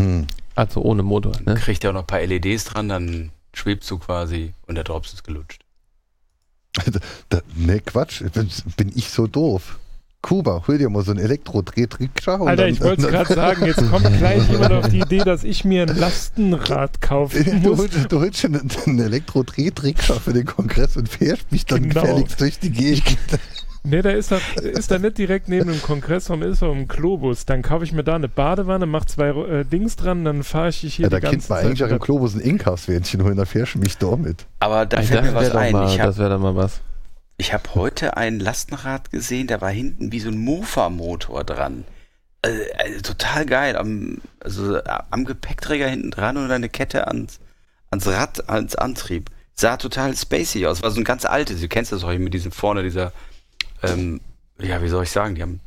hm. 0.00 0.26
Also 0.54 0.80
ohne 0.80 1.02
Motor. 1.02 1.32
Ne? 1.44 1.54
kriegt 1.54 1.84
ja 1.84 1.90
auch 1.90 1.94
noch 1.94 2.02
ein 2.02 2.06
paar 2.06 2.22
LEDs 2.24 2.64
dran, 2.64 2.88
dann 2.88 3.30
schwebst 3.52 3.90
du 3.90 3.98
quasi 3.98 4.54
und 4.66 4.76
der 4.76 4.84
Drops 4.84 5.12
ist 5.12 5.22
gelutscht. 5.24 5.62
da, 7.28 7.40
ne 7.54 7.80
Quatsch, 7.80 8.22
bin 8.76 8.90
ich 8.94 9.10
so 9.10 9.26
doof. 9.26 9.78
Kuba, 10.26 10.62
hol 10.66 10.76
dir 10.76 10.90
mal 10.90 11.04
so 11.04 11.12
ein 11.12 11.18
Elektro-Drehtrickscher. 11.18 12.40
Alter, 12.40 12.56
dann- 12.56 12.72
ich 12.72 12.80
wollte 12.80 13.02
es 13.02 13.02
dann- 13.12 13.12
gerade 13.24 13.34
sagen, 13.34 13.64
jetzt 13.64 13.90
kommt 13.90 14.06
gleich 14.18 14.48
jemand 14.50 14.72
auf 14.72 14.88
die 14.88 14.98
Idee, 15.00 15.18
dass 15.18 15.44
ich 15.44 15.64
mir 15.64 15.82
ein 15.82 15.96
Lastenrad 15.96 17.00
kaufen 17.00 17.62
Du 17.62 17.76
holst, 17.76 17.94
du 18.10 18.20
holst 18.20 18.40
schon 18.40 18.56
einen, 18.56 18.68
einen 18.86 18.98
Elektro-Drehtrickscher 18.98 20.14
für 20.20 20.32
den 20.32 20.44
Kongress 20.46 20.96
und 20.96 21.08
fährst 21.08 21.52
mich 21.52 21.64
dann 21.66 21.88
Genau. 21.88 22.00
gefälligst 22.02 22.40
durch 22.40 22.58
die 22.58 22.70
Gegend. 22.70 23.16
Nee, 23.88 24.02
da 24.02 24.10
ist, 24.10 24.32
da 24.32 24.38
ist 24.64 24.90
da 24.90 24.98
nicht 24.98 25.16
direkt 25.16 25.48
neben 25.48 25.70
dem 25.70 25.80
Kongressraum, 25.80 26.42
ist 26.42 26.60
er 26.60 26.72
im 26.72 26.88
Globus. 26.88 27.46
Dann 27.46 27.62
kaufe 27.62 27.84
ich 27.84 27.92
mir 27.92 28.02
da 28.02 28.16
eine 28.16 28.26
Badewanne, 28.26 28.84
mach 28.84 29.04
zwei 29.04 29.28
äh, 29.28 29.64
Dings 29.64 29.94
dran, 29.94 30.24
dann 30.24 30.42
fahre 30.42 30.70
ich 30.70 30.78
hier 30.78 31.04
Ja, 31.04 31.08
da 31.08 31.18
die 31.18 31.22
ganze 31.22 31.36
kennt 31.36 31.48
man 31.50 31.58
Zeit 31.60 31.66
eigentlich 31.66 31.84
auch 31.84 31.90
im. 31.90 31.98
Globus 32.00 32.34
ein 32.34 32.40
Inkaswähnchen 32.40 33.22
holen, 33.22 33.36
da 33.36 33.44
fährst 33.44 33.76
du 33.76 33.78
mich 33.78 33.96
da 33.96 34.16
mit. 34.16 34.44
Aber 34.58 34.86
da 34.86 35.00
fällt 35.02 35.20
das 35.20 35.26
mir 35.30 35.34
was 35.36 35.42
wäre 35.44 35.52
doch 35.52 35.60
ein. 35.60 35.72
mal, 35.72 35.86
Ich 35.86 36.00
habe 36.00 36.08
das 36.08 36.18
wäre 36.18 36.30
doch 36.30 36.40
mal 36.40 36.56
was. 36.56 36.80
Ich 37.38 37.52
hab 37.52 37.74
heute 37.74 38.16
ein 38.16 38.40
Lastenrad 38.40 39.10
gesehen, 39.10 39.46
da 39.46 39.60
war 39.60 39.70
hinten 39.70 40.12
wie 40.12 40.20
so 40.20 40.30
ein 40.30 40.38
Mofa-Motor 40.38 41.44
dran. 41.44 41.84
Also, 42.42 42.62
also 42.78 43.00
total 43.02 43.46
geil. 43.46 43.76
Am, 43.76 44.18
also 44.40 44.76
äh, 44.76 44.98
am 45.10 45.24
Gepäckträger 45.24 45.88
hinten 45.88 46.10
dran 46.10 46.36
und 46.36 46.50
eine 46.50 46.68
Kette 46.68 47.08
ans, 47.08 47.40
ans 47.90 48.06
Rad, 48.06 48.48
ans 48.48 48.74
Antrieb. 48.74 49.30
Sah 49.54 49.76
total 49.76 50.16
spacey 50.16 50.66
aus. 50.66 50.82
War 50.82 50.90
so 50.90 51.00
ein 51.00 51.04
ganz 51.04 51.24
altes. 51.24 51.60
Du 51.60 51.68
kennst 51.68 51.92
das 51.92 52.04
auch 52.04 52.10
hier 52.10 52.20
mit 52.20 52.34
diesem 52.34 52.52
vorne, 52.52 52.82
dieser, 52.82 53.12
ähm, 53.82 54.20
ja, 54.58 54.82
wie 54.82 54.88
soll 54.88 55.04
ich 55.04 55.10
sagen, 55.10 55.34
die 55.34 55.42
haben 55.42 55.60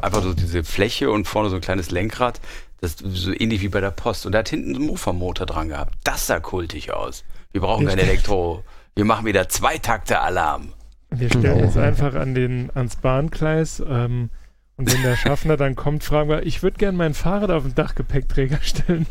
einfach 0.00 0.22
so 0.22 0.34
diese 0.34 0.62
Fläche 0.64 1.10
und 1.10 1.26
vorne 1.26 1.50
so 1.50 1.56
ein 1.56 1.60
kleines 1.60 1.90
Lenkrad. 1.90 2.40
Das 2.80 2.94
ist 2.94 3.02
so 3.04 3.32
ähnlich 3.32 3.60
wie 3.60 3.68
bei 3.68 3.80
der 3.80 3.90
Post. 3.90 4.26
Und 4.26 4.32
da 4.32 4.38
hat 4.38 4.48
hinten 4.48 4.74
so 4.74 4.80
einen 4.80 4.88
Mofa-Motor 4.88 5.46
dran 5.46 5.68
gehabt. 5.68 5.94
Das 6.04 6.26
sah 6.26 6.40
kultig 6.40 6.92
aus. 6.92 7.24
Wir 7.52 7.60
brauchen 7.60 7.86
kein 7.86 7.98
Elektro. 7.98 8.64
Wir 8.94 9.04
machen 9.04 9.26
wieder 9.26 9.48
Zweitakte-Alarm. 9.48 10.72
Wir 11.10 11.28
stellen 11.28 11.60
Oh. 11.60 11.66
uns 11.66 11.76
einfach 11.76 12.14
an 12.14 12.34
den, 12.34 12.70
ans 12.74 12.96
Bahngleis 12.96 13.82
ähm, 13.86 14.30
und 14.76 14.92
wenn 14.92 15.02
der 15.02 15.16
Schaffner 15.16 15.56
dann 15.56 15.76
kommt, 15.76 16.04
fragen 16.04 16.30
wir, 16.30 16.46
ich 16.46 16.62
würde 16.62 16.78
gerne 16.78 16.96
mein 16.96 17.14
Fahrrad 17.14 17.50
auf 17.50 17.64
den 17.64 17.74
Dachgepäckträger 17.74 18.58
stellen. 18.62 19.06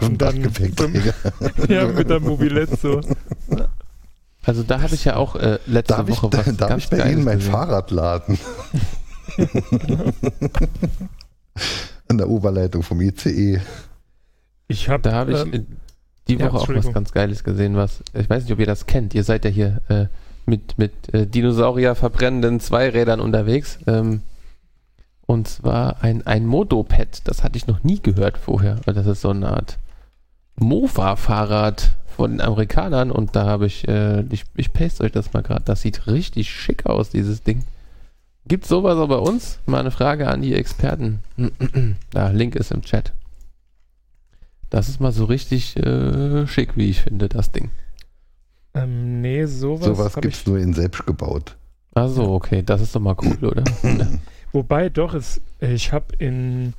Und 0.00 0.20
dann 0.20 0.42
Dachgepäckträger. 0.42 1.14
ja, 1.68 1.86
mit 1.86 2.10
der 2.10 2.20
Mobilette 2.20 2.76
so. 2.76 3.00
Also 4.44 4.62
da 4.62 4.82
habe 4.82 4.94
ich 4.94 5.04
ja 5.06 5.16
auch 5.16 5.36
äh, 5.36 5.58
letzte 5.66 5.94
Darf 5.94 6.08
ich, 6.08 6.22
Woche 6.22 6.32
was 6.36 6.56
darf 6.56 6.68
ganz 6.68 6.84
ich 6.84 6.90
bei 6.90 6.98
Geiles 6.98 7.12
Ihnen 7.14 7.24
mein 7.24 7.38
gesehen. 7.38 7.52
Fahrrad 7.52 7.90
laden? 7.90 8.38
An 12.08 12.18
der 12.18 12.28
Oberleitung 12.28 12.82
vom. 12.82 13.00
ICE. 13.00 13.60
Ich 14.68 14.88
habe 14.88 15.02
Da 15.02 15.12
habe 15.12 15.32
ich 15.32 15.40
ähm, 15.40 15.54
äh, 15.54 15.62
die 16.28 16.36
ja, 16.36 16.52
Woche 16.52 16.58
auch 16.58 16.68
was 16.68 16.92
ganz 16.92 17.12
Geiles 17.12 17.44
gesehen, 17.44 17.76
was, 17.76 18.02
ich 18.12 18.28
weiß 18.28 18.42
nicht, 18.44 18.52
ob 18.52 18.58
ihr 18.58 18.66
das 18.66 18.86
kennt. 18.86 19.14
Ihr 19.14 19.24
seid 19.24 19.44
ja 19.44 19.50
hier 19.50 19.80
äh, 19.88 20.06
mit, 20.46 20.78
mit 20.78 21.12
äh, 21.14 21.26
Dinosaurier 21.26 21.94
verbrennenden 21.94 22.60
Zweirädern 22.60 23.20
unterwegs. 23.20 23.78
Ähm, 23.86 24.22
und 25.26 25.48
zwar 25.48 26.02
ein, 26.02 26.26
ein 26.26 26.46
Motoped. 26.46 27.22
Das 27.24 27.42
hatte 27.42 27.56
ich 27.56 27.66
noch 27.66 27.82
nie 27.82 28.00
gehört 28.00 28.38
vorher. 28.38 28.80
Das 28.86 29.06
ist 29.06 29.22
so 29.22 29.30
eine 29.30 29.50
Art 29.50 29.78
Mofa-Fahrrad 30.56 31.96
von 32.06 32.32
den 32.32 32.40
Amerikanern. 32.40 33.10
Und 33.10 33.34
da 33.34 33.46
habe 33.46 33.66
ich, 33.66 33.88
äh, 33.88 34.22
ich, 34.30 34.44
ich 34.54 34.72
paste 34.72 35.04
euch 35.04 35.12
das 35.12 35.32
mal 35.32 35.42
gerade. 35.42 35.64
Das 35.64 35.82
sieht 35.82 36.06
richtig 36.06 36.50
schick 36.50 36.86
aus, 36.86 37.10
dieses 37.10 37.42
Ding. 37.42 37.64
Gibt 38.46 38.66
sowas 38.66 38.98
auch 38.98 39.08
bei 39.08 39.16
uns? 39.16 39.58
Mal 39.64 39.80
eine 39.80 39.90
Frage 39.90 40.28
an 40.28 40.42
die 40.42 40.54
Experten. 40.54 41.20
da, 42.10 42.28
Link 42.28 42.56
ist 42.56 42.72
im 42.72 42.82
Chat. 42.82 43.12
Das 44.68 44.88
ist 44.88 45.00
mal 45.00 45.12
so 45.12 45.24
richtig 45.24 45.76
äh, 45.78 46.46
schick, 46.46 46.76
wie 46.76 46.90
ich 46.90 47.02
finde, 47.02 47.28
das 47.28 47.52
Ding. 47.52 47.70
Ähm, 48.74 49.20
nee, 49.20 49.44
sowas, 49.46 49.86
Sowas 49.86 50.14
gibt 50.14 50.34
es 50.34 50.40
ich. 50.40 50.46
nur 50.46 50.58
in 50.58 50.74
selbst 50.74 51.06
gebaut. 51.06 51.56
Ach 51.94 52.08
so, 52.08 52.32
okay, 52.32 52.62
das 52.62 52.80
ist 52.80 52.94
doch 52.94 53.00
mal 53.00 53.16
cool, 53.22 53.44
oder? 53.44 53.64
Wobei 54.52 54.88
doch, 54.88 55.14
es, 55.14 55.40
ich 55.60 55.92
habe 55.92 56.14
in, 56.18 56.74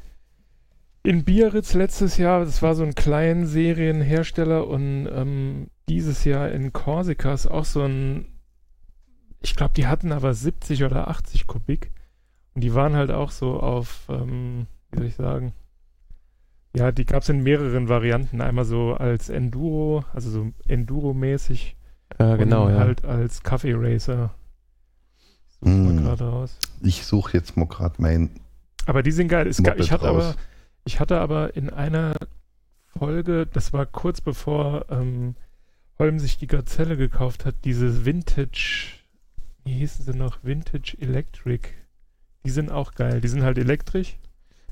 in 1.04 1.24
Biarritz 1.24 1.74
letztes 1.74 2.18
Jahr, 2.18 2.44
das 2.44 2.62
war 2.62 2.76
so 2.76 2.84
ein 2.84 2.96
kleiner 2.96 3.46
Serienhersteller 3.46 4.68
und 4.68 5.08
ähm, 5.12 5.68
dieses 5.88 6.26
Jahr 6.26 6.52
in 6.52 6.74
Korsika 6.74 7.34
ist 7.34 7.48
auch 7.48 7.66
so 7.66 7.82
ein, 7.84 8.26
ich 9.42 9.56
glaube, 9.56 9.74
die 9.76 9.88
hatten 9.88 10.12
aber 10.12 10.34
70 10.34 10.84
oder 10.84 11.08
80 11.08 11.48
Kubik 11.48 11.92
und 12.54 12.64
die 12.64 12.74
waren 12.74 12.96
halt 12.96 13.12
auch 13.12 13.32
so 13.32 13.60
auf, 13.60 14.08
ähm, 14.10 14.68
wie 14.92 14.98
soll 14.98 15.08
ich 15.08 15.16
sagen, 15.16 15.54
ja, 16.76 16.92
die 16.92 17.06
gab 17.06 17.24
es 17.24 17.30
in 17.30 17.42
mehreren 17.44 17.88
Varianten. 17.88 18.42
Einmal 18.42 18.66
so 18.66 18.96
als 18.96 19.30
Enduro, 19.30 20.04
also 20.14 20.30
so 20.30 20.52
Enduro-mäßig 20.68 21.75
Äh, 22.18 22.38
genau, 22.38 22.70
ja. 22.70 22.80
halt 22.80 23.04
als 23.06 23.44
Kaffee 23.44 23.74
Racer. 23.76 24.34
Ich 26.82 27.04
gerade 27.04 27.06
suche 27.06 27.38
jetzt 27.38 27.58
mal 27.58 27.68
gerade 27.68 27.96
mein. 27.98 28.30
Aber 28.86 29.02
die 29.04 29.12
sind 29.12 29.30
geil. 29.30 29.48
Es 29.48 29.62
ga, 29.62 29.72
Moped 29.72 29.84
ich, 29.84 29.92
hatte 29.92 30.08
raus. 30.08 30.24
aber, 30.24 30.36
ich 30.84 31.00
hatte 31.00 31.20
aber 31.20 31.56
in 31.56 31.70
einer 31.70 32.14
Folge, 32.98 33.48
das 33.48 33.74
war 33.74 33.86
kurz 33.86 34.22
bevor 34.22 34.86
ähm, 34.90 35.36
Holm 35.98 36.20
sich 36.20 36.38
die 36.38 36.48
Gazelle 36.48 36.98
gekauft 36.98 37.46
hat, 37.46 37.56
diese 37.64 38.06
Vintage, 38.06 39.00
wie 39.64 39.74
hießen 39.74 40.06
sie 40.06 40.18
noch? 40.18 40.44
Vintage 40.44 40.98
Electric. 41.00 41.70
Die 42.44 42.52
sind 42.52 42.72
auch 42.72 42.94
geil. 42.94 43.22
Die 43.22 43.28
sind 43.28 43.44
halt 43.44 43.58
elektrisch. 43.58 44.18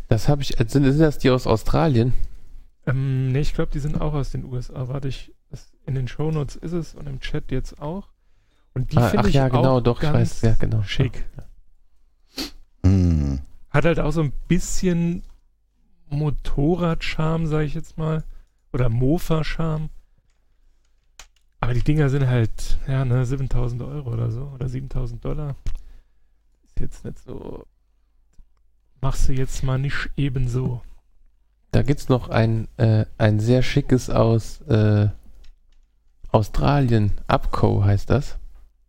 Das 0.10 0.27
habe 0.27 0.41
ich, 0.43 0.60
äh, 0.60 0.65
sind, 0.68 0.84
sind 0.84 0.99
das 0.99 1.18
die 1.18 1.31
aus 1.31 1.47
Australien? 1.47 2.14
Ähm, 2.85 3.31
ne, 3.31 3.39
ich 3.39 3.53
glaube, 3.53 3.72
die 3.72 3.80
sind 3.80 3.99
auch 3.99 4.14
aus 4.14 4.31
den 4.31 4.45
USA. 4.45 4.88
Warte, 4.89 5.07
ich, 5.07 5.32
in 5.85 5.95
den 5.95 6.07
Shownotes 6.07 6.55
ist 6.55 6.72
es 6.73 6.95
und 6.95 7.07
im 7.07 7.19
Chat 7.19 7.51
jetzt 7.51 7.80
auch. 7.81 8.07
Und 8.73 8.91
die 8.91 8.97
Ah, 8.97 9.10
finde 9.10 9.26
ach 9.26 9.27
ich 9.27 9.35
ja, 9.35 9.47
genau, 9.49 9.77
auch 9.77 9.81
doch, 9.81 9.97
ich 9.97 10.01
ganz 10.11 10.15
weiß, 10.15 10.41
ja, 10.41 10.55
genau. 10.55 10.81
schick. 10.84 11.26
Hm. 12.85 13.39
Hat 13.69 13.85
halt 13.85 13.99
auch 13.99 14.11
so 14.11 14.22
ein 14.22 14.34
bisschen 14.47 15.23
Motorrad-Charme, 16.10 17.47
sage 17.47 17.65
ich 17.65 17.73
jetzt 17.73 17.97
mal. 17.97 18.23
Oder 18.72 18.89
Mofa-Charme. 18.89 19.89
Aber 21.60 21.73
die 21.73 21.84
Dinger 21.84 22.10
sind 22.10 22.27
halt, 22.27 22.77
ja, 22.88 23.05
ne, 23.05 23.26
7000 23.26 23.81
Euro 23.84 24.11
oder 24.11 24.31
so. 24.31 24.51
Oder 24.53 24.68
7000 24.68 25.23
Dollar. 25.23 25.55
Ist 26.65 26.80
jetzt 26.80 27.05
nicht 27.05 27.19
so. 27.19 27.65
Machst 29.01 29.30
du 29.30 29.34
jetzt 29.34 29.64
mal 29.64 29.77
nicht 29.77 30.10
ebenso. 30.18 30.81
Da 31.72 31.81
gibt 31.84 31.99
es 32.01 32.10
noch 32.10 32.30
ein, 32.30 32.68
äh, 32.77 33.05
ein 33.18 33.39
sehr 33.39 33.64
schickes 33.64 34.10
aus 34.10 34.61
äh, 34.61 35.07
Australien. 36.34 37.11
Upco 37.27 37.85
heißt 37.85 38.10
das. 38.10 38.38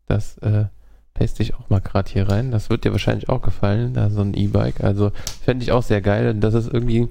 Das 0.07 0.39
äh, 0.39 0.65
paste 1.13 1.43
ich 1.43 1.55
auch 1.55 1.71
mal 1.71 1.81
gerade 1.81 2.11
hier 2.11 2.29
rein. 2.29 2.51
Das 2.51 2.71
wird 2.71 2.85
dir 2.85 2.93
wahrscheinlich 2.93 3.29
auch 3.29 3.43
gefallen, 3.43 3.95
da 3.95 4.11
so 4.11 4.23
ein 4.23 4.35
E-Bike. 4.35 4.83
Also 4.83 5.13
fände 5.43 5.63
ich 5.63 5.71
auch 5.71 5.83
sehr 5.83 6.01
geil. 6.01 6.29
Und 6.31 6.41
Das 6.41 6.55
ist 6.55 6.73
irgendwie 6.73 7.03
ein 7.03 7.09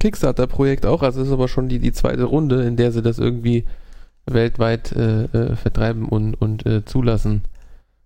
Kickstarter-Projekt 0.00 0.86
auch. 0.86 1.02
Also 1.02 1.22
ist 1.22 1.30
aber 1.30 1.48
schon 1.48 1.68
die, 1.68 1.78
die 1.78 1.92
zweite 1.92 2.24
Runde, 2.24 2.64
in 2.64 2.76
der 2.76 2.92
sie 2.92 3.02
das 3.02 3.18
irgendwie 3.18 3.64
weltweit 4.26 4.92
äh, 4.92 5.24
äh, 5.24 5.56
vertreiben 5.56 6.08
und, 6.08 6.34
und 6.34 6.64
äh, 6.66 6.84
zulassen 6.84 7.42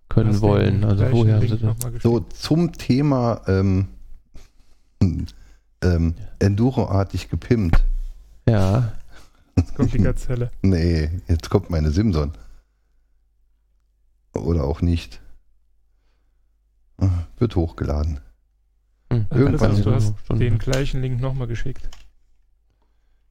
können 0.09 0.33
den 0.33 0.41
wollen. 0.41 0.83
Also 0.83 1.05
woher 1.11 1.35
haben 1.35 1.47
sie 1.47 1.57
das? 1.57 2.03
So, 2.03 2.19
zum 2.19 2.73
Thema 2.73 3.41
ähm, 3.47 3.87
ähm, 5.81 6.15
Enduro-artig 6.39 7.29
gepimpt. 7.29 7.83
Ja, 8.47 8.93
Jetzt 9.59 9.75
kommt 9.75 9.93
die 9.93 9.97
Gazelle. 9.99 10.51
Nee, 10.61 11.09
jetzt 11.27 11.49
kommt 11.49 11.69
meine 11.69 11.91
Simson. 11.91 12.33
Oder 14.33 14.63
auch 14.63 14.81
nicht. 14.81 15.21
Wird 17.37 17.55
hochgeladen. 17.55 18.19
Hm. 19.11 19.25
Irgendwann 19.31 19.71
Alles, 19.71 19.83
du 19.83 19.91
hast 19.93 20.19
Stunden. 20.19 20.39
den 20.41 20.57
gleichen 20.59 21.01
Link 21.01 21.19
nochmal 21.21 21.47
geschickt. 21.47 21.89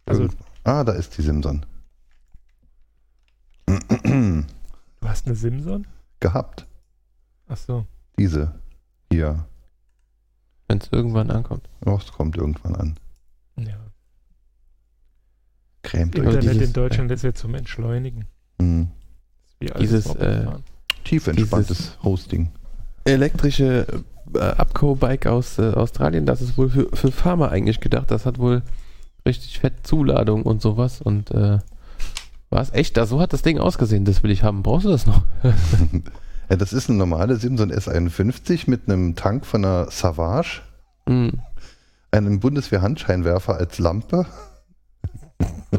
Also, 0.07 0.23
Irgend- 0.23 0.39
ah, 0.65 0.85
da 0.85 0.93
ist 0.93 1.17
die 1.19 1.23
Simson. 1.23 1.65
du 3.67 4.45
hast 5.05 5.27
eine 5.27 5.35
Simson? 5.37 5.87
Gehabt. 6.21 6.67
Ach 7.49 7.57
so. 7.57 7.87
Diese. 8.19 8.59
Hier. 9.13 9.47
wenn 10.67 10.79
es 10.79 10.89
irgendwann 10.93 11.31
ankommt. 11.31 11.69
Oh, 11.87 11.97
es 11.97 12.11
kommt 12.13 12.37
irgendwann 12.37 12.75
an. 12.77 12.99
Ja. 13.57 13.79
Grämt 15.91 16.15
euch. 16.17 16.23
Aber 16.23 16.35
Internet 16.35 16.55
dieses- 16.55 16.67
in 16.69 16.73
Deutschland 16.73 17.11
ist 17.11 17.25
ja 17.25 17.33
zum 17.35 17.55
Entschleunigen. 17.55 18.27
Hm. 18.61 18.89
Wie 19.61 19.71
altes 19.73 19.81
Dieses, 19.91 20.07
Mopedfahren. 20.09 20.63
Tief 21.05 21.27
entspanntes 21.27 21.99
Hosting. 22.03 22.51
elektrische 23.05 23.87
äh, 24.35 24.39
Upco-Bike 24.39 25.27
aus 25.27 25.59
äh, 25.59 25.71
Australien, 25.73 26.27
das 26.27 26.43
ist 26.43 26.59
wohl 26.59 26.69
für, 26.69 26.89
für 26.95 27.11
Farmer 27.11 27.51
eigentlich 27.51 27.81
gedacht. 27.81 28.11
Das 28.11 28.27
hat 28.27 28.39
wohl 28.39 28.63
richtig 29.27 29.59
fett 29.61 29.75
Zuladung 29.87 30.43
und 30.43 30.61
sowas. 30.61 31.01
Und 31.01 31.31
äh, 31.31 31.59
war 32.51 32.63
es 32.63 32.73
echt? 32.73 32.97
Da, 32.97 33.07
so 33.07 33.21
hat 33.21 33.33
das 33.33 33.43
Ding 33.43 33.59
ausgesehen. 33.59 34.05
Das 34.05 34.23
will 34.23 34.31
ich 34.31 34.43
haben. 34.43 34.63
Brauchst 34.63 34.85
du 34.87 34.91
das 34.91 35.07
noch? 35.07 35.23
Ja, 36.51 36.57
das 36.57 36.73
ist 36.73 36.89
eine 36.89 36.97
normale 36.97 37.37
Simson 37.37 37.71
S51 37.71 38.71
mit 38.71 38.89
einem 38.89 39.15
Tank 39.17 39.45
von 39.45 39.63
einer 39.67 39.91
Savage, 39.91 40.63
Hm. 41.07 41.41
einem 42.11 42.41
Bundeswehr-Handscheinwerfer 42.41 43.57
als 43.57 43.79
Lampe 43.79 44.25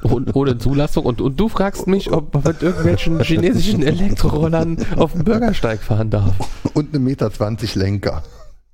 Und, 0.03 0.35
ohne 0.35 0.57
Zulassung. 0.57 1.05
Und, 1.05 1.19
und 1.19 1.39
du 1.39 1.49
fragst 1.49 1.87
mich, 1.87 2.11
ob 2.11 2.33
man 2.33 2.43
mit 2.43 2.61
irgendwelchen 2.61 3.19
chinesischen 3.21 3.81
Elektrorollern 3.81 4.77
auf 4.97 5.13
dem 5.13 5.23
Bürgersteig 5.23 5.81
fahren 5.81 6.09
darf. 6.09 6.33
und 6.73 6.93
einem 6.93 7.03
Meter 7.03 7.31
20 7.31 7.75
Lenker. 7.75 8.23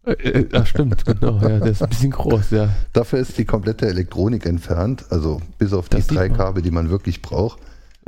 Äh, 0.05 0.11
äh, 0.11 0.49
ach, 0.53 0.67
stimmt, 0.67 1.05
genau. 1.05 1.39
Ja, 1.39 1.59
der 1.59 1.67
ist 1.67 1.81
ein 1.81 1.89
bisschen 1.89 2.11
groß, 2.11 2.51
ja. 2.51 2.69
Dafür 2.93 3.19
ist 3.19 3.37
die 3.37 3.45
komplette 3.45 3.87
Elektronik 3.87 4.45
entfernt, 4.45 5.05
also 5.09 5.41
bis 5.57 5.73
auf 5.73 5.89
die 5.89 5.97
Das 5.97 6.07
sieht 6.07 6.17
drei 6.17 6.27
man. 6.29 6.37
Kabel, 6.37 6.61
die 6.61 6.71
man 6.71 6.89
wirklich 6.89 7.21
braucht. 7.21 7.59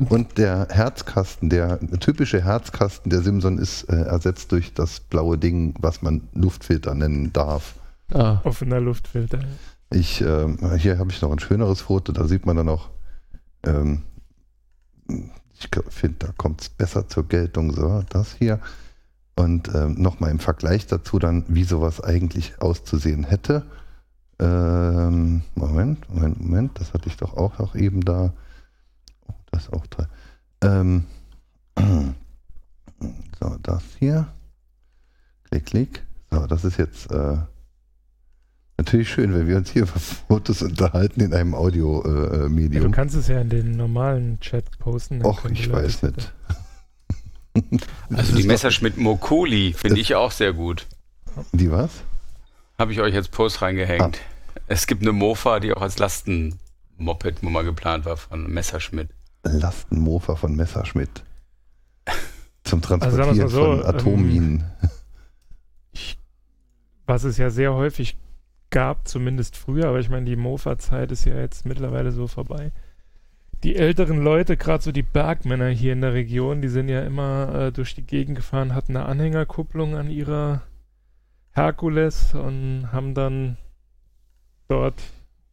Und 0.10 0.38
der 0.38 0.68
Herzkasten, 0.70 1.50
der 1.50 1.80
typische 2.00 2.44
Herzkasten 2.44 3.10
der 3.10 3.22
Simson 3.24 3.58
ist 3.58 3.84
äh, 3.86 3.96
ersetzt 3.96 4.52
durch 4.52 4.74
das 4.76 5.00
blaue 5.00 5.40
Ding, 5.40 5.74
was 5.80 6.04
man 6.04 6.22
Luftfilter 6.36 6.94
nennen 6.94 7.34
darf. 7.34 7.74
Ah, 8.14 8.42
Offener 8.44 8.80
Luftfilter. 8.80 9.40
Ich, 9.90 10.22
ähm, 10.22 10.60
hier 10.78 11.00
habe 11.00 11.10
ich 11.12 11.22
noch 11.22 11.32
ein 11.32 11.40
schöneres 11.40 11.82
Foto, 11.82 12.12
da 12.12 12.28
sieht 12.28 12.46
man 12.46 12.58
dann 12.58 12.70
auch, 12.70 12.90
ähm, 13.64 14.04
ich 15.60 15.70
finde, 15.90 16.18
da 16.20 16.32
kommt 16.38 16.62
es 16.62 16.70
besser 16.70 17.08
zur 17.08 17.28
Geltung, 17.28 17.74
so, 17.74 18.04
das 18.10 18.34
hier. 18.34 18.60
Und 19.36 19.74
ähm, 19.74 19.96
nochmal 20.02 20.32
im 20.32 20.40
Vergleich 20.40 20.88
dazu 20.88 21.20
dann, 21.20 21.46
wie 21.48 21.64
sowas 21.64 22.02
eigentlich 22.02 22.62
auszusehen 22.62 23.24
hätte. 23.24 23.64
Ähm, 24.40 25.44
Moment, 25.56 26.10
Moment, 26.10 26.40
Moment, 26.40 26.80
das 26.80 26.94
hatte 26.94 27.10
ich 27.10 27.18
doch 27.18 27.36
auch 27.36 27.58
noch 27.60 27.76
eben 27.76 28.02
da. 28.02 28.34
Oh, 29.28 29.34
Das 29.52 29.64
ist 29.64 29.74
auch 29.74 29.88
toll. 29.88 30.08
Ähm, 30.62 31.06
so, 33.40 33.58
das 33.62 33.84
hier. 34.00 34.28
Klick, 35.50 35.66
klick. 35.66 36.06
So, 36.32 36.46
das 36.46 36.66
ist 36.66 36.78
jetzt 36.78 37.12
äh, 37.12 37.38
natürlich 38.78 39.10
schön, 39.10 39.34
wenn 39.34 39.48
wir 39.48 39.58
uns 39.58 39.72
hier 39.72 39.84
über 39.84 40.00
Fotos 40.00 40.62
unterhalten 40.62 41.22
in 41.22 41.34
einem 41.34 41.54
Ja, 41.54 41.58
du 41.58 41.64
Audio-Medium. 41.64 42.92
kannst 42.92 43.16
es 43.16 43.28
ja 43.28 43.42
in 43.42 43.50
den 43.50 43.72
normalen 43.72 44.40
Chat 44.40 44.66
posten. 44.80 45.26
Och, 45.26 45.46
ich 45.46 45.66
Leute 45.68 45.86
weiß 45.86 46.04
nicht. 46.04 46.34
Also 48.14 48.36
die 48.36 48.44
Messerschmitt 48.44 48.98
Mokoli 48.98 49.74
finde 49.74 50.00
ich 50.00 50.14
auch 50.14 50.32
sehr 50.32 50.54
gut. 50.54 50.86
Die 51.54 51.72
was? 51.72 51.90
Habe 52.78 52.92
ich 52.92 53.02
euch 53.02 53.16
als 53.16 53.30
Post 53.30 53.64
reingehängt. 53.64 54.20
Es 54.68 54.86
gibt 54.86 55.02
eine 55.02 55.12
Mofa, 55.12 55.60
die 55.60 55.74
auch 55.74 55.82
als 55.82 55.98
Lastenmoped 55.98 57.42
mal 57.42 57.64
geplant 57.64 58.06
war 58.06 58.16
von 58.16 58.46
Messerschmitt. 58.46 59.10
Lastenmofa 59.42 60.36
von 60.36 60.56
Messerschmitt. 60.56 61.24
Zum 62.64 62.82
wir's 62.82 62.88
Transportieren 62.88 63.38
mal 63.38 63.50
so, 63.50 63.66
von 63.66 63.80
ähm, 63.80 63.86
Atomminen. 63.86 64.64
Was 67.08 67.24
es 67.24 67.38
ja 67.38 67.50
sehr 67.50 67.74
häufig 67.74 68.18
gab, 68.70 69.08
zumindest 69.08 69.56
früher, 69.56 69.88
aber 69.88 70.00
ich 70.00 70.10
meine, 70.10 70.26
die 70.26 70.36
Mofa-Zeit 70.36 71.12
ist 71.12 71.26
ja 71.26 71.36
jetzt 71.36 71.66
mittlerweile 71.66 72.12
so 72.12 72.28
vorbei. 72.28 72.72
Die 73.64 73.76
älteren 73.76 74.22
Leute, 74.24 74.56
gerade 74.58 74.84
so 74.84 74.92
die 74.92 75.02
Bergmänner 75.04 75.70
hier 75.70 75.94
in 75.94 76.02
der 76.02 76.14
Region, 76.14 76.62
die 76.62 76.68
sind 76.68 76.90
ja 76.90 77.02
immer 77.02 77.56
äh, 77.56 77.72
durch 77.72 77.96
die 77.96 78.04
Gegend 78.06 78.36
gefahren, 78.36 78.76
hatten 78.76 78.96
eine 78.96 79.06
Anhängerkupplung 79.08 79.96
an 79.96 80.10
ihrer 80.12 80.62
Herkules 81.54 82.36
und 82.36 82.90
haben 82.92 83.16
dann 83.16 83.58
dort 84.68 85.02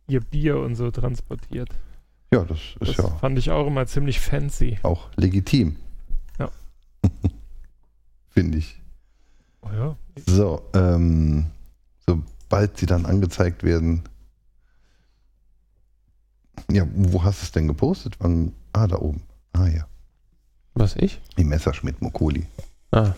ihr 0.07 0.20
Bier 0.20 0.59
und 0.59 0.74
so 0.74 0.91
transportiert. 0.91 1.70
ja, 2.32 2.45
das 2.45 2.59
ist 2.59 2.77
Das 2.81 2.97
ja 2.99 3.09
fand 3.16 3.39
ich 3.39 3.51
auch 3.51 3.66
immer 3.66 3.86
ziemlich 3.86 4.20
fancy. 4.20 4.78
auch 4.82 5.09
legitim. 5.16 5.77
Ja. 6.39 6.51
Finde 8.28 8.59
ich. 8.59 8.82
Oh 9.62 9.70
ja, 9.73 9.97
So, 10.27 10.61
ähm, 10.74 11.47
sobald 12.55 12.78
sie 12.78 12.86
dann 12.86 13.05
angezeigt 13.05 13.64
werden. 13.64 14.02
Ja, 16.70 16.86
wo 16.94 17.24
hast 17.24 17.43
du 17.43 17.44
es 17.47 17.52
denn 17.52 17.66
gepostet? 17.66 18.14
Wann? 18.20 18.52
Ah, 18.72 18.86
da 18.86 18.97
oben. 18.98 19.22
Ah 19.52 19.66
ja. 19.66 19.86
Was 20.74 20.94
ich? 20.94 21.20
Die 21.36 21.44
Messerschmitt 21.44 22.01
Mokoli. 22.01 22.47
Ah, 22.93 23.14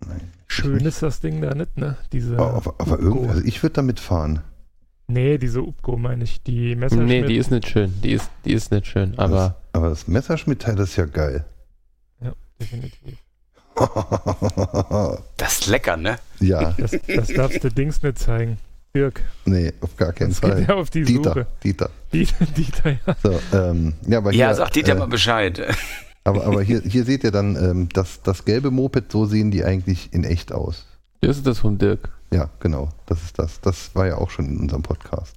Nein. 0.00 0.20
schön 0.46 0.86
ist 0.86 1.02
das 1.02 1.20
Ding 1.20 1.42
da 1.42 1.54
nicht, 1.54 1.76
ne? 1.76 1.98
Diese 2.12 2.38
Aber, 2.38 2.74
aber, 2.78 2.98
irgendwie, 2.98 3.28
also 3.28 3.42
ich 3.44 3.62
würde 3.62 3.74
damit 3.74 4.00
fahren. 4.00 4.40
Nee, 5.06 5.36
diese 5.36 5.60
Upco 5.60 5.98
meine 5.98 6.24
ich. 6.24 6.42
Die 6.42 6.76
Messerschmitt. 6.76 7.08
nee, 7.08 7.22
die 7.22 7.36
ist 7.36 7.50
nicht 7.50 7.68
schön. 7.68 7.92
Die 8.02 8.12
ist, 8.12 8.30
die 8.46 8.52
ist 8.52 8.70
nicht 8.70 8.86
schön. 8.86 9.18
Aber 9.18 9.36
das, 9.36 9.52
aber 9.74 9.88
das 9.90 10.08
Messerschmitt-Teil 10.08 10.78
ist 10.78 10.96
ja 10.96 11.04
geil. 11.04 11.44
Definitiv. 12.58 13.18
Das 15.36 15.60
ist 15.60 15.66
lecker, 15.68 15.96
ne? 15.96 16.18
ja, 16.40 16.74
Das, 16.78 16.92
das 17.06 17.28
darfst 17.28 17.62
du 17.64 17.70
Dings 17.70 18.02
nicht 18.02 18.18
zeigen. 18.18 18.58
Dirk, 18.94 19.22
nee, 19.44 19.72
auf 19.82 19.96
gar 19.96 20.12
keinen 20.12 20.30
das 20.30 20.40
Fall. 20.40 20.56
geht 20.56 20.68
ja 20.68 20.74
auf 20.74 20.90
die 20.90 21.04
Dieter, 21.04 21.30
Suche. 21.30 21.46
Dieter. 21.62 21.90
Dieter, 22.12 22.44
Dieter, 22.56 22.90
ja. 22.90 23.16
So, 23.22 23.40
ähm, 23.56 23.92
ja, 24.06 24.18
aber 24.18 24.32
Ja, 24.32 24.46
hier, 24.48 24.54
sagt 24.56 24.74
Dieter 24.76 24.92
äh, 24.92 24.98
mal 24.98 25.06
Bescheid. 25.08 25.60
Aber, 26.24 26.44
aber 26.44 26.62
hier, 26.62 26.80
hier 26.82 27.04
seht 27.04 27.22
ihr 27.22 27.30
dann 27.30 27.54
ähm, 27.56 27.88
das, 27.92 28.22
das 28.22 28.44
gelbe 28.44 28.70
Moped, 28.70 29.12
so 29.12 29.26
sehen 29.26 29.50
die 29.50 29.62
eigentlich 29.64 30.12
in 30.12 30.24
echt 30.24 30.52
aus. 30.52 30.86
das 31.20 31.36
ist 31.36 31.46
das 31.46 31.58
von 31.60 31.78
Dirk. 31.78 32.10
Ja, 32.32 32.50
genau, 32.60 32.88
das 33.06 33.22
ist 33.22 33.38
das. 33.38 33.60
Das 33.60 33.94
war 33.94 34.06
ja 34.06 34.16
auch 34.16 34.30
schon 34.30 34.46
in 34.46 34.58
unserem 34.58 34.82
Podcast. 34.82 35.34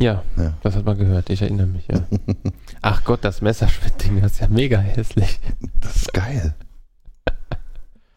Ja, 0.00 0.22
Ja. 0.36 0.54
das 0.62 0.74
hat 0.76 0.84
man 0.86 0.96
gehört. 0.96 1.28
Ich 1.30 1.42
erinnere 1.42 1.66
mich, 1.66 1.86
ja. 1.88 2.06
Ach 2.82 3.04
Gott, 3.04 3.24
das 3.24 3.40
Messerschmidt-Ding, 3.42 4.20
das 4.22 4.32
ist 4.32 4.40
ja 4.40 4.48
mega 4.48 4.78
hässlich. 4.78 5.38
Das 5.80 5.96
ist 5.96 6.12
geil. 6.14 6.54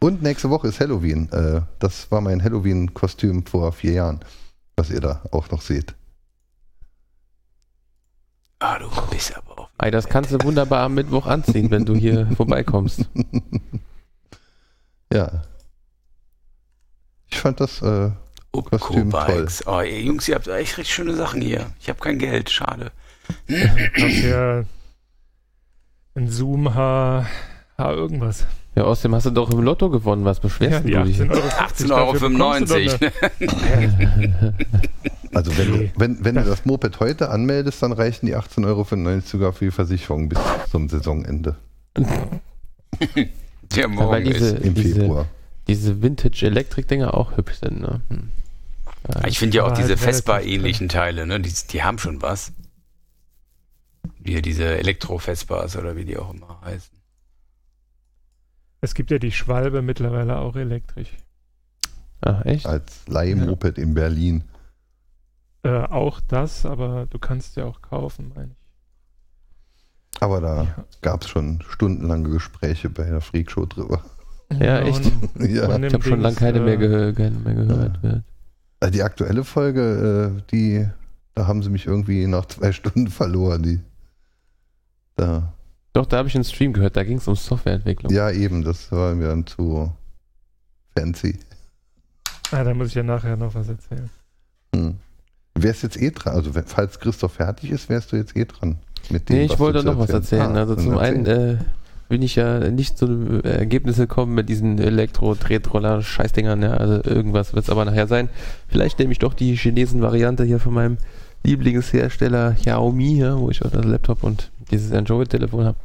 Und 0.06 0.22
nächste 0.22 0.50
Woche 0.50 0.68
ist 0.68 0.78
Halloween. 0.78 1.28
Äh, 1.32 1.62
das 1.80 2.12
war 2.12 2.20
mein 2.20 2.40
Halloween-Kostüm 2.40 3.44
vor 3.44 3.72
vier 3.72 3.94
Jahren, 3.94 4.20
was 4.76 4.88
ihr 4.88 5.00
da 5.00 5.24
auch 5.32 5.50
noch 5.50 5.60
seht. 5.60 5.96
Ah, 8.60 8.78
du 8.78 8.88
bist 9.10 9.36
aber 9.36 9.62
auch. 9.62 9.68
Ey, 9.78 9.90
das 9.90 10.08
kannst 10.08 10.30
du 10.30 10.40
wunderbar 10.44 10.84
am 10.84 10.94
Mittwoch 10.94 11.26
anziehen, 11.26 11.72
wenn 11.72 11.84
du 11.84 11.96
hier 11.96 12.28
vorbeikommst. 12.36 13.00
Ja. 15.12 15.42
Ich 17.28 17.40
fand 17.40 17.58
das, 17.58 17.82
äh, 17.82 18.12
Kostüm 18.52 19.08
Upco-Bikes. 19.08 19.66
Oh, 19.66 19.80
ihr 19.80 20.02
Jungs, 20.02 20.28
ihr 20.28 20.36
habt 20.36 20.46
echt 20.46 20.78
richtig 20.78 20.94
schöne 20.94 21.16
Sachen 21.16 21.40
hier. 21.40 21.66
Ich 21.80 21.88
habe 21.88 21.98
kein 21.98 22.20
Geld, 22.20 22.48
schade. 22.48 22.92
Hast 23.48 24.22
ja 24.22 24.62
ein 26.14 26.28
Zoom 26.28 26.76
H, 26.76 27.26
H 27.76 27.92
irgendwas. 27.92 28.46
Ja, 28.76 28.84
außerdem 28.84 29.14
hast 29.14 29.24
du 29.26 29.30
doch 29.30 29.50
im 29.50 29.60
Lotto 29.62 29.88
gewonnen. 29.90 30.24
Was 30.26 30.38
beschwerst 30.40 30.86
Ja, 30.86 31.02
du 31.02 31.06
dich? 31.10 31.18
18,50 31.20 31.30
Euro. 31.94 32.10
18,95 32.12 32.18
Dafür 32.20 32.28
bekommst 32.28 32.70
du 32.70 32.76
doch 32.76 33.00
eine- 33.40 34.54
also 35.34 35.56
wenn, 35.58 35.70
du, 35.72 35.90
wenn, 35.96 36.24
wenn 36.24 36.34
du 36.34 36.44
das 36.44 36.64
Moped 36.66 37.00
heute 37.00 37.30
anmeldest, 37.30 37.82
dann 37.82 37.92
reichen 37.92 38.26
die 38.26 38.36
18,95 38.36 38.66
Euro 38.66 39.20
sogar 39.24 39.52
für 39.52 39.64
die 39.66 39.70
Versicherung 39.70 40.28
bis 40.28 40.38
zum 40.70 40.88
Saisonende 40.88 41.56
Der 41.96 43.28
Ja, 43.74 43.88
morgen 43.88 44.10
weil 44.10 44.24
diese, 44.24 44.56
ist. 44.56 44.64
im 44.64 44.74
diese, 44.74 45.00
Februar. 45.00 45.26
diese 45.68 46.02
Vintage-Elektrik-Dinger 46.02 47.14
auch 47.14 47.36
hübsch 47.36 47.54
sind, 47.62 47.80
ne? 47.80 48.00
Hm. 48.10 48.30
Ja, 49.14 49.26
Ich 49.26 49.38
finde 49.38 49.56
ja 49.58 49.62
auch 49.64 49.66
Aber 49.68 49.76
diese 49.76 49.88
halt 49.90 50.00
Vespa-ähnlichen 50.00 50.88
Teile, 50.88 51.26
ne? 51.26 51.40
Die, 51.40 51.52
die 51.70 51.82
haben 51.82 51.98
schon 51.98 52.20
was. 52.22 52.52
Wie 54.20 54.40
diese 54.42 54.76
Elektro-Vespas 54.78 55.76
oder 55.76 55.96
wie 55.96 56.04
die 56.04 56.16
auch 56.16 56.32
immer 56.34 56.60
heißen. 56.64 56.95
Es 58.80 58.94
gibt 58.94 59.10
ja 59.10 59.18
die 59.18 59.32
Schwalbe 59.32 59.82
mittlerweile 59.82 60.38
auch 60.38 60.56
elektrisch. 60.56 61.16
Ach, 62.20 62.44
echt? 62.44 62.66
Als 62.66 63.06
Leihmoped 63.08 63.78
in 63.78 63.94
Berlin. 63.94 64.44
Äh, 65.62 65.80
auch 65.84 66.20
das, 66.20 66.64
aber 66.64 67.06
du 67.06 67.18
kannst 67.18 67.56
ja 67.56 67.64
auch 67.64 67.82
kaufen, 67.82 68.32
meine 68.34 68.52
ich. 68.52 70.20
Aber 70.22 70.40
da 70.40 70.62
Ja. 70.62 70.84
gab 71.02 71.22
es 71.22 71.28
schon 71.28 71.62
stundenlange 71.68 72.30
Gespräche 72.30 72.88
bei 72.88 73.04
der 73.04 73.20
Freakshow 73.20 73.66
drüber. 73.66 74.02
Ja, 74.58 74.78
echt? 74.80 75.02
Ja. 75.40 75.76
Ich 75.78 75.92
habe 75.92 76.02
schon 76.04 76.20
lange 76.20 76.36
keine, 76.36 76.60
mehr 76.60 76.74
äh, 76.74 76.78
gehö 76.78 77.12
keine 77.12 77.38
mehr 77.38 77.54
gehört. 77.54 78.02
wird. 78.02 78.22
Äh, 78.80 78.90
Die 78.90 79.02
aktuelle 79.02 79.44
Folge, 79.44 80.36
äh, 80.38 80.42
die, 80.52 80.88
da 81.34 81.46
haben 81.46 81.62
sie 81.62 81.70
mich 81.70 81.86
irgendwie 81.86 82.26
nach 82.26 82.46
zwei 82.46 82.72
Stunden 82.72 83.08
verloren. 83.08 83.62
Die, 83.62 83.80
da, 85.16 85.52
Doch, 85.96 86.04
da 86.04 86.18
habe 86.18 86.28
ich 86.28 86.34
einen 86.34 86.44
Stream 86.44 86.74
gehört, 86.74 86.94
da 86.94 87.04
ging 87.04 87.16
es 87.16 87.26
um 87.26 87.34
Softwareentwicklung. 87.36 88.12
ja, 88.12 88.30
eben, 88.30 88.62
das 88.62 88.92
war 88.92 89.14
mir 89.14 89.28
dann 89.28 89.46
zu 89.46 89.90
fancy. 90.94 91.38
Ah, 92.50 92.62
da 92.64 92.74
muss 92.74 92.88
ich 92.88 92.96
ja 92.96 93.02
nachher 93.02 93.34
noch 93.38 93.54
was 93.54 93.66
erzählen. 93.66 94.10
Hm. 94.74 94.96
Wärst 95.54 95.84
jetzt 95.84 95.98
eh 95.98 96.10
dran, 96.10 96.34
also 96.34 96.50
falls 96.66 97.00
Christoph 97.00 97.32
fertig 97.32 97.70
ist, 97.70 97.88
wärst 97.88 98.12
du 98.12 98.16
jetzt 98.16 98.36
eh 98.36 98.44
dran. 98.44 98.76
Mit 99.08 99.30
dem, 99.30 99.36
Nee, 99.36 99.44
ich 99.46 99.58
wollte 99.58 99.82
noch 99.82 99.98
was 99.98 100.10
erzählen. 100.10 100.54
Ah, 100.54 100.60
also 100.60 100.76
zum 100.76 100.98
erzähl. 100.98 100.98
einen 100.98 101.24
äh, 101.24 101.56
bin 102.10 102.20
ich 102.20 102.36
ja 102.36 102.58
nicht 102.70 102.98
zu 102.98 103.06
einem 103.06 103.40
Ergebnis 103.40 103.96
gekommen 103.96 104.34
mit 104.34 104.50
diesen 104.50 104.78
Elektro-Tretroller-Scheißdingern. 104.78 106.60
Ja, 106.60 106.74
also 106.74 107.02
irgendwas 107.04 107.54
wird 107.54 107.64
es 107.64 107.70
aber 107.70 107.86
nachher 107.86 108.06
sein. 108.06 108.28
Vielleicht 108.68 108.98
nehme 108.98 109.12
ich 109.12 109.18
doch 109.18 109.32
die 109.32 109.56
Chinesen-Variante 109.56 110.44
hier 110.44 110.60
von 110.60 110.74
meinem 110.74 110.98
Lieblingshersteller 111.42 112.52
Xiaomi, 112.52 113.16
ja, 113.20 113.38
wo 113.38 113.48
ich 113.48 113.64
auch 113.64 113.70
das 113.70 113.86
Laptop 113.86 114.24
und 114.24 114.50
dieses 114.70 114.92
Android-Telefon 114.92 115.64
habe. 115.64 115.78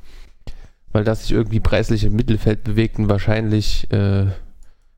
Weil 0.94 1.04
das 1.04 1.22
sich 1.22 1.32
irgendwie 1.32 1.60
preislich 1.60 2.04
im 2.04 2.16
Mittelfeld 2.16 2.64
bewegt 2.64 3.00
und 3.00 3.08
wahrscheinlich 3.08 3.90
äh, 3.92 4.26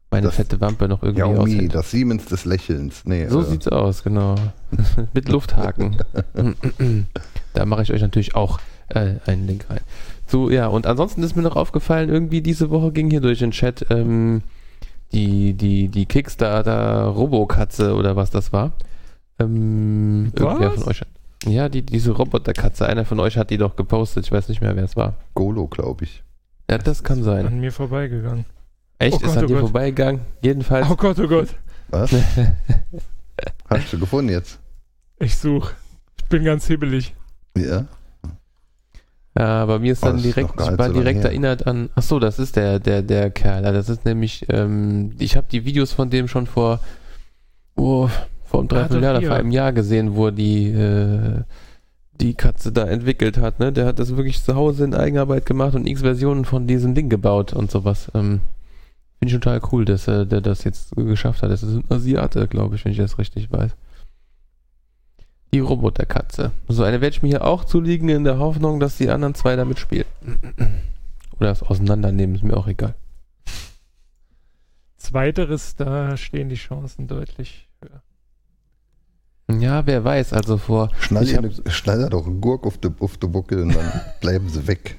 meine 0.09 0.27
Das 0.27 0.35
fette 0.35 0.59
Wampe 0.61 0.87
noch 0.87 1.03
irgendwie 1.03 1.21
Xiaomi, 1.21 1.55
aushält. 1.55 1.75
das 1.75 1.91
Siemens 1.91 2.25
des 2.25 2.45
Lächelns. 2.45 3.03
Nee, 3.05 3.27
So 3.27 3.41
äh, 3.41 3.45
sieht's 3.45 3.67
aus, 3.67 4.03
genau. 4.03 4.35
Mit 5.13 5.29
Lufthaken. 5.29 5.97
da 7.53 7.65
mache 7.65 7.83
ich 7.83 7.93
euch 7.93 8.01
natürlich 8.01 8.35
auch 8.35 8.59
äh, 8.89 9.15
einen 9.25 9.47
Link 9.47 9.65
rein. 9.69 9.81
So, 10.27 10.49
ja, 10.49 10.67
und 10.67 10.87
ansonsten 10.87 11.21
ist 11.23 11.35
mir 11.35 11.43
noch 11.43 11.55
aufgefallen, 11.55 12.09
irgendwie 12.09 12.41
diese 12.41 12.69
Woche 12.69 12.91
ging 12.91 13.09
hier 13.09 13.21
durch 13.21 13.39
den 13.39 13.51
Chat 13.51 13.85
ähm, 13.89 14.41
die, 15.11 15.53
die, 15.53 15.89
die 15.89 16.05
Kickstarter 16.07 17.03
Robokatze 17.05 17.93
oder 17.95 18.15
was 18.15 18.31
das 18.31 18.51
war. 18.51 18.71
Ähm, 19.39 20.31
irgendwer 20.35 20.71
Was? 20.71 20.75
von 20.81 20.89
euch 20.91 21.01
hat. 21.01 21.07
Ja, 21.45 21.69
die, 21.69 21.81
diese 21.81 22.11
Roboterkatze, 22.11 22.87
einer 22.87 23.05
von 23.05 23.19
euch 23.19 23.37
hat 23.37 23.49
die 23.49 23.57
doch 23.57 23.75
gepostet, 23.75 24.25
ich 24.25 24.31
weiß 24.31 24.49
nicht 24.49 24.61
mehr, 24.61 24.75
wer 24.75 24.83
es 24.83 24.95
war. 24.95 25.15
Golo, 25.33 25.67
glaube 25.67 26.05
ich. 26.05 26.23
Ja, 26.69 26.77
das 26.77 27.03
kann 27.03 27.23
sein. 27.23 27.45
An 27.45 27.59
mir 27.59 27.71
vorbeigegangen. 27.71 28.45
Echt, 28.99 29.13
Oh 29.15 29.17
ist 29.17 29.23
Gott, 29.25 29.37
an 29.37 29.43
oh 29.43 29.47
dir 29.47 29.53
Gott. 29.55 29.61
vorbeigegangen. 29.61 30.21
Jedenfalls. 30.41 30.87
Oh 30.89 30.95
Gott, 30.95 31.19
oh 31.19 31.27
Gott. 31.27 31.49
Was? 31.89 32.11
Hast 33.69 33.91
du 33.93 33.99
gefunden 33.99 34.31
jetzt? 34.31 34.59
Ich 35.19 35.35
suche. 35.35 35.73
Ich 36.17 36.25
bin 36.29 36.43
ganz 36.45 36.67
hibbelig. 36.67 37.13
Ja. 37.57 37.85
Ja, 39.37 39.65
bei 39.65 39.79
mir 39.79 39.93
ist 39.93 40.03
Oh, 40.03 40.07
dann 40.07 40.17
das 40.17 40.25
ist 40.25 40.35
direkt, 40.35 40.55
gar 40.55 40.71
ich 40.73 40.77
war 40.77 40.87
so 40.87 40.93
direkt 40.93 41.23
erinnert 41.25 41.65
an, 41.65 41.89
ach 41.95 42.03
so, 42.03 42.19
das 42.19 42.37
ist 42.37 42.55
der, 42.55 42.79
der, 42.79 43.01
der 43.01 43.31
Kerl, 43.31 43.63
das 43.63 43.89
ist 43.89 44.05
nämlich, 44.05 44.45
ähm, 44.49 45.15
ich 45.17 45.35
habe 45.35 45.47
die 45.51 45.65
Videos 45.65 45.91
von 45.91 46.11
dem 46.11 46.27
schon 46.27 46.45
vor, 46.45 46.79
oh, 47.75 48.09
vor 48.53 48.61
einem 48.61 48.69
Ah, 48.69 48.73
Dreivierteljahr 48.73 49.17
oder 49.17 49.27
vor 49.27 49.35
einem 49.35 49.51
Jahr 49.51 49.73
gesehen, 49.73 50.15
wo 50.15 50.29
die, 50.29 50.69
äh, 50.69 51.41
die 52.21 52.35
Katze 52.35 52.71
da 52.71 52.85
entwickelt 52.85 53.37
hat, 53.37 53.59
ne? 53.59 53.73
Der 53.73 53.85
hat 53.85 53.97
das 53.99 54.15
wirklich 54.15 54.41
zu 54.43 54.55
Hause 54.55 54.83
in 54.83 54.93
Eigenarbeit 54.93 55.45
gemacht 55.45 55.73
und 55.73 55.87
x 55.87 56.01
Versionen 56.01 56.45
von 56.45 56.67
diesem 56.67 56.93
Ding 56.93 57.09
gebaut 57.09 57.53
und 57.53 57.71
sowas. 57.71 58.11
Ähm, 58.13 58.41
Finde 59.17 59.33
ich 59.33 59.39
total 59.39 59.61
cool, 59.71 59.85
dass 59.85 60.07
er 60.07 60.25
der 60.25 60.41
das 60.41 60.63
jetzt 60.63 60.95
geschafft 60.95 61.41
hat. 61.41 61.49
Das 61.49 61.63
ist 61.63 61.75
ein 61.75 61.85
Asiate, 61.89 62.47
glaube 62.47 62.75
ich, 62.75 62.85
wenn 62.85 62.91
ich 62.91 62.97
das 62.97 63.17
richtig 63.17 63.51
weiß. 63.51 63.71
Die 65.53 65.59
Roboterkatze. 65.59 66.51
So 66.67 66.83
eine 66.83 67.01
werde 67.01 67.15
ich 67.15 67.23
mir 67.23 67.29
hier 67.29 67.45
auch 67.45 67.63
zulegen 67.63 68.09
in 68.09 68.23
der 68.23 68.37
Hoffnung, 68.37 68.79
dass 68.79 68.97
die 68.97 69.09
anderen 69.09 69.33
zwei 69.33 69.55
damit 69.55 69.79
spielen. 69.79 70.05
Oder 71.39 71.49
das 71.49 71.63
Auseinandernehmen 71.63 72.35
ist 72.35 72.43
mir 72.43 72.57
auch 72.57 72.67
egal. 72.67 72.93
Zweiteres, 74.97 75.75
da 75.75 76.15
stehen 76.17 76.49
die 76.49 76.55
Chancen 76.55 77.07
deutlich. 77.07 77.67
Ja, 79.51 79.85
wer 79.85 80.03
weiß, 80.03 80.33
also 80.33 80.57
vor. 80.57 80.89
Hab- 81.13 81.71
schnall 81.71 82.09
doch 82.09 82.25
einen 82.25 82.41
Gurk 82.41 82.65
auf 82.65 82.77
die, 82.77 82.89
auf 82.99 83.17
die 83.17 83.27
Buckel 83.27 83.61
und 83.63 83.75
dann 83.75 83.91
bleiben 84.21 84.49
sie 84.49 84.67
weg. 84.67 84.97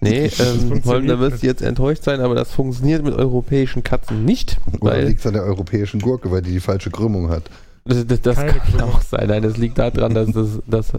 Nee, 0.00 0.30
ähm, 0.38 0.82
Holm, 0.84 1.06
da 1.06 1.18
wirst 1.18 1.42
du 1.42 1.46
jetzt 1.46 1.62
enttäuscht 1.62 2.04
sein, 2.04 2.20
aber 2.20 2.34
das 2.34 2.52
funktioniert 2.52 3.02
mit 3.04 3.14
europäischen 3.14 3.82
Katzen 3.82 4.24
nicht. 4.24 4.58
Oder 4.80 5.02
liegt 5.02 5.20
es 5.20 5.26
an 5.26 5.32
der 5.34 5.42
europäischen 5.42 6.00
Gurke, 6.00 6.30
weil 6.30 6.42
die 6.42 6.52
die 6.52 6.60
falsche 6.60 6.90
Krümmung 6.90 7.30
hat? 7.30 7.44
das, 7.84 8.06
das, 8.06 8.20
das 8.20 8.36
kann 8.36 8.48
Krümmung. 8.60 8.82
auch 8.82 9.02
sein. 9.02 9.28
Nein, 9.28 9.42
das 9.42 9.56
liegt 9.56 9.78
daran, 9.78 10.14
dass 10.14 10.30
das, 10.32 10.60
das, 10.66 10.92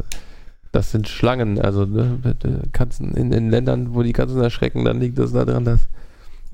das 0.72 0.92
sind 0.92 1.08
Schlangen. 1.08 1.60
Also 1.60 1.86
ne, 1.86 2.20
Katzen 2.74 3.14
in, 3.14 3.32
in 3.32 3.50
Ländern, 3.50 3.94
wo 3.94 4.04
die 4.04 4.14
Katzen 4.14 4.42
erschrecken, 4.42 4.86
dann 4.86 5.00
liegt 5.00 5.18
das 5.18 5.32
daran, 5.32 5.66
dass 5.66 5.82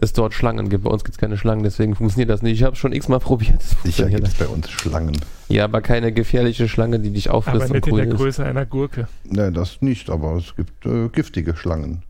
es 0.01 0.13
dort 0.13 0.33
Schlangen 0.33 0.69
gibt. 0.69 0.83
Bei 0.83 0.89
uns 0.89 1.03
gibt 1.03 1.15
es 1.15 1.19
keine 1.19 1.37
Schlangen, 1.37 1.63
deswegen 1.63 1.95
funktioniert 1.95 2.29
das 2.29 2.41
nicht. 2.41 2.53
Ich 2.53 2.63
habe 2.63 2.75
schon 2.75 2.91
x-mal 2.91 3.19
probiert. 3.21 3.61
Sicher 3.83 4.09
gibt 4.09 4.27
es 4.27 4.33
bei 4.33 4.47
uns 4.47 4.69
Schlangen. 4.69 5.17
Ja, 5.47 5.65
aber 5.65 5.81
keine 5.81 6.11
gefährliche 6.11 6.67
Schlange, 6.67 6.99
die 6.99 7.11
dich 7.11 7.29
auffrisst 7.29 7.65
Aber 7.65 7.65
und 7.65 7.71
nicht 7.75 7.87
in 7.87 7.95
der 7.95 8.05
grün 8.05 8.15
ist. 8.15 8.21
Größe 8.21 8.45
einer 8.45 8.65
Gurke. 8.65 9.07
Nein, 9.23 9.53
das 9.53 9.81
nicht, 9.81 10.09
aber 10.09 10.35
es 10.35 10.55
gibt 10.55 10.85
äh, 10.85 11.09
giftige 11.09 11.55
Schlangen. 11.55 12.03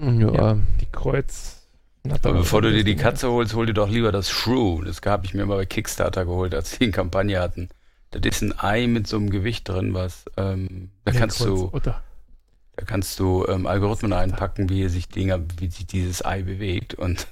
Ja, 0.00 0.32
Ja. 0.32 0.58
Die 0.80 0.86
Kreuz. 0.90 1.62
Aber 2.08 2.34
bevor 2.34 2.62
du 2.62 2.70
dir 2.70 2.84
die 2.84 2.96
Katze 2.96 3.30
holst, 3.30 3.54
hol 3.54 3.66
dir 3.66 3.74
doch 3.74 3.88
lieber 3.88 4.12
das 4.12 4.30
Shrew. 4.30 4.82
Das 4.84 5.00
habe 5.04 5.26
ich 5.26 5.34
mir 5.34 5.44
mal 5.44 5.56
bei 5.56 5.66
Kickstarter 5.66 6.24
geholt, 6.24 6.54
als 6.54 6.78
die 6.78 6.84
eine 6.84 6.92
Kampagne 6.92 7.40
hatten. 7.40 7.68
Das 8.12 8.22
ist 8.24 8.42
ein 8.42 8.58
Ei 8.58 8.86
mit 8.86 9.06
so 9.06 9.16
einem 9.16 9.30
Gewicht 9.30 9.68
drin, 9.68 9.92
was 9.92 10.24
ähm, 10.36 10.90
da 11.04 11.12
Nee, 11.12 11.18
kannst 11.18 11.40
du, 11.40 11.70
da 11.82 12.84
kannst 12.84 13.18
du 13.18 13.44
ähm, 13.48 13.66
Algorithmen 13.66 14.12
einpacken, 14.12 14.68
wie 14.68 14.86
sich 14.88 15.08
Dinger, 15.08 15.40
wie 15.58 15.68
sich 15.68 15.86
dieses 15.86 16.24
Ei 16.24 16.42
bewegt 16.42 16.94
und 16.94 17.26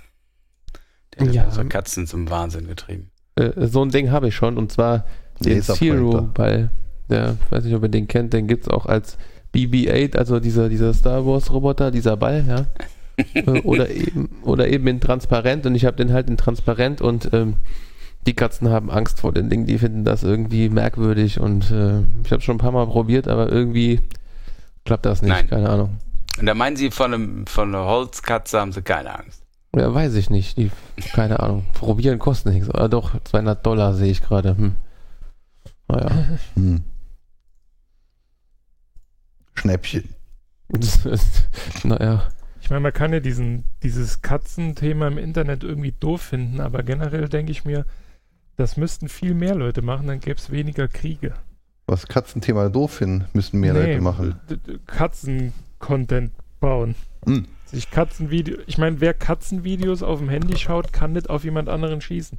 der 1.19 1.27
hat 1.29 1.35
Ja. 1.35 1.45
unsere 1.47 1.67
Katzen 1.67 2.07
zum 2.07 2.29
Wahnsinn 2.31 2.67
getrieben. 2.67 3.11
äh, 3.37 3.67
so 3.67 3.83
ein 3.85 3.91
Ding 3.91 4.11
habe 4.11 4.29
ich 4.29 4.35
schon 4.37 4.57
und 4.59 4.71
zwar 4.73 5.05
den. 5.41 5.63
Zero-Ball. 5.63 6.71
Ich 7.09 7.17
weiß 7.51 7.65
nicht, 7.65 7.75
ob 7.75 7.83
ihr 7.83 7.89
den 7.89 8.09
kennt, 8.09 8.33
den 8.33 8.47
gibt 8.47 8.63
es 8.65 8.69
auch 8.69 8.87
als 8.87 9.19
BB-8, 9.55 10.17
also 10.17 10.41
dieser, 10.41 10.69
dieser 10.69 10.95
Star 10.95 11.27
Wars-Roboter, 11.27 11.91
dieser 11.91 12.17
Ball, 12.17 12.45
ja. 12.47 12.67
Äh, 13.35 13.61
oder, 13.61 13.89
eben, 13.91 14.29
oder 14.43 14.67
eben 14.67 14.89
in 14.89 15.01
transparent 15.01 15.67
und 15.67 15.77
ich 15.77 15.85
habe 15.85 15.97
den 15.97 16.13
halt 16.13 16.29
in 16.29 16.37
transparent 16.37 17.01
und 17.01 17.31
ähm, 17.33 17.59
die 18.27 18.35
Katzen 18.35 18.71
haben 18.71 18.91
Angst 18.91 19.21
vor 19.21 19.33
den 19.33 19.49
Dingen, 19.51 19.67
die 19.67 19.79
finden 19.79 20.03
das 20.05 20.25
irgendwie 20.25 20.69
merkwürdig 20.69 21.39
und 21.39 21.71
äh, 21.71 22.01
ich 22.25 22.33
habe 22.33 22.41
schon 22.43 22.57
ein 22.57 22.59
paar 22.59 22.73
Mal 22.73 22.87
probiert, 22.89 23.29
aber 23.29 23.53
irgendwie 23.53 24.01
klappt 24.85 25.07
das 25.07 25.23
nicht, 25.23 25.31
Nein. 25.31 25.49
keine 25.49 25.69
Ahnung. 25.71 25.99
Und 26.41 26.47
da 26.47 26.55
meinen 26.55 26.75
sie, 26.75 26.91
von, 26.91 27.15
einem, 27.15 27.47
von 27.47 27.69
einer 27.73 27.85
Holzkatze 27.85 28.59
haben 28.59 28.73
sie 28.73 28.83
keine 28.83 29.17
Angst. 29.17 29.44
Ja, 29.77 29.93
weiß 29.93 30.15
ich 30.15 30.31
nicht, 30.31 30.57
die, 30.57 30.71
keine 31.15 31.41
Ahnung. 31.41 31.65
Probieren 31.75 32.19
kostet 32.19 32.53
nichts. 32.53 32.71
Ah, 32.71 32.89
doch, 32.89 33.21
200 33.25 33.65
Dollar 33.65 33.95
sehe 33.95 34.11
ich 34.11 34.23
gerade. 34.23 34.57
Hm. 34.57 34.77
Naja. 35.89 36.11
Hm. 36.55 36.83
Schnäppchen. 39.55 40.09
Naja. 41.85 42.29
Ich 42.61 42.71
meine, 42.71 42.81
man 42.81 42.93
kann 42.93 43.13
ja 43.13 43.21
diesen, 43.21 43.65
dieses 43.83 44.23
Katzenthema 44.23 45.07
im 45.09 45.19
Internet 45.19 45.63
irgendwie 45.65 45.93
doof 45.93 46.23
finden, 46.23 46.61
aber 46.61 46.83
generell 46.83 47.29
denke 47.29 47.53
ich 47.53 47.65
mir, 47.65 47.85
das 48.57 48.77
müssten 48.77 49.09
viel 49.09 49.35
mehr 49.35 49.55
Leute 49.55 49.83
machen, 49.83 50.07
dann 50.07 50.21
gäbe 50.21 50.39
es 50.39 50.51
weniger 50.51 50.89
Kriege. 50.89 51.35
Was 51.87 52.07
Katzenthema 52.07 52.71
doof 52.71 52.93
finden, 52.95 53.27
müssen 53.35 53.61
mehr 53.61 53.75
Leute 53.75 54.01
machen. 54.01 54.41
Katzen-Content 54.87 56.33
bauen. 56.59 56.95
Hm. 57.27 57.47
Sich 57.75 57.91
Katzenvideo. 57.91 58.59
Ich 58.67 58.79
meine, 58.79 59.01
wer 59.01 59.15
Katzenvideos 59.15 60.03
auf 60.03 60.19
dem 60.21 60.29
Handy 60.29 60.57
schaut, 60.57 60.93
kann 60.93 61.13
nicht 61.13 61.29
auf 61.29 61.45
jemand 61.45 61.69
anderen 61.69 62.01
schießen. 62.01 62.39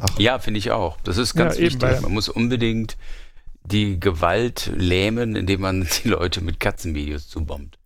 Ach, 0.00 0.18
Ja, 0.18 0.38
finde 0.38 0.58
ich 0.58 0.70
auch. 0.70 0.98
Das 1.02 1.18
ist 1.18 1.34
ganz 1.34 1.56
Ja, 1.56 1.64
eben, 1.66 1.80
wichtig. 1.80 2.00
Man 2.02 2.12
muss 2.12 2.28
unbedingt 2.28 2.96
die 3.64 3.98
Gewalt 3.98 4.70
lähmen, 4.74 5.36
indem 5.36 5.62
man 5.62 5.86
die 6.04 6.08
Leute 6.08 6.42
mit 6.42 6.60
Katzenvideos 6.60 7.28
zubombt. 7.28 7.78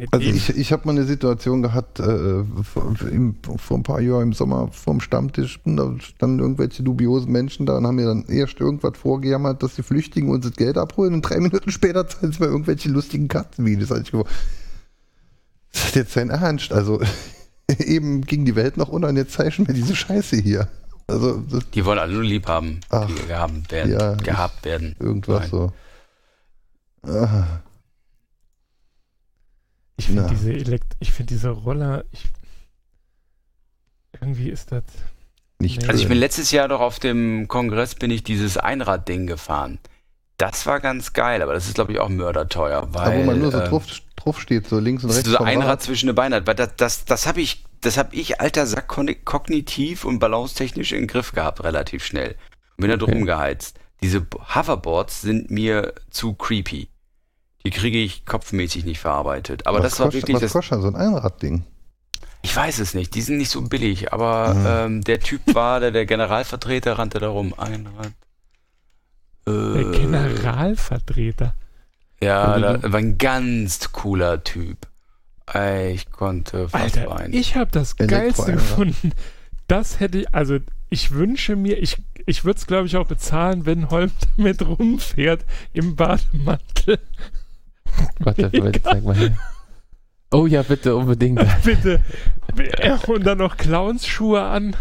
Definitiv. 0.00 0.12
Also 0.12 0.26
ich, 0.52 0.58
ich 0.58 0.72
habe 0.72 0.86
mal 0.86 0.92
eine 0.92 1.04
Situation 1.04 1.62
gehabt, 1.62 2.00
äh, 2.00 2.44
vor, 2.62 2.94
im, 3.10 3.36
vor 3.58 3.76
ein 3.78 3.82
paar 3.82 4.00
Jahren 4.00 4.22
im 4.24 4.32
Sommer 4.32 4.68
vorm 4.72 5.00
Stammtisch, 5.00 5.60
und 5.64 5.76
da 5.76 5.94
standen 6.00 6.40
irgendwelche 6.40 6.82
dubiosen 6.82 7.30
Menschen 7.32 7.66
da 7.66 7.76
und 7.78 7.86
haben 7.86 7.96
mir 7.96 8.06
dann 8.06 8.24
erst 8.26 8.60
irgendwas 8.60 8.98
vorgejammert, 8.98 9.62
dass 9.62 9.74
die 9.74 9.82
Flüchtlinge 9.82 10.30
uns 10.30 10.46
das 10.46 10.56
Geld 10.56 10.76
abholen 10.78 11.14
und 11.14 11.22
drei 11.22 11.36
Minuten 11.40 11.70
später 11.70 12.06
zeigen 12.08 12.32
sie 12.32 12.40
mir 12.40 12.46
irgendwelche 12.48 12.88
lustigen 12.88 13.28
Katzenvideos. 13.28 13.88
Da 13.88 13.94
hab 13.96 14.02
ich 14.02 14.10
gedacht, 14.10 14.30
Das 15.72 15.84
ist 15.86 15.94
jetzt 15.96 16.12
sein 16.12 16.30
Ernst. 16.30 16.72
Also 16.72 17.00
eben 17.78 18.22
ging 18.22 18.44
die 18.44 18.56
Welt 18.56 18.76
noch 18.76 18.88
unter 18.88 19.08
und 19.08 19.16
jetzt 19.16 19.32
zeigen 19.32 19.64
mir 19.66 19.74
diese 19.74 19.96
Scheiße 19.96 20.36
hier. 20.36 20.68
Also 21.06 21.42
das 21.50 21.68
Die 21.70 21.84
wollen 21.84 21.98
alle 21.98 22.14
nur 22.14 22.24
lieb 22.24 22.46
haben, 22.48 22.80
Ach, 22.88 23.06
die 23.06 23.26
gehabt 23.28 23.70
werden. 23.70 23.92
ja, 23.92 24.14
gehabt 24.14 24.64
werden. 24.64 24.96
irgendwas 24.98 25.40
Nein. 25.40 25.50
so. 25.50 25.72
Ah, 27.06 27.60
Ich 29.96 30.06
finde 30.06 30.26
diese 30.30 30.52
Elekt 30.52 30.96
ich 31.00 31.12
finde 31.12 31.34
diese 31.34 31.50
Roller, 31.50 32.04
ich, 32.10 32.24
irgendwie 34.20 34.50
ist 34.50 34.72
das. 34.72 34.84
nicht 35.58 35.82
Nee. 35.82 35.88
Also 35.88 36.02
ich 36.02 36.08
bin 36.08 36.18
letztes 36.18 36.50
Jahr 36.50 36.68
doch 36.68 36.80
auf 36.80 36.98
dem 36.98 37.48
Kongress 37.48 37.94
bin 37.94 38.10
ich 38.10 38.22
dieses 38.24 38.56
Einradding 38.56 39.26
gefahren. 39.26 39.78
Das 40.36 40.66
war 40.66 40.80
ganz 40.80 41.12
geil, 41.12 41.42
aber 41.42 41.54
das 41.54 41.66
ist 41.66 41.74
glaube 41.74 41.92
ich 41.92 42.00
auch 42.00 42.08
mörderteuer, 42.08 42.88
weil 42.92 43.04
Da, 43.12 43.18
wo 43.18 43.22
man 43.24 43.38
nur 43.38 43.52
so 43.52 43.60
ähm, 43.60 43.70
drauf, 43.70 43.86
drauf 44.16 44.40
steht, 44.40 44.66
so 44.68 44.78
links 44.80 45.04
und 45.04 45.10
rechts. 45.10 45.28
ist 45.28 45.32
so 45.32 45.44
ein 45.44 45.58
Rad. 45.58 45.68
Rad 45.68 45.82
zwischen 45.82 46.06
den 46.06 46.16
Beinen 46.16 46.34
hat. 46.34 46.46
Weil 46.46 46.56
das, 46.56 46.70
das, 46.76 47.04
das 47.04 47.26
habe 47.26 47.40
ich, 47.40 47.64
das 47.80 47.96
habe 47.96 48.14
ich, 48.16 48.40
alter 48.40 48.66
Sack, 48.66 48.88
kognitiv 49.24 50.04
und 50.04 50.18
balancetechnisch 50.18 50.92
in 50.92 51.02
den 51.02 51.06
Griff 51.06 51.32
gehabt, 51.32 51.62
relativ 51.62 52.04
schnell. 52.04 52.34
Und 52.76 52.82
bin 52.82 52.88
da 52.88 52.96
Okay. 52.96 53.12
drum 53.12 53.24
geheizt. 53.26 53.78
Diese 54.02 54.26
Hoverboards 54.54 55.22
sind 55.22 55.50
mir 55.52 55.94
zu 56.10 56.34
creepy. 56.34 56.88
Die 57.66 57.70
kriege 57.70 57.98
ich 57.98 58.24
kopfmäßig 58.26 58.84
nicht 58.84 59.00
verarbeitet. 59.00 59.66
Aber 59.66 59.78
was 59.78 59.92
das 59.92 60.00
war 60.00 60.06
kostet, 60.06 60.22
wirklich 60.22 60.34
was 60.36 60.42
das. 60.42 60.52
kostet 60.52 60.82
so 60.82 60.88
ein 60.88 60.96
Einradding? 60.96 61.64
Ich 62.42 62.54
weiß 62.54 62.78
es 62.78 62.92
nicht, 62.92 63.14
die 63.14 63.22
sind 63.22 63.38
nicht 63.38 63.48
so 63.50 63.62
billig, 63.62 64.12
aber 64.12 64.52
Mhm. 64.54 64.66
ähm, 64.68 65.04
der 65.04 65.20
Typ 65.20 65.40
war, 65.54 65.80
der, 65.80 65.90
der 65.90 66.04
Generalvertreter 66.04 66.98
rannte 66.98 67.18
da 67.20 67.28
rum. 67.28 67.54
Ein 67.56 67.86
Rad. 67.96 68.12
Der 69.46 69.76
Äh, 69.80 69.98
Generalvertreter. 69.98 71.54
Ja, 72.22 72.44
Also 72.52 72.78
da 72.78 72.92
war 72.92 72.98
ein 72.98 73.16
ganz 73.18 73.92
cooler 73.92 74.44
Typ. 74.44 74.86
Ey, 75.52 75.92
Ich 75.92 76.10
konnte 76.10 76.68
fast 76.68 76.96
Alter, 76.98 77.10
weinen. 77.10 77.32
ich 77.34 77.56
habe 77.56 77.70
das. 77.70 77.96
Geilste 77.96 78.52
gefunden. 78.52 79.12
Das 79.68 80.00
hätte 80.00 80.18
ich, 80.20 80.34
also 80.34 80.58
ich 80.90 81.10
wünsche 81.12 81.56
mir, 81.56 81.78
ich, 81.82 81.96
ich 82.26 82.44
würde 82.44 82.58
es 82.58 82.66
glaube 82.66 82.86
ich 82.86 82.96
auch 82.96 83.06
bezahlen, 83.06 83.64
wenn 83.66 83.88
Holm 83.90 84.10
damit 84.36 84.60
rumfährt 84.62 85.44
im 85.72 85.96
Bademantel. 85.96 86.98
Warte, 88.20 88.50
warte, 88.52 88.82
zeig 88.82 89.04
mal 89.04 89.16
her. 89.16 89.36
Oh 90.30 90.46
ja, 90.46 90.62
bitte, 90.62 90.96
unbedingt. 90.96 91.40
Bitte. 91.64 92.02
Und 93.06 93.24
dann 93.24 93.38
noch 93.38 93.56
Clownsschuhe 93.56 94.42
an. 94.42 94.74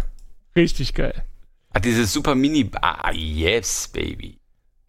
Richtig 0.56 0.96
geil. 0.96 1.14
Ah, 1.74 1.80
dieses 1.80 2.12
super 2.12 2.34
Mini. 2.34 2.72
Ah, 2.82 3.12
yes, 3.12 3.88
baby. 3.88 4.40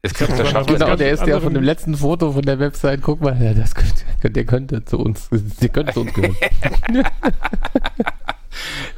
Das 0.01 0.21
aber 0.23 0.43
das 0.43 0.55
was 0.55 0.67
Genau, 0.67 0.97
der 0.97 1.13
ist 1.13 1.25
der 1.25 1.41
von 1.41 1.55
dem 1.55 1.63
letzten 1.63 1.97
Foto 1.97 2.33
von 2.33 2.43
der 2.43 2.59
Website. 2.59 3.01
Guck 3.03 3.21
mal, 3.21 3.41
ja, 3.43 3.55
das 3.55 3.75
könnte, 3.75 4.31
der 4.31 4.45
könnte 4.45 4.85
zu 4.85 4.99
uns, 4.99 5.29
der 5.31 5.69
könnte 5.71 5.93
zu 5.95 6.03
uns 6.03 6.13
gehören. 6.13 6.37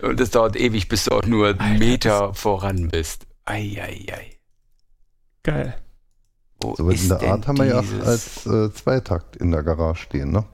Und 0.02 0.20
das 0.20 0.30
dauert 0.30 0.56
ewig, 0.56 0.88
bis 0.88 1.04
du 1.04 1.12
auch 1.12 1.24
nur 1.24 1.60
einen 1.60 1.78
Meter 1.78 2.34
voran 2.34 2.88
bist. 2.88 3.26
Eieiei. 3.44 4.36
Geil. 5.42 5.76
Wo 6.66 6.74
So 6.76 6.86
was 6.86 6.94
ist 6.94 7.10
in 7.10 7.18
der 7.18 7.30
Art 7.30 7.46
haben 7.46 7.58
wir 7.58 7.66
ja 7.66 7.78
als 8.04 8.46
äh, 8.46 8.72
Zweitakt 8.72 9.36
in 9.36 9.50
der 9.52 9.62
Garage 9.62 10.02
stehen, 10.02 10.30
ne? 10.32 10.44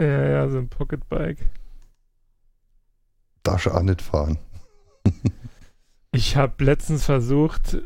Ja, 0.00 0.28
ja, 0.28 0.48
so 0.48 0.58
ein 0.58 0.68
Pocketbike. 0.68 1.38
Darfst 3.42 3.66
du 3.66 3.70
auch 3.70 3.82
nicht 3.82 4.02
fahren. 4.02 4.38
Ich 6.14 6.36
habe 6.36 6.62
letztens 6.62 7.06
versucht, 7.06 7.78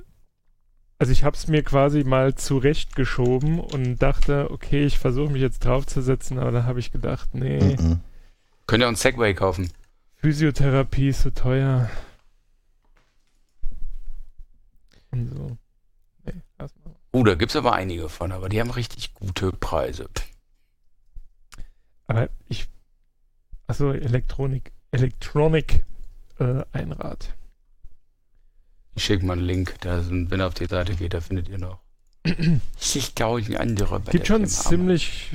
also 0.99 1.13
ich 1.13 1.23
habe 1.23 1.37
es 1.37 1.47
mir 1.47 1.63
quasi 1.63 2.03
mal 2.03 2.35
zurechtgeschoben 2.35 3.61
und 3.61 3.99
dachte, 3.99 4.51
okay, 4.51 4.85
ich 4.85 4.99
versuche 4.99 5.31
mich 5.31 5.43
jetzt 5.43 5.65
draufzusetzen, 5.65 6.41
aber 6.41 6.51
dann 6.51 6.67
habe 6.67 6.81
ich 6.81 6.91
gedacht, 6.91 7.35
nee, 7.35 7.77
Mhm. 7.77 8.01
Könnt 8.67 8.83
ihr 8.83 8.87
auch 8.87 8.89
einen 8.89 8.97
Segway 8.97 9.33
kaufen? 9.33 9.71
Physiotherapie 10.17 11.11
ist 11.11 11.23
so 11.23 11.31
teuer. 11.31 11.89
Und 15.13 15.29
so. 15.29 15.57
Oh, 17.13 17.25
da 17.25 17.35
gibt 17.35 17.53
es 17.53 17.57
aber 17.57 17.73
einige 17.73 18.09
von, 18.09 18.33
aber 18.33 18.49
die 18.49 18.61
haben 18.61 18.71
richtig 18.71 19.15
gute 19.15 19.53
Preise. 19.53 20.09
Aber 22.07 22.29
ich. 22.49 22.69
Achso, 23.67 23.93
Elektronik. 23.93 24.73
Elektronik 24.91 25.85
äh, 26.39 26.63
Einrad. 26.73 27.35
Ich 28.95 29.05
schicke 29.05 29.25
mal 29.27 29.35
einen 29.35 29.47
Link. 29.47 29.77
Da 29.81 30.03
sind, 30.03 30.31
wenn 30.31 30.41
ihr 30.41 30.47
auf 30.47 30.55
die 30.55 30.67
Seite 30.67 30.95
geht, 30.95 31.15
da 31.15 31.21
findet 31.21 31.49
ihr 31.49 31.59
noch. 31.59 31.81
Ich 32.81 33.15
glaube, 33.15 33.41
ein 33.41 33.57
andere. 33.57 34.01
bei 34.01 34.13
Gibt 34.13 34.27
schon 34.27 34.47
Firma. 34.47 34.69
ziemlich 34.69 35.31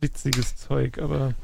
witziges 0.00 0.56
Zeug, 0.56 0.98
aber. 0.98 1.34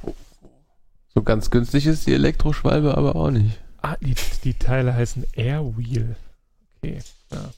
So 1.14 1.22
ganz 1.22 1.50
günstig 1.50 1.86
ist 1.86 2.06
die 2.06 2.12
Elektroschwalbe 2.14 2.96
aber 2.96 3.16
auch 3.16 3.30
nicht. 3.30 3.58
Ah, 3.80 3.96
die, 4.00 4.14
die 4.44 4.54
Teile 4.54 4.94
heißen 4.94 5.26
Airwheel. 5.34 6.16
Okay. 6.76 6.98
Ja. 7.32 7.50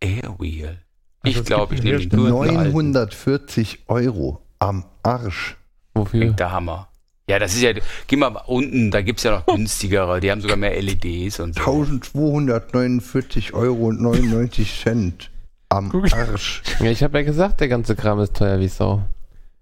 Airwheel. 0.00 0.78
Also 1.22 1.40
Ich 1.40 1.46
glaube, 1.46 1.74
ich 1.74 1.82
nehme 1.82 2.06
den 2.06 2.16
nur 2.18 2.42
einen 2.44 2.56
alten. 2.56 2.72
940 2.72 3.80
Euro 3.88 4.42
am 4.58 4.84
Arsch. 5.02 5.56
Wofür? 5.94 6.32
Der 6.32 6.52
Hammer. 6.52 6.88
Ja, 7.28 7.38
das 7.38 7.54
ist 7.54 7.60
ja. 7.62 7.72
Geh 8.06 8.16
mal 8.16 8.28
unten, 8.46 8.90
da 8.90 9.02
gibt 9.02 9.18
es 9.18 9.24
ja 9.24 9.32
noch 9.32 9.46
günstigere. 9.46 10.20
Die 10.20 10.30
haben 10.30 10.40
sogar 10.40 10.56
mehr 10.56 10.80
LEDs 10.80 11.40
und 11.40 11.54
so. 11.54 11.60
1249 11.60 13.52
Euro 13.52 13.88
und 13.88 14.00
99 14.00 14.80
Cent 14.82 15.30
am. 15.68 15.92
Arsch. 16.12 16.62
Ja, 16.80 16.86
ich 16.90 17.02
habe 17.02 17.18
ja 17.18 17.24
gesagt, 17.24 17.60
der 17.60 17.68
ganze 17.68 17.96
Kram 17.96 18.18
ist 18.20 18.34
teuer 18.34 18.58
wie 18.60 18.68
Sau. 18.68 19.02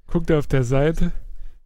Guckt 0.06 0.30
auf 0.30 0.46
der 0.46 0.62
Seite. 0.62 1.10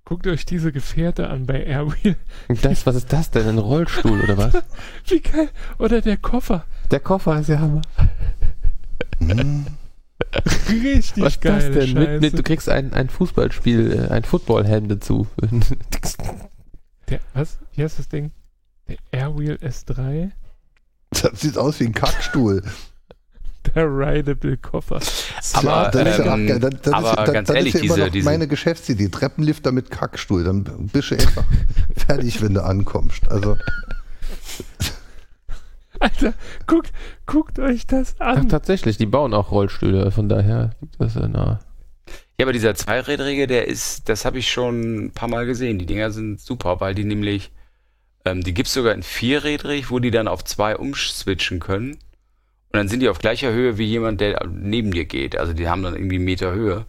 Guckt 0.06 0.26
euch 0.26 0.47
diese 0.47 0.72
Gefährte 0.72 1.28
an 1.28 1.47
bei 1.47 1.62
Airwheel. 1.64 2.16
Und 2.48 2.64
Das, 2.64 2.86
was 2.86 2.97
ist 2.97 3.12
das 3.12 3.30
denn? 3.30 3.47
Ein 3.47 3.59
Rollstuhl 3.59 4.20
oder 4.22 4.36
was? 4.38 4.55
Wie 5.06 5.20
geil. 5.20 5.51
Oder 5.78 6.01
der 6.01 6.16
Koffer. 6.16 6.64
Der 6.90 6.98
Koffer 6.98 7.38
ist 7.38 7.48
ja 7.48 7.60
Hammer. 7.60 7.82
Hm. 9.19 9.66
Richtig 10.70 11.23
Was 11.24 11.35
ist 11.35 11.41
geil. 11.41 11.73
das 11.73 11.85
denn? 11.87 11.95
Mit, 11.95 12.20
mit, 12.20 12.39
du 12.39 12.43
kriegst 12.43 12.69
ein, 12.69 12.93
ein 12.93 13.09
Fußballspiel, 13.09 14.07
äh, 14.11 14.12
ein 14.12 14.24
Footballhelm 14.24 14.89
dazu. 14.89 15.27
der, 17.09 17.20
was? 17.35 17.59
Wie 17.74 17.82
heißt 17.82 17.99
das 17.99 18.09
Ding? 18.09 18.31
Der 18.89 18.97
Airwheel 19.12 19.57
S3. 19.62 20.31
Das 21.11 21.41
sieht 21.41 21.57
aus 21.59 21.81
wie 21.81 21.85
ein 21.87 21.93
Kackstuhl. 21.95 22.62
Der 23.74 23.85
Rideable 23.87 24.57
Koffer. 24.57 25.01
Aber, 25.53 25.91
das 25.93 26.19
ist 26.19 26.24
ja, 26.24 26.35
ähm, 26.35 26.70
aber 26.93 27.27
ist, 27.27 27.32
ganz 27.35 27.51
ehrlich, 27.51 27.74
ist 27.74 27.82
ja 27.82 27.87
immer 27.87 27.95
diese- 27.95 28.07
noch 28.07 28.12
diese- 28.12 28.24
meine 28.24 28.49
Geschäftsidee. 28.49 29.09
Treppenlifter 29.11 29.70
mit 29.70 29.91
Kackstuhl. 29.91 30.45
Dann 30.45 30.65
bist 30.65 31.11
du 31.11 31.16
einfach 31.16 31.45
fertig, 31.97 32.41
wenn 32.41 32.55
du 32.55 32.65
ankommst. 32.65 33.31
Also, 33.31 33.59
Alter, 36.01 36.35
guckt, 36.66 36.93
guckt 37.27 37.59
euch 37.59 37.86
das 37.86 38.16
Ach, 38.18 38.39
an. 38.39 38.48
tatsächlich, 38.48 38.97
die 38.97 39.06
bauen 39.06 39.35
auch 39.35 39.51
Rollstühle, 39.52 40.10
von 40.10 40.28
daher 40.28 40.70
liegt 40.81 41.01
das 41.01 41.14
ja 41.14 41.28
nah. 41.28 41.60
Ja, 42.39 42.47
aber 42.47 42.55
dieser 42.55 42.74
Zweirädrige, 42.74 43.47
der 43.47 43.68
ist, 43.68 44.09
das 44.09 44.24
habe 44.24 44.39
ich 44.39 44.51
schon 44.51 45.06
ein 45.06 45.10
paar 45.12 45.28
Mal 45.28 45.44
gesehen. 45.44 45.78
Die 45.78 45.85
Dinger 45.85 46.10
sind 46.10 46.40
super, 46.40 46.81
weil 46.81 46.94
die 46.94 47.05
nämlich, 47.05 47.52
ähm, 48.24 48.43
die 48.43 48.55
gibt 48.55 48.68
es 48.68 48.74
sogar 48.74 48.94
in 48.94 49.02
vierrädrig, 49.02 49.90
wo 49.90 49.98
die 49.98 50.10
dann 50.10 50.27
auf 50.27 50.43
zwei 50.44 50.74
umswitchen 50.74 51.60
können. 51.60 51.93
Und 51.93 51.98
dann 52.78 52.89
sind 52.89 53.01
die 53.01 53.10
auf 53.10 53.18
gleicher 53.18 53.52
Höhe 53.52 53.77
wie 53.77 53.85
jemand, 53.85 54.22
der 54.22 54.47
neben 54.48 54.93
dir 54.93 55.05
geht. 55.05 55.36
Also 55.36 55.52
die 55.52 55.68
haben 55.68 55.82
dann 55.82 55.94
irgendwie 55.94 56.16
einen 56.16 56.24
Meter 56.24 56.52
Höhe. 56.52 56.86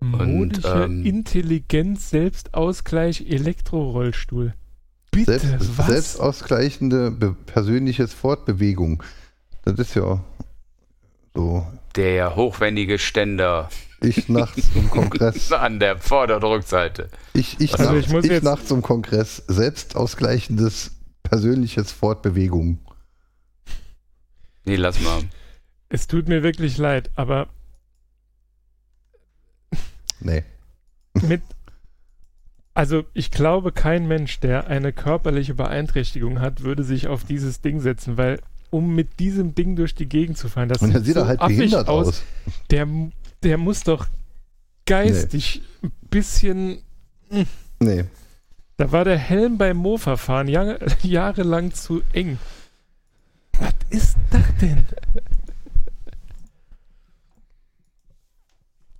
Modischer 0.00 0.84
ähm, 0.84 1.04
Intelligenz, 1.04 2.10
Selbstausgleich, 2.10 3.28
Elektrorollstuhl. 3.28 4.54
Bitte, 5.26 5.38
selbst, 5.46 5.78
was? 5.78 5.86
selbstausgleichende 5.86 7.10
be 7.10 7.34
persönliches 7.46 8.12
Fortbewegung. 8.14 9.02
Das 9.64 9.78
ist 9.78 9.94
ja 9.94 10.22
so. 11.34 11.66
Der 11.96 12.36
hochwendige 12.36 12.98
Ständer 12.98 13.68
Ich 14.00 14.28
nachts 14.28 14.72
zum 14.72 14.88
Kongress. 14.90 15.50
an 15.52 15.80
der 15.80 15.98
Vorderdruckseite. 15.98 17.08
Ich, 17.34 17.58
ich, 17.60 17.72
Also 17.78 17.92
nachts, 17.92 18.06
ich 18.06 18.12
muss 18.12 18.24
ich 18.24 18.30
jetzt- 18.30 18.44
nachts 18.44 18.66
zum 18.68 18.82
Kongress. 18.82 19.42
Selbstausgleichendes 19.48 20.92
persönliches 21.22 21.92
Fortbewegung. 21.92 22.78
Nee, 24.64 24.76
lass 24.76 25.00
mal. 25.00 25.22
Es 25.88 26.06
tut 26.06 26.28
mir 26.28 26.42
wirklich 26.42 26.76
leid, 26.78 27.10
aber 27.16 27.48
Nee. 30.20 30.42
mit. 31.22 31.42
Also, 32.78 33.06
ich 33.12 33.32
glaube, 33.32 33.72
kein 33.72 34.06
Mensch, 34.06 34.38
der 34.38 34.68
eine 34.68 34.92
körperliche 34.92 35.52
Beeinträchtigung 35.52 36.40
hat, 36.40 36.62
würde 36.62 36.84
sich 36.84 37.08
auf 37.08 37.24
dieses 37.24 37.60
Ding 37.60 37.80
setzen, 37.80 38.16
weil, 38.16 38.38
um 38.70 38.94
mit 38.94 39.18
diesem 39.18 39.56
Ding 39.56 39.74
durch 39.74 39.96
die 39.96 40.08
Gegend 40.08 40.38
zu 40.38 40.48
fahren, 40.48 40.68
das 40.68 40.80
Und 40.80 40.94
dann 40.94 41.02
sieht 41.02 41.16
so 41.16 41.26
halt 41.26 41.40
behindert 41.40 41.88
aus. 41.88 42.22
Der, 42.70 42.86
der 43.42 43.58
muss 43.58 43.82
doch 43.82 44.06
geistig 44.86 45.62
ein 45.82 45.90
bisschen. 46.08 46.78
Nee. 47.80 48.04
Da 48.76 48.92
war 48.92 49.04
der 49.04 49.18
Helm 49.18 49.58
beim 49.58 49.78
Mofa-Fahren 49.78 50.46
Jahre, 50.46 50.78
jahrelang 51.02 51.72
zu 51.72 52.02
eng. 52.12 52.38
Was 53.58 53.74
ist 53.90 54.16
das 54.30 54.42
denn? 54.60 54.86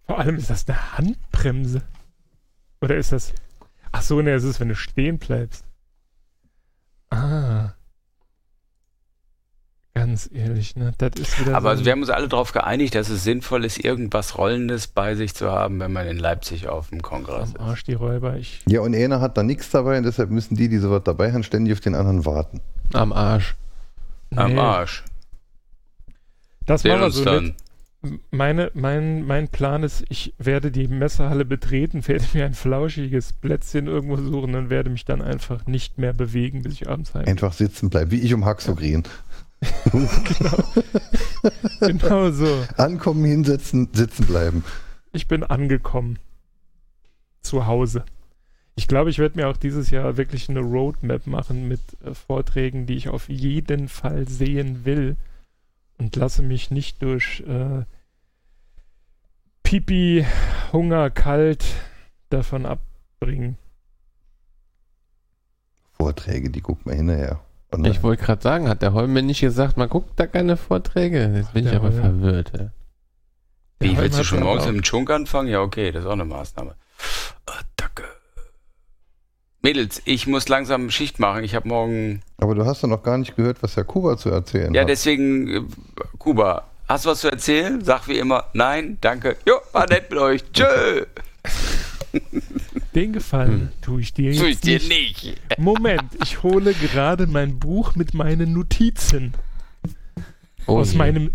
Vor 0.04 0.18
allem 0.18 0.34
ist 0.34 0.50
das 0.50 0.66
eine 0.66 0.98
Handbremse. 0.98 1.82
Oder 2.80 2.96
ist 2.96 3.12
das. 3.12 3.32
Ach 3.92 4.02
so, 4.02 4.20
ne, 4.20 4.32
es 4.32 4.44
ist, 4.44 4.60
wenn 4.60 4.68
du 4.68 4.74
stehen 4.74 5.18
bleibst. 5.18 5.64
Ah. 7.10 7.72
Ganz 9.94 10.30
ehrlich, 10.32 10.76
ne? 10.76 10.92
Das 10.98 11.10
ist 11.18 11.40
wieder. 11.40 11.56
Aber 11.56 11.76
so 11.76 11.84
wir 11.84 11.90
haben 11.90 12.00
uns 12.00 12.10
alle 12.10 12.28
darauf 12.28 12.52
geeinigt, 12.52 12.94
dass 12.94 13.08
es 13.08 13.24
sinnvoll 13.24 13.64
ist, 13.64 13.82
irgendwas 13.84 14.38
Rollendes 14.38 14.86
bei 14.86 15.16
sich 15.16 15.34
zu 15.34 15.50
haben, 15.50 15.80
wenn 15.80 15.92
man 15.92 16.06
in 16.06 16.18
Leipzig 16.18 16.68
auf 16.68 16.90
dem 16.90 17.02
Kongress 17.02 17.48
am 17.48 17.56
ist. 17.56 17.60
Arsch 17.60 17.82
die 17.84 17.94
Räuber. 17.94 18.36
Ich, 18.36 18.60
Ja, 18.68 18.80
und 18.80 18.94
einer 18.94 19.20
hat 19.20 19.36
da 19.36 19.42
nichts 19.42 19.70
dabei 19.70 19.98
und 19.98 20.04
deshalb 20.04 20.30
müssen 20.30 20.54
die, 20.54 20.68
die 20.68 20.78
sowas 20.78 21.02
dabei 21.04 21.32
haben, 21.32 21.42
ständig 21.42 21.72
auf 21.72 21.80
den 21.80 21.96
anderen 21.96 22.24
warten. 22.24 22.60
Am 22.92 23.12
Arsch. 23.12 23.56
Am 24.36 24.52
Nee, 24.54 24.60
Arsch. 24.60 25.02
Das 26.64 26.82
Sehen 26.82 27.02
uns 27.02 27.16
so 27.16 27.24
dann. 27.24 27.54
Meine, 28.30 28.70
mein, 28.74 29.26
mein 29.26 29.48
Plan 29.48 29.82
ist, 29.82 30.04
ich 30.08 30.32
werde 30.38 30.70
die 30.70 30.86
Messerhalle 30.86 31.44
betreten, 31.44 32.06
werde 32.08 32.24
mir 32.32 32.44
ein 32.44 32.54
flauschiges 32.54 33.32
Plätzchen 33.32 33.86
irgendwo 33.86 34.16
suchen 34.16 34.54
und 34.54 34.70
werde 34.70 34.90
mich 34.90 35.04
dann 35.04 35.20
einfach 35.20 35.66
nicht 35.66 35.98
mehr 35.98 36.12
bewegen, 36.12 36.62
bis 36.62 36.74
ich 36.74 36.88
abends 36.88 37.14
heim 37.14 37.26
Einfach 37.26 37.52
sitzen 37.52 37.90
bleiben, 37.90 38.10
wie 38.10 38.20
ich 38.20 38.34
um 38.34 38.44
Haxogreen. 38.44 39.02
Genau 41.80 42.30
so. 42.30 42.64
Ankommen, 42.76 43.24
hinsetzen, 43.24 43.88
sitzen 43.92 44.26
bleiben. 44.26 44.64
Ich 45.12 45.28
bin 45.28 45.44
angekommen. 45.44 46.18
Zu 47.40 47.66
Hause. 47.66 48.04
Ich 48.74 48.86
glaube, 48.88 49.10
ich 49.10 49.18
werde 49.18 49.36
mir 49.38 49.48
auch 49.48 49.56
dieses 49.56 49.90
Jahr 49.90 50.16
wirklich 50.16 50.48
eine 50.48 50.60
Roadmap 50.60 51.26
machen 51.26 51.66
mit 51.66 51.80
äh, 52.04 52.14
Vorträgen, 52.14 52.86
die 52.86 52.94
ich 52.94 53.08
auf 53.08 53.28
jeden 53.28 53.88
Fall 53.88 54.28
sehen 54.28 54.84
will 54.84 55.16
und 55.98 56.16
lasse 56.16 56.42
mich 56.42 56.70
nicht 56.70 57.02
durch 57.02 57.42
äh, 57.46 57.84
Pipi, 59.62 60.24
Hunger, 60.72 61.10
Kalt 61.10 61.64
davon 62.30 62.64
abbringen. 62.66 63.58
Vorträge, 65.92 66.50
die 66.50 66.62
guckt 66.62 66.86
man 66.86 66.96
hinterher. 66.96 67.40
Und 67.70 67.86
Ich 67.86 68.02
wollte 68.02 68.24
gerade 68.24 68.42
sagen, 68.42 68.68
hat 68.68 68.80
der 68.82 68.94
Holm 68.94 69.12
mir 69.12 69.22
nicht 69.22 69.40
gesagt, 69.40 69.76
man 69.76 69.88
guckt 69.88 70.12
da 70.16 70.26
keine 70.26 70.56
Vorträge. 70.56 71.32
Jetzt 71.34 71.52
bin 71.52 71.66
ich 71.66 71.74
aber 71.74 71.90
Holm. 71.90 72.00
verwirrt. 72.00 72.52
Ja. 72.56 72.70
Wie, 73.80 73.96
willst 73.96 74.18
du 74.18 74.24
schon 74.24 74.42
morgens 74.42 74.64
dem 74.64 74.82
Chunk 74.82 75.10
anfangen? 75.10 75.48
Ja, 75.48 75.60
okay, 75.60 75.92
das 75.92 76.04
ist 76.04 76.08
auch 76.08 76.12
eine 76.12 76.24
Maßnahme. 76.24 76.74
Mädels, 79.68 80.00
ich 80.06 80.26
muss 80.26 80.48
langsam 80.48 80.90
Schicht 80.90 81.18
machen. 81.18 81.44
Ich 81.44 81.54
habe 81.54 81.68
morgen. 81.68 82.22
aber 82.38 82.54
du 82.54 82.64
hast 82.64 82.82
doch 82.82 82.88
noch 82.88 83.02
gar 83.02 83.18
nicht 83.18 83.36
gehört, 83.36 83.62
was 83.62 83.76
Herr 83.76 83.84
Kuba 83.84 84.16
zu 84.16 84.30
erzählen 84.30 84.72
Ja, 84.72 84.80
hat. 84.82 84.88
deswegen, 84.88 85.48
äh, 85.48 85.60
Kuba, 86.18 86.64
hast 86.88 87.04
du 87.04 87.10
was 87.10 87.20
zu 87.20 87.30
erzählen? 87.30 87.84
Sag 87.84 88.08
wie 88.08 88.16
immer, 88.18 88.44
nein, 88.54 88.96
danke. 89.02 89.36
Jo, 89.46 89.56
war 89.72 89.86
nett 89.86 90.08
mit 90.10 90.18
euch. 90.18 90.42
Tschö. 90.54 91.04
Den 92.94 93.12
Gefallen 93.12 93.70
tue 93.82 94.00
ich 94.00 94.14
dir 94.14 94.30
jetzt 94.32 94.40
Tue 94.40 94.48
ich 94.48 94.60
dir 94.60 94.78
nicht. 94.78 94.88
nicht. 95.24 95.38
Moment, 95.58 96.04
ich 96.22 96.42
hole 96.42 96.72
gerade 96.72 97.26
mein 97.26 97.58
Buch 97.58 97.94
mit 97.94 98.14
meinen 98.14 98.54
Notizen 98.54 99.34
Oh 100.66 100.78
aus 100.78 100.92
je. 100.92 100.98
meinem 100.98 101.30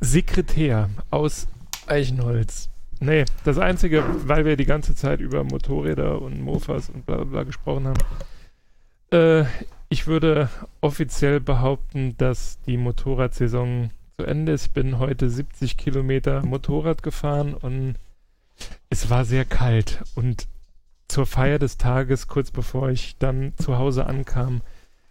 Sekretär 0.00 0.90
aus 1.10 1.46
Eichenholz. 1.86 2.68
Nee, 3.00 3.24
das 3.44 3.58
Einzige, 3.58 4.04
weil 4.26 4.44
wir 4.44 4.56
die 4.56 4.64
ganze 4.64 4.94
Zeit 4.94 5.20
über 5.20 5.44
Motorräder 5.44 6.20
und 6.20 6.40
Mofas 6.40 6.90
und 6.90 7.06
bla 7.06 7.16
bla 7.16 7.24
bla 7.24 7.42
gesprochen 7.44 7.88
haben. 7.88 8.00
Äh, 9.12 9.44
ich 9.88 10.06
würde 10.06 10.50
offiziell 10.80 11.40
behaupten, 11.40 12.16
dass 12.18 12.60
die 12.66 12.76
Motorradsaison 12.76 13.90
zu 14.18 14.26
Ende 14.26 14.52
ist. 14.52 14.66
Ich 14.66 14.72
bin 14.72 14.98
heute 14.98 15.30
70 15.30 15.76
Kilometer 15.76 16.44
Motorrad 16.44 17.02
gefahren 17.02 17.54
und 17.54 17.94
es 18.90 19.08
war 19.10 19.24
sehr 19.24 19.44
kalt. 19.44 20.02
Und 20.16 20.48
zur 21.06 21.24
Feier 21.24 21.58
des 21.58 21.78
Tages, 21.78 22.26
kurz 22.26 22.50
bevor 22.50 22.90
ich 22.90 23.16
dann 23.18 23.52
zu 23.56 23.78
Hause 23.78 24.06
ankam, 24.06 24.60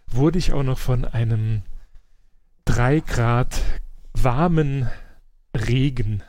wurde 0.06 0.38
ich 0.38 0.52
auch 0.52 0.62
noch 0.62 0.78
von 0.78 1.06
einem 1.06 1.62
3 2.66 3.00
Grad 3.00 3.62
warmen 4.12 4.88
Regen 5.56 6.22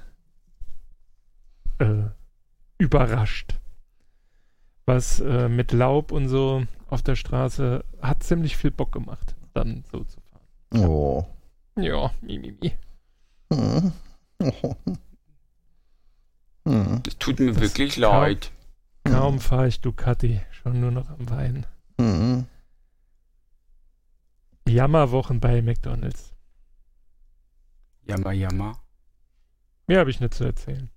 äh, 1.80 2.10
überrascht. 2.78 3.56
Was 4.86 5.20
äh, 5.20 5.50
mit 5.50 5.72
Laub 5.72 6.12
und 6.12 6.28
so 6.30 6.66
auf 6.88 7.02
der 7.04 7.16
Straße 7.16 7.84
hat 8.02 8.24
ziemlich 8.24 8.58
viel 8.58 8.72
Bock 8.72 8.92
gemacht, 8.92 9.36
dann 9.54 9.84
so 9.92 10.04
zu 10.04 10.20
fahren. 10.22 10.86
Oh. 10.86 11.28
Ja, 11.78 12.12
mi, 12.22 12.40
mi, 12.40 12.52
mi. 12.60 12.74
Hm. 13.54 13.92
Oh. 14.42 14.76
Hm. 16.68 17.02
Es 17.08 17.18
tut 17.18 17.40
mir 17.40 17.54
Das 17.54 17.62
wirklich 17.62 17.96
kaum- 17.96 18.02
leid. 18.04 18.52
Kaum 19.06 19.40
fahre 19.40 19.68
ich 19.68 19.80
Ducati, 19.82 20.42
schon 20.52 20.80
nur 20.80 20.92
noch 20.92 21.10
am 21.10 21.30
Weinen. 21.30 21.66
Hm. 22.00 22.46
Jammerwochen 24.68 25.40
bei 25.40 25.62
McDonalds. 25.62 26.34
Jammer, 28.04 28.32
jammer. 28.34 28.80
Mehr 29.88 30.00
habe 30.00 30.10
ich 30.12 30.20
nicht 30.20 30.34
zu 30.34 30.44
erzählen. 30.44 30.90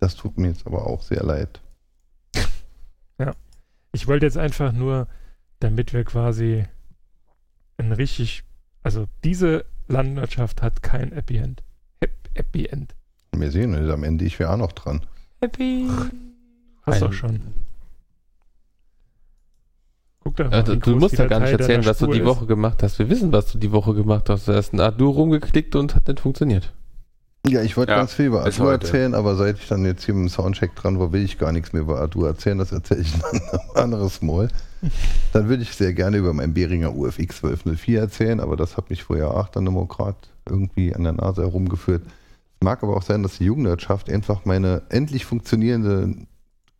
Das 0.00 0.14
tut 0.14 0.38
mir 0.38 0.48
jetzt 0.48 0.66
aber 0.66 0.86
auch 0.86 1.02
sehr 1.02 1.22
leid. 1.22 1.60
Ich 3.90 4.06
wollte 4.06 4.26
jetzt 4.26 4.36
einfach 4.36 4.72
nur, 4.72 5.08
damit 5.60 5.94
wir 5.94 6.04
quasi 6.04 6.66
ein 7.78 7.90
richtig, 7.90 8.44
also 8.82 9.06
diese 9.24 9.64
Landwirtschaft 9.88 10.60
hat 10.60 10.82
kein 10.82 11.10
Happy 11.12 11.38
End. 11.38 11.62
Hap- 12.02 12.10
Happy 12.34 12.66
End. 12.66 12.94
Wir 13.34 13.50
sehen 13.50 13.72
es 13.72 13.90
am 13.90 14.04
Ende, 14.04 14.26
ich 14.26 14.38
wäre 14.38 14.52
auch 14.52 14.56
noch 14.58 14.72
dran. 14.72 15.06
Happy. 15.40 15.88
Hast 16.82 16.96
Ein- 16.96 17.00
doch 17.00 17.12
schon. 17.14 17.40
Guck 20.20 20.36
doch 20.36 20.50
mal, 20.50 20.56
Ja, 20.58 20.62
du, 20.62 20.76
du 20.76 20.96
musst 20.96 21.14
die 21.14 21.18
ja 21.22 21.26
gar 21.26 21.40
nicht 21.40 21.52
erzählen, 21.52 21.84
was 21.86 21.98
du 21.98 22.04
Spur 22.04 22.14
die 22.14 22.20
ist. 22.20 22.26
Woche 22.26 22.46
gemacht 22.46 22.82
hast. 22.82 22.98
Wir 22.98 23.08
wissen, 23.08 23.32
was 23.32 23.50
du 23.50 23.58
die 23.58 23.72
Woche 23.72 23.94
gemacht 23.94 24.28
hast. 24.28 24.48
Du 24.48 24.52
hast 24.54 24.74
ein 24.74 24.80
Adu 24.80 25.10
rumgeklickt 25.10 25.74
und 25.76 25.94
hat 25.94 26.08
nicht 26.08 26.20
funktioniert. 26.20 26.74
Ja, 27.46 27.62
ich 27.62 27.76
wollte 27.76 27.92
Ja, 27.92 27.98
ganz 27.98 28.12
viel 28.14 28.26
über 28.26 28.44
heute. 28.44 28.86
erzählen, 28.86 29.14
aber 29.14 29.36
seit 29.36 29.58
ich 29.58 29.68
dann 29.68 29.84
jetzt 29.84 30.04
hier 30.04 30.14
mit 30.14 30.24
dem 30.24 30.28
Soundcheck 30.28 30.74
dran 30.74 30.98
war, 30.98 31.12
will 31.12 31.22
ich 31.22 31.38
gar 31.38 31.52
nichts 31.52 31.72
mehr 31.72 31.82
über 31.82 32.00
Adu 32.00 32.24
erzählen. 32.24 32.58
Das 32.58 32.72
erzähle 32.72 33.00
ich 33.00 33.14
ein 33.32 33.82
anderes 33.82 34.20
Mal. 34.20 34.48
Dann 35.32 35.48
würde 35.48 35.62
ich 35.62 35.72
sehr 35.74 35.94
gerne 35.94 36.18
über 36.18 36.32
mein 36.32 36.54
Behringer 36.54 36.94
UFX 36.94 37.42
1204 37.42 38.00
erzählen, 38.00 38.40
aber 38.40 38.56
das 38.56 38.76
hat 38.76 38.90
mich 38.90 39.02
vorher 39.02 39.32
auch 39.34 39.48
dann 39.48 39.64
Demokrat 39.64 40.16
irgendwie 40.48 40.94
an 40.94 41.04
der 41.04 41.14
Nase 41.14 41.42
herumgeführt. 41.42 42.02
Es 42.04 42.64
mag 42.64 42.82
aber 42.82 42.96
auch 42.96 43.02
sein, 43.02 43.22
dass 43.22 43.38
die 43.38 43.44
Jugendwirtschaft 43.44 44.10
einfach 44.10 44.44
meine 44.44 44.82
endlich 44.88 45.24
funktionierende 45.24 46.26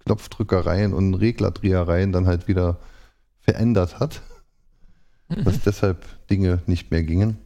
Knopfdrückereien 0.04 0.92
und 0.92 1.14
Reglerdrehereien 1.14 2.12
dann 2.12 2.26
halt 2.26 2.46
wieder 2.46 2.78
verändert 3.40 4.00
hat 4.00 4.22
dass 5.44 5.60
deshalb 5.60 6.04
Dinge 6.30 6.60
nicht 6.66 6.90
mehr 6.90 7.02
gingen. 7.02 7.38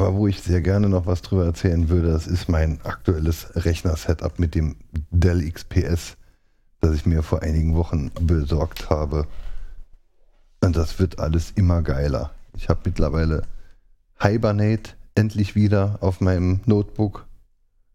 Aber 0.00 0.14
wo 0.14 0.26
ich 0.26 0.40
sehr 0.40 0.62
gerne 0.62 0.88
noch 0.88 1.04
was 1.04 1.20
drüber 1.20 1.44
erzählen 1.44 1.90
würde, 1.90 2.10
das 2.10 2.26
ist 2.26 2.48
mein 2.48 2.80
aktuelles 2.84 3.48
Rechner-Setup 3.54 4.38
mit 4.38 4.54
dem 4.54 4.76
Dell 5.10 5.46
XPS, 5.46 6.16
das 6.80 6.94
ich 6.94 7.04
mir 7.04 7.22
vor 7.22 7.42
einigen 7.42 7.74
Wochen 7.74 8.10
besorgt 8.18 8.88
habe. 8.88 9.26
Und 10.64 10.74
das 10.74 10.98
wird 10.98 11.18
alles 11.18 11.50
immer 11.50 11.82
geiler. 11.82 12.30
Ich 12.56 12.70
habe 12.70 12.80
mittlerweile 12.86 13.42
Hibernate 14.18 14.92
endlich 15.14 15.54
wieder 15.54 15.98
auf 16.00 16.22
meinem 16.22 16.60
Notebook 16.64 17.26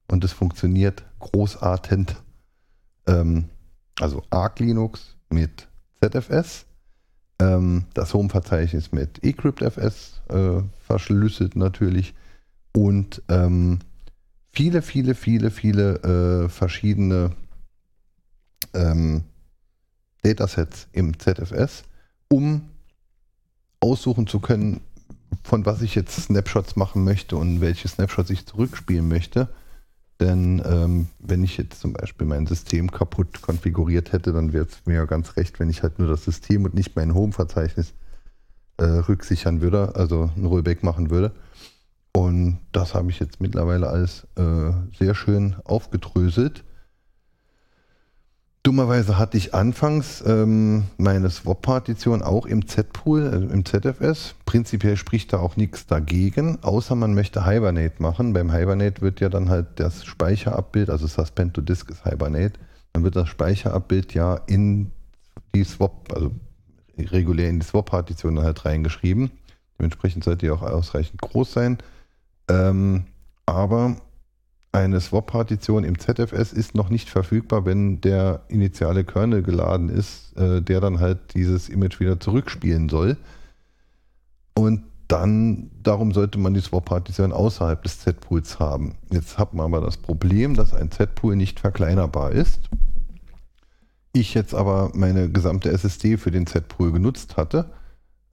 und 0.07 0.23
es 0.23 0.31
funktioniert 0.31 1.03
großartig. 1.17 2.15
Ähm, 3.07 3.45
also 3.99 4.21
Arc 4.29 4.59
Linux 4.59 5.15
mit 5.31 5.67
ZFS 6.03 6.67
ähm, 7.39 7.85
das 7.93 8.13
Home-Verzeichnis 8.13 8.91
mit 8.91 9.23
eCryptFS 9.23 10.21
äh, 10.29 10.61
verschlüsselt 10.79 11.55
natürlich 11.55 12.13
und 12.75 13.21
ähm, 13.29 13.79
viele, 14.51 14.81
viele, 14.81 15.15
viele, 15.15 15.51
viele 15.51 16.43
äh, 16.45 16.49
verschiedene 16.49 17.31
ähm, 18.73 19.23
Datasets 20.23 20.87
im 20.91 21.19
ZFS, 21.19 21.83
um 22.29 22.69
aussuchen 23.79 24.27
zu 24.27 24.39
können, 24.39 24.81
von 25.43 25.65
was 25.65 25.81
ich 25.81 25.95
jetzt 25.95 26.15
Snapshots 26.15 26.75
machen 26.75 27.03
möchte 27.03 27.37
und 27.37 27.61
welche 27.61 27.87
Snapshots 27.87 28.29
ich 28.29 28.45
zurückspielen 28.45 29.07
möchte. 29.07 29.49
Denn 30.19 30.61
ähm, 30.65 31.07
wenn 31.19 31.43
ich 31.43 31.57
jetzt 31.57 31.81
zum 31.81 31.93
Beispiel 31.93 32.25
mein 32.25 32.47
System 32.47 32.89
kaputt 32.89 33.41
konfiguriert 33.41 34.13
hätte, 34.13 34.31
dann 34.31 34.53
wäre 34.53 34.65
es 34.65 34.85
mir 34.85 34.95
ja 34.95 35.05
ganz 35.05 35.35
recht, 35.35 35.59
wenn 35.59 35.69
ich 35.69 35.83
halt 35.83 35.99
nur 35.99 36.07
das 36.07 36.23
System 36.23 36.63
und 36.63 36.73
nicht 36.73 36.95
mein 36.95 37.13
Home-Verzeichnis 37.13 37.93
äh, 38.77 38.85
rücksichern 38.85 39.61
würde, 39.61 39.95
also 39.95 40.29
ein 40.35 40.45
Rollback 40.45 40.83
machen 40.83 41.09
würde. 41.09 41.33
Und 42.13 42.59
das 42.71 42.93
habe 42.93 43.09
ich 43.09 43.19
jetzt 43.19 43.41
mittlerweile 43.41 43.89
alles 43.89 44.25
äh, 44.37 44.71
sehr 44.97 45.15
schön 45.15 45.57
aufgedröselt. 45.65 46.63
Dummerweise 48.65 49.19
hatte 49.19 49.37
ich 49.37 49.53
anfangs 49.53 50.23
ähm, 50.25 50.85
meine 50.97 51.29
Swap-Partition 51.29 52.23
auch 52.23 52.47
im 52.47 52.67
Z-Pool, 52.67 53.27
also 53.27 53.47
im 53.47 53.63
ZFS. 53.63 54.33
Prinzipiell 54.47 54.97
spricht 54.97 55.33
da 55.33 55.37
auch 55.37 55.55
nichts 55.55 55.85
dagegen, 55.85 56.57
außer 56.63 56.95
man 56.95 57.13
möchte 57.13 57.45
Hibernate 57.45 58.01
machen. 58.01 58.33
Beim 58.33 58.51
Hibernate 58.51 59.03
wird 59.03 59.19
ja 59.19 59.29
dann 59.29 59.49
halt 59.49 59.67
das 59.75 60.03
Speicherabbild, 60.03 60.89
also 60.89 61.05
Suspend 61.05 61.53
to 61.53 61.61
Disk 61.61 61.91
ist 61.91 62.05
Hibernate, 62.05 62.53
dann 62.93 63.03
wird 63.03 63.15
das 63.15 63.29
Speicherabbild 63.29 64.15
ja 64.15 64.33
in 64.47 64.91
die 65.53 65.63
Swap, 65.63 66.11
also 66.11 66.31
regulär 66.97 67.49
in 67.49 67.59
die 67.59 67.65
Swap-Partition 67.67 68.39
halt 68.39 68.65
reingeschrieben. 68.65 69.29
Dementsprechend 69.77 70.23
sollte 70.23 70.47
die 70.47 70.51
auch 70.51 70.63
ausreichend 70.63 71.21
groß 71.21 71.51
sein. 71.53 71.77
Ähm, 72.49 73.03
aber 73.45 73.97
eine 74.75 74.99
Swap-Partition 74.99 75.83
im 75.85 75.97
ZFS 75.97 76.51
ist 76.51 76.75
noch 76.75 76.89
nicht 76.89 77.09
verfügbar, 77.09 77.65
wenn 77.65 78.01
der 78.01 78.41
initiale 78.49 79.05
Kernel 79.05 79.41
geladen 79.41 79.89
ist, 79.89 80.35
äh, 80.37 80.61
der 80.61 80.81
dann 80.81 80.99
halt 80.99 81.33
dieses 81.33 81.69
Image 81.69 81.99
wieder 81.99 82.19
zurückspielen 82.19 82.89
soll. 82.89 83.17
Und 84.53 84.83
dann, 85.07 85.71
darum 85.81 86.11
sollte 86.11 86.39
man 86.39 86.53
die 86.53 86.61
Swap-Partition 86.61 87.31
außerhalb 87.31 87.83
des 87.83 87.99
Z-Pools 87.99 88.59
haben. 88.59 88.95
Jetzt 89.11 89.37
hat 89.37 89.53
man 89.53 89.67
aber 89.67 89.79
das 89.79 89.97
Problem, 89.97 90.55
dass 90.55 90.73
ein 90.73 90.91
Z-Pool 90.91 91.35
nicht 91.35 91.59
verkleinerbar 91.59 92.31
ist. 92.31 92.69
Ich 94.11 94.33
jetzt 94.33 94.53
aber 94.53 94.91
meine 94.93 95.29
gesamte 95.29 95.71
SSD 95.71 96.17
für 96.17 96.31
den 96.31 96.47
Z-Pool 96.47 96.91
genutzt 96.91 97.37
hatte. 97.37 97.71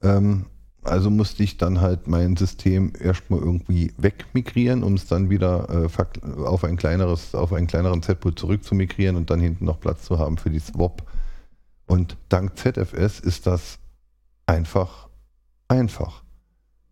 Ähm, 0.01 0.47
also 0.83 1.09
musste 1.09 1.43
ich 1.43 1.57
dann 1.57 1.81
halt 1.81 2.07
mein 2.07 2.35
System 2.35 2.93
erstmal 2.99 3.39
irgendwie 3.39 3.93
wegmigrieren, 3.97 4.83
um 4.83 4.93
es 4.93 5.07
dann 5.07 5.29
wieder 5.29 5.69
äh, 5.69 6.43
auf 6.43 6.63
ein 6.63 6.77
kleineres, 6.77 7.35
auf 7.35 7.53
einen 7.53 7.67
kleineren 7.67 8.01
Z-Pool 8.01 8.35
zurückzumigrieren 8.35 9.15
und 9.15 9.29
dann 9.29 9.39
hinten 9.39 9.65
noch 9.65 9.79
Platz 9.79 10.03
zu 10.03 10.19
haben 10.19 10.37
für 10.37 10.49
die 10.49 10.59
Swap. 10.59 11.03
Und 11.85 12.17
dank 12.29 12.57
ZFS 12.57 13.19
ist 13.19 13.47
das 13.47 13.79
einfach 14.45 15.09
einfach. 15.67 16.23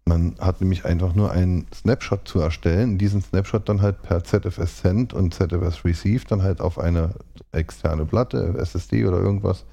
Man 0.05 0.35
hat 0.39 0.61
nämlich 0.61 0.85
einfach 0.85 1.13
nur 1.13 1.31
einen 1.31 1.67
Snapshot 1.73 2.27
zu 2.27 2.39
erstellen, 2.39 2.97
diesen 2.97 3.21
Snapshot 3.21 3.69
dann 3.69 3.81
halt 3.81 4.01
per 4.01 4.23
ZFS 4.23 4.79
Send 4.81 5.13
und 5.13 5.33
ZFS 5.33 5.85
Receive 5.85 6.25
dann 6.27 6.41
halt 6.41 6.59
auf 6.59 6.79
eine 6.79 7.13
externe 7.51 8.05
Platte, 8.05 8.55
SSD 8.57 9.05
oder 9.05 9.19
irgendwas 9.19 9.65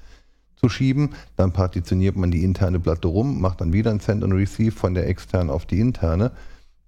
zu 0.59 0.69
schieben. 0.69 1.15
Dann 1.35 1.53
partitioniert 1.53 2.15
man 2.15 2.31
die 2.31 2.43
interne 2.43 2.79
Platte 2.79 3.07
rum, 3.07 3.41
macht 3.41 3.61
dann 3.61 3.73
wieder 3.73 3.91
ein 3.91 3.99
Send 3.99 4.23
und 4.23 4.33
Receive 4.33 4.71
von 4.71 4.93
der 4.93 5.07
externen 5.07 5.49
auf 5.49 5.65
die 5.65 5.79
interne. 5.79 6.31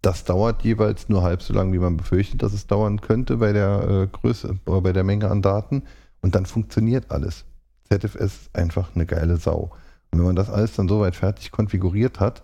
Das 0.02 0.24
dauert 0.24 0.64
jeweils 0.64 1.10
nur 1.10 1.22
halb 1.22 1.42
so 1.42 1.54
lange, 1.54 1.74
wie 1.74 1.80
man 1.80 1.98
befürchtet, 1.98 2.42
dass 2.42 2.54
es 2.54 2.68
dauern 2.68 3.02
könnte 3.02 3.38
bei 3.38 3.54
der 3.54 3.88
äh, 3.88 4.08
Größe 4.08 4.56
oder 4.66 4.82
bei 4.82 4.94
der 4.94 5.04
Menge 5.04 5.30
an 5.30 5.42
Daten. 5.42 5.84
Und 6.22 6.36
dann 6.36 6.46
funktioniert 6.46 7.12
alles. 7.12 7.46
ZFS 7.90 8.16
ist 8.16 8.56
einfach 8.56 8.96
eine 8.96 9.06
geile 9.06 9.38
Sau. 9.38 9.72
Und 10.12 10.20
wenn 10.20 10.26
man 10.26 10.36
das 10.36 10.50
alles 10.50 10.76
dann 10.76 10.88
soweit 10.88 11.16
fertig 11.16 11.52
konfiguriert 11.52 12.20
hat, 12.20 12.42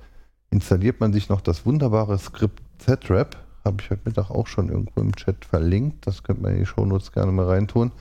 installiert 0.52 1.00
man 1.00 1.14
sich 1.14 1.30
noch 1.30 1.42
das 1.42 1.66
wunderbare 1.66 2.18
Skript 2.18 2.62
ZRAP. 2.80 3.38
Habe 3.66 3.78
ich 3.82 3.90
heute 3.90 4.02
Mittag 4.06 4.30
auch 4.30 4.48
schon 4.48 4.70
irgendwo 4.70 5.02
im 5.02 5.16
Chat 5.16 5.44
verlinkt. 5.44 6.06
Das 6.08 6.24
könnte 6.24 6.44
man 6.44 6.54
in 6.54 6.60
die 6.60 6.66
Shownotes 6.66 7.12
gerne 7.12 7.32
mal 7.32 7.48
reintun. 7.48 7.92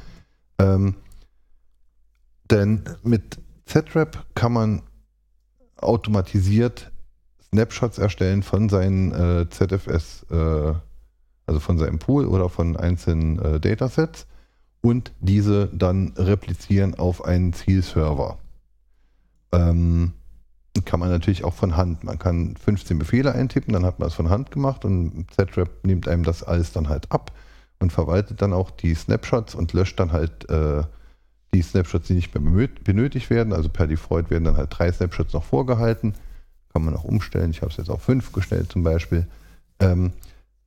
Ähm, 0.58 0.94
denn 2.50 2.82
mit 3.02 3.38
ZRAP 3.66 4.24
kann 4.34 4.52
man 4.52 4.82
automatisiert 5.76 6.92
Snapshots 7.52 7.98
erstellen 7.98 8.42
von 8.42 8.68
seinen 8.68 9.12
äh, 9.12 9.48
ZFS, 9.48 10.26
äh, 10.30 10.74
also 11.46 11.60
von 11.60 11.78
seinem 11.78 11.98
Pool 11.98 12.26
oder 12.26 12.48
von 12.48 12.76
einzelnen 12.76 13.38
äh, 13.38 13.60
Datasets 13.60 14.26
und 14.80 15.12
diese 15.20 15.68
dann 15.72 16.12
replizieren 16.16 16.94
auf 16.94 17.24
einen 17.24 17.52
Zielserver. 17.52 18.38
Ähm, 19.52 20.12
kann 20.84 21.00
man 21.00 21.08
natürlich 21.08 21.44
auch 21.44 21.54
von 21.54 21.76
Hand. 21.76 22.04
Man 22.04 22.18
kann 22.18 22.56
15 22.56 22.98
Befehle 22.98 23.32
eintippen, 23.32 23.72
dann 23.72 23.86
hat 23.86 23.98
man 23.98 24.08
es 24.08 24.14
von 24.14 24.28
Hand 24.28 24.50
gemacht 24.50 24.84
und 24.84 25.26
ZRAP 25.30 25.70
nimmt 25.84 26.08
einem 26.08 26.22
das 26.22 26.42
alles 26.42 26.72
dann 26.72 26.88
halt 26.88 27.10
ab 27.10 27.32
und 27.78 27.92
verwaltet 27.92 28.42
dann 28.42 28.52
auch 28.52 28.70
die 28.70 28.94
Snapshots 28.94 29.54
und 29.54 29.72
löscht 29.72 29.98
dann 29.98 30.12
halt 30.12 30.48
äh, 30.50 30.82
die 31.54 31.62
Snapshots, 31.62 32.08
die 32.08 32.14
nicht 32.14 32.34
mehr 32.34 32.68
benötigt 32.84 33.30
werden. 33.30 33.52
Also 33.52 33.68
per 33.68 33.86
Default 33.86 34.30
werden 34.30 34.44
dann 34.44 34.56
halt 34.56 34.68
drei 34.70 34.90
Snapshots 34.92 35.32
noch 35.32 35.44
vorgehalten. 35.44 36.14
Kann 36.72 36.84
man 36.84 36.94
auch 36.94 37.04
umstellen. 37.04 37.50
Ich 37.50 37.62
habe 37.62 37.70
es 37.70 37.78
jetzt 37.78 37.90
auf 37.90 38.02
fünf 38.02 38.32
gestellt 38.32 38.70
zum 38.70 38.82
Beispiel. 38.82 39.26
Ähm, 39.78 40.12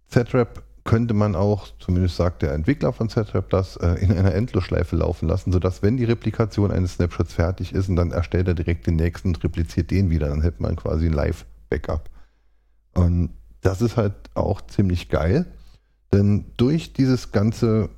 ZRAP 0.08 0.64
könnte 0.84 1.14
man 1.14 1.36
auch, 1.36 1.68
zumindest 1.80 2.16
sagt 2.16 2.42
der 2.42 2.54
Entwickler 2.54 2.94
von 2.94 3.10
ZRAP 3.10 3.50
das, 3.50 3.76
äh, 3.78 3.94
in 3.96 4.12
einer 4.12 4.34
Endlosschleife 4.34 4.96
laufen 4.96 5.28
lassen, 5.28 5.52
sodass 5.52 5.84
wenn 5.84 5.98
die 5.98 6.06
Replikation 6.06 6.72
eines 6.72 6.96
Snapshots 6.96 7.34
fertig 7.34 7.74
ist 7.74 7.90
und 7.90 7.96
dann 7.96 8.12
erstellt 8.12 8.48
er 8.48 8.56
direkt 8.56 8.88
den 8.88 8.96
nächsten 8.96 9.30
und 9.30 9.44
repliziert 9.44 9.92
den 9.92 10.10
wieder, 10.10 10.30
dann 10.30 10.42
hätte 10.42 10.62
man 10.62 10.76
quasi 10.76 11.06
ein 11.06 11.14
Live-Backup. 11.14 12.10
Und 12.96 13.30
das 13.62 13.82
ist 13.82 13.98
halt 13.98 14.14
auch 14.34 14.62
ziemlich 14.62 15.10
geil, 15.10 15.46
denn 16.12 16.46
durch 16.58 16.94
dieses 16.94 17.32
ganze 17.32 17.90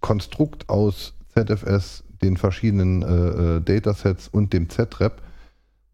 Konstrukt 0.00 0.68
aus 0.68 1.14
ZFS, 1.34 2.03
den 2.24 2.36
verschiedenen 2.36 3.02
äh, 3.02 3.56
äh, 3.56 3.60
Datasets 3.60 4.28
und 4.28 4.52
dem 4.52 4.68
ZRAP, 4.70 5.22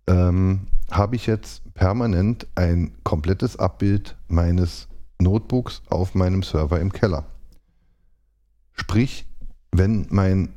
ähm, 0.06 0.68
habe 0.90 1.16
ich 1.16 1.26
jetzt 1.26 1.62
permanent 1.74 2.46
ein 2.54 2.92
komplettes 3.04 3.58
Abbild 3.58 4.16
meines 4.28 4.88
Notebooks 5.20 5.82
auf 5.90 6.14
meinem 6.14 6.42
Server 6.42 6.80
im 6.80 6.92
Keller. 6.92 7.26
Sprich, 8.72 9.26
wenn 9.72 10.06
mein 10.10 10.54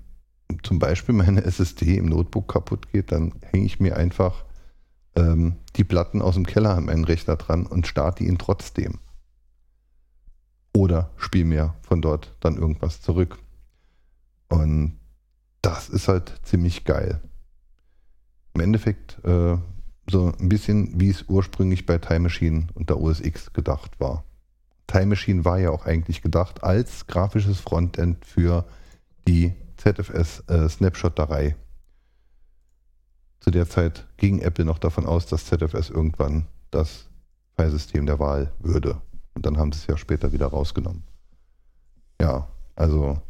zum 0.62 0.80
Beispiel 0.80 1.16
meine 1.16 1.44
SSD 1.45 1.98
im 1.98 2.06
Notebook 2.06 2.48
kaputt 2.54 2.91
geht, 2.91 3.12
dann 3.12 3.34
hänge 3.52 3.66
ich 3.66 3.80
mir 3.80 3.98
einfach 3.98 4.45
ähm, 5.16 5.56
die 5.76 5.84
Platten 5.84 6.22
aus 6.22 6.36
dem 6.36 6.45
Keller 6.45 6.76
an 6.76 6.86
meinen 6.86 7.06
Rechner 7.06 7.36
dran 7.36 7.66
und 7.66 7.88
starte 7.88 8.24
ihn 8.24 8.38
trotzdem. 8.38 9.00
Oder 10.76 11.12
spiele 11.18 11.45
mir 11.45 11.74
von 11.82 12.02
dort 12.02 12.36
dann 12.40 12.58
irgendwas 12.58 13.02
zurück. 13.02 13.38
Und 14.50 14.98
das 15.64 15.90
ist 15.90 16.07
halt 16.07 16.40
ziemlich 16.44 16.84
geil. 16.84 17.19
Im 18.53 18.61
Endeffekt 18.61 19.18
äh, 19.26 19.57
so 20.10 20.34
ein 20.40 20.49
bisschen, 20.49 20.99
wie 20.99 21.10
es 21.10 21.23
ursprünglich 21.27 21.88
bei 21.88 21.98
Time 21.98 22.19
Machine 22.19 22.68
und 22.76 22.90
der 22.90 22.99
OS 22.99 23.22
X 23.22 23.53
gedacht 23.53 23.99
war. 23.99 24.23
Time 24.85 25.07
Machine 25.07 25.45
war 25.45 25.57
ja 25.57 25.72
auch 25.72 25.85
eigentlich 25.85 26.22
gedacht 26.22 26.64
als 26.64 27.07
grafisches 27.07 27.60
Frontend 27.60 28.26
für 28.26 28.65
die 29.27 29.53
ZFS 29.77 30.41
äh. 30.49 31.56
Zu 33.40 33.52
der 33.52 33.68
Zeit 33.68 34.06
ging 34.18 34.40
Apple 34.40 34.65
noch 34.65 34.80
davon 34.80 35.06
aus, 35.06 35.26
dass 35.26 35.45
ZFS 35.45 35.90
irgendwann 35.90 36.45
das 36.72 37.10
Filesystem 37.56 38.06
der 38.06 38.19
Wahl 38.19 38.52
würde. 38.60 39.02
Und 39.34 39.45
dann 39.45 39.57
haben 39.57 39.72
sie 39.72 39.80
es 39.80 39.88
ja 39.88 39.98
später 39.98 40.34
wieder 40.34 40.48
rausgenommen. 40.48 41.03
Ja, 42.19 42.49
also 42.76 43.22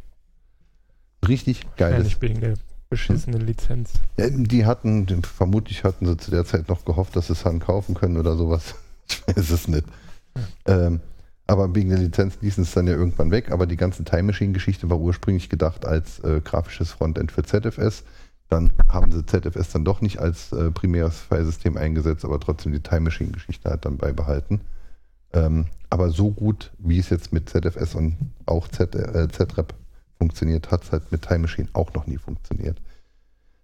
richtig 1.28 1.62
geiles. 1.76 2.04
Wahrscheinlich 2.04 2.22
wegen 2.22 2.40
der 2.40 2.54
beschissenen 2.90 3.40
Lizenz. 3.40 3.94
Ja, 4.16 4.28
die 4.30 4.66
hatten, 4.66 5.06
vermutlich 5.22 5.84
hatten 5.84 6.06
sie 6.06 6.16
zu 6.16 6.30
der 6.30 6.44
Zeit 6.44 6.68
noch 6.68 6.84
gehofft, 6.84 7.16
dass 7.16 7.26
sie 7.26 7.32
es 7.32 7.42
dann 7.42 7.60
kaufen 7.60 7.94
können 7.94 8.16
oder 8.16 8.36
sowas. 8.36 8.74
Ich 9.06 9.36
weiß 9.36 9.50
es 9.50 9.68
nicht. 9.68 9.84
Ähm, 10.64 11.00
aber 11.46 11.74
wegen 11.74 11.90
der 11.90 11.98
Lizenz 11.98 12.38
ließen 12.40 12.64
es 12.64 12.72
dann 12.72 12.86
ja 12.86 12.94
irgendwann 12.94 13.30
weg. 13.30 13.52
Aber 13.52 13.66
die 13.66 13.76
ganze 13.76 14.02
Time 14.02 14.24
Machine-Geschichte 14.24 14.88
war 14.88 14.98
ursprünglich 14.98 15.50
gedacht 15.50 15.84
als 15.84 16.20
äh, 16.20 16.40
grafisches 16.42 16.92
Frontend 16.92 17.30
für 17.30 17.42
ZFS. 17.42 18.04
Dann 18.48 18.70
haben 18.88 19.12
sie 19.12 19.26
ZFS 19.26 19.72
dann 19.72 19.84
doch 19.84 20.00
nicht 20.00 20.20
als 20.20 20.52
äh, 20.52 20.70
primäres 20.70 21.20
Filesystem 21.20 21.76
eingesetzt, 21.76 22.24
aber 22.24 22.40
trotzdem 22.40 22.72
die 22.72 22.80
Time 22.80 23.02
Machine-Geschichte 23.02 23.68
halt 23.68 23.84
dann 23.84 23.98
beibehalten. 23.98 24.62
Ähm, 25.34 25.66
aber 25.90 26.10
so 26.10 26.30
gut, 26.30 26.72
wie 26.78 26.98
es 26.98 27.10
jetzt 27.10 27.32
mit 27.32 27.50
ZFS 27.50 27.94
und 27.94 28.16
auch 28.46 28.68
Z, 28.68 28.94
äh, 28.94 29.28
ZREP 29.28 29.74
funktioniert, 30.18 30.70
hat 30.70 30.84
es 30.84 30.92
halt 30.92 31.10
mit 31.12 31.22
Time 31.22 31.40
Machine 31.40 31.68
auch 31.72 31.92
noch 31.94 32.06
nie 32.06 32.18
funktioniert. 32.18 32.80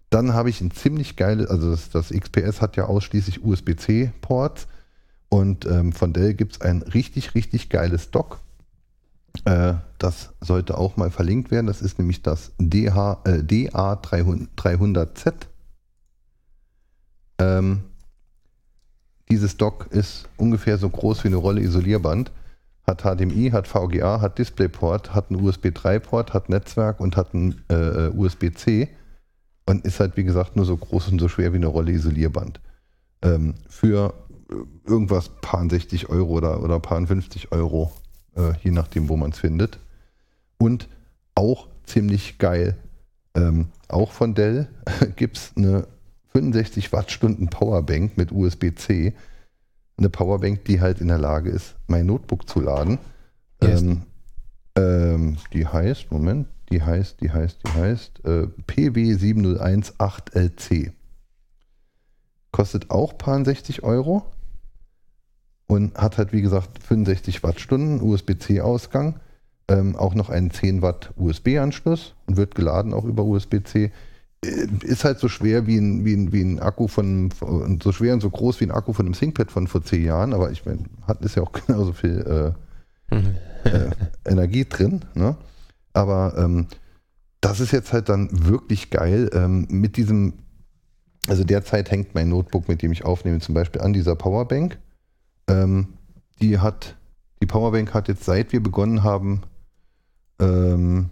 Dann 0.09 0.33
habe 0.33 0.49
ich 0.49 0.59
ein 0.61 0.71
ziemlich 0.71 1.15
geiles, 1.15 1.47
also 1.49 1.71
das, 1.71 1.89
das 1.89 2.09
XPS 2.09 2.61
hat 2.61 2.75
ja 2.75 2.85
ausschließlich 2.85 3.43
USB-C-Ports 3.43 4.67
und 5.29 5.65
ähm, 5.65 5.93
von 5.93 6.11
Dell 6.11 6.33
gibt 6.33 6.53
es 6.55 6.61
ein 6.61 6.81
richtig, 6.81 7.35
richtig 7.35 7.69
geiles 7.69 8.11
Dock. 8.11 8.39
Äh, 9.45 9.75
das 9.97 10.31
sollte 10.41 10.77
auch 10.77 10.97
mal 10.97 11.09
verlinkt 11.11 11.51
werden. 11.51 11.67
Das 11.67 11.81
ist 11.81 11.97
nämlich 11.97 12.21
das 12.21 12.51
DH, 12.59 13.21
äh, 13.23 13.37
DA300Z. 13.39 15.33
Ähm, 17.39 17.83
dieses 19.29 19.55
Dock 19.55 19.87
ist 19.91 20.27
ungefähr 20.35 20.77
so 20.77 20.89
groß 20.89 21.23
wie 21.23 21.29
eine 21.29 21.37
Rolle 21.37 21.61
Isolierband. 21.61 22.31
Hat 22.85 23.03
HDMI, 23.03 23.51
hat 23.51 23.67
VGA, 23.67 24.21
hat 24.21 24.39
DisplayPort, 24.39 25.13
hat 25.13 25.29
einen 25.29 25.41
USB 25.41 25.67
3-Port, 25.67 26.33
hat 26.33 26.49
Netzwerk 26.49 26.99
und 26.99 27.15
hat 27.15 27.33
einen 27.33 27.61
äh, 27.69 28.09
USB-C. 28.09 28.89
Und 29.67 29.85
ist 29.85 29.99
halt, 29.99 30.17
wie 30.17 30.23
gesagt, 30.23 30.55
nur 30.55 30.65
so 30.65 30.75
groß 30.75 31.09
und 31.09 31.19
so 31.19 31.27
schwer 31.27 31.53
wie 31.53 31.57
eine 31.57 31.67
Rolle 31.67 31.91
Isolierband. 31.91 32.59
Ähm, 33.21 33.53
für 33.69 34.13
irgendwas 34.85 35.29
paar 35.41 35.69
60 35.69 36.09
Euro 36.09 36.31
oder, 36.31 36.63
oder 36.63 36.79
paar 36.79 37.05
50 37.05 37.51
Euro, 37.51 37.91
äh, 38.35 38.53
je 38.63 38.71
nachdem, 38.71 39.09
wo 39.09 39.15
man 39.15 39.31
es 39.31 39.39
findet. 39.39 39.79
Und 40.57 40.89
auch 41.35 41.67
ziemlich 41.85 42.37
geil, 42.37 42.75
ähm, 43.35 43.67
auch 43.87 44.11
von 44.11 44.33
Dell 44.33 44.67
gibt 45.15 45.37
es 45.37 45.53
eine 45.55 45.87
65 46.33 46.91
Wattstunden 46.93 47.49
Powerbank 47.49 48.17
mit 48.17 48.31
USB-C. 48.31 49.13
Eine 50.01 50.09
Powerbank, 50.09 50.65
die 50.65 50.81
halt 50.81 50.99
in 50.99 51.07
der 51.09 51.19
Lage 51.19 51.51
ist, 51.51 51.75
mein 51.85 52.07
Notebook 52.07 52.49
zu 52.49 52.59
laden. 52.59 52.97
Ähm, 53.61 54.01
ähm, 54.75 55.37
die 55.53 55.67
heißt, 55.67 56.11
Moment, 56.11 56.47
die 56.71 56.81
heißt, 56.81 57.21
die 57.21 57.29
heißt, 57.29 57.59
die 57.63 57.71
heißt 57.71 58.25
äh, 58.25 58.47
PW7018LC. 58.67 60.93
Kostet 62.51 62.89
auch 62.89 63.15
paar 63.15 63.45
60 63.45 63.83
Euro 63.83 64.25
und 65.67 65.95
hat 65.95 66.17
halt 66.17 66.33
wie 66.33 66.41
gesagt 66.41 66.81
65 66.81 67.43
Wattstunden 67.43 68.01
USB-C-Ausgang, 68.01 69.19
ähm, 69.67 69.95
auch 69.95 70.15
noch 70.15 70.31
einen 70.31 70.49
10 70.49 70.81
Watt 70.81 71.13
USB-Anschluss 71.15 72.15
und 72.25 72.37
wird 72.37 72.55
geladen 72.55 72.95
auch 72.95 73.05
über 73.05 73.23
USB-C. 73.23 73.91
Äh, 74.43 74.67
ist 74.81 75.05
halt 75.05 75.19
so 75.19 75.27
schwer 75.27 75.67
wie 75.67 75.77
ein, 75.77 76.05
wie 76.05 76.13
ein, 76.13 76.31
wie 76.31 76.41
ein 76.41 76.59
Akku 76.59 76.87
von, 76.87 77.31
so 77.81 77.91
schwer 77.91 78.13
und 78.13 78.21
so 78.21 78.29
groß 78.29 78.59
wie 78.59 78.65
ein 78.65 78.71
Akku 78.71 78.93
von 78.93 79.05
einem 79.05 79.13
ThinkPad 79.13 79.51
von 79.51 79.67
vor 79.67 79.83
10 79.83 80.03
Jahren, 80.03 80.33
aber 80.33 80.51
ich 80.51 80.65
meine, 80.65 80.85
hat 81.07 81.23
ist 81.23 81.35
ja 81.35 81.43
auch 81.43 81.51
genauso 81.67 81.93
viel 81.93 82.55
äh, 83.11 83.69
äh, 83.69 83.91
Energie 84.25 84.65
drin. 84.65 85.01
Ne? 85.13 85.35
Aber 85.93 86.35
ähm, 86.37 86.67
das 87.41 87.59
ist 87.59 87.71
jetzt 87.71 87.93
halt 87.93 88.09
dann 88.09 88.29
wirklich 88.47 88.89
geil. 88.89 89.29
Ähm, 89.33 89.67
mit 89.69 89.97
diesem, 89.97 90.33
also 91.27 91.43
derzeit 91.43 91.91
hängt 91.91 92.15
mein 92.15 92.29
Notebook, 92.29 92.67
mit 92.67 92.81
dem 92.81 92.91
ich 92.91 93.05
aufnehme, 93.05 93.39
zum 93.39 93.55
Beispiel 93.55 93.81
an 93.81 93.93
dieser 93.93 94.15
Powerbank. 94.15 94.79
Ähm, 95.47 95.87
die 96.41 96.59
hat, 96.59 96.95
die 97.41 97.47
Powerbank 97.47 97.93
hat 97.93 98.07
jetzt 98.07 98.25
seit 98.25 98.53
wir 98.53 98.61
begonnen 98.61 99.03
haben, 99.03 99.41
ähm, 100.39 101.09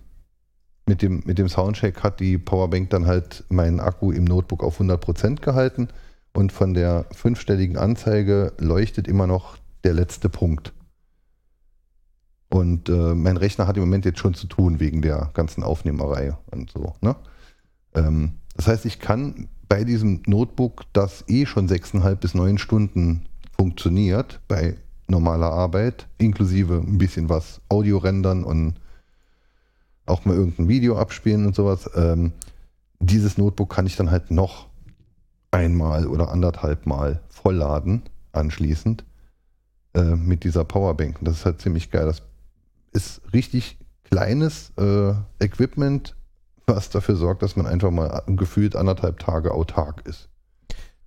mit 0.89 1.03
dem, 1.03 1.21
mit 1.23 1.37
dem 1.37 1.47
Soundcheck 1.47 2.01
hat 2.01 2.19
die 2.19 2.37
Powerbank 2.37 2.89
dann 2.89 3.05
halt 3.05 3.45
meinen 3.47 3.79
Akku 3.79 4.11
im 4.11 4.25
Notebook 4.25 4.63
auf 4.63 4.81
100% 4.81 5.39
gehalten 5.39 5.87
und 6.33 6.51
von 6.51 6.73
der 6.73 7.05
fünfstelligen 7.11 7.77
Anzeige 7.77 8.53
leuchtet 8.57 9.07
immer 9.07 9.27
noch 9.27 9.57
der 9.83 9.93
letzte 9.93 10.29
Punkt. 10.29 10.73
Und 12.49 12.89
äh, 12.89 13.13
mein 13.13 13.37
Rechner 13.37 13.67
hat 13.67 13.77
im 13.77 13.83
Moment 13.83 14.05
jetzt 14.05 14.17
schon 14.17 14.33
zu 14.33 14.47
tun 14.47 14.79
wegen 14.79 15.03
der 15.03 15.29
ganzen 15.35 15.63
Aufnehmerei 15.63 16.35
und 16.49 16.71
so. 16.71 16.95
Ne? 17.01 17.15
Ähm, 17.93 18.33
das 18.55 18.67
heißt, 18.67 18.85
ich 18.85 18.99
kann 18.99 19.47
bei 19.69 19.83
diesem 19.83 20.23
Notebook, 20.25 20.85
das 20.91 21.23
eh 21.27 21.45
schon 21.45 21.67
sechseinhalb 21.67 22.19
bis 22.19 22.33
neun 22.33 22.57
Stunden 22.57 23.27
funktioniert 23.55 24.41
bei 24.47 24.77
normaler 25.07 25.51
Arbeit, 25.51 26.07
inklusive 26.17 26.83
ein 26.85 26.97
bisschen 26.97 27.29
was 27.29 27.61
Audio 27.69 27.99
rendern 27.99 28.43
und 28.43 28.73
auch 30.09 30.25
mal 30.25 30.35
irgendein 30.35 30.67
Video 30.67 30.97
abspielen 30.97 31.45
und 31.45 31.55
sowas. 31.55 31.89
Ähm, 31.95 32.33
dieses 32.99 33.37
Notebook 33.37 33.69
kann 33.69 33.85
ich 33.85 33.95
dann 33.95 34.11
halt 34.11 34.31
noch 34.31 34.67
einmal 35.51 36.07
oder 36.07 36.29
anderthalb 36.29 36.85
Mal 36.85 37.21
vollladen 37.29 38.03
anschließend 38.31 39.03
äh, 39.93 40.15
mit 40.15 40.43
dieser 40.43 40.65
Powerbank. 40.65 41.17
das 41.21 41.37
ist 41.37 41.45
halt 41.45 41.61
ziemlich 41.61 41.91
geil. 41.91 42.05
Das 42.05 42.21
ist 42.91 43.21
richtig 43.33 43.77
kleines 44.03 44.71
äh, 44.77 45.13
Equipment, 45.39 46.15
was 46.67 46.89
dafür 46.89 47.15
sorgt, 47.15 47.41
dass 47.41 47.55
man 47.55 47.65
einfach 47.65 47.91
mal 47.91 48.23
gefühlt 48.27 48.75
anderthalb 48.75 49.19
Tage 49.19 49.53
autark 49.53 50.05
ist. 50.07 50.29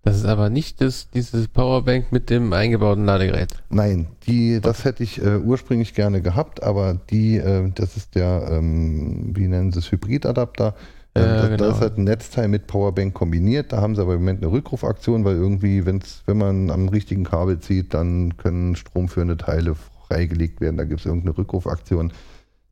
Das 0.04 0.16
ist 0.16 0.24
aber 0.24 0.50
nicht 0.50 0.80
das, 0.80 1.10
dieses 1.10 1.46
Powerbank 1.46 2.10
mit 2.10 2.28
dem 2.28 2.52
eingebauten 2.52 3.04
Ladegerät. 3.04 3.62
Nein, 3.70 4.08
die, 4.26 4.60
das 4.60 4.84
hätte 4.84 5.04
ich 5.04 5.22
äh, 5.22 5.36
ursprünglich 5.36 5.94
gerne 5.94 6.20
gehabt, 6.22 6.62
aber 6.62 6.98
die, 7.10 7.36
äh, 7.36 7.70
das 7.72 7.96
ist 7.96 8.16
der, 8.16 8.48
ähm, 8.50 9.30
wie 9.36 9.46
nennen 9.46 9.70
sie 9.70 9.78
es, 9.78 9.92
Hybridadapter. 9.92 10.74
Ähm, 11.14 11.22
ja, 11.22 11.36
da, 11.36 11.48
genau. 11.48 11.56
da, 11.56 11.70
ist 11.70 11.80
halt 11.80 11.98
ein 11.98 12.04
Netzteil 12.04 12.48
mit 12.48 12.66
Powerbank 12.66 13.14
kombiniert. 13.14 13.72
Da 13.72 13.80
haben 13.80 13.94
sie 13.94 14.02
aber 14.02 14.14
im 14.14 14.20
Moment 14.20 14.42
eine 14.42 14.50
Rückrufaktion, 14.50 15.24
weil 15.24 15.36
irgendwie, 15.36 15.86
wenn's, 15.86 16.22
wenn 16.26 16.38
man 16.38 16.70
am 16.70 16.88
richtigen 16.88 17.22
Kabel 17.22 17.60
zieht, 17.60 17.94
dann 17.94 18.36
können 18.38 18.74
stromführende 18.74 19.36
Teile 19.36 19.76
freigelegt 20.08 20.60
werden. 20.60 20.78
Da 20.78 20.84
gibt 20.84 21.00
es 21.00 21.06
irgendeine 21.06 21.36
Rückrufaktion. 21.38 22.12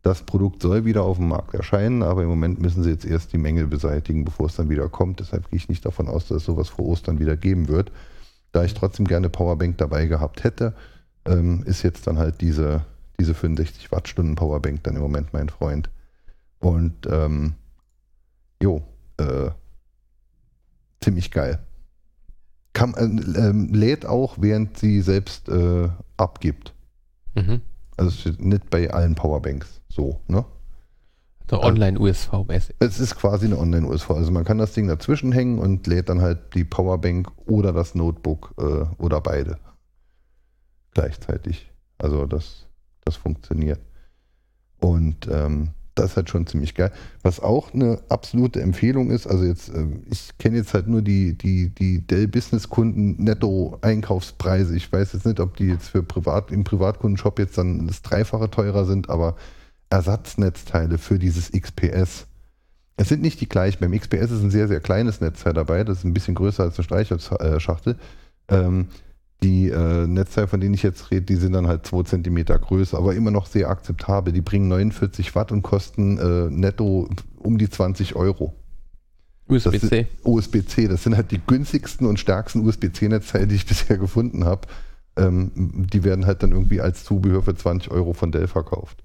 Das 0.02 0.22
Produkt 0.22 0.62
soll 0.62 0.86
wieder 0.86 1.02
auf 1.02 1.18
dem 1.18 1.28
Markt 1.28 1.54
erscheinen, 1.54 2.02
aber 2.02 2.22
im 2.22 2.28
Moment 2.28 2.60
müssen 2.60 2.82
sie 2.82 2.90
jetzt 2.90 3.04
erst 3.04 3.32
die 3.34 3.38
Mängel 3.38 3.66
beseitigen, 3.66 4.24
bevor 4.24 4.46
es 4.46 4.56
dann 4.56 4.70
wieder 4.70 4.88
kommt. 4.88 5.20
Deshalb 5.20 5.50
gehe 5.50 5.58
ich 5.58 5.68
nicht 5.68 5.84
davon 5.84 6.08
aus, 6.08 6.28
dass 6.28 6.38
es 6.38 6.44
sowas 6.44 6.70
vor 6.70 6.86
Ostern 6.86 7.18
wieder 7.18 7.36
geben 7.36 7.68
wird. 7.68 7.92
Da 8.52 8.64
ich 8.64 8.72
trotzdem 8.72 9.06
gerne 9.06 9.28
Powerbank 9.28 9.76
dabei 9.76 10.06
gehabt 10.06 10.42
hätte, 10.42 10.74
ähm, 11.26 11.62
ist 11.66 11.82
jetzt 11.82 12.06
dann 12.06 12.18
halt 12.18 12.40
diese, 12.40 12.86
diese 13.18 13.34
65 13.34 13.92
Wattstunden 13.92 14.36
Powerbank 14.36 14.82
dann 14.84 14.96
im 14.96 15.02
Moment 15.02 15.34
mein 15.34 15.50
Freund. 15.50 15.90
Und 16.60 17.06
ähm, 17.06 17.54
jo, 18.62 18.82
äh, 19.18 19.50
ziemlich 21.02 21.30
geil. 21.30 21.58
Kann, 22.72 22.94
äh, 22.94 23.38
ähm, 23.38 23.74
lädt 23.74 24.06
auch, 24.06 24.36
während 24.40 24.78
sie 24.78 25.02
selbst 25.02 25.50
äh, 25.50 25.90
abgibt. 26.16 26.72
Mhm. 27.34 27.60
Also 27.98 28.30
nicht 28.38 28.70
bei 28.70 28.90
allen 28.90 29.14
Powerbanks 29.14 29.79
so, 29.90 30.20
ne? 30.28 30.44
Der 31.50 31.64
Online-USV-mäßig. 31.64 32.76
Es 32.78 33.00
ist 33.00 33.16
quasi 33.16 33.46
eine 33.46 33.58
Online-USV. 33.58 34.10
Also 34.10 34.30
man 34.30 34.44
kann 34.44 34.58
das 34.58 34.72
Ding 34.72 34.86
dazwischen 34.86 35.32
hängen 35.32 35.58
und 35.58 35.86
lädt 35.88 36.08
dann 36.08 36.20
halt 36.20 36.54
die 36.54 36.64
Powerbank 36.64 37.28
oder 37.46 37.72
das 37.72 37.96
Notebook 37.96 38.54
äh, 38.56 39.02
oder 39.02 39.20
beide 39.20 39.58
gleichzeitig. 40.92 41.70
Also 41.98 42.26
das, 42.26 42.66
das 43.04 43.16
funktioniert. 43.16 43.80
Und 44.78 45.28
ähm, 45.30 45.70
das 45.96 46.12
ist 46.12 46.16
halt 46.16 46.30
schon 46.30 46.46
ziemlich 46.46 46.74
geil. 46.74 46.92
Was 47.22 47.40
auch 47.40 47.74
eine 47.74 47.98
absolute 48.08 48.60
Empfehlung 48.62 49.10
ist, 49.10 49.26
also 49.26 49.44
jetzt, 49.44 49.68
äh, 49.70 49.86
ich 50.10 50.30
kenne 50.38 50.56
jetzt 50.56 50.72
halt 50.72 50.86
nur 50.86 51.02
die, 51.02 51.36
die, 51.36 51.70
die 51.70 52.06
Dell-Business-Kunden 52.06 53.22
Netto-Einkaufspreise. 53.22 54.76
Ich 54.76 54.90
weiß 54.90 55.12
jetzt 55.12 55.26
nicht, 55.26 55.40
ob 55.40 55.56
die 55.56 55.66
jetzt 55.66 55.88
für 55.88 56.02
Privat, 56.02 56.52
im 56.52 56.64
Privatkundenshop 56.64 57.38
jetzt 57.38 57.58
dann 57.58 57.86
das 57.86 58.02
Dreifache 58.02 58.50
teurer 58.50 58.84
sind, 58.84 59.10
aber 59.10 59.36
Ersatznetzteile 59.90 60.98
für 60.98 61.18
dieses 61.18 61.52
XPS. 61.52 62.26
Es 62.96 63.08
sind 63.08 63.22
nicht 63.22 63.40
die 63.40 63.48
gleichen. 63.48 63.80
Beim 63.80 63.98
XPS 63.98 64.30
ist 64.30 64.42
ein 64.42 64.50
sehr, 64.50 64.68
sehr 64.68 64.80
kleines 64.80 65.20
Netzteil 65.20 65.52
dabei. 65.52 65.84
Das 65.84 65.98
ist 65.98 66.04
ein 66.04 66.14
bisschen 66.14 66.34
größer 66.34 66.62
als 66.62 66.78
eine 66.78 66.84
Streicherschachtel. 66.84 67.96
Ähm, 68.48 68.88
die 69.42 69.70
äh, 69.70 70.06
Netzteile, 70.06 70.48
von 70.48 70.60
denen 70.60 70.74
ich 70.74 70.82
jetzt 70.82 71.10
rede, 71.10 71.22
die 71.22 71.36
sind 71.36 71.54
dann 71.54 71.66
halt 71.66 71.86
2 71.86 72.02
cm 72.02 72.44
größer, 72.44 72.98
aber 72.98 73.14
immer 73.14 73.30
noch 73.30 73.46
sehr 73.46 73.70
akzeptabel. 73.70 74.32
Die 74.32 74.42
bringen 74.42 74.68
49 74.68 75.34
Watt 75.34 75.50
und 75.50 75.62
kosten 75.62 76.18
äh, 76.18 76.50
netto 76.50 77.08
um 77.38 77.56
die 77.56 77.70
20 77.70 78.16
Euro. 78.16 78.54
USB-C. 79.48 80.06
USB-C, 80.22 80.86
das 80.88 81.02
sind 81.02 81.16
halt 81.16 81.32
die 81.32 81.40
günstigsten 81.44 82.06
und 82.06 82.20
stärksten 82.20 82.64
USB-C-Netzteile, 82.66 83.46
die 83.46 83.56
ich 83.56 83.66
bisher 83.66 83.98
gefunden 83.98 84.44
habe. 84.44 84.68
Ähm, 85.16 85.50
die 85.92 86.04
werden 86.04 86.26
halt 86.26 86.42
dann 86.42 86.52
irgendwie 86.52 86.80
als 86.80 87.04
Zubehör 87.04 87.42
für 87.42 87.54
20 87.54 87.90
Euro 87.90 88.12
von 88.12 88.30
Dell 88.30 88.46
verkauft. 88.46 89.02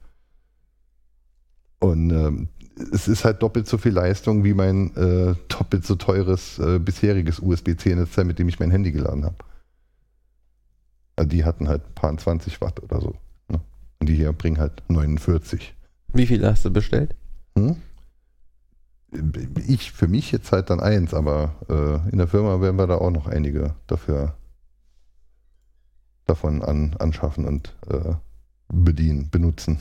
Und 1.91 2.10
ähm, 2.10 2.49
es 2.91 3.07
ist 3.07 3.26
halt 3.26 3.41
doppelt 3.41 3.68
so 3.68 3.78
viel 3.78 3.94
Leistung 3.94 4.44
wie 4.44 4.53
mein 4.53 4.95
äh, 4.95 5.36
doppelt 5.48 5.86
so 5.86 5.95
teures 5.95 6.60
äh, 6.60 6.80
bisheriges 6.80 7.40
USB-C-Netzteil, 7.40 8.26
mit 8.26 8.40
dem 8.40 8.49
ich 8.49 8.60
mein 8.60 8.72
Handy 8.72 8.91
geladen 8.91 9.24
habe. 9.24 9.36
Also 11.16 11.30
die 11.30 11.45
hatten 11.45 11.68
halt 11.68 11.84
ein 11.86 11.94
paar 11.94 12.18
20 12.18 12.60
Watt 12.62 12.82
oder 12.82 12.99
so. 12.99 13.16
Ne? 13.48 13.62
Und 13.99 14.10
die 14.10 14.16
hier 14.16 14.34
bringen 14.34 14.60
halt 14.60 14.84
49. 14.88 15.76
Wie 16.14 16.26
viel 16.26 16.45
hast 16.45 16.66
du 16.66 16.72
bestellt? 16.72 17.16
Hm? 17.57 17.78
Ich 19.68 19.91
für 19.91 20.07
mich 20.07 20.32
jetzt 20.32 20.52
halt 20.52 20.70
dann 20.70 20.82
eins, 20.82 21.14
aber 21.14 21.56
äh, 21.70 22.10
in 22.12 22.18
der 22.18 22.28
Firma 22.28 22.60
werden 22.60 22.78
wir 22.78 22.88
da 22.88 22.95
auch 22.95 23.12
noch 23.12 23.28
einige 23.28 23.76
dafür 23.88 24.36
davon 26.26 26.62
an, 26.64 26.95
anschaffen 26.99 27.45
und 27.45 27.76
äh, 27.90 28.16
bedienen, 28.68 29.30
benutzen. 29.30 29.78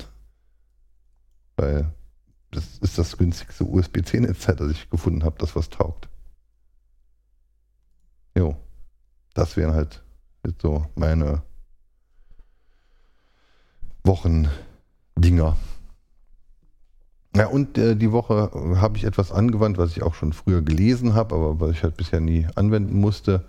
Weil 1.56 1.92
das 2.50 2.78
ist 2.78 2.98
das 2.98 3.16
günstigste 3.16 3.64
USB-C-Netzteil, 3.64 4.56
das 4.56 4.70
ich 4.70 4.90
gefunden 4.90 5.24
habe, 5.24 5.36
das 5.38 5.56
was 5.56 5.70
taugt. 5.70 6.08
Jo. 8.36 8.56
Das 9.34 9.56
wären 9.56 9.74
halt 9.74 10.02
jetzt 10.44 10.62
so 10.62 10.86
meine 10.94 11.42
Wochendinger. 14.04 15.56
Ja, 17.36 17.48
und 17.48 17.76
äh, 17.78 17.96
die 17.96 18.12
Woche 18.12 18.50
habe 18.80 18.96
ich 18.96 19.04
etwas 19.04 19.32
angewandt, 19.32 19.76
was 19.76 19.90
ich 19.90 20.04
auch 20.04 20.14
schon 20.14 20.32
früher 20.32 20.62
gelesen 20.62 21.14
habe, 21.14 21.34
aber 21.34 21.58
was 21.58 21.72
ich 21.72 21.82
halt 21.82 21.96
bisher 21.96 22.20
nie 22.20 22.46
anwenden 22.54 23.00
musste. 23.00 23.44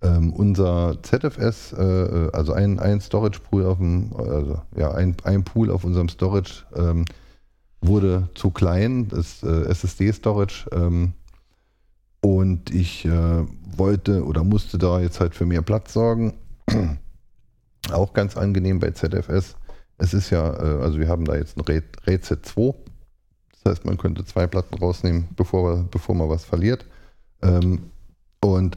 Ähm, 0.00 0.32
unser 0.32 1.00
ZFS, 1.02 1.72
äh, 1.72 1.84
äh, 1.84 2.30
also 2.32 2.52
ein, 2.52 2.80
ein 2.80 3.00
Storage 3.00 3.40
Pool 3.40 3.64
auf 3.64 3.78
dem, 3.78 4.12
also 4.16 4.60
ja, 4.76 4.92
ein, 4.92 5.16
ein 5.24 5.44
Pool 5.44 5.70
auf 5.70 5.84
unserem 5.84 6.08
Storage 6.08 6.64
ähm, 6.74 7.04
wurde 7.80 8.28
zu 8.34 8.50
klein, 8.50 9.08
das 9.08 9.42
äh, 9.42 9.68
SSD 9.68 10.12
Storage. 10.12 10.68
Ähm, 10.72 11.12
und 12.20 12.74
ich 12.74 13.04
äh, 13.04 13.44
wollte 13.76 14.24
oder 14.24 14.42
musste 14.42 14.78
da 14.78 15.00
jetzt 15.00 15.20
halt 15.20 15.34
für 15.34 15.46
mehr 15.46 15.62
Platz 15.62 15.92
sorgen. 15.92 16.34
Auch 17.92 18.12
ganz 18.12 18.36
angenehm 18.36 18.80
bei 18.80 18.90
ZFS. 18.90 19.56
Es 19.98 20.14
ist 20.14 20.30
ja, 20.30 20.52
äh, 20.52 20.82
also 20.82 20.98
wir 20.98 21.08
haben 21.08 21.24
da 21.24 21.36
jetzt 21.36 21.56
ein 21.56 21.62
RAID 21.62 22.24
Z2. 22.24 22.74
Das 23.52 23.72
heißt, 23.72 23.84
man 23.84 23.98
könnte 23.98 24.24
zwei 24.24 24.46
Platten 24.46 24.74
rausnehmen, 24.76 25.28
bevor, 25.36 25.84
bevor 25.90 26.14
man 26.14 26.28
was 26.28 26.44
verliert. 26.44 26.86
Ähm, 27.42 27.90
und 28.40 28.76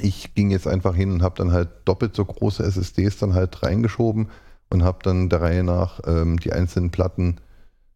ich 0.00 0.34
ging 0.34 0.50
jetzt 0.50 0.66
einfach 0.66 0.94
hin 0.94 1.12
und 1.12 1.22
habe 1.22 1.36
dann 1.36 1.52
halt 1.52 1.68
doppelt 1.84 2.14
so 2.14 2.24
große 2.24 2.62
SSDs 2.62 3.18
dann 3.18 3.34
halt 3.34 3.62
reingeschoben 3.62 4.28
und 4.70 4.82
habe 4.82 4.98
dann 5.02 5.28
der 5.28 5.40
Reihe 5.40 5.62
nach 5.62 6.00
ähm, 6.06 6.38
die 6.40 6.52
einzelnen 6.52 6.90
Platten 6.90 7.36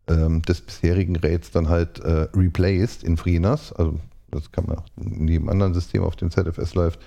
ähm, 0.08 0.42
des 0.42 0.60
bisherigen 0.60 1.16
RAIDs 1.16 1.50
dann 1.50 1.68
halt 1.68 2.00
äh, 2.00 2.28
replaced 2.34 3.02
in 3.02 3.16
FreeNAS. 3.16 3.72
Also 3.72 3.98
das 4.30 4.52
kann 4.52 4.66
man 4.66 4.78
auch 4.78 4.86
in 4.96 5.28
jedem 5.28 5.48
anderen 5.48 5.74
System 5.74 6.02
auf 6.02 6.16
dem 6.16 6.30
ZFS 6.30 6.74
läuft. 6.74 7.00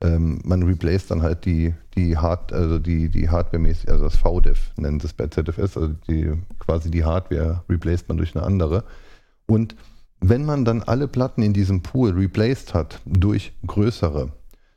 Ähm, 0.00 0.40
man 0.44 0.62
replaced 0.62 1.10
dann 1.10 1.22
halt 1.22 1.44
die, 1.44 1.74
die 1.96 2.16
Hard, 2.16 2.52
also 2.52 2.78
die, 2.78 3.08
die 3.08 3.30
Hardware-mäßig, 3.30 3.88
also 3.88 4.04
das 4.04 4.16
VDEF 4.16 4.72
nennen 4.76 5.00
sie 5.00 5.06
es 5.06 5.12
bei 5.12 5.28
ZFS, 5.28 5.76
also 5.76 5.88
die, 6.08 6.32
quasi 6.58 6.90
die 6.90 7.04
Hardware 7.04 7.62
replaced 7.68 8.08
man 8.08 8.16
durch 8.16 8.34
eine 8.34 8.44
andere. 8.44 8.84
Und 9.46 9.76
wenn 10.20 10.44
man 10.44 10.64
dann 10.64 10.82
alle 10.82 11.06
Platten 11.06 11.42
in 11.42 11.52
diesem 11.52 11.82
Pool 11.82 12.10
replaced 12.10 12.74
hat 12.74 13.00
durch 13.06 13.52
größere, 13.66 14.32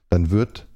dann 0.10 0.30
wird, 0.30 0.68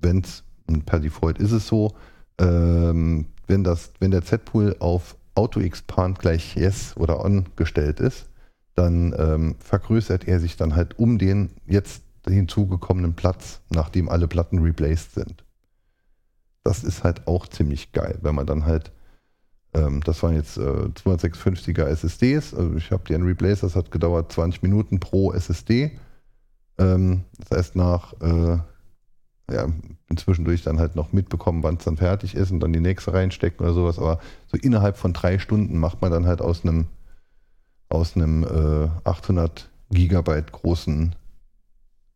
wenn 0.00 0.20
es, 0.20 0.42
per 0.86 1.00
Default 1.00 1.38
ist 1.38 1.52
es 1.52 1.66
so, 1.66 1.94
ähm, 2.38 3.26
wenn, 3.46 3.62
das, 3.62 3.92
wenn 4.00 4.10
der 4.10 4.24
Z-Pool 4.24 4.76
auf 4.78 5.16
Auto-Expand 5.38 6.18
gleich 6.18 6.56
Yes 6.56 6.96
oder 6.96 7.24
On 7.24 7.46
gestellt 7.56 8.00
ist, 8.00 8.26
dann 8.74 9.14
ähm, 9.16 9.54
vergrößert 9.60 10.26
er 10.26 10.40
sich 10.40 10.56
dann 10.56 10.74
halt 10.74 10.98
um 10.98 11.18
den 11.18 11.50
jetzt 11.66 12.02
hinzugekommenen 12.26 13.14
Platz, 13.14 13.60
nachdem 13.70 14.08
alle 14.08 14.28
Platten 14.28 14.58
replaced 14.58 15.14
sind. 15.14 15.44
Das 16.64 16.84
ist 16.84 17.04
halt 17.04 17.26
auch 17.26 17.46
ziemlich 17.46 17.92
geil, 17.92 18.18
wenn 18.20 18.34
man 18.34 18.46
dann 18.46 18.66
halt, 18.66 18.92
ähm, 19.74 20.02
das 20.04 20.22
waren 20.22 20.34
jetzt 20.34 20.58
äh, 20.58 20.60
256er 20.60 21.84
SSDs, 21.84 22.52
also 22.52 22.76
ich 22.76 22.90
habe 22.90 23.04
die 23.08 23.14
ein 23.14 23.22
Replace, 23.22 23.60
das 23.60 23.76
hat 23.76 23.90
gedauert 23.90 24.32
20 24.32 24.62
Minuten 24.62 25.00
pro 25.00 25.32
SSD. 25.32 25.98
Ähm, 26.78 27.24
das 27.38 27.58
heißt 27.58 27.76
nach, 27.76 28.12
äh, 28.20 28.58
ja, 29.50 29.66
inzwischendurch 30.08 30.62
dann 30.62 30.78
halt 30.78 30.96
noch 30.96 31.12
mitbekommen, 31.12 31.62
wann 31.62 31.76
es 31.76 31.84
dann 31.84 31.96
fertig 31.96 32.34
ist 32.34 32.50
und 32.50 32.60
dann 32.60 32.72
die 32.72 32.80
nächste 32.80 33.12
reinstecken 33.12 33.64
oder 33.64 33.74
sowas, 33.74 33.98
aber 33.98 34.20
so 34.46 34.56
innerhalb 34.56 34.96
von 34.96 35.12
drei 35.12 35.38
Stunden 35.38 35.78
macht 35.78 36.02
man 36.02 36.10
dann 36.10 36.26
halt 36.26 36.40
aus 36.40 36.64
einem 36.64 36.86
aus 37.90 38.16
einem 38.16 38.44
äh, 38.44 39.08
800 39.08 39.70
Gigabyte 39.90 40.52
großen 40.52 41.14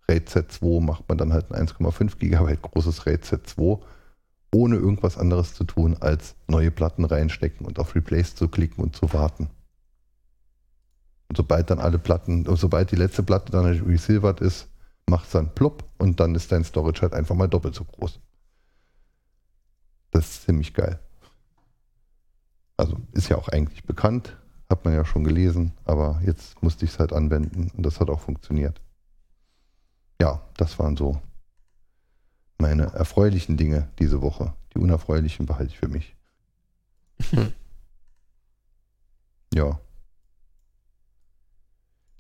RAID 0.09 0.29
Z2 0.29 0.81
macht 0.81 1.09
man 1.09 1.19
dann 1.19 1.33
halt 1.33 1.53
ein 1.53 1.67
1,5 1.67 2.19
Gigabyte 2.19 2.63
großes 2.63 3.07
RAID 3.07 3.25
Z2, 3.25 3.81
ohne 4.55 4.77
irgendwas 4.77 5.17
anderes 5.17 5.55
zu 5.55 5.65
tun, 5.65 5.97
als 6.01 6.35
neue 6.49 6.71
Platten 6.71 7.05
reinstecken 7.05 7.65
und 7.67 7.79
auf 7.79 7.95
Replace 7.95 8.35
zu 8.35 8.49
klicken 8.49 8.83
und 8.83 8.95
zu 8.95 9.13
warten. 9.13 9.49
Und 11.29 11.37
sobald 11.37 11.71
dann 11.71 11.79
alle 11.79 11.99
Platten, 11.99 12.45
sobald 12.57 12.91
die 12.91 12.97
letzte 12.97 13.23
Platte 13.23 13.53
dann 13.53 13.65
resilvert 13.65 14.41
ist, 14.41 14.69
macht 15.07 15.27
es 15.27 15.33
dann 15.33 15.55
plopp 15.55 15.85
und 15.99 16.21
dann 16.21 16.35
ist 16.35 16.53
dein 16.53 16.65
Storage 16.65 17.03
halt 17.03 17.15
einfach 17.15 17.35
mal 17.35 17.49
doppelt 17.49 17.75
so 17.75 17.85
groß. 17.85 18.21
Das 20.11 20.31
ist 20.31 20.43
ziemlich 20.45 20.75
geil. 20.75 20.99
Also 22.77 22.99
ist 23.13 23.29
ja 23.29 23.37
auch 23.37 23.49
eigentlich 23.49 23.85
bekannt, 23.85 24.37
hat 24.69 24.85
man 24.85 24.95
ja 24.95 25.05
schon 25.05 25.25
gelesen, 25.25 25.73
aber 25.85 26.21
jetzt 26.25 26.63
musste 26.63 26.85
ich 26.85 26.93
es 26.93 26.99
halt 26.99 27.13
anwenden 27.13 27.71
und 27.77 27.85
das 27.85 28.01
hat 28.01 28.11
auch 28.11 28.21
funktioniert. 28.21 28.81
Ja, 30.21 30.41
das 30.57 30.79
waren 30.79 30.97
so 30.97 31.21
meine 32.59 32.85
erfreulichen 32.95 33.57
Dinge 33.57 33.89
diese 33.99 34.23
Woche. 34.23 34.55
Die 34.75 34.79
unerfreulichen 34.79 35.47
behalte 35.47 35.73
ich 35.73 35.79
für 35.79 35.89
mich. 35.89 36.17
Hm. 37.31 37.53
Ja. 39.55 39.79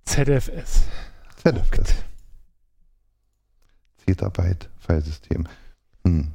ZFS. 0.04 0.82
ZFS. 1.38 1.94
Zettabyte 4.06 4.68
Filesystem. 4.78 5.46
Hm. 6.04 6.28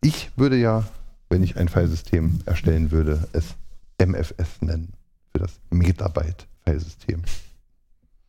Ich 0.00 0.30
würde 0.36 0.56
ja, 0.56 0.84
wenn 1.28 1.42
ich 1.42 1.56
ein 1.56 1.68
Filesystem 1.68 2.40
erstellen 2.46 2.90
würde, 2.90 3.26
es 3.32 3.54
MFS 3.98 4.60
nennen 4.60 4.92
für 5.32 5.38
das 5.38 5.60
Metabyte-Filesystem. 5.70 7.22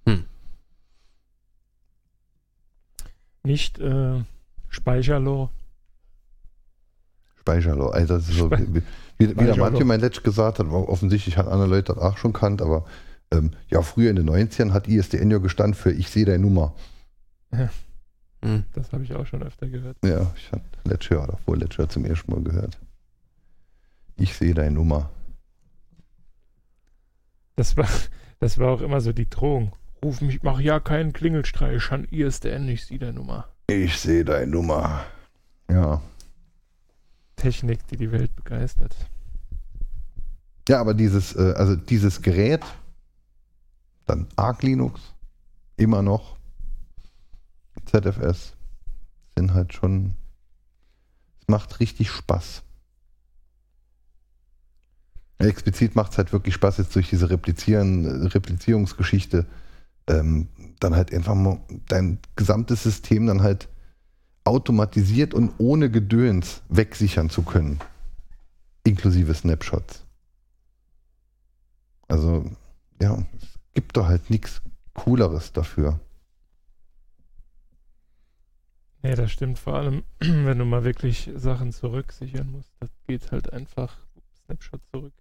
Hm. 0.08 0.24
Nicht 3.44 3.80
äh, 3.80 4.24
Speicherloh. 4.70 5.50
Speicherloch. 7.36 7.94
Also 7.94 8.16
das 8.16 8.30
ist 8.30 8.38
so, 8.38 8.50
wie, 8.50 8.82
wie, 9.18 9.30
wie 9.38 9.46
der. 9.46 9.58
Mathieu 9.58 9.86
mein 9.86 10.00
Letsch 10.00 10.24
gesagt 10.24 10.60
hat, 10.60 10.68
offensichtlich 10.68 11.38
hat 11.38 11.48
andere 11.48 11.70
Leute 11.70 11.94
das 11.94 12.02
auch 12.02 12.18
schon 12.18 12.34
kannt, 12.34 12.62
aber 12.62 12.86
ähm, 13.32 13.52
ja, 13.70 13.82
früher 13.82 14.10
in 14.10 14.16
den 14.16 14.30
90ern 14.30 14.72
hat 14.72 14.88
ISDN 14.88 15.32
ja 15.32 15.38
gestanden 15.38 15.76
für 15.76 15.92
ich 15.92 16.10
sehe 16.10 16.26
deine 16.26 16.40
Nummer. 16.40 16.74
Hm. 18.46 18.64
Das 18.74 18.94
habe 18.94 19.04
ich 19.04 19.12
auch 19.16 19.26
schon 19.26 19.42
öfter 19.42 19.68
gehört. 19.68 19.98
Ja, 20.06 20.32
ich 20.38 20.52
hatte 20.52 20.64
letztes 20.84 21.10
Jahr 21.10 21.24
oder 21.24 21.38
vorletztes 21.38 21.78
Jahr 21.78 21.90
zum 21.90 22.06
ersten 22.06 22.32
Mal 22.32 22.44
gehört. 22.44 22.78
Ich 24.18 24.36
sehe 24.36 24.54
deine 24.54 24.76
Nummer. 24.76 25.10
Das 27.56 27.76
war, 27.76 27.90
das 28.40 28.60
war 28.60 28.70
auch 28.70 28.82
immer 28.82 29.02
so 29.02 29.14
die 29.14 29.28
Drohung. 29.28 29.72
Ruf 30.04 30.22
mich, 30.22 30.44
mach 30.44 30.60
ja 30.60 30.80
keinen 30.80 31.12
Klingelstreich 31.12 31.92
an 31.92 32.06
ISDN, 32.06 32.68
ich 32.70 32.86
sehe 32.86 33.00
der 33.00 33.14
Nummer. 33.14 33.48
Ich 33.66 34.00
sehe 34.00 34.24
deine 34.24 34.52
Nummer. 34.52 35.04
Ja. 35.68 36.04
Technik, 37.38 37.88
die 37.88 37.98
die 37.98 38.12
Welt 38.12 38.36
begeistert. 38.36 38.96
Ja, 40.70 40.80
aber 40.80 40.94
dieses, 40.94 41.36
äh, 41.36 41.54
also 41.58 41.76
dieses 41.76 42.22
Gerät, 42.22 42.62
dann 44.06 44.28
Arc 44.36 44.62
Linux, 44.62 45.02
immer 45.78 46.04
noch, 46.04 46.35
ZFS, 47.86 48.54
sind 49.38 49.54
halt 49.54 49.74
schon, 49.74 50.16
es 51.42 51.48
macht 51.48 51.80
richtig 51.80 52.10
Spaß. 52.10 52.64
Explizit 55.38 55.96
macht 55.96 56.14
es 56.14 56.18
halt 56.18 56.32
wirklich 56.32 56.56
Spaß, 56.56 56.78
jetzt 56.78 56.96
durch 56.96 57.10
diese 57.10 57.30
Replizieren, 57.30 58.28
Replizierungsgeschichte, 58.28 59.46
ähm, 60.08 60.48
dann 60.80 60.96
halt 60.96 61.14
einfach 61.14 61.36
mal 61.36 61.60
dein 61.88 62.20
gesamtes 62.36 62.84
System 62.84 63.28
dann 63.28 63.42
halt 63.42 63.68
automatisiert 64.46 65.34
und 65.34 65.52
ohne 65.58 65.90
Gedöns 65.90 66.62
wegsichern 66.70 67.30
zu 67.30 67.42
können. 67.42 67.80
Inklusive 68.84 69.34
Snapshots. 69.34 70.04
Also, 72.08 72.50
ja, 73.02 73.18
es 73.42 73.48
gibt 73.74 73.98
doch 73.98 74.08
halt 74.08 74.30
nichts 74.30 74.62
Cooleres 74.94 75.52
dafür. 75.52 76.00
Nee, 79.06 79.14
das 79.14 79.32
stimmt. 79.32 79.60
Vor 79.60 79.76
allem, 79.76 80.04
wenn 80.20 80.58
du 80.58 80.66
mal 80.66 80.84
wirklich 80.84 81.30
Sachen 81.36 81.72
zurücksichern 81.72 82.52
musst, 82.52 82.72
das 82.80 82.90
geht 83.08 83.32
halt 83.32 83.54
einfach 83.54 83.96
Snapshot 84.46 84.82
zurück. 84.92 85.14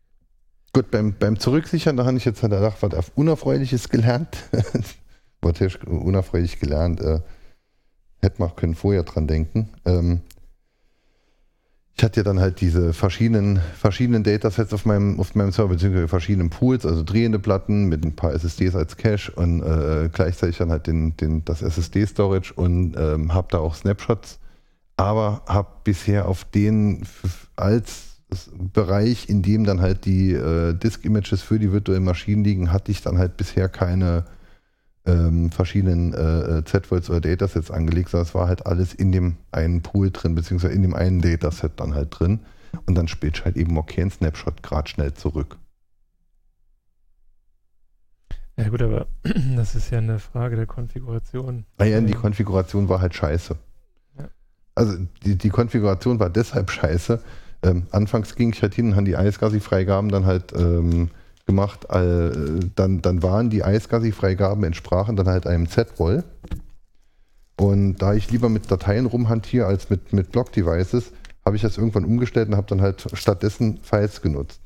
Gut, 0.73 0.91
beim, 0.91 1.13
beim 1.19 1.39
Zurücksichern, 1.39 1.99
da 1.99 2.07
habe 2.07 2.17
ich 2.17 2.25
jetzt 2.25 2.43
halt 2.43 2.53
gedacht, 2.53 2.79
was 2.81 2.95
Unerfreuliches 3.15 3.91
gelernt. 3.91 4.39
heißt 5.61 5.85
unerfreulich 5.85 6.59
gelernt? 6.61 7.03
Äh, 7.03 7.21
hätte 8.23 8.41
man 8.41 8.49
auch 8.49 8.57
können 8.57 8.75
vorher 8.75 9.03
dran 9.03 9.27
denken. 9.27 9.69
Ähm, 9.85 10.23
ich 11.97 12.03
hatte 12.03 12.21
ja 12.21 12.25
dann 12.25 12.41
halt 12.41 12.61
diese 12.61 12.93
verschiedenen, 12.93 13.61
verschiedenen 13.77 14.25
Datasets 14.25 14.73
auf 14.73 14.85
meinem, 14.85 15.21
auf 15.21 15.35
meinem 15.37 15.53
Server, 15.53 15.75
beziehungsweise 15.75 16.09
verschiedenen 16.09 16.51
Pools, 16.51 16.85
also 16.85 17.05
drehende 17.05 17.39
Platten 17.39 17.85
mit 17.85 18.05
ein 18.05 18.17
paar 18.17 18.33
SSDs 18.33 18.75
als 18.75 18.97
Cache 18.97 19.31
und 19.37 19.63
äh, 19.63 20.09
gleichzeitig 20.13 20.59
dann 20.59 20.71
halt 20.71 20.89
den, 20.89 21.17
den, 21.17 21.45
das 21.45 21.63
SSD-Storage 21.63 22.53
und 22.55 22.97
ähm, 22.99 23.33
habe 23.33 23.47
da 23.51 23.59
auch 23.59 23.77
Snapshots, 23.77 24.41
aber 24.97 25.43
habe 25.47 25.69
bisher 25.85 26.27
auf 26.27 26.45
den 26.45 27.07
als 27.55 28.15
Bereich, 28.73 29.29
in 29.29 29.43
dem 29.43 29.63
dann 29.63 29.81
halt 29.81 30.05
die 30.05 30.33
äh, 30.33 30.75
Disk-Images 30.75 31.43
für 31.43 31.61
die 31.61 31.71
virtuellen 31.71 32.03
Maschinen 32.03 32.43
liegen, 32.43 32.73
hatte 32.73 32.91
ich 32.91 33.03
dann 33.03 33.19
halt 33.19 33.37
bisher 33.37 33.69
keine 33.69 34.25
ähm, 35.07 35.51
verschiedenen 35.51 36.15
äh, 36.15 36.59
äh, 36.59 36.65
Z-Volts 36.65 37.11
oder 37.11 37.21
Datasets 37.21 37.71
angelegt, 37.71 38.09
sondern 38.11 38.27
es 38.27 38.35
war 38.35 38.49
halt 38.49 38.67
alles 38.67 38.95
in 38.95 39.13
dem 39.13 39.37
einen 39.53 39.83
Pool 39.83 40.11
drin, 40.11 40.35
beziehungsweise 40.35 40.75
in 40.75 40.83
dem 40.83 40.95
einen 40.95 41.21
Dataset 41.21 41.73
dann 41.77 41.95
halt 41.95 42.19
drin. 42.19 42.41
Und 42.87 42.97
dann 42.97 43.07
spielt 43.09 43.45
halt 43.45 43.57
eben 43.57 43.77
okay 43.79 44.03
ein 44.03 44.11
Snapshot 44.11 44.63
gerade 44.63 44.89
schnell 44.89 45.15
zurück. 45.15 45.59
Ja 48.57 48.69
gut, 48.69 48.83
aber 48.83 49.07
das 49.57 49.75
ist 49.75 49.91
ja 49.91 49.99
eine 49.99 50.19
Frage 50.19 50.57
der 50.57 50.67
Konfiguration. 50.67 51.65
Naja, 51.79 52.01
die 52.01 52.13
Ja. 52.13 52.19
Konfiguration 52.19 52.89
war 52.89 53.01
halt 53.01 53.15
scheiße. 53.15 53.57
Ja. 54.19 54.29
Also 54.75 54.97
die, 55.25 55.37
die 55.37 55.51
Konfiguration 55.51 56.19
war 56.21 56.31
deshalb 56.31 56.71
scheiße. 56.71 57.21
Ähm, 57.63 57.87
anfangs 57.91 58.35
ging 58.35 58.53
ich 58.53 58.63
halt 58.63 58.75
hin 58.75 58.89
und 58.89 58.97
haben 58.97 59.05
die 59.07 59.13
ISCSI-Freigaben 59.15 60.09
dann 60.09 60.27
halt 60.27 60.53
ähm, 60.55 61.11
gemacht. 61.47 61.87
Dann, 61.91 63.03
dann 63.03 63.23
waren 63.23 63.51
die 63.51 63.61
ISCSI-Freigaben 63.61 64.65
entsprachen 64.65 65.17
dann 65.17 65.29
halt 65.29 65.47
einem 65.47 65.69
Z-Roll. 65.69 66.25
Und 67.57 67.99
da 67.99 68.15
ich 68.15 68.31
lieber 68.31 68.49
mit 68.49 68.71
Dateien 68.71 69.07
rumhantiere 69.07 69.67
als 69.67 69.91
mit, 69.91 70.13
mit 70.13 70.33
Block-Devices, 70.33 71.13
habe 71.45 71.57
ich 71.57 71.63
das 71.63 71.79
irgendwann 71.79 72.05
umgestellt 72.05 72.49
und 72.49 72.57
habe 72.57 72.67
dann 72.67 72.81
halt 72.81 73.07
stattdessen 73.13 73.79
Files 73.83 74.23
genutzt. 74.23 74.61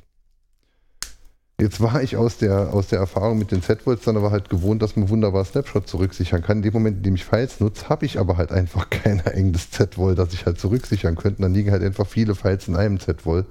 Jetzt 1.60 1.80
war 1.80 2.00
ich 2.02 2.16
aus 2.16 2.38
der, 2.38 2.72
aus 2.72 2.86
der 2.86 3.00
Erfahrung 3.00 3.36
mit 3.36 3.50
den 3.50 3.62
Z-Volts 3.62 4.04
dann 4.04 4.16
aber 4.16 4.30
halt 4.30 4.48
gewohnt, 4.48 4.80
dass 4.80 4.94
man 4.94 5.08
wunderbar 5.08 5.44
Snapshot 5.44 5.88
zurücksichern 5.88 6.40
kann. 6.40 6.58
In 6.58 6.62
dem 6.62 6.72
Moment, 6.72 6.98
in 6.98 7.02
dem 7.02 7.14
ich 7.16 7.24
Files 7.24 7.58
nutze, 7.58 7.88
habe 7.88 8.06
ich 8.06 8.20
aber 8.20 8.36
halt 8.36 8.52
einfach 8.52 8.88
kein 8.90 9.26
eigenes 9.26 9.72
Z-Vol, 9.72 10.14
das 10.14 10.32
ich 10.32 10.46
halt 10.46 10.60
zurücksichern 10.60 11.16
könnte. 11.16 11.42
Dann 11.42 11.52
liegen 11.52 11.72
halt 11.72 11.82
einfach 11.82 12.06
viele 12.06 12.36
Files 12.36 12.68
in 12.68 12.76
einem 12.76 13.00
Z-Vol. 13.00 13.44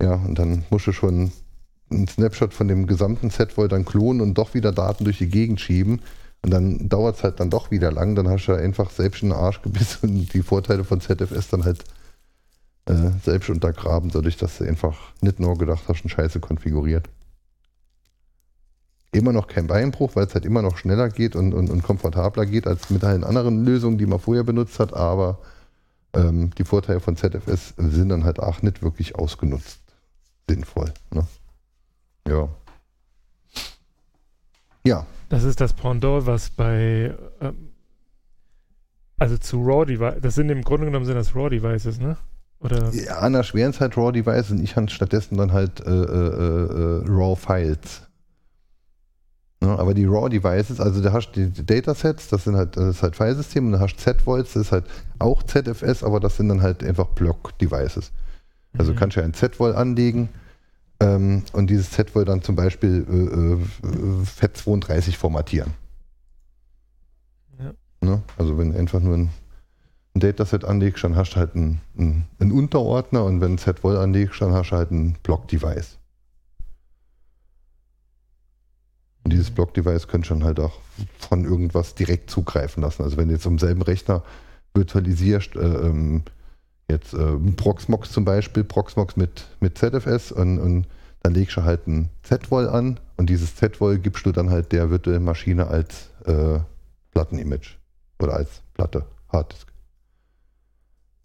Ja, 0.00 0.14
und 0.14 0.38
dann 0.38 0.64
musst 0.70 0.86
du 0.86 0.92
schon 0.92 1.32
einen 1.90 2.08
Snapshot 2.08 2.52
von 2.52 2.68
dem 2.68 2.86
gesamten 2.86 3.30
Z-Vol 3.30 3.68
dann 3.68 3.84
klonen 3.84 4.20
und 4.20 4.34
doch 4.34 4.54
wieder 4.54 4.72
Daten 4.72 5.04
durch 5.04 5.18
die 5.18 5.28
Gegend 5.28 5.60
schieben. 5.60 6.02
Und 6.42 6.50
dann 6.50 6.88
dauert 6.88 7.16
es 7.16 7.22
halt 7.22 7.40
dann 7.40 7.50
doch 7.50 7.70
wieder 7.70 7.90
lang. 7.90 8.14
Dann 8.14 8.28
hast 8.28 8.46
du 8.46 8.52
einfach 8.52 8.90
selbst 8.90 9.22
in 9.22 9.30
den 9.30 9.38
Arsch 9.38 9.62
gebissen 9.62 10.10
und 10.10 10.32
die 10.32 10.42
Vorteile 10.42 10.84
von 10.84 11.00
ZFS 11.00 11.48
dann 11.48 11.64
halt 11.64 11.84
äh, 12.86 13.10
selbst 13.24 13.50
untergraben, 13.50 14.10
dadurch, 14.10 14.36
dass 14.36 14.58
du 14.58 14.64
einfach 14.64 14.96
nicht 15.20 15.40
nur 15.40 15.58
gedacht 15.58 15.84
hast, 15.88 16.04
ein 16.04 16.08
Scheiße 16.08 16.40
konfiguriert. 16.40 17.08
Immer 19.12 19.32
noch 19.32 19.48
kein 19.48 19.66
Beinbruch, 19.66 20.14
weil 20.14 20.26
es 20.26 20.34
halt 20.34 20.44
immer 20.44 20.62
noch 20.62 20.76
schneller 20.76 21.08
geht 21.08 21.36
und, 21.36 21.52
und, 21.52 21.70
und 21.70 21.82
komfortabler 21.82 22.46
geht 22.46 22.66
als 22.66 22.90
mit 22.90 23.02
allen 23.02 23.24
anderen 23.24 23.64
Lösungen, 23.64 23.98
die 23.98 24.06
man 24.06 24.20
vorher 24.20 24.44
benutzt 24.44 24.78
hat, 24.78 24.94
aber 24.94 25.38
ähm, 26.12 26.50
die 26.58 26.64
Vorteile 26.64 27.00
von 27.00 27.16
ZFS 27.16 27.74
sind 27.76 28.08
dann 28.08 28.24
halt 28.24 28.38
auch 28.38 28.62
nicht 28.62 28.82
wirklich 28.82 29.16
ausgenutzt. 29.16 29.80
Sinnvoll. 30.48 30.92
Ne? 31.12 31.26
Ja. 32.26 32.48
Ja, 34.84 35.06
Das 35.28 35.42
ist 35.42 35.60
das 35.60 35.72
Pendant, 35.72 36.26
was 36.26 36.50
bei 36.50 37.14
ähm, 37.40 37.70
also 39.18 39.38
zu 39.38 39.62
RAW 39.62 39.84
Devices, 39.86 40.20
das 40.22 40.34
sind 40.34 40.50
im 40.50 40.62
Grunde 40.62 40.86
genommen 40.86 41.06
sind 41.06 41.14
das 41.16 41.34
RAW 41.34 41.48
Devices, 41.48 41.98
ne? 41.98 42.16
Oder 42.60 42.90
Ja, 42.94 43.18
an 43.18 43.32
der 43.32 43.42
schweren 43.42 43.72
Zeit 43.72 43.96
RAW 43.96 44.12
Devices 44.12 44.50
und 44.52 44.62
ich 44.62 44.76
habe 44.76 44.88
stattdessen 44.88 45.36
dann 45.38 45.52
halt 45.52 45.80
äh, 45.80 45.90
äh, 45.90 45.94
äh, 45.94 47.04
RAW 47.08 47.34
Files. 47.36 48.02
Ne, 49.60 49.70
aber 49.70 49.94
die 49.94 50.04
RAW 50.04 50.28
Devices, 50.28 50.80
also 50.80 51.02
da 51.02 51.12
hast 51.12 51.32
du 51.32 51.48
die 51.48 51.64
Datasets, 51.66 52.28
das 52.28 52.44
sind 52.44 52.56
halt, 52.56 52.76
das 52.76 52.96
ist 52.96 53.02
halt 53.02 53.16
Filesystem 53.16 53.66
und 53.66 53.72
da 53.72 53.80
hast 53.80 53.96
du 53.96 54.00
Z-Volts, 54.02 54.52
das 54.52 54.66
ist 54.66 54.72
halt 54.72 54.84
auch 55.18 55.42
ZFS, 55.42 56.04
aber 56.04 56.20
das 56.20 56.36
sind 56.36 56.48
dann 56.50 56.60
halt 56.62 56.84
einfach 56.84 57.06
Block 57.06 57.58
Devices. 57.58 58.12
Also 58.78 58.92
Mhm. 58.92 58.96
kannst 58.96 59.16
du 59.16 59.20
ja 59.20 59.26
ein 59.26 59.32
Z-Vol 59.34 59.74
anlegen 59.74 60.28
ähm, 61.00 61.42
und 61.52 61.68
dieses 61.68 61.90
Z-Vol 61.90 62.24
dann 62.24 62.42
zum 62.42 62.56
Beispiel 62.56 63.06
äh, 63.08 63.86
äh, 63.86 64.22
FAT32 64.24 65.16
formatieren. 65.16 65.74
Ja. 67.58 67.74
Ne? 68.00 68.22
Also 68.38 68.56
wenn 68.58 68.72
du 68.72 68.78
einfach 68.78 69.00
nur 69.00 69.16
ein, 69.16 69.30
ein 70.14 70.20
Dataset 70.20 70.64
anlegst, 70.64 71.04
dann 71.04 71.16
hast 71.16 71.32
du 71.32 71.36
halt 71.36 71.54
einen, 71.54 71.80
einen, 71.98 72.26
einen 72.38 72.52
Unterordner 72.52 73.24
und 73.24 73.40
wenn 73.40 73.52
ein 73.52 73.58
Z-Vol 73.58 73.96
anlegst, 73.96 74.40
dann 74.40 74.52
hast 74.52 74.70
du 74.70 74.76
halt 74.76 74.90
ein 74.90 75.16
Block-Device. 75.22 75.98
Und 79.24 79.32
dieses 79.32 79.50
Block-Device 79.50 80.06
könnt 80.06 80.30
dann 80.30 80.44
halt 80.44 80.60
auch 80.60 80.78
von 81.18 81.44
irgendwas 81.44 81.94
direkt 81.94 82.30
zugreifen 82.30 82.82
lassen. 82.82 83.02
Also 83.02 83.16
wenn 83.16 83.28
du 83.28 83.34
jetzt 83.34 83.46
am 83.46 83.58
selben 83.58 83.82
Rechner 83.82 84.22
virtualisierst, 84.72 85.56
äh, 85.56 85.60
ähm, 85.60 86.22
jetzt 86.90 87.14
äh, 87.14 87.36
Proxmox 87.56 88.12
zum 88.12 88.24
Beispiel, 88.24 88.64
Proxmox 88.64 89.16
mit, 89.16 89.46
mit 89.60 89.78
ZFS 89.78 90.32
und, 90.32 90.58
und 90.58 90.86
dann 91.22 91.34
legst 91.34 91.56
du 91.56 91.64
halt 91.64 91.86
ein 91.86 92.08
Z-Vol 92.22 92.68
an 92.68 93.00
und 93.16 93.28
dieses 93.30 93.56
Z-Vol 93.56 93.98
gibst 93.98 94.26
du 94.26 94.32
dann 94.32 94.50
halt 94.50 94.72
der 94.72 94.90
virtuellen 94.90 95.24
Maschine 95.24 95.66
als 95.66 96.10
äh, 96.24 96.60
Plattenimage 97.12 97.76
oder 98.20 98.34
als 98.34 98.62
Platte, 98.74 99.06
Harddisk. 99.28 99.72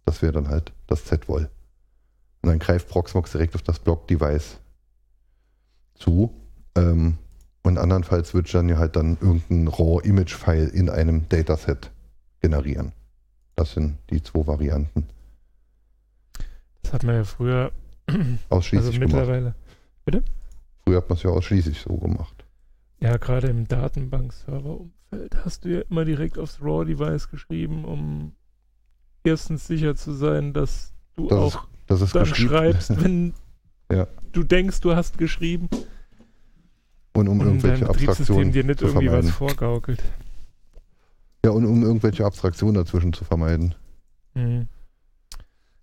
Das 0.05 0.21
wäre 0.21 0.33
dann 0.33 0.49
halt 0.49 0.71
das 0.87 1.05
Z-Vol. 1.05 1.49
Und 2.41 2.49
dann 2.49 2.59
greift 2.59 2.89
Proxmox 2.89 3.31
direkt 3.31 3.55
auf 3.55 3.61
das 3.61 3.79
Block-Device 3.79 4.57
zu. 5.95 6.33
Ähm, 6.75 7.17
und 7.63 7.77
andernfalls 7.77 8.33
wird 8.33 8.51
dann 8.53 8.69
ja 8.69 8.77
halt 8.77 8.95
dann 8.95 9.17
irgendein 9.21 9.67
RAW-Image-File 9.67 10.69
in 10.69 10.89
einem 10.89 11.29
Dataset 11.29 11.91
generieren. 12.39 12.91
Das 13.55 13.73
sind 13.73 13.97
die 14.09 14.23
zwei 14.23 14.47
Varianten. 14.47 15.05
Das 16.91 16.93
hat 16.93 17.03
man 17.03 17.15
ja 17.15 17.23
früher, 17.23 17.71
also 18.07 18.19
Ausschließlich 18.49 18.99
gemacht. 18.99 19.13
mittlerweile, 19.13 19.55
Früher 20.83 20.97
hat 20.97 21.09
man 21.09 21.17
es 21.17 21.23
ja 21.23 21.29
ausschließlich 21.29 21.79
so 21.79 21.95
gemacht. 21.97 22.43
ja 22.99 23.15
gerade 23.17 23.47
im 23.47 23.67
Datenbank-Server-Umfeld 23.67 25.35
hast 25.45 25.63
du 25.65 25.69
ja 25.69 25.81
immer 25.89 26.05
direkt 26.05 26.37
aufs 26.37 26.59
RAW 26.61 26.85
Device 26.85 27.29
geschrieben, 27.29 27.85
um 27.85 28.33
erstens 29.23 29.67
sicher 29.67 29.95
zu 29.95 30.11
sein, 30.13 30.53
dass 30.53 30.93
du 31.15 31.27
Das 31.27 31.37
auch 31.39 31.55
ist, 31.55 31.69
dass 31.87 32.01
es 32.01 32.11
dann 32.11 32.23
geschrieben 32.23 32.49
schreibst, 32.49 32.89
wenn 33.03 33.33
Ja. 33.91 34.07
du 34.33 34.43
denkst, 34.43 34.81
du 34.81 34.95
hast 34.95 35.17
geschrieben 35.17 35.69
und 37.13 37.27
um 37.27 37.39
und 37.39 37.45
irgendwelche 37.47 37.87
Abstraktionen 37.89 38.51
dir 38.51 38.63
nicht 38.63 38.79
zu 38.79 38.85
irgendwie 38.85 39.07
was 39.07 39.11
vermeiden. 39.13 39.31
vorgaukelt. 39.31 40.01
Ja, 41.45 41.51
und 41.51 41.65
um 41.65 41.83
irgendwelche 41.83 42.25
Abstraktionen 42.25 42.75
dazwischen 42.75 43.13
zu 43.13 43.23
vermeiden. 43.23 43.75
Mhm. 44.33 44.67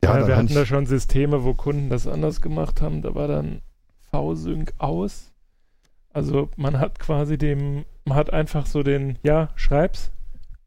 Ja, 0.02 0.18
Ja, 0.20 0.26
wir 0.26 0.36
hatten 0.36 0.54
da 0.54 0.64
schon 0.64 0.86
Systeme, 0.86 1.44
wo 1.44 1.54
Kunden 1.54 1.90
das 1.90 2.06
anders 2.06 2.40
gemacht 2.40 2.82
haben. 2.82 3.02
Da 3.02 3.14
war 3.14 3.28
dann 3.28 3.62
V-Sync 4.10 4.72
aus. 4.78 5.32
Also 6.12 6.48
man 6.56 6.78
hat 6.78 6.98
quasi 6.98 7.38
dem, 7.38 7.84
man 8.04 8.16
hat 8.16 8.32
einfach 8.32 8.66
so 8.66 8.82
den, 8.82 9.18
ja, 9.22 9.50
schreib's, 9.54 10.10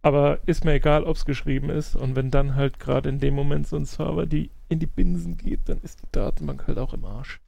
aber 0.01 0.39
ist 0.45 0.65
mir 0.65 0.73
egal, 0.73 1.03
ob 1.03 1.15
es 1.15 1.25
geschrieben 1.25 1.69
ist. 1.69 1.95
Und 1.95 2.15
wenn 2.15 2.31
dann 2.31 2.55
halt 2.55 2.79
gerade 2.79 3.09
in 3.09 3.19
dem 3.19 3.33
Moment 3.33 3.67
so 3.67 3.75
ein 3.75 3.85
Server 3.85 4.25
die 4.25 4.49
in 4.69 4.79
die 4.79 4.87
Binsen 4.87 5.37
geht, 5.37 5.67
dann 5.67 5.79
ist 5.81 6.01
die 6.01 6.07
Datenbank 6.11 6.67
halt 6.67 6.77
auch 6.77 6.93
im 6.93 7.03
Arsch. 7.05 7.41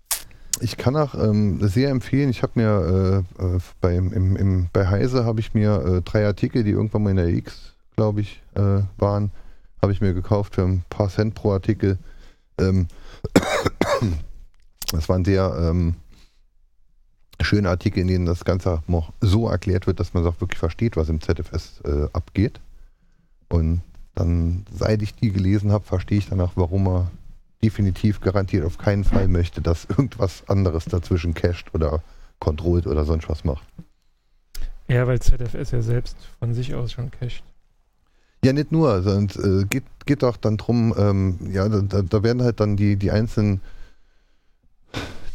Ich 0.60 0.78
kann 0.78 0.96
auch 0.96 1.16
ähm, 1.16 1.60
sehr 1.68 1.90
empfehlen, 1.90 2.30
ich 2.30 2.44
habe 2.44 2.54
mir 2.56 3.26
äh, 3.40 3.44
äh, 3.44 3.60
bei, 3.82 3.96
im, 3.96 4.36
im, 4.36 4.70
bei 4.72 4.88
Heise 4.88 5.26
habe 5.26 5.40
ich 5.40 5.54
mir 5.54 5.84
äh, 5.84 6.02
drei 6.02 6.26
Artikel, 6.26 6.64
die 6.64 6.72
irgendwann 6.72 7.04
mal 7.04 7.10
in 7.10 7.18
der 7.18 7.28
X, 7.28 7.74
glaube 7.96 8.22
ich, 8.22 8.44
äh, 8.56 8.82
waren, 8.98 9.32
habe 9.84 9.92
ich 9.92 10.02
mir 10.02 10.14
gekauft 10.14 10.56
für 10.56 10.64
ein 10.64 10.84
paar 10.90 11.10
Cent 11.10 11.36
pro 11.36 11.52
Artikel. 11.52 12.00
Ähm, 12.58 12.88
das 14.92 15.10
waren 15.10 15.26
sehr 15.26 15.56
ähm, 15.60 15.96
schöne 17.42 17.70
Artikel, 17.70 18.00
in 18.00 18.08
denen 18.08 18.26
das 18.26 18.46
Ganze 18.46 18.82
noch 18.88 19.12
so 19.20 19.50
erklärt 19.50 19.86
wird, 19.86 20.00
dass 20.00 20.14
man 20.14 20.24
es 20.24 20.30
auch 20.30 20.40
wirklich 20.40 20.58
versteht, 20.58 20.96
was 20.96 21.10
im 21.10 21.20
ZFS 21.20 21.82
äh, 21.82 22.08
abgeht. 22.14 22.62
Und 23.50 23.82
dann, 24.16 24.66
seit 24.74 25.02
ich 25.02 25.16
die 25.16 25.32
gelesen 25.32 25.72
habe, 25.74 25.84
verstehe 25.84 26.18
ich 26.18 26.30
danach, 26.30 26.54
warum 26.56 26.88
er 26.88 27.12
definitiv 27.62 28.22
garantiert 28.22 28.66
auf 28.66 28.78
keinen 28.78 29.04
Fall 29.04 29.28
möchte, 29.28 29.62
dass 29.62 29.86
irgendwas 29.86 30.48
anderes 30.48 30.86
dazwischen 30.86 31.34
cached 31.34 31.74
oder 31.74 32.02
kontrollt 32.40 32.88
oder 32.88 33.04
sonst 33.04 33.28
was 33.28 33.44
macht. 33.44 33.68
Ja, 34.88 35.06
weil 35.08 35.22
ZFS 35.22 35.72
ja 35.72 35.82
selbst 35.82 36.16
von 36.40 36.54
sich 36.54 36.74
aus 36.74 36.94
schon 36.94 37.12
cached. 37.12 37.44
Ja, 38.44 38.52
nicht 38.52 38.72
nur, 38.72 39.02
sondern 39.02 39.61
äh, 39.61 39.65
geht, 39.65 39.84
geht 40.06 40.24
auch 40.24 40.36
dann 40.38 40.57
drum, 40.57 40.94
ähm, 40.98 41.38
ja, 41.52 41.68
da, 41.70 42.02
da 42.02 42.24
werden 42.24 42.44
halt 42.44 42.60
dann 42.60 42.76
die, 42.76 42.98
die 42.98 43.11
einzelnen, 43.11 43.61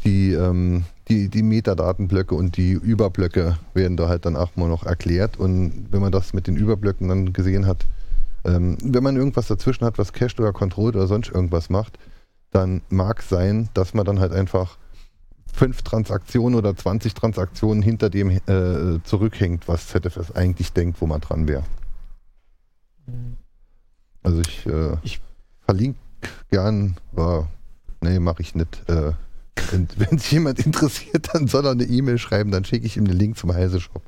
die, 0.04 0.32
ähm, 0.32 0.84
die, 1.08 1.28
die 1.28 1.42
Metadatenblöcke 1.42 2.34
und 2.34 2.58
die 2.58 2.72
Überblöcke 2.72 3.58
werden 3.72 3.96
da 3.96 4.08
halt 4.08 4.26
dann 4.26 4.36
auch 4.36 4.56
mal 4.56 4.68
noch 4.68 4.84
erklärt. 4.84 5.38
Und 5.38 5.86
wenn 5.90 6.02
man 6.02 6.12
das 6.12 6.34
mit 6.34 6.46
den 6.46 6.56
Überblöcken 6.56 7.08
dann 7.08 7.32
gesehen 7.32 7.66
hat, 7.66 7.86
ähm, 8.44 8.76
wenn 8.82 9.02
man 9.02 9.16
irgendwas 9.16 9.48
dazwischen 9.48 9.86
hat, 9.86 9.98
was 9.98 10.12
cached 10.12 10.38
oder 10.38 10.52
controlled 10.52 10.96
oder 10.96 11.06
sonst 11.06 11.30
irgendwas 11.30 11.70
macht, 11.70 11.98
dann 12.50 12.82
mag 12.90 13.22
sein, 13.22 13.70
dass 13.74 13.94
man 13.94 14.04
dann 14.04 14.20
halt 14.20 14.32
einfach 14.32 14.76
fünf 15.52 15.82
Transaktionen 15.82 16.58
oder 16.58 16.76
20 16.76 17.14
Transaktionen 17.14 17.82
hinter 17.82 18.10
dem 18.10 18.30
äh, 18.30 19.02
zurückhängt, 19.04 19.66
was 19.66 19.88
ZFS 19.88 20.32
eigentlich 20.32 20.72
denkt, 20.72 21.00
wo 21.00 21.06
man 21.06 21.20
dran 21.20 21.48
wäre. 21.48 21.64
Also 24.22 24.40
ich, 24.40 24.66
äh, 24.66 24.96
Ich- 25.02 25.20
verlinke 25.64 25.98
gern, 26.50 26.96
aber 27.12 27.48
nee, 28.00 28.18
mache 28.18 28.42
ich 28.42 28.54
nicht. 28.54 28.88
Äh, 28.88 29.12
wenn 29.96 30.18
sich 30.18 30.32
jemand 30.32 30.58
interessiert, 30.64 31.28
dann 31.34 31.46
soll 31.46 31.66
er 31.66 31.72
eine 31.72 31.84
E-Mail 31.84 32.18
schreiben, 32.18 32.50
dann 32.50 32.64
schicke 32.64 32.86
ich 32.86 32.96
ihm 32.96 33.06
den 33.06 33.16
Link 33.18 33.36
zum 33.36 33.52
Heise-Shop. 33.52 34.02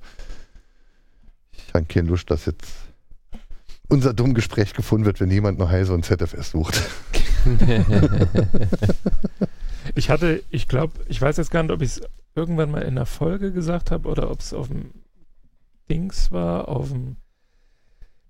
Ich 1.52 1.74
habe 1.74 1.84
keine 1.86 2.08
Lust, 2.08 2.30
dass 2.30 2.46
jetzt 2.46 2.66
unser 3.88 4.14
dumm 4.14 4.34
Gespräch 4.34 4.72
gefunden 4.74 5.04
wird, 5.04 5.20
wenn 5.20 5.30
jemand 5.30 5.58
noch 5.58 5.68
Heise 5.70 5.92
und 5.94 6.04
ZFS 6.04 6.50
sucht. 6.52 6.80
Ich 9.94 10.08
hatte, 10.10 10.42
ich 10.50 10.68
glaube, 10.68 10.92
ich 11.08 11.20
weiß 11.20 11.36
jetzt 11.38 11.50
gar 11.50 11.62
nicht, 11.62 11.72
ob 11.72 11.82
ich 11.82 11.88
es 11.96 12.00
irgendwann 12.34 12.70
mal 12.70 12.82
in 12.82 12.94
der 12.94 13.06
Folge 13.06 13.50
gesagt 13.52 13.90
habe 13.90 14.08
oder 14.08 14.30
ob 14.30 14.40
es 14.40 14.54
auf 14.54 14.68
dem 14.68 14.90
Dings 15.88 16.30
war, 16.30 16.68
auf 16.68 16.90
dem 16.90 17.16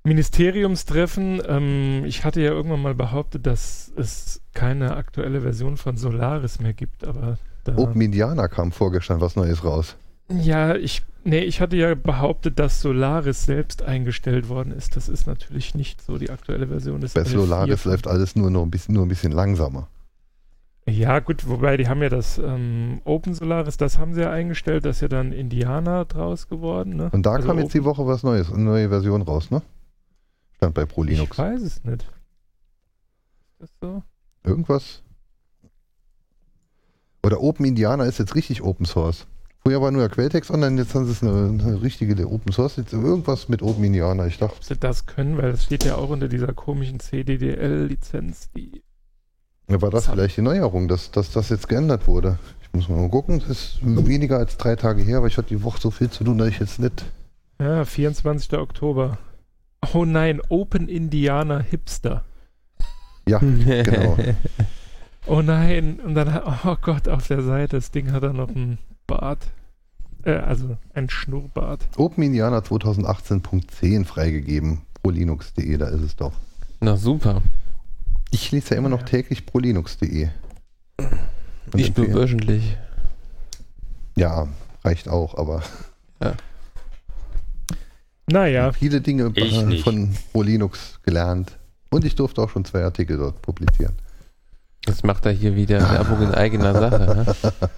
Ministeriumstreffen. 0.05 1.43
Ähm, 1.47 2.05
ich 2.07 2.25
hatte 2.25 2.41
ja 2.41 2.51
irgendwann 2.51 2.83
mal 2.83 2.95
behauptet, 2.95 3.47
dass 3.47 3.93
es 3.97 4.41
keine 4.55 4.97
aktuelle 4.97 5.43
Version 5.43 5.77
von 5.77 5.97
Solaris 5.97 6.61
mehr 6.61 6.73
gibt, 6.73 7.05
aber 7.07 7.39
da, 7.65 7.77
Open 7.77 8.01
Indiana 8.01 8.49
kam 8.49 8.73
vorgestern 8.73 9.21
was 9.21 9.37
Neues 9.37 9.65
raus. 9.65 9.97
ja, 10.31 10.75
ich, 10.75 11.03
nee, 11.25 11.41
ich 11.41 11.61
hatte 11.61 11.77
ja 11.77 11.95
behauptet, 11.95 12.59
dass 12.59 12.81
Solaris 12.81 13.45
selbst 13.45 13.83
eingestellt 13.83 14.49
worden 14.49 14.73
ist. 14.73 14.97
Das 14.97 15.09
ist 15.09 15.27
natürlich 15.27 15.75
nicht 15.75 16.01
so. 16.01 16.17
Die 16.17 16.31
aktuelle 16.31 16.69
Version 16.69 17.03
ist 17.03 17.15
Bei 17.15 17.23
11.4 17.23 17.29
Solaris 17.29 17.85
läuft 17.85 18.07
alles 18.09 18.37
nur 18.37 18.51
noch 18.51 18.63
ein 18.63 18.71
bisschen, 18.71 18.95
nur 18.95 19.05
ein 19.05 19.09
bisschen 19.09 19.33
langsamer. 19.33 19.89
Ja, 20.89 21.21
gut, 21.21 21.47
wobei 21.47 21.77
die 21.77 21.89
haben 21.89 22.03
ja 22.03 22.09
das 22.09 22.39
ähm, 22.39 23.01
Open 23.05 23.35
Solaris, 23.35 23.77
das 23.77 23.99
haben 23.99 24.15
sie 24.15 24.23
ja 24.23 24.31
eingestellt, 24.31 24.85
das 24.87 24.97
ist 24.97 25.03
ja 25.03 25.09
dann 25.09 25.31
Indiana 25.33 26.05
draus 26.05 26.49
geworden, 26.49 26.97
ne? 26.97 27.11
Und 27.13 27.27
da 27.27 27.33
Also 27.35 27.47
kam 27.47 27.59
jetzt 27.59 27.75
die 27.75 27.85
Woche 27.85 28.07
was 28.07 28.23
Neues, 28.23 28.51
eine 28.51 28.63
neue 28.65 28.89
Version 28.89 29.23
raus, 29.23 29.51
ne? 29.51 29.63
Stand 30.61 30.75
bei 30.75 30.85
Pro 30.85 31.05
Linux. 31.05 31.31
Ich 31.33 31.39
weiß 31.39 31.63
es 31.63 31.85
nicht. 31.85 32.03
Ist 32.03 33.61
das 33.61 33.71
so? 33.81 34.03
Irgendwas. 34.45 35.01
Oder 37.25 37.41
Open 37.41 37.65
Indiana 37.65 38.05
ist 38.05 38.19
jetzt 38.19 38.35
richtig 38.35 38.61
Open 38.61 38.85
Source. 38.85 39.27
Früher 39.63 39.81
war 39.81 39.91
nur 39.91 40.03
der 40.03 40.11
Quelltext 40.11 40.51
online, 40.51 40.79
jetzt 40.79 40.95
haben 40.95 41.07
sie 41.07 41.13
es 41.13 41.23
eine, 41.23 41.49
eine 41.49 41.81
richtige 41.81 42.29
Open 42.31 42.53
Source. 42.53 42.77
Jetzt 42.77 42.93
irgendwas 42.93 43.49
mit 43.49 43.63
Open 43.63 43.85
Indiana. 43.85 44.27
Ich 44.27 44.37
dachte, 44.37 44.55
Ob 44.55 44.63
sie 44.65 44.77
das 44.77 45.07
können, 45.07 45.39
weil 45.39 45.53
das 45.53 45.65
steht 45.65 45.85
ja 45.85 45.95
auch 45.97 46.11
unter 46.11 46.29
dieser 46.29 46.53
komischen 46.53 47.01
CDDL-Lizenz, 47.01 48.51
die. 48.55 48.83
ja, 49.69 49.81
war 49.81 49.89
das 49.89 50.09
vielleicht 50.09 50.37
die 50.37 50.43
Neuerung, 50.43 50.89
dass, 50.89 51.11
dass 51.11 51.33
das 51.33 51.49
jetzt 51.49 51.71
geändert 51.71 52.07
wurde. 52.07 52.39
Ich 52.63 52.71
muss 52.75 52.87
mal 52.91 53.09
gucken. 53.09 53.37
Es 53.49 53.49
ist 53.49 53.79
weniger 53.83 54.37
als 54.37 54.59
drei 54.59 54.77
Tage 54.77 55.03
her, 55.03 55.17
aber 55.19 55.27
ich 55.27 55.39
hatte 55.39 55.49
die 55.49 55.63
Woche 55.63 55.81
so 55.81 55.91
viel 55.91 56.11
zu 56.11 56.23
tun, 56.23 56.37
dass 56.37 56.49
ich 56.49 56.59
jetzt 56.61 56.79
nicht. 56.79 57.07
Ja, 57.59 57.87
24. 57.87 58.59
Oktober. 58.59 59.17
Oh 59.95 60.05
nein, 60.05 60.41
Open 60.49 60.89
Indiana 60.89 61.59
Hipster. 61.61 62.25
Ja, 63.27 63.39
genau. 63.39 64.17
Oh 65.27 65.43
nein, 65.43 66.01
und 66.05 66.15
dann, 66.15 66.33
hat- 66.33 66.45
oh 66.65 66.77
Gott, 66.81 67.09
auf 67.09 67.27
der 67.29 67.43
Seite, 67.43 67.77
das 67.77 67.91
Ding 67.91 68.13
hat 68.13 68.23
dann 68.23 68.37
noch 68.37 68.49
einen 68.49 68.79
Bart. 69.07 69.47
Äh, 70.25 70.33
also 70.33 70.77
ein 70.95 71.09
Schnurrbart. 71.09 71.89
Open 71.97 72.23
Indiana 72.25 72.59
2018.10 72.59 74.05
freigegeben. 74.05 74.83
ProLinux.de, 75.03 75.77
da 75.79 75.89
ist 75.89 76.03
es 76.03 76.17
doch. 76.17 76.33
Na 76.81 76.97
super. 76.97 77.41
Ich 78.31 78.53
lese 78.53 78.71
ja 78.75 78.79
immer 78.79 78.89
noch 78.91 79.01
Ja. 79.01 79.07
täglich 79.07 79.47
ProLinux.de. 79.47 80.29
Und 81.73 81.79
Ich 81.81 81.97
nur 81.97 82.13
wöchentlich. 82.13 82.77
Ja, 84.17 84.49
reicht 84.85 85.09
auch, 85.09 85.37
aber 85.39 85.63
Naja, 88.27 88.73
viele 88.73 89.01
Dinge 89.01 89.33
Ich 89.35 89.53
äh, 89.57 89.79
von 89.79 90.15
ProLinux 90.33 91.01
gelernt. 91.03 91.59
Und 91.91 92.05
ich 92.05 92.15
durfte 92.15 92.41
auch 92.43 92.51
schon 92.51 92.65
zwei 92.65 92.85
Artikel 92.85 93.17
dort 93.17 93.43
publizieren. 93.43 93.95
Jetzt 94.87 95.05
macht 95.05 95.27
er 95.27 95.33
hier 95.33 95.57
wieder 95.57 95.81
Werbung 95.81 96.23
in 96.23 96.35
eigener 96.35 96.73
Sache. 96.73 97.35
Ne? 97.47 97.77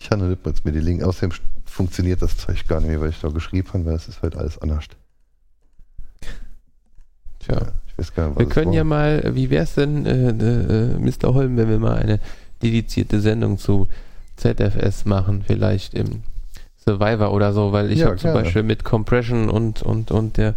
Ich 0.00 0.10
habe 0.10 0.24
nicht 0.24 0.44
mal 0.44 0.54
mir 0.64 0.72
die 0.72 0.80
Link. 0.80 1.02
Außerdem 1.02 1.36
funktioniert 1.64 2.22
das 2.22 2.36
Zeug 2.36 2.66
gar 2.66 2.80
nicht 2.80 2.88
mehr, 2.88 3.00
weil 3.00 3.10
ich 3.10 3.20
da 3.20 3.28
geschrieben 3.28 3.68
habe, 3.72 3.84
weil 3.86 3.94
es 3.96 4.08
ist 4.08 4.22
halt 4.22 4.36
alles 4.36 4.58
anders. 4.58 4.84
Tja. 7.40 7.72
Ich 7.86 7.98
weiß 7.98 8.14
gar 8.14 8.28
nicht, 8.28 8.36
was 8.36 8.40
Wir 8.40 8.48
es 8.48 8.54
können 8.54 8.68
war. 8.68 8.74
ja 8.74 8.84
mal, 8.84 9.34
wie 9.34 9.50
wär's 9.50 9.74
denn, 9.74 10.06
äh, 10.06 10.28
äh, 10.30 10.98
Mr. 10.98 11.34
Holm, 11.34 11.56
wenn 11.56 11.68
wir 11.68 11.78
mal 11.78 11.96
eine 11.96 12.20
dedizierte 12.62 13.20
Sendung 13.20 13.58
zu 13.58 13.88
ZFS 14.36 15.04
machen, 15.04 15.42
vielleicht 15.46 15.94
im 15.94 16.22
Survivor 16.88 17.32
oder 17.32 17.52
so, 17.52 17.72
weil 17.72 17.92
ich 17.92 18.00
Ja, 18.00 18.06
habe 18.06 18.16
zum. 18.16 18.32
Beispiel 18.32 18.62
mit 18.62 18.82
Compression 18.82 19.50
und, 19.50 19.82
und, 19.82 20.10
und 20.10 20.38
der, 20.38 20.54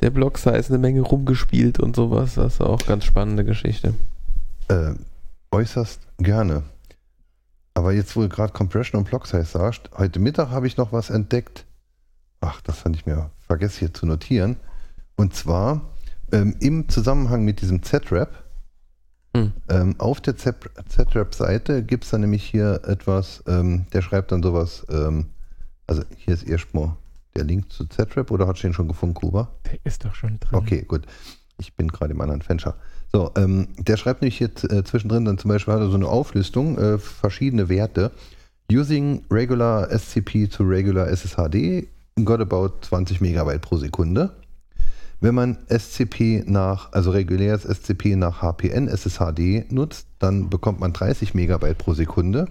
der 0.00 0.10
Block-Size 0.10 0.68
eine 0.68 0.78
Menge 0.78 1.02
rumgespielt 1.02 1.78
und 1.78 1.94
sowas. 1.94 2.34
Das 2.34 2.54
ist 2.54 2.60
auch 2.60 2.84
ganz 2.84 3.04
spannende 3.04 3.44
Geschichte. 3.44 3.94
Äh, 4.68 4.94
äußerst 5.52 6.00
gerne. 6.18 6.64
Aber 7.74 7.92
jetzt, 7.92 8.16
wo 8.16 8.22
du 8.22 8.28
gerade 8.28 8.52
Compression 8.52 8.98
und 8.98 9.08
Block 9.08 9.26
Size 9.26 9.44
sagst, 9.44 9.90
heute 9.96 10.18
Mittag 10.18 10.50
habe 10.50 10.66
ich 10.66 10.76
noch 10.76 10.92
was 10.92 11.10
entdeckt. 11.10 11.64
Ach, 12.40 12.60
das 12.62 12.78
fand 12.80 12.96
ich 12.96 13.06
mir 13.06 13.30
vergessen 13.46 13.78
hier 13.78 13.94
zu 13.94 14.04
notieren. 14.06 14.56
Und 15.16 15.34
zwar 15.34 15.82
ähm, 16.32 16.56
im 16.58 16.88
Zusammenhang 16.88 17.44
mit 17.44 17.60
diesem 17.60 17.82
Z-Rap. 17.82 18.42
Hm. 19.36 19.52
Ähm, 19.70 19.94
auf 19.98 20.20
der 20.20 20.36
Z-Rap-Seite 20.36 21.84
gibt 21.84 22.04
es 22.04 22.10
dann 22.10 22.22
nämlich 22.22 22.42
hier 22.42 22.82
etwas, 22.84 23.42
ähm, 23.46 23.86
der 23.92 24.02
schreibt 24.02 24.32
dann 24.32 24.42
sowas, 24.42 24.84
ähm, 24.90 25.26
also 25.92 26.04
hier 26.16 26.32
ist 26.32 26.44
erstmal 26.44 26.96
der 27.36 27.44
Link 27.44 27.70
zu 27.70 27.84
Z-Rap 27.84 28.30
oder 28.30 28.46
hat 28.46 28.56
du 28.58 28.62
den 28.62 28.72
schon 28.72 28.88
gefunden, 28.88 29.14
Kuba? 29.14 29.50
der 29.66 29.78
ist 29.84 30.04
doch 30.04 30.14
schon 30.14 30.40
drin. 30.40 30.58
Okay, 30.58 30.82
gut. 30.88 31.02
Ich 31.58 31.74
bin 31.74 31.88
gerade 31.88 32.14
im 32.14 32.20
anderen 32.22 32.40
Fenster. 32.40 32.76
So, 33.12 33.30
ähm, 33.36 33.68
der 33.76 33.98
schreibt 33.98 34.22
nämlich 34.22 34.38
hier 34.38 34.50
äh, 34.70 34.82
zwischendrin 34.84 35.26
dann 35.26 35.36
zum 35.36 35.50
Beispiel 35.50 35.74
hat 35.74 35.80
er 35.80 35.90
so 35.90 35.96
eine 35.96 36.08
Auflistung, 36.08 36.78
äh, 36.78 36.98
verschiedene 36.98 37.68
Werte. 37.68 38.10
Using 38.72 39.22
regular 39.30 39.90
SCP 39.90 40.48
to 40.48 40.64
regular 40.64 41.08
SSHD 41.08 41.88
got 42.24 42.40
about 42.40 42.70
20 42.80 43.20
Megabyte 43.20 43.60
pro 43.60 43.76
Sekunde. 43.76 44.32
Wenn 45.20 45.34
man 45.34 45.58
SCP 45.68 46.44
nach, 46.46 46.90
also 46.92 47.10
reguläres 47.10 47.64
SCP 47.64 48.16
nach 48.16 48.40
HPN 48.40 48.88
SSHD 48.88 49.70
nutzt, 49.70 50.06
dann 50.18 50.48
bekommt 50.48 50.80
man 50.80 50.94
30 50.94 51.34
Megabyte 51.34 51.76
pro 51.76 51.92
Sekunde. 51.92 52.48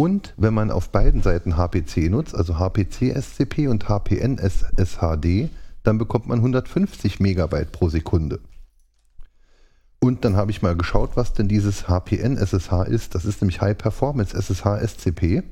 Und 0.00 0.32
wenn 0.38 0.54
man 0.54 0.70
auf 0.70 0.88
beiden 0.88 1.20
Seiten 1.20 1.58
HPC 1.58 2.08
nutzt, 2.08 2.34
also 2.34 2.58
HPC 2.58 3.14
SCP 3.14 3.68
und 3.68 3.86
HPN 3.86 4.38
SSHD, 4.38 5.50
dann 5.82 5.98
bekommt 5.98 6.26
man 6.26 6.38
150 6.38 7.20
Megabyte 7.20 7.70
pro 7.70 7.90
Sekunde. 7.90 8.40
Und 9.98 10.24
dann 10.24 10.36
habe 10.36 10.52
ich 10.52 10.62
mal 10.62 10.74
geschaut, 10.74 11.18
was 11.18 11.34
denn 11.34 11.48
dieses 11.48 11.86
HPN 11.86 12.38
SSH 12.38 12.86
ist. 12.88 13.14
Das 13.14 13.26
ist 13.26 13.42
nämlich 13.42 13.60
High 13.60 13.76
Performance 13.76 14.34
SSH 14.34 14.78
SCP. 14.78 15.42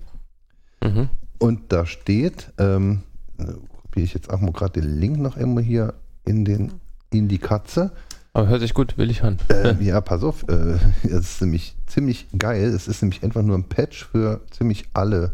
Mhm. 0.83 1.11
Und 1.39 1.71
da 1.71 1.85
steht, 1.85 2.51
ähm, 2.57 3.03
kopiere 3.37 4.05
ich 4.07 4.15
jetzt 4.15 4.31
auch 4.31 4.41
mal 4.41 4.53
gerade 4.53 4.81
den 4.81 4.99
Link 4.99 5.19
noch 5.19 5.37
immer 5.37 5.61
hier 5.61 5.93
in, 6.25 6.47
den, 6.47 6.73
in 7.13 7.29
die 7.29 7.37
Katze. 7.37 7.93
Aber 8.39 8.47
hört 8.47 8.61
sich 8.61 8.73
gut, 8.73 8.97
will 8.97 9.11
ich 9.11 9.25
hören. 9.25 9.39
Ähm, 9.51 9.79
ja, 9.81 10.01
pass 10.01 10.23
auf, 10.23 10.45
äh, 10.49 10.79
ist 11.03 11.41
nämlich 11.41 11.75
ziemlich 11.89 12.29
geil. 12.39 12.67
Es 12.69 12.87
ist 12.87 13.03
nämlich 13.03 13.25
einfach 13.25 13.43
nur 13.43 13.59
ein 13.59 13.65
Patch 13.65 14.05
für 14.05 14.43
ziemlich 14.53 14.85
alle 14.95 15.33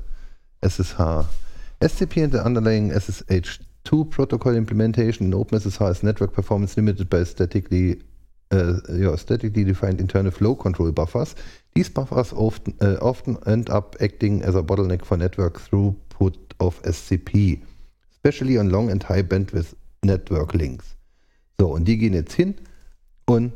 SSH. 0.63 1.27
SCP 1.81 2.25
and 2.25 2.33
the 2.33 2.39
underlying 2.39 2.91
SSH2 2.91 4.09
protocol 4.09 4.55
implementation 4.55 5.27
in 5.27 5.35
OpenSSH 5.35 5.83
is 5.91 6.03
network 6.03 6.33
performance 6.33 6.77
limited 6.77 7.11
by 7.11 7.27
statically, 7.27 8.01
uh, 8.55 8.79
yeah, 8.89 9.15
statically 9.19 9.67
defined 9.67 10.01
internal 10.01 10.33
flow 10.33 10.55
control 10.55 10.91
buffers. 10.91 11.35
These 11.75 11.91
buffers 11.91 12.33
often, 12.33 12.73
uh, 12.81 12.97
often 13.03 13.37
end 13.45 13.69
up 13.69 13.97
acting 14.01 14.43
as 14.43 14.55
a 14.55 14.63
bottleneck 14.63 15.05
for 15.05 15.19
network 15.19 15.61
throughput 15.61 16.37
of 16.59 16.81
SCP, 16.85 17.61
especially 18.13 18.57
on 18.57 18.71
long 18.71 18.91
and 18.91 19.03
high 19.03 19.23
bandwidth 19.23 19.75
network 20.03 20.55
links. 20.55 20.97
So, 21.61 21.69
und 21.75 21.85
die 21.85 21.99
gehen 21.99 22.15
jetzt 22.15 22.33
hin 22.33 22.55
und 23.27 23.53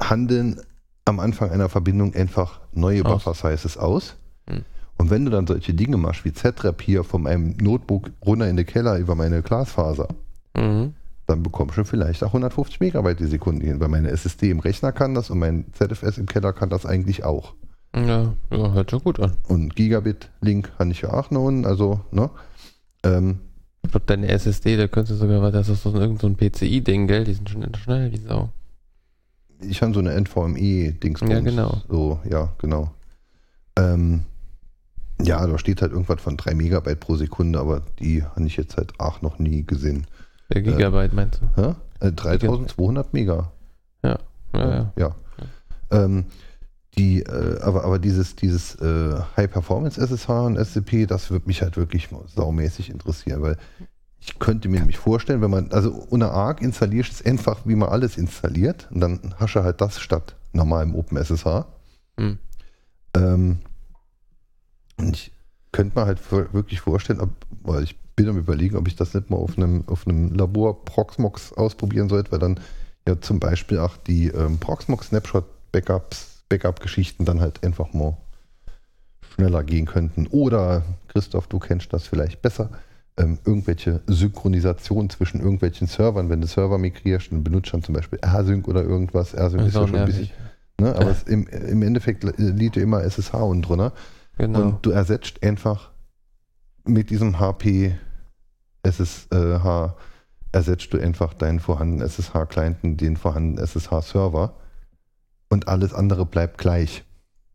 handeln 0.00 0.60
am 1.04 1.20
Anfang 1.20 1.50
einer 1.50 1.68
Verbindung 1.68 2.14
einfach 2.14 2.60
neue. 2.72 3.02
Buffer 3.02 3.34
Sizes 3.34 3.76
aus. 3.76 4.16
Hm. 4.48 4.64
Und 4.98 5.10
wenn 5.10 5.24
du 5.24 5.30
dann 5.30 5.46
solche 5.46 5.74
Dinge 5.74 5.96
machst 5.96 6.24
wie 6.24 6.32
Z-Rap 6.32 6.80
hier 6.80 7.02
von 7.02 7.22
meinem 7.22 7.56
Notebook 7.56 8.10
runter 8.24 8.48
in 8.48 8.56
den 8.56 8.66
Keller 8.66 8.98
über 8.98 9.14
meine 9.14 9.42
Glasfaser, 9.42 10.08
Mhm. 10.56 10.94
dann 11.26 11.42
bekommst 11.42 11.76
du 11.78 11.84
vielleicht 11.84 12.22
auch 12.22 12.32
150 12.34 12.78
Megabyte 12.80 13.18
die 13.20 13.26
Sekunde 13.26 13.64
hin, 13.64 13.80
weil 13.80 13.88
meine 13.88 14.10
SSD 14.10 14.50
im 14.50 14.60
Rechner 14.60 14.92
kann 14.92 15.14
das 15.14 15.30
und 15.30 15.38
mein 15.38 15.64
ZFS 15.72 16.18
im 16.18 16.26
Keller 16.26 16.52
kann 16.52 16.68
das 16.68 16.84
eigentlich 16.86 17.24
auch. 17.24 17.54
Ja, 17.96 18.34
ja, 18.50 18.72
hört 18.72 18.90
sich 18.90 19.02
gut 19.02 19.18
an. 19.18 19.32
Und 19.48 19.74
Gigabit-Link 19.76 20.72
kann 20.78 20.90
ich 20.90 21.02
ja 21.02 21.12
auch 21.12 21.30
noch, 21.30 21.48
also, 21.64 22.00
ne? 22.10 22.30
Ähm, 23.02 23.40
Ich 23.84 23.90
glaube, 23.90 24.06
deine 24.06 24.28
SSD, 24.28 24.76
da 24.76 24.86
könntest 24.86 25.20
du 25.20 25.26
sogar, 25.26 25.50
das 25.50 25.68
ist 25.68 25.82
so 25.82 25.92
ein, 25.92 26.16
so 26.16 26.26
ein 26.26 26.36
PCI-Ding, 26.36 27.06
gell? 27.06 27.24
Die 27.24 27.34
sind 27.34 27.50
schon 27.50 27.74
schnell 27.74 28.12
wie 28.12 28.18
Sau. 28.18 28.50
ich 29.60 29.82
habe 29.82 29.92
so 29.92 30.00
eine 30.00 30.12
NVMe-Dingsbums. 30.14 31.30
Ja, 31.30 31.40
genau. 31.40 31.82
So, 31.88 32.20
ja, 32.28 32.52
genau. 32.58 32.92
Ähm, 33.76 34.22
ja, 35.20 35.46
da 35.46 35.58
steht 35.58 35.82
halt 35.82 35.92
irgendwas 35.92 36.20
von 36.20 36.36
3 36.36 36.54
Megabyte 36.54 37.00
pro 37.00 37.16
Sekunde, 37.16 37.58
aber 37.58 37.82
die 37.98 38.22
habe 38.22 38.46
ich 38.46 38.56
jetzt 38.56 38.76
halt 38.76 38.98
auch 38.98 39.22
noch 39.22 39.38
nie 39.38 39.64
gesehen. 39.64 40.06
Der 40.52 40.62
Gigabyte 40.62 41.12
meinst 41.12 41.40
du? 41.56 41.76
Äh, 42.00 42.12
3200 42.12 43.12
Mega. 43.14 43.50
Ja, 44.04 44.18
ja. 44.54 44.92
ja. 44.96 45.14
Ähm, 45.90 46.24
die, 46.96 47.22
äh, 47.22 47.60
aber, 47.60 47.84
aber 47.84 47.98
dieses, 47.98 48.36
dieses 48.36 48.74
äh, 48.76 49.14
High-Performance-SSH 49.36 50.28
und 50.28 50.58
SCP, 50.58 51.06
das 51.06 51.30
würde 51.30 51.46
mich 51.46 51.62
halt 51.62 51.76
wirklich 51.76 52.08
saumäßig 52.34 52.90
interessieren, 52.90 53.42
weil 53.42 53.56
ich 54.20 54.38
könnte 54.38 54.68
mir 54.68 54.78
nämlich 54.78 54.98
vorstellen, 54.98 55.40
wenn 55.40 55.50
man, 55.50 55.72
also 55.72 55.90
unter 55.90 56.32
ARC 56.32 56.60
installierst 56.60 57.10
du 57.10 57.14
es 57.14 57.26
einfach, 57.26 57.60
wie 57.64 57.74
man 57.74 57.88
alles 57.88 58.18
installiert, 58.18 58.88
und 58.92 59.00
dann 59.00 59.34
hast 59.38 59.54
du 59.54 59.64
halt 59.64 59.80
das 59.80 60.00
statt 60.00 60.36
normalem 60.52 60.94
OpenSSH. 60.94 61.64
Hm. 62.18 62.38
Ähm, 63.14 63.58
und 64.98 65.16
ich 65.16 65.32
könnte 65.72 65.98
mir 65.98 66.06
halt 66.06 66.20
wirklich 66.30 66.80
vorstellen, 66.80 67.20
ob, 67.20 67.30
weil 67.62 67.82
ich 67.82 67.98
bin 68.14 68.28
am 68.28 68.38
überlegen, 68.38 68.76
ob 68.76 68.86
ich 68.86 68.94
das 68.94 69.14
nicht 69.14 69.30
mal 69.30 69.38
auf 69.38 69.56
einem, 69.56 69.84
auf 69.88 70.06
einem 70.06 70.32
Labor 70.34 70.84
Proxmox 70.84 71.54
ausprobieren 71.54 72.08
sollte, 72.08 72.30
weil 72.30 72.38
dann 72.38 72.60
ja 73.08 73.20
zum 73.20 73.40
Beispiel 73.40 73.78
auch 73.78 73.96
die 73.96 74.28
ähm, 74.28 74.58
Proxmox 74.58 75.08
Snapshot 75.08 75.46
Backups, 75.72 76.31
Backup-Geschichten 76.52 77.24
dann 77.24 77.40
halt 77.40 77.64
einfach 77.64 77.94
mal 77.94 78.16
schneller 79.34 79.64
gehen 79.64 79.86
könnten. 79.86 80.26
Oder, 80.26 80.82
Christoph, 81.08 81.46
du 81.46 81.58
kennst 81.58 81.92
das 81.92 82.06
vielleicht 82.06 82.42
besser, 82.42 82.68
ähm, 83.16 83.38
irgendwelche 83.46 84.00
Synchronisation 84.06 85.08
zwischen 85.08 85.40
irgendwelchen 85.40 85.86
Servern, 85.86 86.28
wenn 86.28 86.42
du 86.42 86.46
Server 86.46 86.76
migrierst 86.76 87.32
und 87.32 87.42
benutzt 87.42 87.72
dann 87.72 87.82
zum 87.82 87.94
Beispiel 87.94 88.18
R-Sync 88.20 88.68
oder 88.68 88.82
irgendwas. 88.82 89.32
R-Sync 89.32 89.66
ist 89.66 89.74
ja 89.74 89.86
schon 89.86 89.96
ein 89.96 90.06
bisschen, 90.06 90.30
ne, 90.78 90.94
aber 90.94 91.10
es, 91.10 91.22
im, 91.22 91.46
im 91.46 91.82
Endeffekt 91.82 92.24
liegt 92.38 92.76
ja 92.76 92.82
immer 92.82 93.02
SSH 93.02 93.34
unten 93.34 93.62
drunter. 93.62 93.92
Genau. 94.36 94.60
Und 94.60 94.86
du 94.86 94.90
ersetzt 94.90 95.42
einfach 95.42 95.90
mit 96.84 97.10
diesem 97.10 97.38
HP 97.38 97.94
SSH 98.82 99.94
ersetzt 100.52 100.92
du 100.92 100.98
einfach 100.98 101.32
deinen 101.32 101.60
vorhandenen 101.60 102.06
SSH-Clienten, 102.06 102.98
den 102.98 103.16
vorhandenen 103.16 103.64
SSH-Server 103.64 104.54
und 105.52 105.68
alles 105.68 105.92
andere 105.92 106.24
bleibt 106.26 106.58
gleich. 106.58 107.04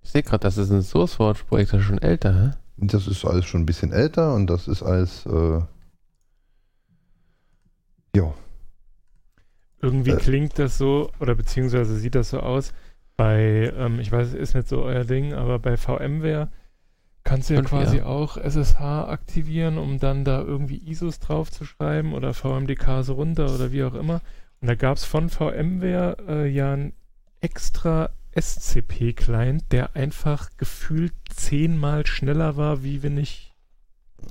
Ich 0.03 0.11
sehe 0.11 0.23
gerade, 0.23 0.43
das 0.43 0.57
ist 0.57 0.71
ein 0.71 0.83
SourceForge-Projekt, 0.83 1.73
das 1.73 1.81
ist 1.81 1.87
schon 1.87 1.97
älter, 1.97 2.33
hä? 2.33 2.51
Das 2.77 3.07
ist 3.07 3.25
alles 3.25 3.45
schon 3.45 3.61
ein 3.61 3.65
bisschen 3.65 3.91
älter 3.91 4.35
und 4.35 4.47
das 4.47 4.67
ist 4.67 4.83
alles, 4.83 5.25
äh, 5.25 5.61
ja, 8.15 8.33
Irgendwie 9.81 10.11
Äh. 10.11 10.17
klingt 10.17 10.57
das 10.57 10.77
so, 10.77 11.11
oder 11.19 11.35
beziehungsweise 11.35 11.97
sieht 11.97 12.15
das 12.15 12.29
so 12.29 12.39
aus, 12.39 12.73
bei, 13.15 13.73
ähm, 13.75 13.99
ich 13.99 14.11
weiß, 14.11 14.27
es 14.29 14.33
ist 14.33 14.55
nicht 14.55 14.67
so 14.67 14.83
euer 14.83 15.03
Ding, 15.03 15.33
aber 15.33 15.59
bei 15.59 15.75
VMware 15.75 16.49
kannst 17.23 17.49
du 17.49 17.55
ja 17.55 17.61
quasi 17.61 17.97
ja. 17.97 18.05
auch 18.05 18.37
SSH 18.37 18.79
aktivieren, 18.79 19.77
um 19.77 19.99
dann 19.99 20.23
da 20.23 20.41
irgendwie 20.41 20.77
ISOs 20.89 21.19
drauf 21.19 21.51
zu 21.51 21.65
schreiben 21.65 22.13
oder 22.13 22.33
VMDKs 22.33 23.09
runter 23.09 23.53
oder 23.53 23.71
wie 23.71 23.83
auch 23.83 23.95
immer. 23.95 24.21
Und 24.61 24.67
da 24.67 24.75
gab 24.75 24.97
es 24.97 25.03
von 25.03 25.29
VMware 25.29 26.17
äh, 26.27 26.47
ja 26.47 26.73
einen 26.73 26.93
extra 27.41 28.09
SCP-Client, 28.35 29.63
der 29.71 29.95
einfach 29.95 30.49
gefühlt 30.57 31.13
zehnmal 31.33 32.05
schneller 32.05 32.55
war, 32.55 32.83
wie 32.83 33.03
wenn 33.03 33.17
ich. 33.17 33.53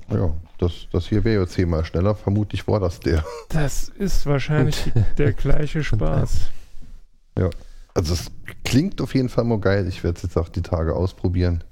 ja, 0.09 0.33
das, 0.57 0.87
das 0.91 1.07
hier 1.07 1.23
wäre 1.23 1.41
ja 1.41 1.47
zehnmal 1.47 1.83
schneller, 1.85 2.15
vermutlich 2.15 2.67
war 2.67 2.79
das 2.79 2.99
der. 2.99 3.23
Das 3.49 3.89
ist 3.89 4.25
wahrscheinlich 4.25 4.91
der 5.17 5.33
gleiche 5.33 5.83
Spaß. 5.83 6.51
Also 7.93 8.13
es 8.13 8.31
klingt 8.63 9.01
auf 9.01 9.15
jeden 9.15 9.29
Fall 9.29 9.43
mal 9.43 9.59
geil, 9.59 9.87
ich 9.87 10.03
werde 10.03 10.17
es 10.17 10.23
jetzt 10.23 10.37
auch 10.37 10.49
die 10.49 10.61
Tage 10.61 10.95
ausprobieren. 10.95 11.63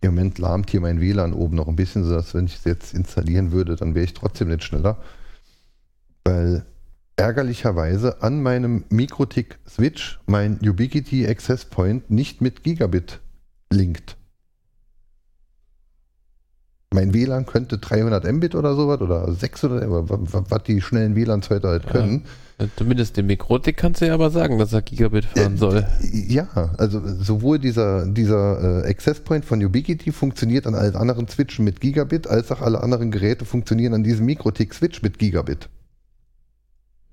Im 0.00 0.14
Moment 0.14 0.38
lahmt 0.38 0.70
hier 0.70 0.80
mein 0.80 1.00
WLAN 1.00 1.32
oben 1.32 1.54
noch 1.54 1.68
ein 1.68 1.76
bisschen, 1.76 2.02
sodass 2.04 2.34
wenn 2.34 2.46
ich 2.46 2.56
es 2.56 2.64
jetzt 2.64 2.92
installieren 2.94 3.52
würde, 3.52 3.76
dann 3.76 3.94
wäre 3.94 4.04
ich 4.04 4.14
trotzdem 4.14 4.48
nicht 4.48 4.64
schneller. 4.64 4.96
Weil 6.24 6.64
ärgerlicherweise 7.16 8.22
an 8.22 8.42
meinem 8.42 8.84
Mikrotik-Switch 8.88 10.20
mein 10.26 10.58
Ubiquiti 10.66 11.26
Access 11.26 11.64
Point 11.66 12.10
nicht 12.10 12.40
mit 12.40 12.62
Gigabit 12.62 13.20
linkt. 13.72 14.16
Mein 16.94 17.14
WLAN 17.14 17.46
könnte 17.46 17.78
300 17.78 18.30
Mbit 18.30 18.54
oder 18.54 18.74
sowas 18.76 19.00
oder 19.00 19.32
600, 19.32 19.82
aber 19.82 20.10
wa- 20.10 20.18
wa- 20.20 20.44
was 20.50 20.62
die 20.64 20.82
schnellen 20.82 21.16
WLANs 21.16 21.48
heute 21.48 21.68
halt 21.68 21.84
Ja. 21.86 21.90
können. 21.90 22.24
Äh, 22.58 22.66
Zumindest 22.76 23.16
dem 23.16 23.28
Mikrotik 23.28 23.78
kannst 23.78 24.02
du 24.02 24.06
ja 24.08 24.12
aber 24.14 24.28
sagen, 24.28 24.58
dass 24.58 24.74
er 24.74 24.82
Gigabit 24.82 25.24
fahren 25.24 25.54
Äh, 25.54 25.56
soll. 25.56 25.86
Ja, 26.28 26.74
also 26.76 27.00
sowohl 27.06 27.58
dieser, 27.58 28.04
dieser 28.06 28.84
äh, 28.84 28.90
Access 28.90 29.20
Point 29.20 29.46
von 29.46 29.64
Ubiquiti 29.64 30.12
funktioniert 30.12 30.66
an 30.66 30.74
allen 30.74 30.94
anderen 30.94 31.26
Switchen 31.28 31.64
mit 31.64 31.80
Gigabit, 31.80 32.26
als 32.26 32.52
auch 32.52 32.60
alle 32.60 32.82
anderen 32.82 33.10
Geräte 33.10 33.46
funktionieren 33.46 33.94
an 33.94 34.02
diesem 34.04 34.26
Mikrotik-Switch 34.26 35.00
mit 35.00 35.18
Gigabit. 35.18 35.70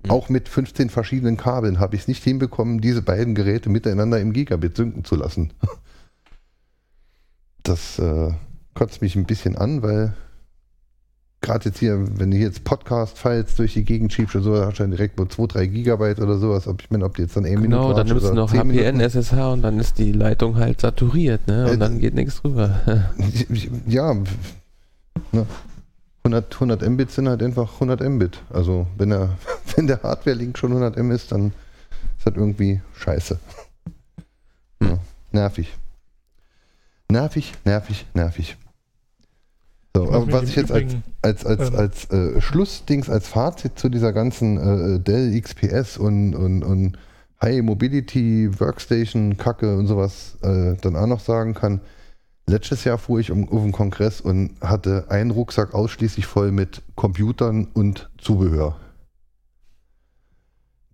Hm. 0.04 0.10
Auch 0.10 0.28
mit 0.28 0.48
15 0.48 0.88
verschiedenen 0.90 1.36
Kabeln 1.36 1.78
habe 1.78 1.94
ich 1.96 2.02
es 2.02 2.08
nicht 2.08 2.24
hinbekommen, 2.24 2.80
diese 2.80 3.02
beiden 3.02 3.34
Geräte 3.34 3.68
miteinander 3.68 4.18
im 4.20 4.32
Gigabit 4.32 4.76
synken 4.76 5.04
zu 5.04 5.16
lassen. 5.16 5.52
Das 7.62 7.98
äh, 7.98 8.32
kotzt 8.74 9.02
mich 9.02 9.16
ein 9.16 9.26
bisschen 9.26 9.56
an, 9.56 9.82
weil 9.82 10.14
gerade 11.42 11.66
jetzt 11.68 11.78
hier, 11.78 12.18
wenn 12.18 12.30
du 12.30 12.36
jetzt 12.38 12.64
Podcast-Files 12.64 13.54
durch 13.56 13.74
die 13.74 13.84
Gegend 13.84 14.12
schiebst 14.12 14.34
oder 14.34 14.44
so, 14.44 14.64
hast 14.64 14.78
du 14.78 14.82
dann 14.84 14.90
direkt 14.92 15.18
nur 15.18 15.28
2, 15.28 15.46
3 15.46 15.66
Gigabyte 15.66 16.20
oder 16.20 16.38
sowas. 16.38 16.66
Ob 16.66 16.80
ich 16.82 16.90
meine, 16.90 17.04
ob 17.04 17.16
die 17.16 17.22
jetzt 17.22 17.36
dann 17.36 17.44
eine 17.44 17.60
Genau, 17.60 17.92
dann 17.92 18.06
nimmst 18.06 18.26
du 18.26 18.34
noch 18.34 18.50
10 18.50 18.60
HPN, 18.60 18.66
Minuten- 18.68 19.00
SSH 19.00 19.52
und 19.52 19.62
dann 19.62 19.78
ist 19.78 19.98
die 19.98 20.12
Leitung 20.12 20.56
halt 20.56 20.80
saturiert, 20.80 21.46
ne? 21.46 21.68
Äh, 21.68 21.72
Und 21.72 21.80
dann 21.80 21.98
geht 21.98 22.14
nichts 22.14 22.40
drüber. 22.40 22.80
Ja, 23.86 24.14
ne, 24.14 25.46
100, 26.34 26.54
100 26.54 26.88
Mbit 26.88 27.10
sind 27.10 27.28
halt 27.28 27.42
einfach 27.42 27.74
100 27.74 28.00
Mbit. 28.08 28.40
Also 28.50 28.86
wenn, 28.96 29.10
er, 29.10 29.36
wenn 29.76 29.86
der 29.86 30.02
Hardware-Link 30.02 30.56
schon 30.58 30.70
100 30.70 30.96
M 30.96 31.10
ist, 31.10 31.32
dann 31.32 31.48
ist 32.18 32.26
das 32.26 32.34
irgendwie 32.36 32.80
scheiße. 32.94 33.38
Ja, 34.82 34.98
nervig. 35.32 35.76
Nervig, 37.10 37.54
nervig, 37.64 38.06
nervig. 38.14 38.56
So, 39.96 40.08
aber 40.12 40.30
was 40.32 40.44
ich 40.44 40.54
jetzt 40.56 40.70
als, 40.70 40.82
Übrigen- 40.84 41.02
als, 41.22 41.44
als, 41.44 41.68
Ähm. 41.70 41.76
als 41.76 42.10
äh, 42.10 42.40
Schlussdings, 42.40 43.10
als 43.10 43.26
Fazit 43.26 43.76
zu 43.78 43.88
dieser 43.88 44.12
ganzen 44.12 44.56
äh, 44.96 45.00
Dell 45.00 45.38
XPS 45.40 45.96
und, 45.98 46.34
und, 46.36 46.62
und 46.62 46.96
High 47.42 47.62
Mobility 47.62 48.48
Workstation 48.60 49.36
Kacke 49.36 49.76
und 49.76 49.88
sowas 49.88 50.36
äh, 50.42 50.76
dann 50.80 50.94
auch 50.94 51.06
noch 51.08 51.20
sagen 51.20 51.54
kann. 51.54 51.80
Letztes 52.50 52.82
Jahr 52.82 52.98
fuhr 52.98 53.20
ich 53.20 53.30
um, 53.30 53.48
auf 53.48 53.62
den 53.62 53.70
Kongress 53.70 54.20
und 54.20 54.60
hatte 54.60 55.06
einen 55.08 55.30
Rucksack 55.30 55.72
ausschließlich 55.72 56.26
voll 56.26 56.50
mit 56.50 56.82
Computern 56.96 57.68
und 57.74 58.10
Zubehör. 58.18 58.76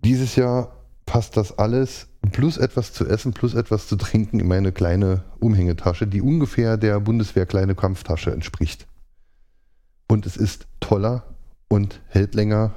Dieses 0.05 0.37
Jahr 0.37 0.85
passt 1.07 1.39
das 1.39 1.59
alles 1.59 2.09
plus 2.31 2.59
etwas 2.59 2.93
zu 2.93 3.09
essen, 3.09 3.33
plus 3.33 3.55
etwas 3.55 3.89
zu 3.89 3.97
trinken 3.97 4.39
in 4.39 4.49
meine 4.49 4.71
kleine 4.71 5.25
Umhängetasche, 5.41 6.07
die 6.07 6.21
ungefähr 6.21 6.77
der 6.77 7.01
Bundeswehr 7.01 7.47
kleine 7.47 7.75
Kampftasche 7.75 8.33
entspricht. 8.33 8.87
Und 10.09 10.27
es 10.27 10.37
ist 10.37 10.67
toller 10.81 11.23
und 11.69 12.03
hält 12.09 12.35
länger 12.35 12.75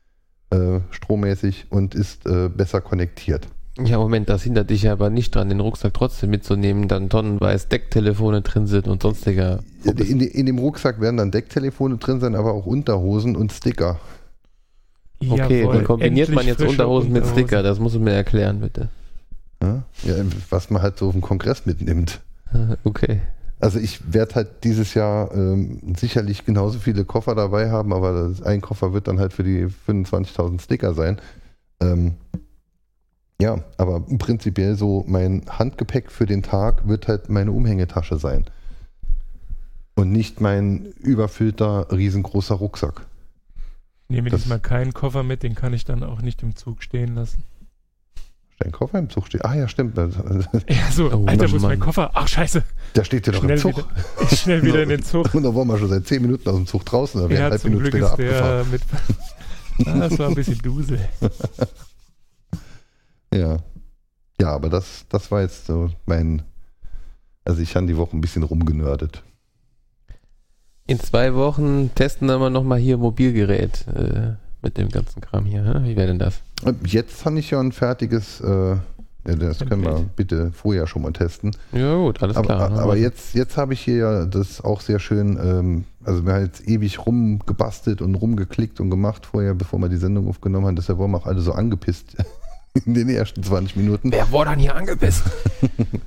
äh, 0.48 0.80
strommäßig 0.88 1.66
und 1.68 1.94
ist 1.94 2.24
äh, 2.24 2.48
besser 2.48 2.80
konnektiert. 2.80 3.48
Ja, 3.78 3.98
Moment, 3.98 4.28
das 4.28 4.44
hindert 4.44 4.70
dich 4.70 4.82
ja 4.82 4.92
aber 4.92 5.10
nicht 5.10 5.34
dran, 5.34 5.48
den 5.48 5.58
Rucksack 5.58 5.94
trotzdem 5.94 6.30
mitzunehmen, 6.30 6.86
dann 6.86 7.08
tonnenweise 7.08 7.66
Decktelefone 7.68 8.42
drin 8.42 8.68
sind 8.68 8.86
und 8.86 9.02
sonstiger. 9.02 9.64
In, 9.84 10.20
in 10.20 10.46
dem 10.46 10.58
Rucksack 10.58 11.00
werden 11.00 11.16
dann 11.16 11.32
Decktelefone 11.32 11.96
drin 11.96 12.20
sein, 12.20 12.36
aber 12.36 12.52
auch 12.52 12.66
Unterhosen 12.66 13.34
und 13.34 13.52
Sticker. 13.52 13.98
Okay, 15.28 15.62
Jawohl, 15.62 15.74
dann 15.74 15.84
kombiniert 15.84 16.28
man 16.30 16.46
jetzt 16.46 16.58
frische 16.58 16.70
Unterhosen 16.70 17.12
mit 17.12 17.22
Unterhosen. 17.22 17.46
Sticker, 17.46 17.62
das 17.62 17.80
musst 17.80 17.96
du 17.96 18.00
mir 18.00 18.12
erklären, 18.12 18.60
bitte. 18.60 18.88
Ja? 19.62 19.82
Ja, 20.04 20.14
was 20.50 20.70
man 20.70 20.82
halt 20.82 20.98
so 20.98 21.08
auf 21.08 21.12
dem 21.12 21.20
Kongress 21.22 21.66
mitnimmt. 21.66 22.20
Okay. 22.84 23.20
Also 23.58 23.80
ich 23.80 24.12
werde 24.12 24.36
halt 24.36 24.48
dieses 24.62 24.94
Jahr 24.94 25.34
ähm, 25.34 25.94
sicherlich 25.96 26.44
genauso 26.44 26.78
viele 26.78 27.04
Koffer 27.04 27.34
dabei 27.34 27.70
haben, 27.70 27.92
aber 27.92 28.12
das, 28.12 28.42
ein 28.42 28.60
Koffer 28.60 28.92
wird 28.92 29.08
dann 29.08 29.18
halt 29.18 29.32
für 29.32 29.42
die 29.42 29.66
25.000 29.88 30.60
Sticker 30.60 30.94
sein. 30.94 31.18
Ähm, 31.80 32.14
ja, 33.40 33.58
aber 33.76 34.00
prinzipiell 34.00 34.76
so 34.76 35.04
mein 35.06 35.42
Handgepäck 35.48 36.10
für 36.10 36.26
den 36.26 36.42
Tag 36.42 36.86
wird 36.88 37.08
halt 37.08 37.28
meine 37.28 37.52
Umhängetasche 37.52 38.16
sein. 38.18 38.44
Und 39.96 40.10
nicht 40.10 40.40
mein 40.40 40.86
überfüllter, 41.00 41.86
riesengroßer 41.92 42.54
Rucksack. 42.56 43.06
Ich 44.08 44.16
nehme 44.16 44.30
Das- 44.30 44.42
diesmal 44.42 44.60
keinen 44.60 44.92
Koffer 44.92 45.22
mit, 45.22 45.42
den 45.42 45.54
kann 45.54 45.72
ich 45.72 45.84
dann 45.84 46.02
auch 46.02 46.20
nicht 46.20 46.42
im 46.42 46.56
Zug 46.56 46.82
stehen 46.82 47.14
lassen. 47.14 47.44
Dein 48.60 48.70
Koffer 48.70 48.98
im 49.00 49.10
Zug 49.10 49.26
steht. 49.26 49.44
Ah 49.44 49.54
ja, 49.54 49.66
stimmt. 49.66 49.96
Ja, 50.68 50.90
so, 50.92 51.12
Oh, 51.12 51.26
Alter, 51.26 51.50
wo 51.50 51.56
ist 51.56 51.62
mein 51.62 51.80
Koffer? 51.80 52.10
Ach, 52.14 52.28
scheiße. 52.28 52.62
Der 52.94 53.02
steht 53.04 53.26
ja 53.26 53.32
doch 53.32 53.40
im 53.42 53.48
Schnell 53.48 53.58
Zug. 53.58 53.76
wieder, 53.78 54.28
schnell 54.36 54.62
wieder 54.62 54.82
in 54.84 54.88
den 54.90 55.02
Zug. 55.04 55.34
Und 55.34 55.42
da 55.42 55.52
waren 55.54 55.66
wir 55.66 55.76
schon 55.78 55.88
seit 55.88 56.06
10 56.06 56.22
Minuten 56.22 56.48
aus 56.48 56.54
dem 56.56 56.66
Zug 56.66 56.84
draußen. 56.84 57.20
Da 57.20 57.28
wäre 57.28 57.42
Ja, 57.42 57.50
halb 57.50 57.60
zum 57.60 57.70
Minute 57.72 57.90
Glück 57.90 58.08
später 58.12 58.44
abgefahren. 58.44 58.66
der 59.76 59.84
mit. 59.86 59.88
Ah, 59.88 60.08
das 60.08 60.18
war 60.20 60.28
ein 60.28 60.34
bisschen 60.36 60.58
Dusel. 60.58 61.00
Ja. 63.34 63.58
Ja, 64.40 64.50
aber 64.50 64.68
das, 64.68 65.06
das 65.08 65.30
war 65.30 65.42
jetzt 65.42 65.66
so 65.66 65.90
mein. 66.06 66.42
Also 67.44 67.60
ich 67.62 67.76
habe 67.76 67.86
die 67.86 67.96
Woche 67.96 68.16
ein 68.16 68.20
bisschen 68.20 68.42
rumgenördet. 68.42 69.22
In 70.86 70.98
zwei 71.00 71.34
Wochen 71.34 71.90
testen 71.94 72.26
wir 72.28 72.50
nochmal 72.50 72.78
hier 72.78 72.98
Mobilgerät 72.98 73.86
äh, 73.88 74.32
mit 74.62 74.76
dem 74.76 74.88
ganzen 74.88 75.20
Kram 75.20 75.44
hier. 75.44 75.64
hä? 75.64 75.88
Wie 75.88 75.96
wäre 75.96 76.08
denn 76.08 76.18
das? 76.18 76.40
Und 76.62 76.90
Jetzt 76.92 77.24
habe 77.24 77.38
ich 77.38 77.50
ja 77.50 77.60
ein 77.60 77.72
fertiges. 77.72 78.40
Äh, 78.40 78.76
ja, 79.26 79.36
das 79.36 79.60
können 79.60 79.82
wir 79.82 80.04
bitte 80.16 80.52
vorher 80.52 80.86
schon 80.86 81.00
mal 81.00 81.12
testen. 81.12 81.56
Ja 81.72 81.96
gut, 81.96 82.22
alles 82.22 82.36
Aber, 82.36 82.46
klar. 82.46 82.78
aber 82.78 82.96
jetzt, 82.96 83.34
jetzt 83.34 83.56
habe 83.56 83.72
ich 83.72 83.80
hier 83.80 83.96
ja 83.96 84.26
das 84.26 84.60
auch 84.62 84.82
sehr 84.82 84.98
schön. 84.98 85.38
Ähm, 85.42 85.84
also 86.04 86.26
wir 86.26 86.34
haben 86.34 86.44
jetzt 86.44 86.68
ewig 86.68 87.06
rumgebastelt 87.06 88.02
und 88.02 88.14
rumgeklickt 88.16 88.80
und 88.80 88.90
gemacht 88.90 89.24
vorher, 89.24 89.54
bevor 89.54 89.78
wir 89.78 89.88
die 89.88 89.96
Sendung 89.96 90.28
aufgenommen 90.28 90.66
haben. 90.66 90.76
Deshalb 90.76 90.98
waren 90.98 91.12
wir 91.12 91.18
auch 91.18 91.26
alle 91.26 91.40
so 91.40 91.52
angepisst 91.52 92.16
in 92.74 92.94
den 92.94 93.08
ersten 93.08 93.42
20 93.42 93.76
Minuten. 93.76 94.12
Wer 94.12 94.30
wurde 94.30 94.50
dann 94.50 94.58
hier 94.58 94.74
angebissen? 94.74 95.30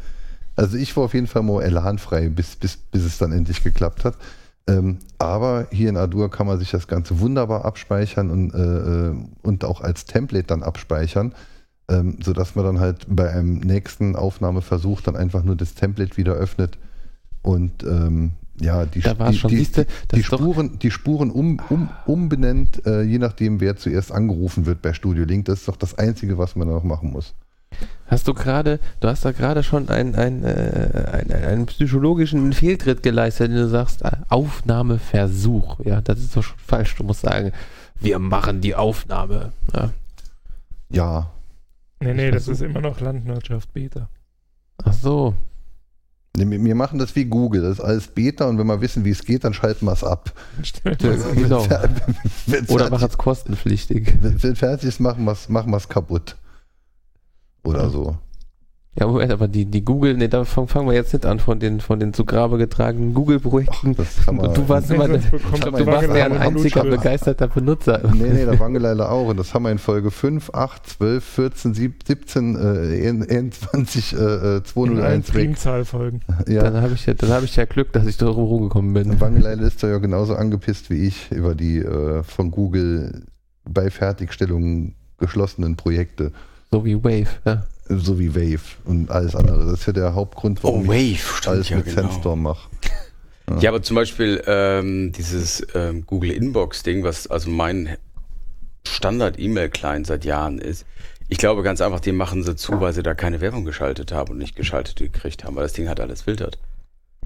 Also 0.58 0.76
ich 0.76 0.98
war 0.98 1.04
auf 1.04 1.14
jeden 1.14 1.28
Fall 1.28 1.44
mal 1.44 1.62
elanfrei, 1.62 2.30
bis, 2.30 2.56
bis, 2.56 2.78
bis 2.78 3.04
es 3.04 3.20
dann 3.20 3.32
endlich 3.32 3.64
geklappt 3.64 4.04
hat. 4.04 4.18
Ähm, 4.68 4.98
aber 5.20 5.68
hier 5.72 5.88
in 5.88 5.98
Adur 5.98 6.32
kann 6.32 6.48
man 6.48 6.58
sich 6.58 6.72
das 6.72 6.88
Ganze 6.88 7.20
wunderbar 7.20 7.64
abspeichern 7.64 8.32
und, 8.32 8.54
äh, 8.56 9.10
äh, 9.10 9.16
und 9.44 9.64
auch 9.64 9.82
als 9.82 10.06
Template 10.06 10.48
dann 10.48 10.64
abspeichern, 10.64 11.36
ähm, 11.90 12.18
sodass 12.24 12.56
man 12.56 12.66
dann 12.66 12.80
halt 12.80 13.06
bei 13.08 13.30
einem 13.30 13.60
nächsten 13.60 14.16
Aufnahmeversuch 14.16 15.02
dann 15.02 15.16
einfach 15.16 15.44
nur 15.44 15.56
das 15.56 15.76
Template 15.76 16.18
wieder 16.18 16.34
öffnet 16.34 16.80
und 17.44 17.84
ähm, 17.84 18.32
ja, 18.60 18.86
die, 18.86 19.02
Da 19.02 19.18
war 19.20 19.32
die, 19.32 19.38
schon, 19.38 19.50
die, 19.50 19.58
siehste, 19.58 19.86
die, 20.14 20.24
Spuren, 20.24 20.80
die 20.80 20.92
Spuren 20.92 21.32
um, 21.32 21.62
um, 21.70 21.90
umbenennt, 22.06 22.86
äh, 22.86 23.04
je 23.04 23.20
nachdem, 23.20 23.60
wer 23.60 23.76
zuerst 23.76 24.12
angerufen 24.12 24.66
wird 24.66 24.82
bei 24.82 24.94
Studio 24.94 25.26
Link. 25.26 25.46
Das 25.46 25.60
ist 25.60 25.68
doch 25.68 25.78
das 25.78 25.98
Einzige, 25.98 26.38
was 26.38 26.56
man 26.56 26.68
da 26.68 26.74
noch 26.74 26.84
machen 26.84 27.12
muss. 27.12 27.34
Hast 28.08 28.28
du 28.28 28.34
gerade, 28.34 28.80
du 29.02 29.08
hast 29.08 29.26
da 29.26 29.32
gerade 29.32 29.62
schon 29.62 29.90
einen, 29.90 30.16
einen, 30.16 30.44
äh, 30.44 31.10
einen, 31.12 31.44
einen 31.44 31.66
psychologischen 31.66 32.54
Fehltritt 32.54 33.04
geleistet, 33.04 33.50
wenn 33.50 33.58
du 33.58 33.68
sagst, 33.68 34.04
äh, 34.04 34.12
Aufnahmeversuch. 34.30 35.82
Ja, 35.84 36.02
das 36.02 36.20
ist 36.20 36.36
doch 36.36 36.44
schon 36.44 36.58
falsch. 36.58 36.96
Du 36.96 37.04
musst 37.04 37.22
sagen, 37.22 37.52
wir 38.00 38.20
machen 38.20 38.62
die 38.62 38.76
Aufnahme. 38.76 39.52
Ja. 39.74 39.92
Ja, 40.90 41.32
Nee, 42.00 42.14
nee, 42.14 42.28
Ich 42.28 42.34
das 42.34 42.48
ist 42.48 42.62
immer 42.62 42.82
noch 42.82 43.00
Landwirtschaft 43.00 43.74
Beta. 43.74 44.10
Ach 44.84 44.94
so. 44.94 45.34
Wir 46.38 46.76
machen 46.76 47.00
das 47.00 47.16
wie 47.16 47.26
Google, 47.26 47.62
das 47.64 47.80
ist 47.80 47.84
alles 47.84 48.08
Beta 48.08 48.46
und 48.46 48.58
wenn 48.60 48.68
wir 48.68 48.80
wissen, 48.82 49.04
wie 49.06 49.10
es 49.10 49.24
geht, 49.26 49.44
dann 49.44 49.54
schalten 49.54 49.86
wir 49.86 49.94
es 49.94 50.04
ab. 50.04 50.32
Genau. 51.34 51.68
Wenn 52.46 52.64
es 52.64 52.70
Oder 52.70 52.86
fertig, 52.86 52.92
mach 52.92 53.02
es 53.10 53.18
kostenpflichtig. 53.18 54.18
wenn- 54.22 54.42
wenn 54.44 54.56
fertig 54.56 54.88
ist, 54.90 55.00
machen 55.00 55.24
wir 55.26 55.32
es 55.32 55.50
machen 55.50 55.72
wir's 55.72 55.90
kaputt. 55.90 56.36
Oder 57.64 57.90
so. 57.90 58.18
Ja, 59.00 59.06
Moment, 59.06 59.32
aber 59.32 59.48
die, 59.48 59.66
die 59.66 59.86
Google, 59.86 60.16
nee, 60.16 60.28
da 60.28 60.44
fangen 60.44 60.88
wir 60.88 60.94
jetzt 60.94 61.14
nicht 61.14 61.24
an 61.24 61.40
von 61.40 61.60
den, 61.60 61.82
von 61.82 62.00
den 62.00 62.14
zu 62.14 62.26
Grabe 62.26 62.58
getragenen 62.58 63.14
Google-Projekten. 63.14 63.96
Du 63.96 64.70
warst 64.70 64.90
immer, 64.90 65.08
bekommt 65.08 65.66
hab 65.66 65.78
du 65.78 65.86
warst 65.86 66.10
ja 66.16 66.26
ein 66.26 66.38
einziger 66.38 66.84
begeisterter 66.84 67.48
Benutzer. 67.48 68.02
Nee, 68.16 68.30
nee, 68.30 68.46
da 68.46 68.60
Wangeleiler 68.60 69.12
auch. 69.12 69.28
Und 69.28 69.38
das 69.38 69.54
haben 69.54 69.64
wir 69.64 69.72
in 69.72 69.78
Folge 69.78 70.10
5, 70.10 70.50
8, 70.52 70.90
12, 70.90 71.24
14, 71.24 71.74
17, 71.76 72.56
äh, 72.56 73.08
21, 73.08 74.14
äh, 74.14 74.18
äh, 74.18 74.20
In 74.20 74.24
allen 74.24 74.64
201 74.66 75.28
weg. 75.28 75.34
Primzahlfolgen. 75.36 76.22
Ja. 76.48 76.64
Dann 76.64 76.82
habe 76.82 76.94
ich, 76.94 77.06
ja, 77.06 77.14
dann 77.14 77.32
hab 77.32 77.44
ich 77.44 77.56
ja 77.56 77.66
Glück, 77.66 77.92
dass 77.92 78.06
ich 78.06 78.18
da 78.18 78.28
rumgekommen 78.28 78.94
bin. 78.94 79.20
Wangeleile 79.20 79.66
ist 79.68 79.84
da 79.84 79.90
ja 79.90 79.98
genauso 79.98 80.36
angepisst 80.36 80.90
wie 80.90 81.08
ich 81.08 81.32
über 81.32 81.56
die 81.56 81.80
äh, 81.80 82.24
von 82.24 82.52
Google 82.52 83.26
bei 83.66 83.90
Fertigstellung 83.90 84.94
geschlossenen 85.18 85.76
Projekte. 85.76 86.32
So 86.72 86.86
wie 86.86 87.04
Wave. 87.04 87.28
Ja. 87.46 87.64
So 87.90 88.20
wie 88.20 88.36
Wave 88.36 88.62
und 88.86 89.10
alles 89.12 89.36
andere. 89.36 89.66
Das 89.66 89.80
ist 89.80 89.88
ja 89.88 89.94
der 89.94 90.14
Hauptgrund, 90.16 90.64
warum 90.64 90.90
Oh, 90.90 90.94
ich 90.94 91.24
Wave, 91.24 91.38
stimmt, 91.38 91.48
alles 91.48 91.70
ja, 91.70 91.78
mit 91.78 91.86
genau. 91.86 92.02
Sandstorm 92.02 92.42
mache. 92.44 92.70
Ja, 93.62 93.70
aber 93.70 93.82
zum 93.82 93.96
Beispiel 93.96 94.44
ähm, 94.46 95.14
dieses 95.14 95.66
ähm, 95.74 96.06
Google 96.06 96.32
Inbox-Ding, 96.32 97.04
was 97.04 97.28
also 97.28 97.50
mein 97.50 97.96
Standard-E-Mail-Client 98.86 100.06
seit 100.06 100.26
Jahren 100.26 100.60
ist. 100.60 100.86
Ich 101.30 101.38
glaube 101.38 101.64
ganz 101.64 101.82
einfach, 101.82 102.00
die 102.00 102.12
machen 102.12 102.44
sie 102.44 102.56
zu, 102.56 102.80
weil 102.80 102.94
sie 102.94 103.04
da 103.04 103.14
keine 103.14 103.42
Werbung 103.42 103.66
geschaltet 103.66 104.12
haben 104.12 104.32
und 104.32 104.38
nicht 104.38 104.56
geschaltet 104.56 104.98
gekriegt 104.98 105.44
haben, 105.44 105.56
weil 105.56 105.64
das 105.64 105.74
Ding 105.74 105.90
hat 105.90 106.00
alles 106.00 106.24
filtert. 106.24 106.58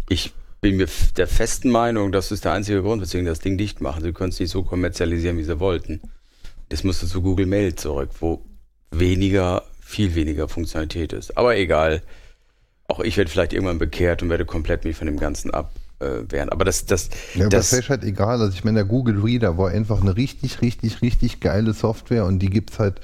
Ich 0.10 0.34
bin 0.60 0.78
mir 0.78 0.88
der 1.18 1.28
festen 1.28 1.70
Meinung, 1.72 2.12
das 2.12 2.32
ist 2.32 2.46
der 2.46 2.54
einzige 2.54 2.82
Grund, 2.82 3.02
weswegen 3.02 3.26
das 3.26 3.40
Ding 3.40 3.58
dicht 3.58 3.82
machen. 3.82 4.04
Sie 4.04 4.12
können 4.14 4.30
es 4.30 4.40
nicht 4.40 4.52
so 4.52 4.64
kommerzialisieren, 4.64 5.38
wie 5.38 5.44
sie 5.44 5.60
wollten. 5.60 6.02
Das 6.70 6.84
musste 6.84 7.08
zu 7.08 7.22
Google 7.22 7.48
Mail 7.48 7.76
zurück, 7.76 8.10
wo 8.20 8.44
weniger, 8.92 9.64
viel 9.92 10.16
weniger 10.16 10.48
Funktionalität 10.48 11.14
ist. 11.14 11.38
Aber 11.38 11.56
egal. 11.58 12.02
Auch 12.88 13.00
ich 13.00 13.16
werde 13.16 13.30
vielleicht 13.32 13.54
irgendwann 13.54 13.78
bekehrt 13.80 14.22
und 14.22 14.30
werde 14.30 14.44
komplett 14.46 14.84
mich 14.84 14.98
von 14.98 15.06
dem 15.08 15.18
Ganzen 15.18 15.52
abwehren. 15.52 16.50
Aber 16.50 16.66
das, 16.66 16.86
das, 16.86 17.10
Ja, 17.36 17.48
das, 17.48 17.70
das 17.70 17.80
ist 17.80 17.90
halt 17.90 18.04
egal. 18.04 18.42
Also 18.42 18.54
ich 18.54 18.64
meine, 18.66 18.80
der 18.80 18.86
Google 18.86 19.20
Reader 19.22 19.58
war 19.58 19.70
einfach 19.70 20.02
eine 20.02 20.18
richtig, 20.18 20.62
richtig, 20.62 21.02
richtig 21.02 21.40
geile 21.40 21.72
Software 21.74 22.26
und 22.26 22.40
die 22.40 22.50
gibt's 22.50 22.80
halt, 22.80 23.00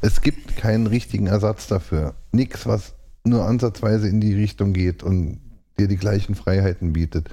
es 0.00 0.22
gibt 0.22 0.56
keinen 0.56 0.86
richtigen 0.86 1.26
Ersatz 1.26 1.66
dafür. 1.66 2.14
Nix, 2.32 2.66
was 2.66 2.94
nur 3.24 3.44
ansatzweise 3.44 4.08
in 4.08 4.20
die 4.22 4.34
Richtung 4.34 4.72
geht 4.72 5.02
und 5.02 5.38
dir 5.78 5.88
die 5.88 5.96
gleichen 5.98 6.34
Freiheiten 6.34 6.94
bietet. 6.94 7.28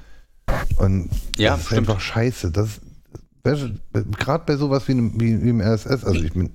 Und 0.78 1.10
Ja, 1.38 1.52
das 1.52 1.62
ist 1.62 1.66
stimmt. 1.68 1.88
einfach 1.90 2.02
scheiße. 2.02 2.52
Das 2.52 2.82
gerade 4.18 4.44
bei 4.46 4.56
sowas 4.58 4.88
wie, 4.88 4.94
einem- 4.94 5.20
wie, 5.20 5.42
wie 5.42 5.50
im 5.50 5.62
RSS, 5.62 6.04
also 6.04 6.22
ich 6.24 6.36
meine, 6.36 6.50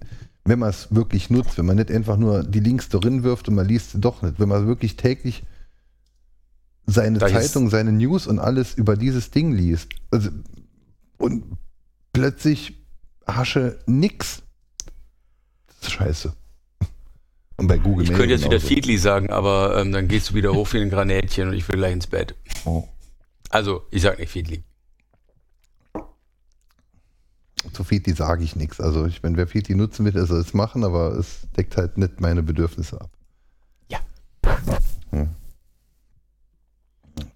wenn 0.49 0.59
man 0.59 0.71
es 0.71 0.89
wirklich 0.95 1.31
nutzt, 1.31 1.59
wenn 1.59 1.67
man 1.67 1.77
nicht 1.77 1.91
einfach 1.91 2.17
nur 2.17 2.43
die 2.43 2.61
Links 2.61 2.89
darin 2.89 3.23
wirft 3.23 3.49
und 3.49 3.55
man 3.55 3.67
liest 3.67 3.93
sie 3.93 4.01
doch 4.01 4.23
nicht, 4.23 4.41
wenn 4.41 4.49
man 4.49 4.67
wirklich 4.67 4.97
täglich 4.97 5.43
seine 6.87 7.19
Da 7.19 7.29
Zeitung, 7.29 7.69
seine 7.69 7.93
News 7.93 8.27
und 8.27 8.39
alles 8.39 8.75
über 8.75 8.97
dieses 8.97 9.31
Ding 9.31 9.53
liest. 9.53 9.89
Also, 10.11 10.31
und 11.19 11.45
plötzlich 12.13 12.75
hasche 13.27 13.79
nix. 13.87 14.43
Das 15.67 15.89
ist 15.89 15.93
scheiße. 15.93 16.33
Und 17.57 17.67
bei 17.67 17.77
Google 17.77 18.05
ich 18.05 18.11
Mail 18.11 18.19
könnte 18.19 18.35
jetzt 18.35 18.45
wieder. 18.45 18.61
Feedly 18.61 18.97
sagen, 18.97 19.31
aber 19.31 19.79
ähm, 19.79 19.93
dann 19.93 20.09
gehst 20.09 20.31
du 20.31 20.35
wieder 20.35 20.55
hoch 20.55 20.73
wie 20.73 20.81
ein 20.81 20.91
Granätchen 20.91 21.49
und 21.49 21.55
ich 21.55 21.69
will 21.69 21.77
gleich 21.77 21.93
ins 21.93 22.07
Bett. 22.07 22.35
Oh. 22.65 22.89
Also, 23.51 23.83
ich 23.91 24.03
sag 24.03 24.19
nicht 24.19 24.31
Feedly. 24.31 24.63
Zu 27.73 27.85
Feedly 27.85 28.13
sage 28.15 28.45
ich 28.45 28.57
nichts. 28.57 28.81
Also 28.81 29.07
ich 29.07 29.23
meine, 29.23 29.37
wer 29.37 29.47
Feedly 29.47 29.75
nutzen 29.75 30.05
will, 30.05 30.13
der 30.13 30.27
soll 30.27 30.41
es 30.41 30.55
machen, 30.55 30.85
aber 30.85 31.13
es 31.19 31.49
deckt 31.57 31.77
halt 31.77 31.99
nicht 31.99 32.21
meine 32.21 32.43
Bedürfnisse 32.43 33.01
ab. 33.01 33.11
Ja. 33.89 33.99
Hm. 35.11 35.29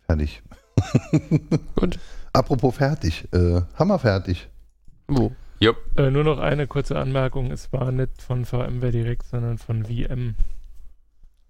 Fertig. 0.07 0.43
Gut. 1.77 1.99
Apropos 2.33 2.75
fertig. 2.77 3.29
Äh, 3.33 3.63
Hammer 3.79 3.99
fertig. 3.99 4.49
Wo? 5.09 5.33
Jupp. 5.61 5.77
Äh, 5.97 6.11
nur 6.11 6.25
noch 6.25 6.39
eine 6.39 6.67
kurze 6.67 6.99
Anmerkung. 6.99 7.51
Es 7.51 7.73
war 7.73 7.93
nicht 7.93 8.21
von 8.23 8.45
VMware 8.45 8.91
direkt, 8.91 9.25
sondern 9.27 9.59
von 9.59 9.85
VM. 9.85 10.35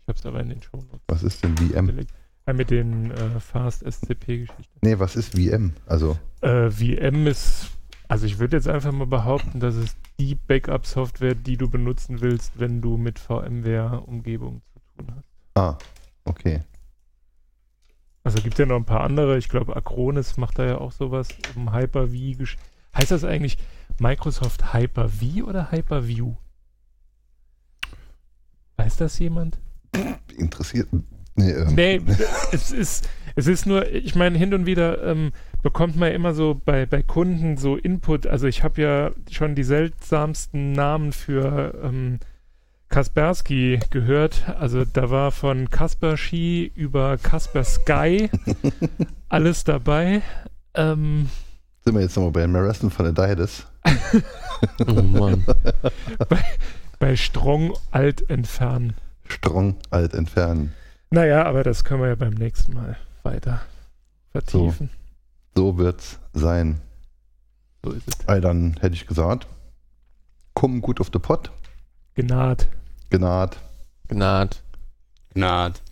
Ich 0.02 0.08
habe 0.08 0.18
es 0.18 0.26
aber 0.26 0.40
in 0.40 0.48
den 0.50 0.62
Show 0.62 0.76
Notes 0.78 1.00
Was 1.08 1.22
ist 1.22 1.42
denn 1.44 1.56
VM? 1.56 1.86
gelegt. 1.86 2.10
Äh, 2.46 2.52
mit 2.54 2.70
den 2.70 3.10
äh, 3.12 3.40
Fast 3.40 3.82
SCP-Geschichten. 3.84 4.78
Nee, 4.82 4.98
was 4.98 5.14
ist 5.16 5.38
VM? 5.38 5.72
Also, 5.86 6.18
Äh, 6.40 6.70
VM 6.70 7.26
ist, 7.28 7.70
also 8.12 8.26
ich 8.26 8.39
würde 8.39 8.59
jetzt 8.59 8.68
einfach 8.68 8.93
mal 8.93 9.06
behaupten, 9.06 9.59
dass 9.59 9.74
es 9.74 9.97
die 10.20 10.34
Backup-Software, 10.34 11.34
die 11.34 11.56
du 11.56 11.70
benutzen 11.70 12.20
willst, 12.20 12.52
wenn 12.60 12.82
du 12.82 12.98
mit 12.98 13.18
VMware-Umgebung 13.18 14.60
zu 14.70 14.80
tun 14.98 15.14
hast. 15.16 15.24
ah, 15.55 15.78
okay. 16.26 16.60
Also 18.22 18.43
gibt 18.43 18.59
ja 18.59 18.66
noch 18.66 18.76
ein 18.76 18.84
paar 18.84 19.01
andere. 19.01 19.39
Ich 19.39 19.48
glaube, 19.48 19.74
Acronis 19.74 20.36
macht 20.36 20.59
da 20.59 20.66
ja 20.66 20.76
auch 20.78 20.93
sowas 20.93 21.28
um 21.56 21.72
Hyper-V. 21.72 22.12
gesch- 22.12 22.59
Heißt 22.94 23.10
das 23.12 23.24
eigentlich 23.24 23.56
Microsoft 23.98 24.74
Hyper-V 24.74 25.44
oder 25.47 25.72
Hyper-View? 25.72 26.34
Weiß 28.76 28.97
das 28.98 29.18
jemand? 29.18 29.59
Interessiert. 30.36 30.89
Nee, 31.34 31.51
ähm, 31.51 31.74
Nee, 31.74 32.02
es 32.52 32.72
ist, 32.72 33.09
es 33.36 33.47
ist 33.47 33.64
nur, 33.66 33.90
ich 33.90 34.14
meine, 34.14 34.36
hin 34.36 34.52
und 34.52 34.66
wieder 34.66 35.02
ähm, 35.02 35.32
bekommt 35.62 35.97
man 35.97 36.12
immer 36.12 36.34
so 36.34 36.60
bei, 36.64 36.86
bei 36.86 37.02
Kunden 37.02 37.56
so 37.56 37.76
Input. 37.76 38.26
Also 38.26 38.47
ich 38.47 38.62
habe 38.62 38.82
ja 38.82 39.10
schon 39.30 39.55
die 39.55 39.64
seltsamsten 39.64 40.72
Namen 40.72 41.12
für 41.12 41.74
ähm, 41.82 42.18
Kaspersky 42.89 43.80
gehört. 43.90 44.44
Also 44.59 44.84
da 44.84 45.10
war 45.10 45.30
von 45.30 45.70
Kaspersky 45.70 46.70
über 46.74 47.16
Kaspersky 47.16 48.30
alles 49.28 49.64
dabei. 49.64 50.22
Ähm, 50.74 51.30
sind 51.84 51.94
wir 51.94 52.02
jetzt 52.02 52.16
nochmal 52.16 52.32
bei 52.32 52.43
Embarrassment 52.43 52.93
von 52.93 53.05
der 53.05 53.14
Deides. 53.14 53.66
Oh 54.86 55.02
Mann. 55.02 55.44
bei 57.01 57.16
Strong 57.16 57.72
alt 57.90 58.30
entfernen. 58.30 58.94
Strong 59.28 59.74
alt 59.90 60.14
entfernen. 60.14 60.72
Naja, 61.10 61.44
aber 61.44 61.64
das 61.64 61.82
können 61.82 62.01
wir 62.01 62.10
ja 62.10 62.14
beim 62.14 62.34
nächsten 62.34 62.74
Mal 62.74 62.97
weiter 63.24 63.62
vertiefen. 64.30 64.89
So 64.89 65.01
so 65.54 65.76
wird's 65.78 66.18
sein. 66.32 66.80
So 67.84 67.92
ist 67.92 68.08
es. 68.08 68.14
Ey, 68.26 68.40
dann 68.40 68.76
hätte 68.80 68.94
ich 68.94 69.06
gesagt, 69.06 69.46
komm 70.54 70.80
gut 70.80 71.00
auf 71.00 71.10
den 71.10 71.20
Pott. 71.20 71.50
Gnad. 72.14 72.68
Gnad. 73.10 73.58
Gnad. 74.08 74.62
Gnad. 75.34 75.82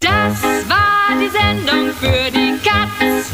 Das 0.00 0.42
war 0.42 1.08
die 1.20 1.28
Sendung 1.30 1.92
für 1.92 2.30
die 2.30 2.58
Katz. 2.62 3.30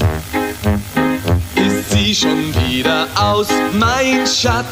Ist 1.55 1.91
sie 1.91 2.15
schon 2.15 2.55
wieder 2.55 3.07
aus, 3.17 3.49
mein 3.79 4.27
Schatz? 4.27 4.67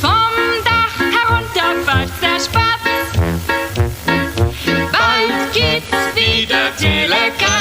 Vom 0.00 0.32
Dach 0.64 0.98
herunter 0.98 1.82
fast 1.84 2.22
der 2.22 2.38
Spatz. 2.38 2.84
Bald 4.92 5.52
gibt's 5.52 6.14
wieder 6.14 6.76
Telekat. 6.76 7.59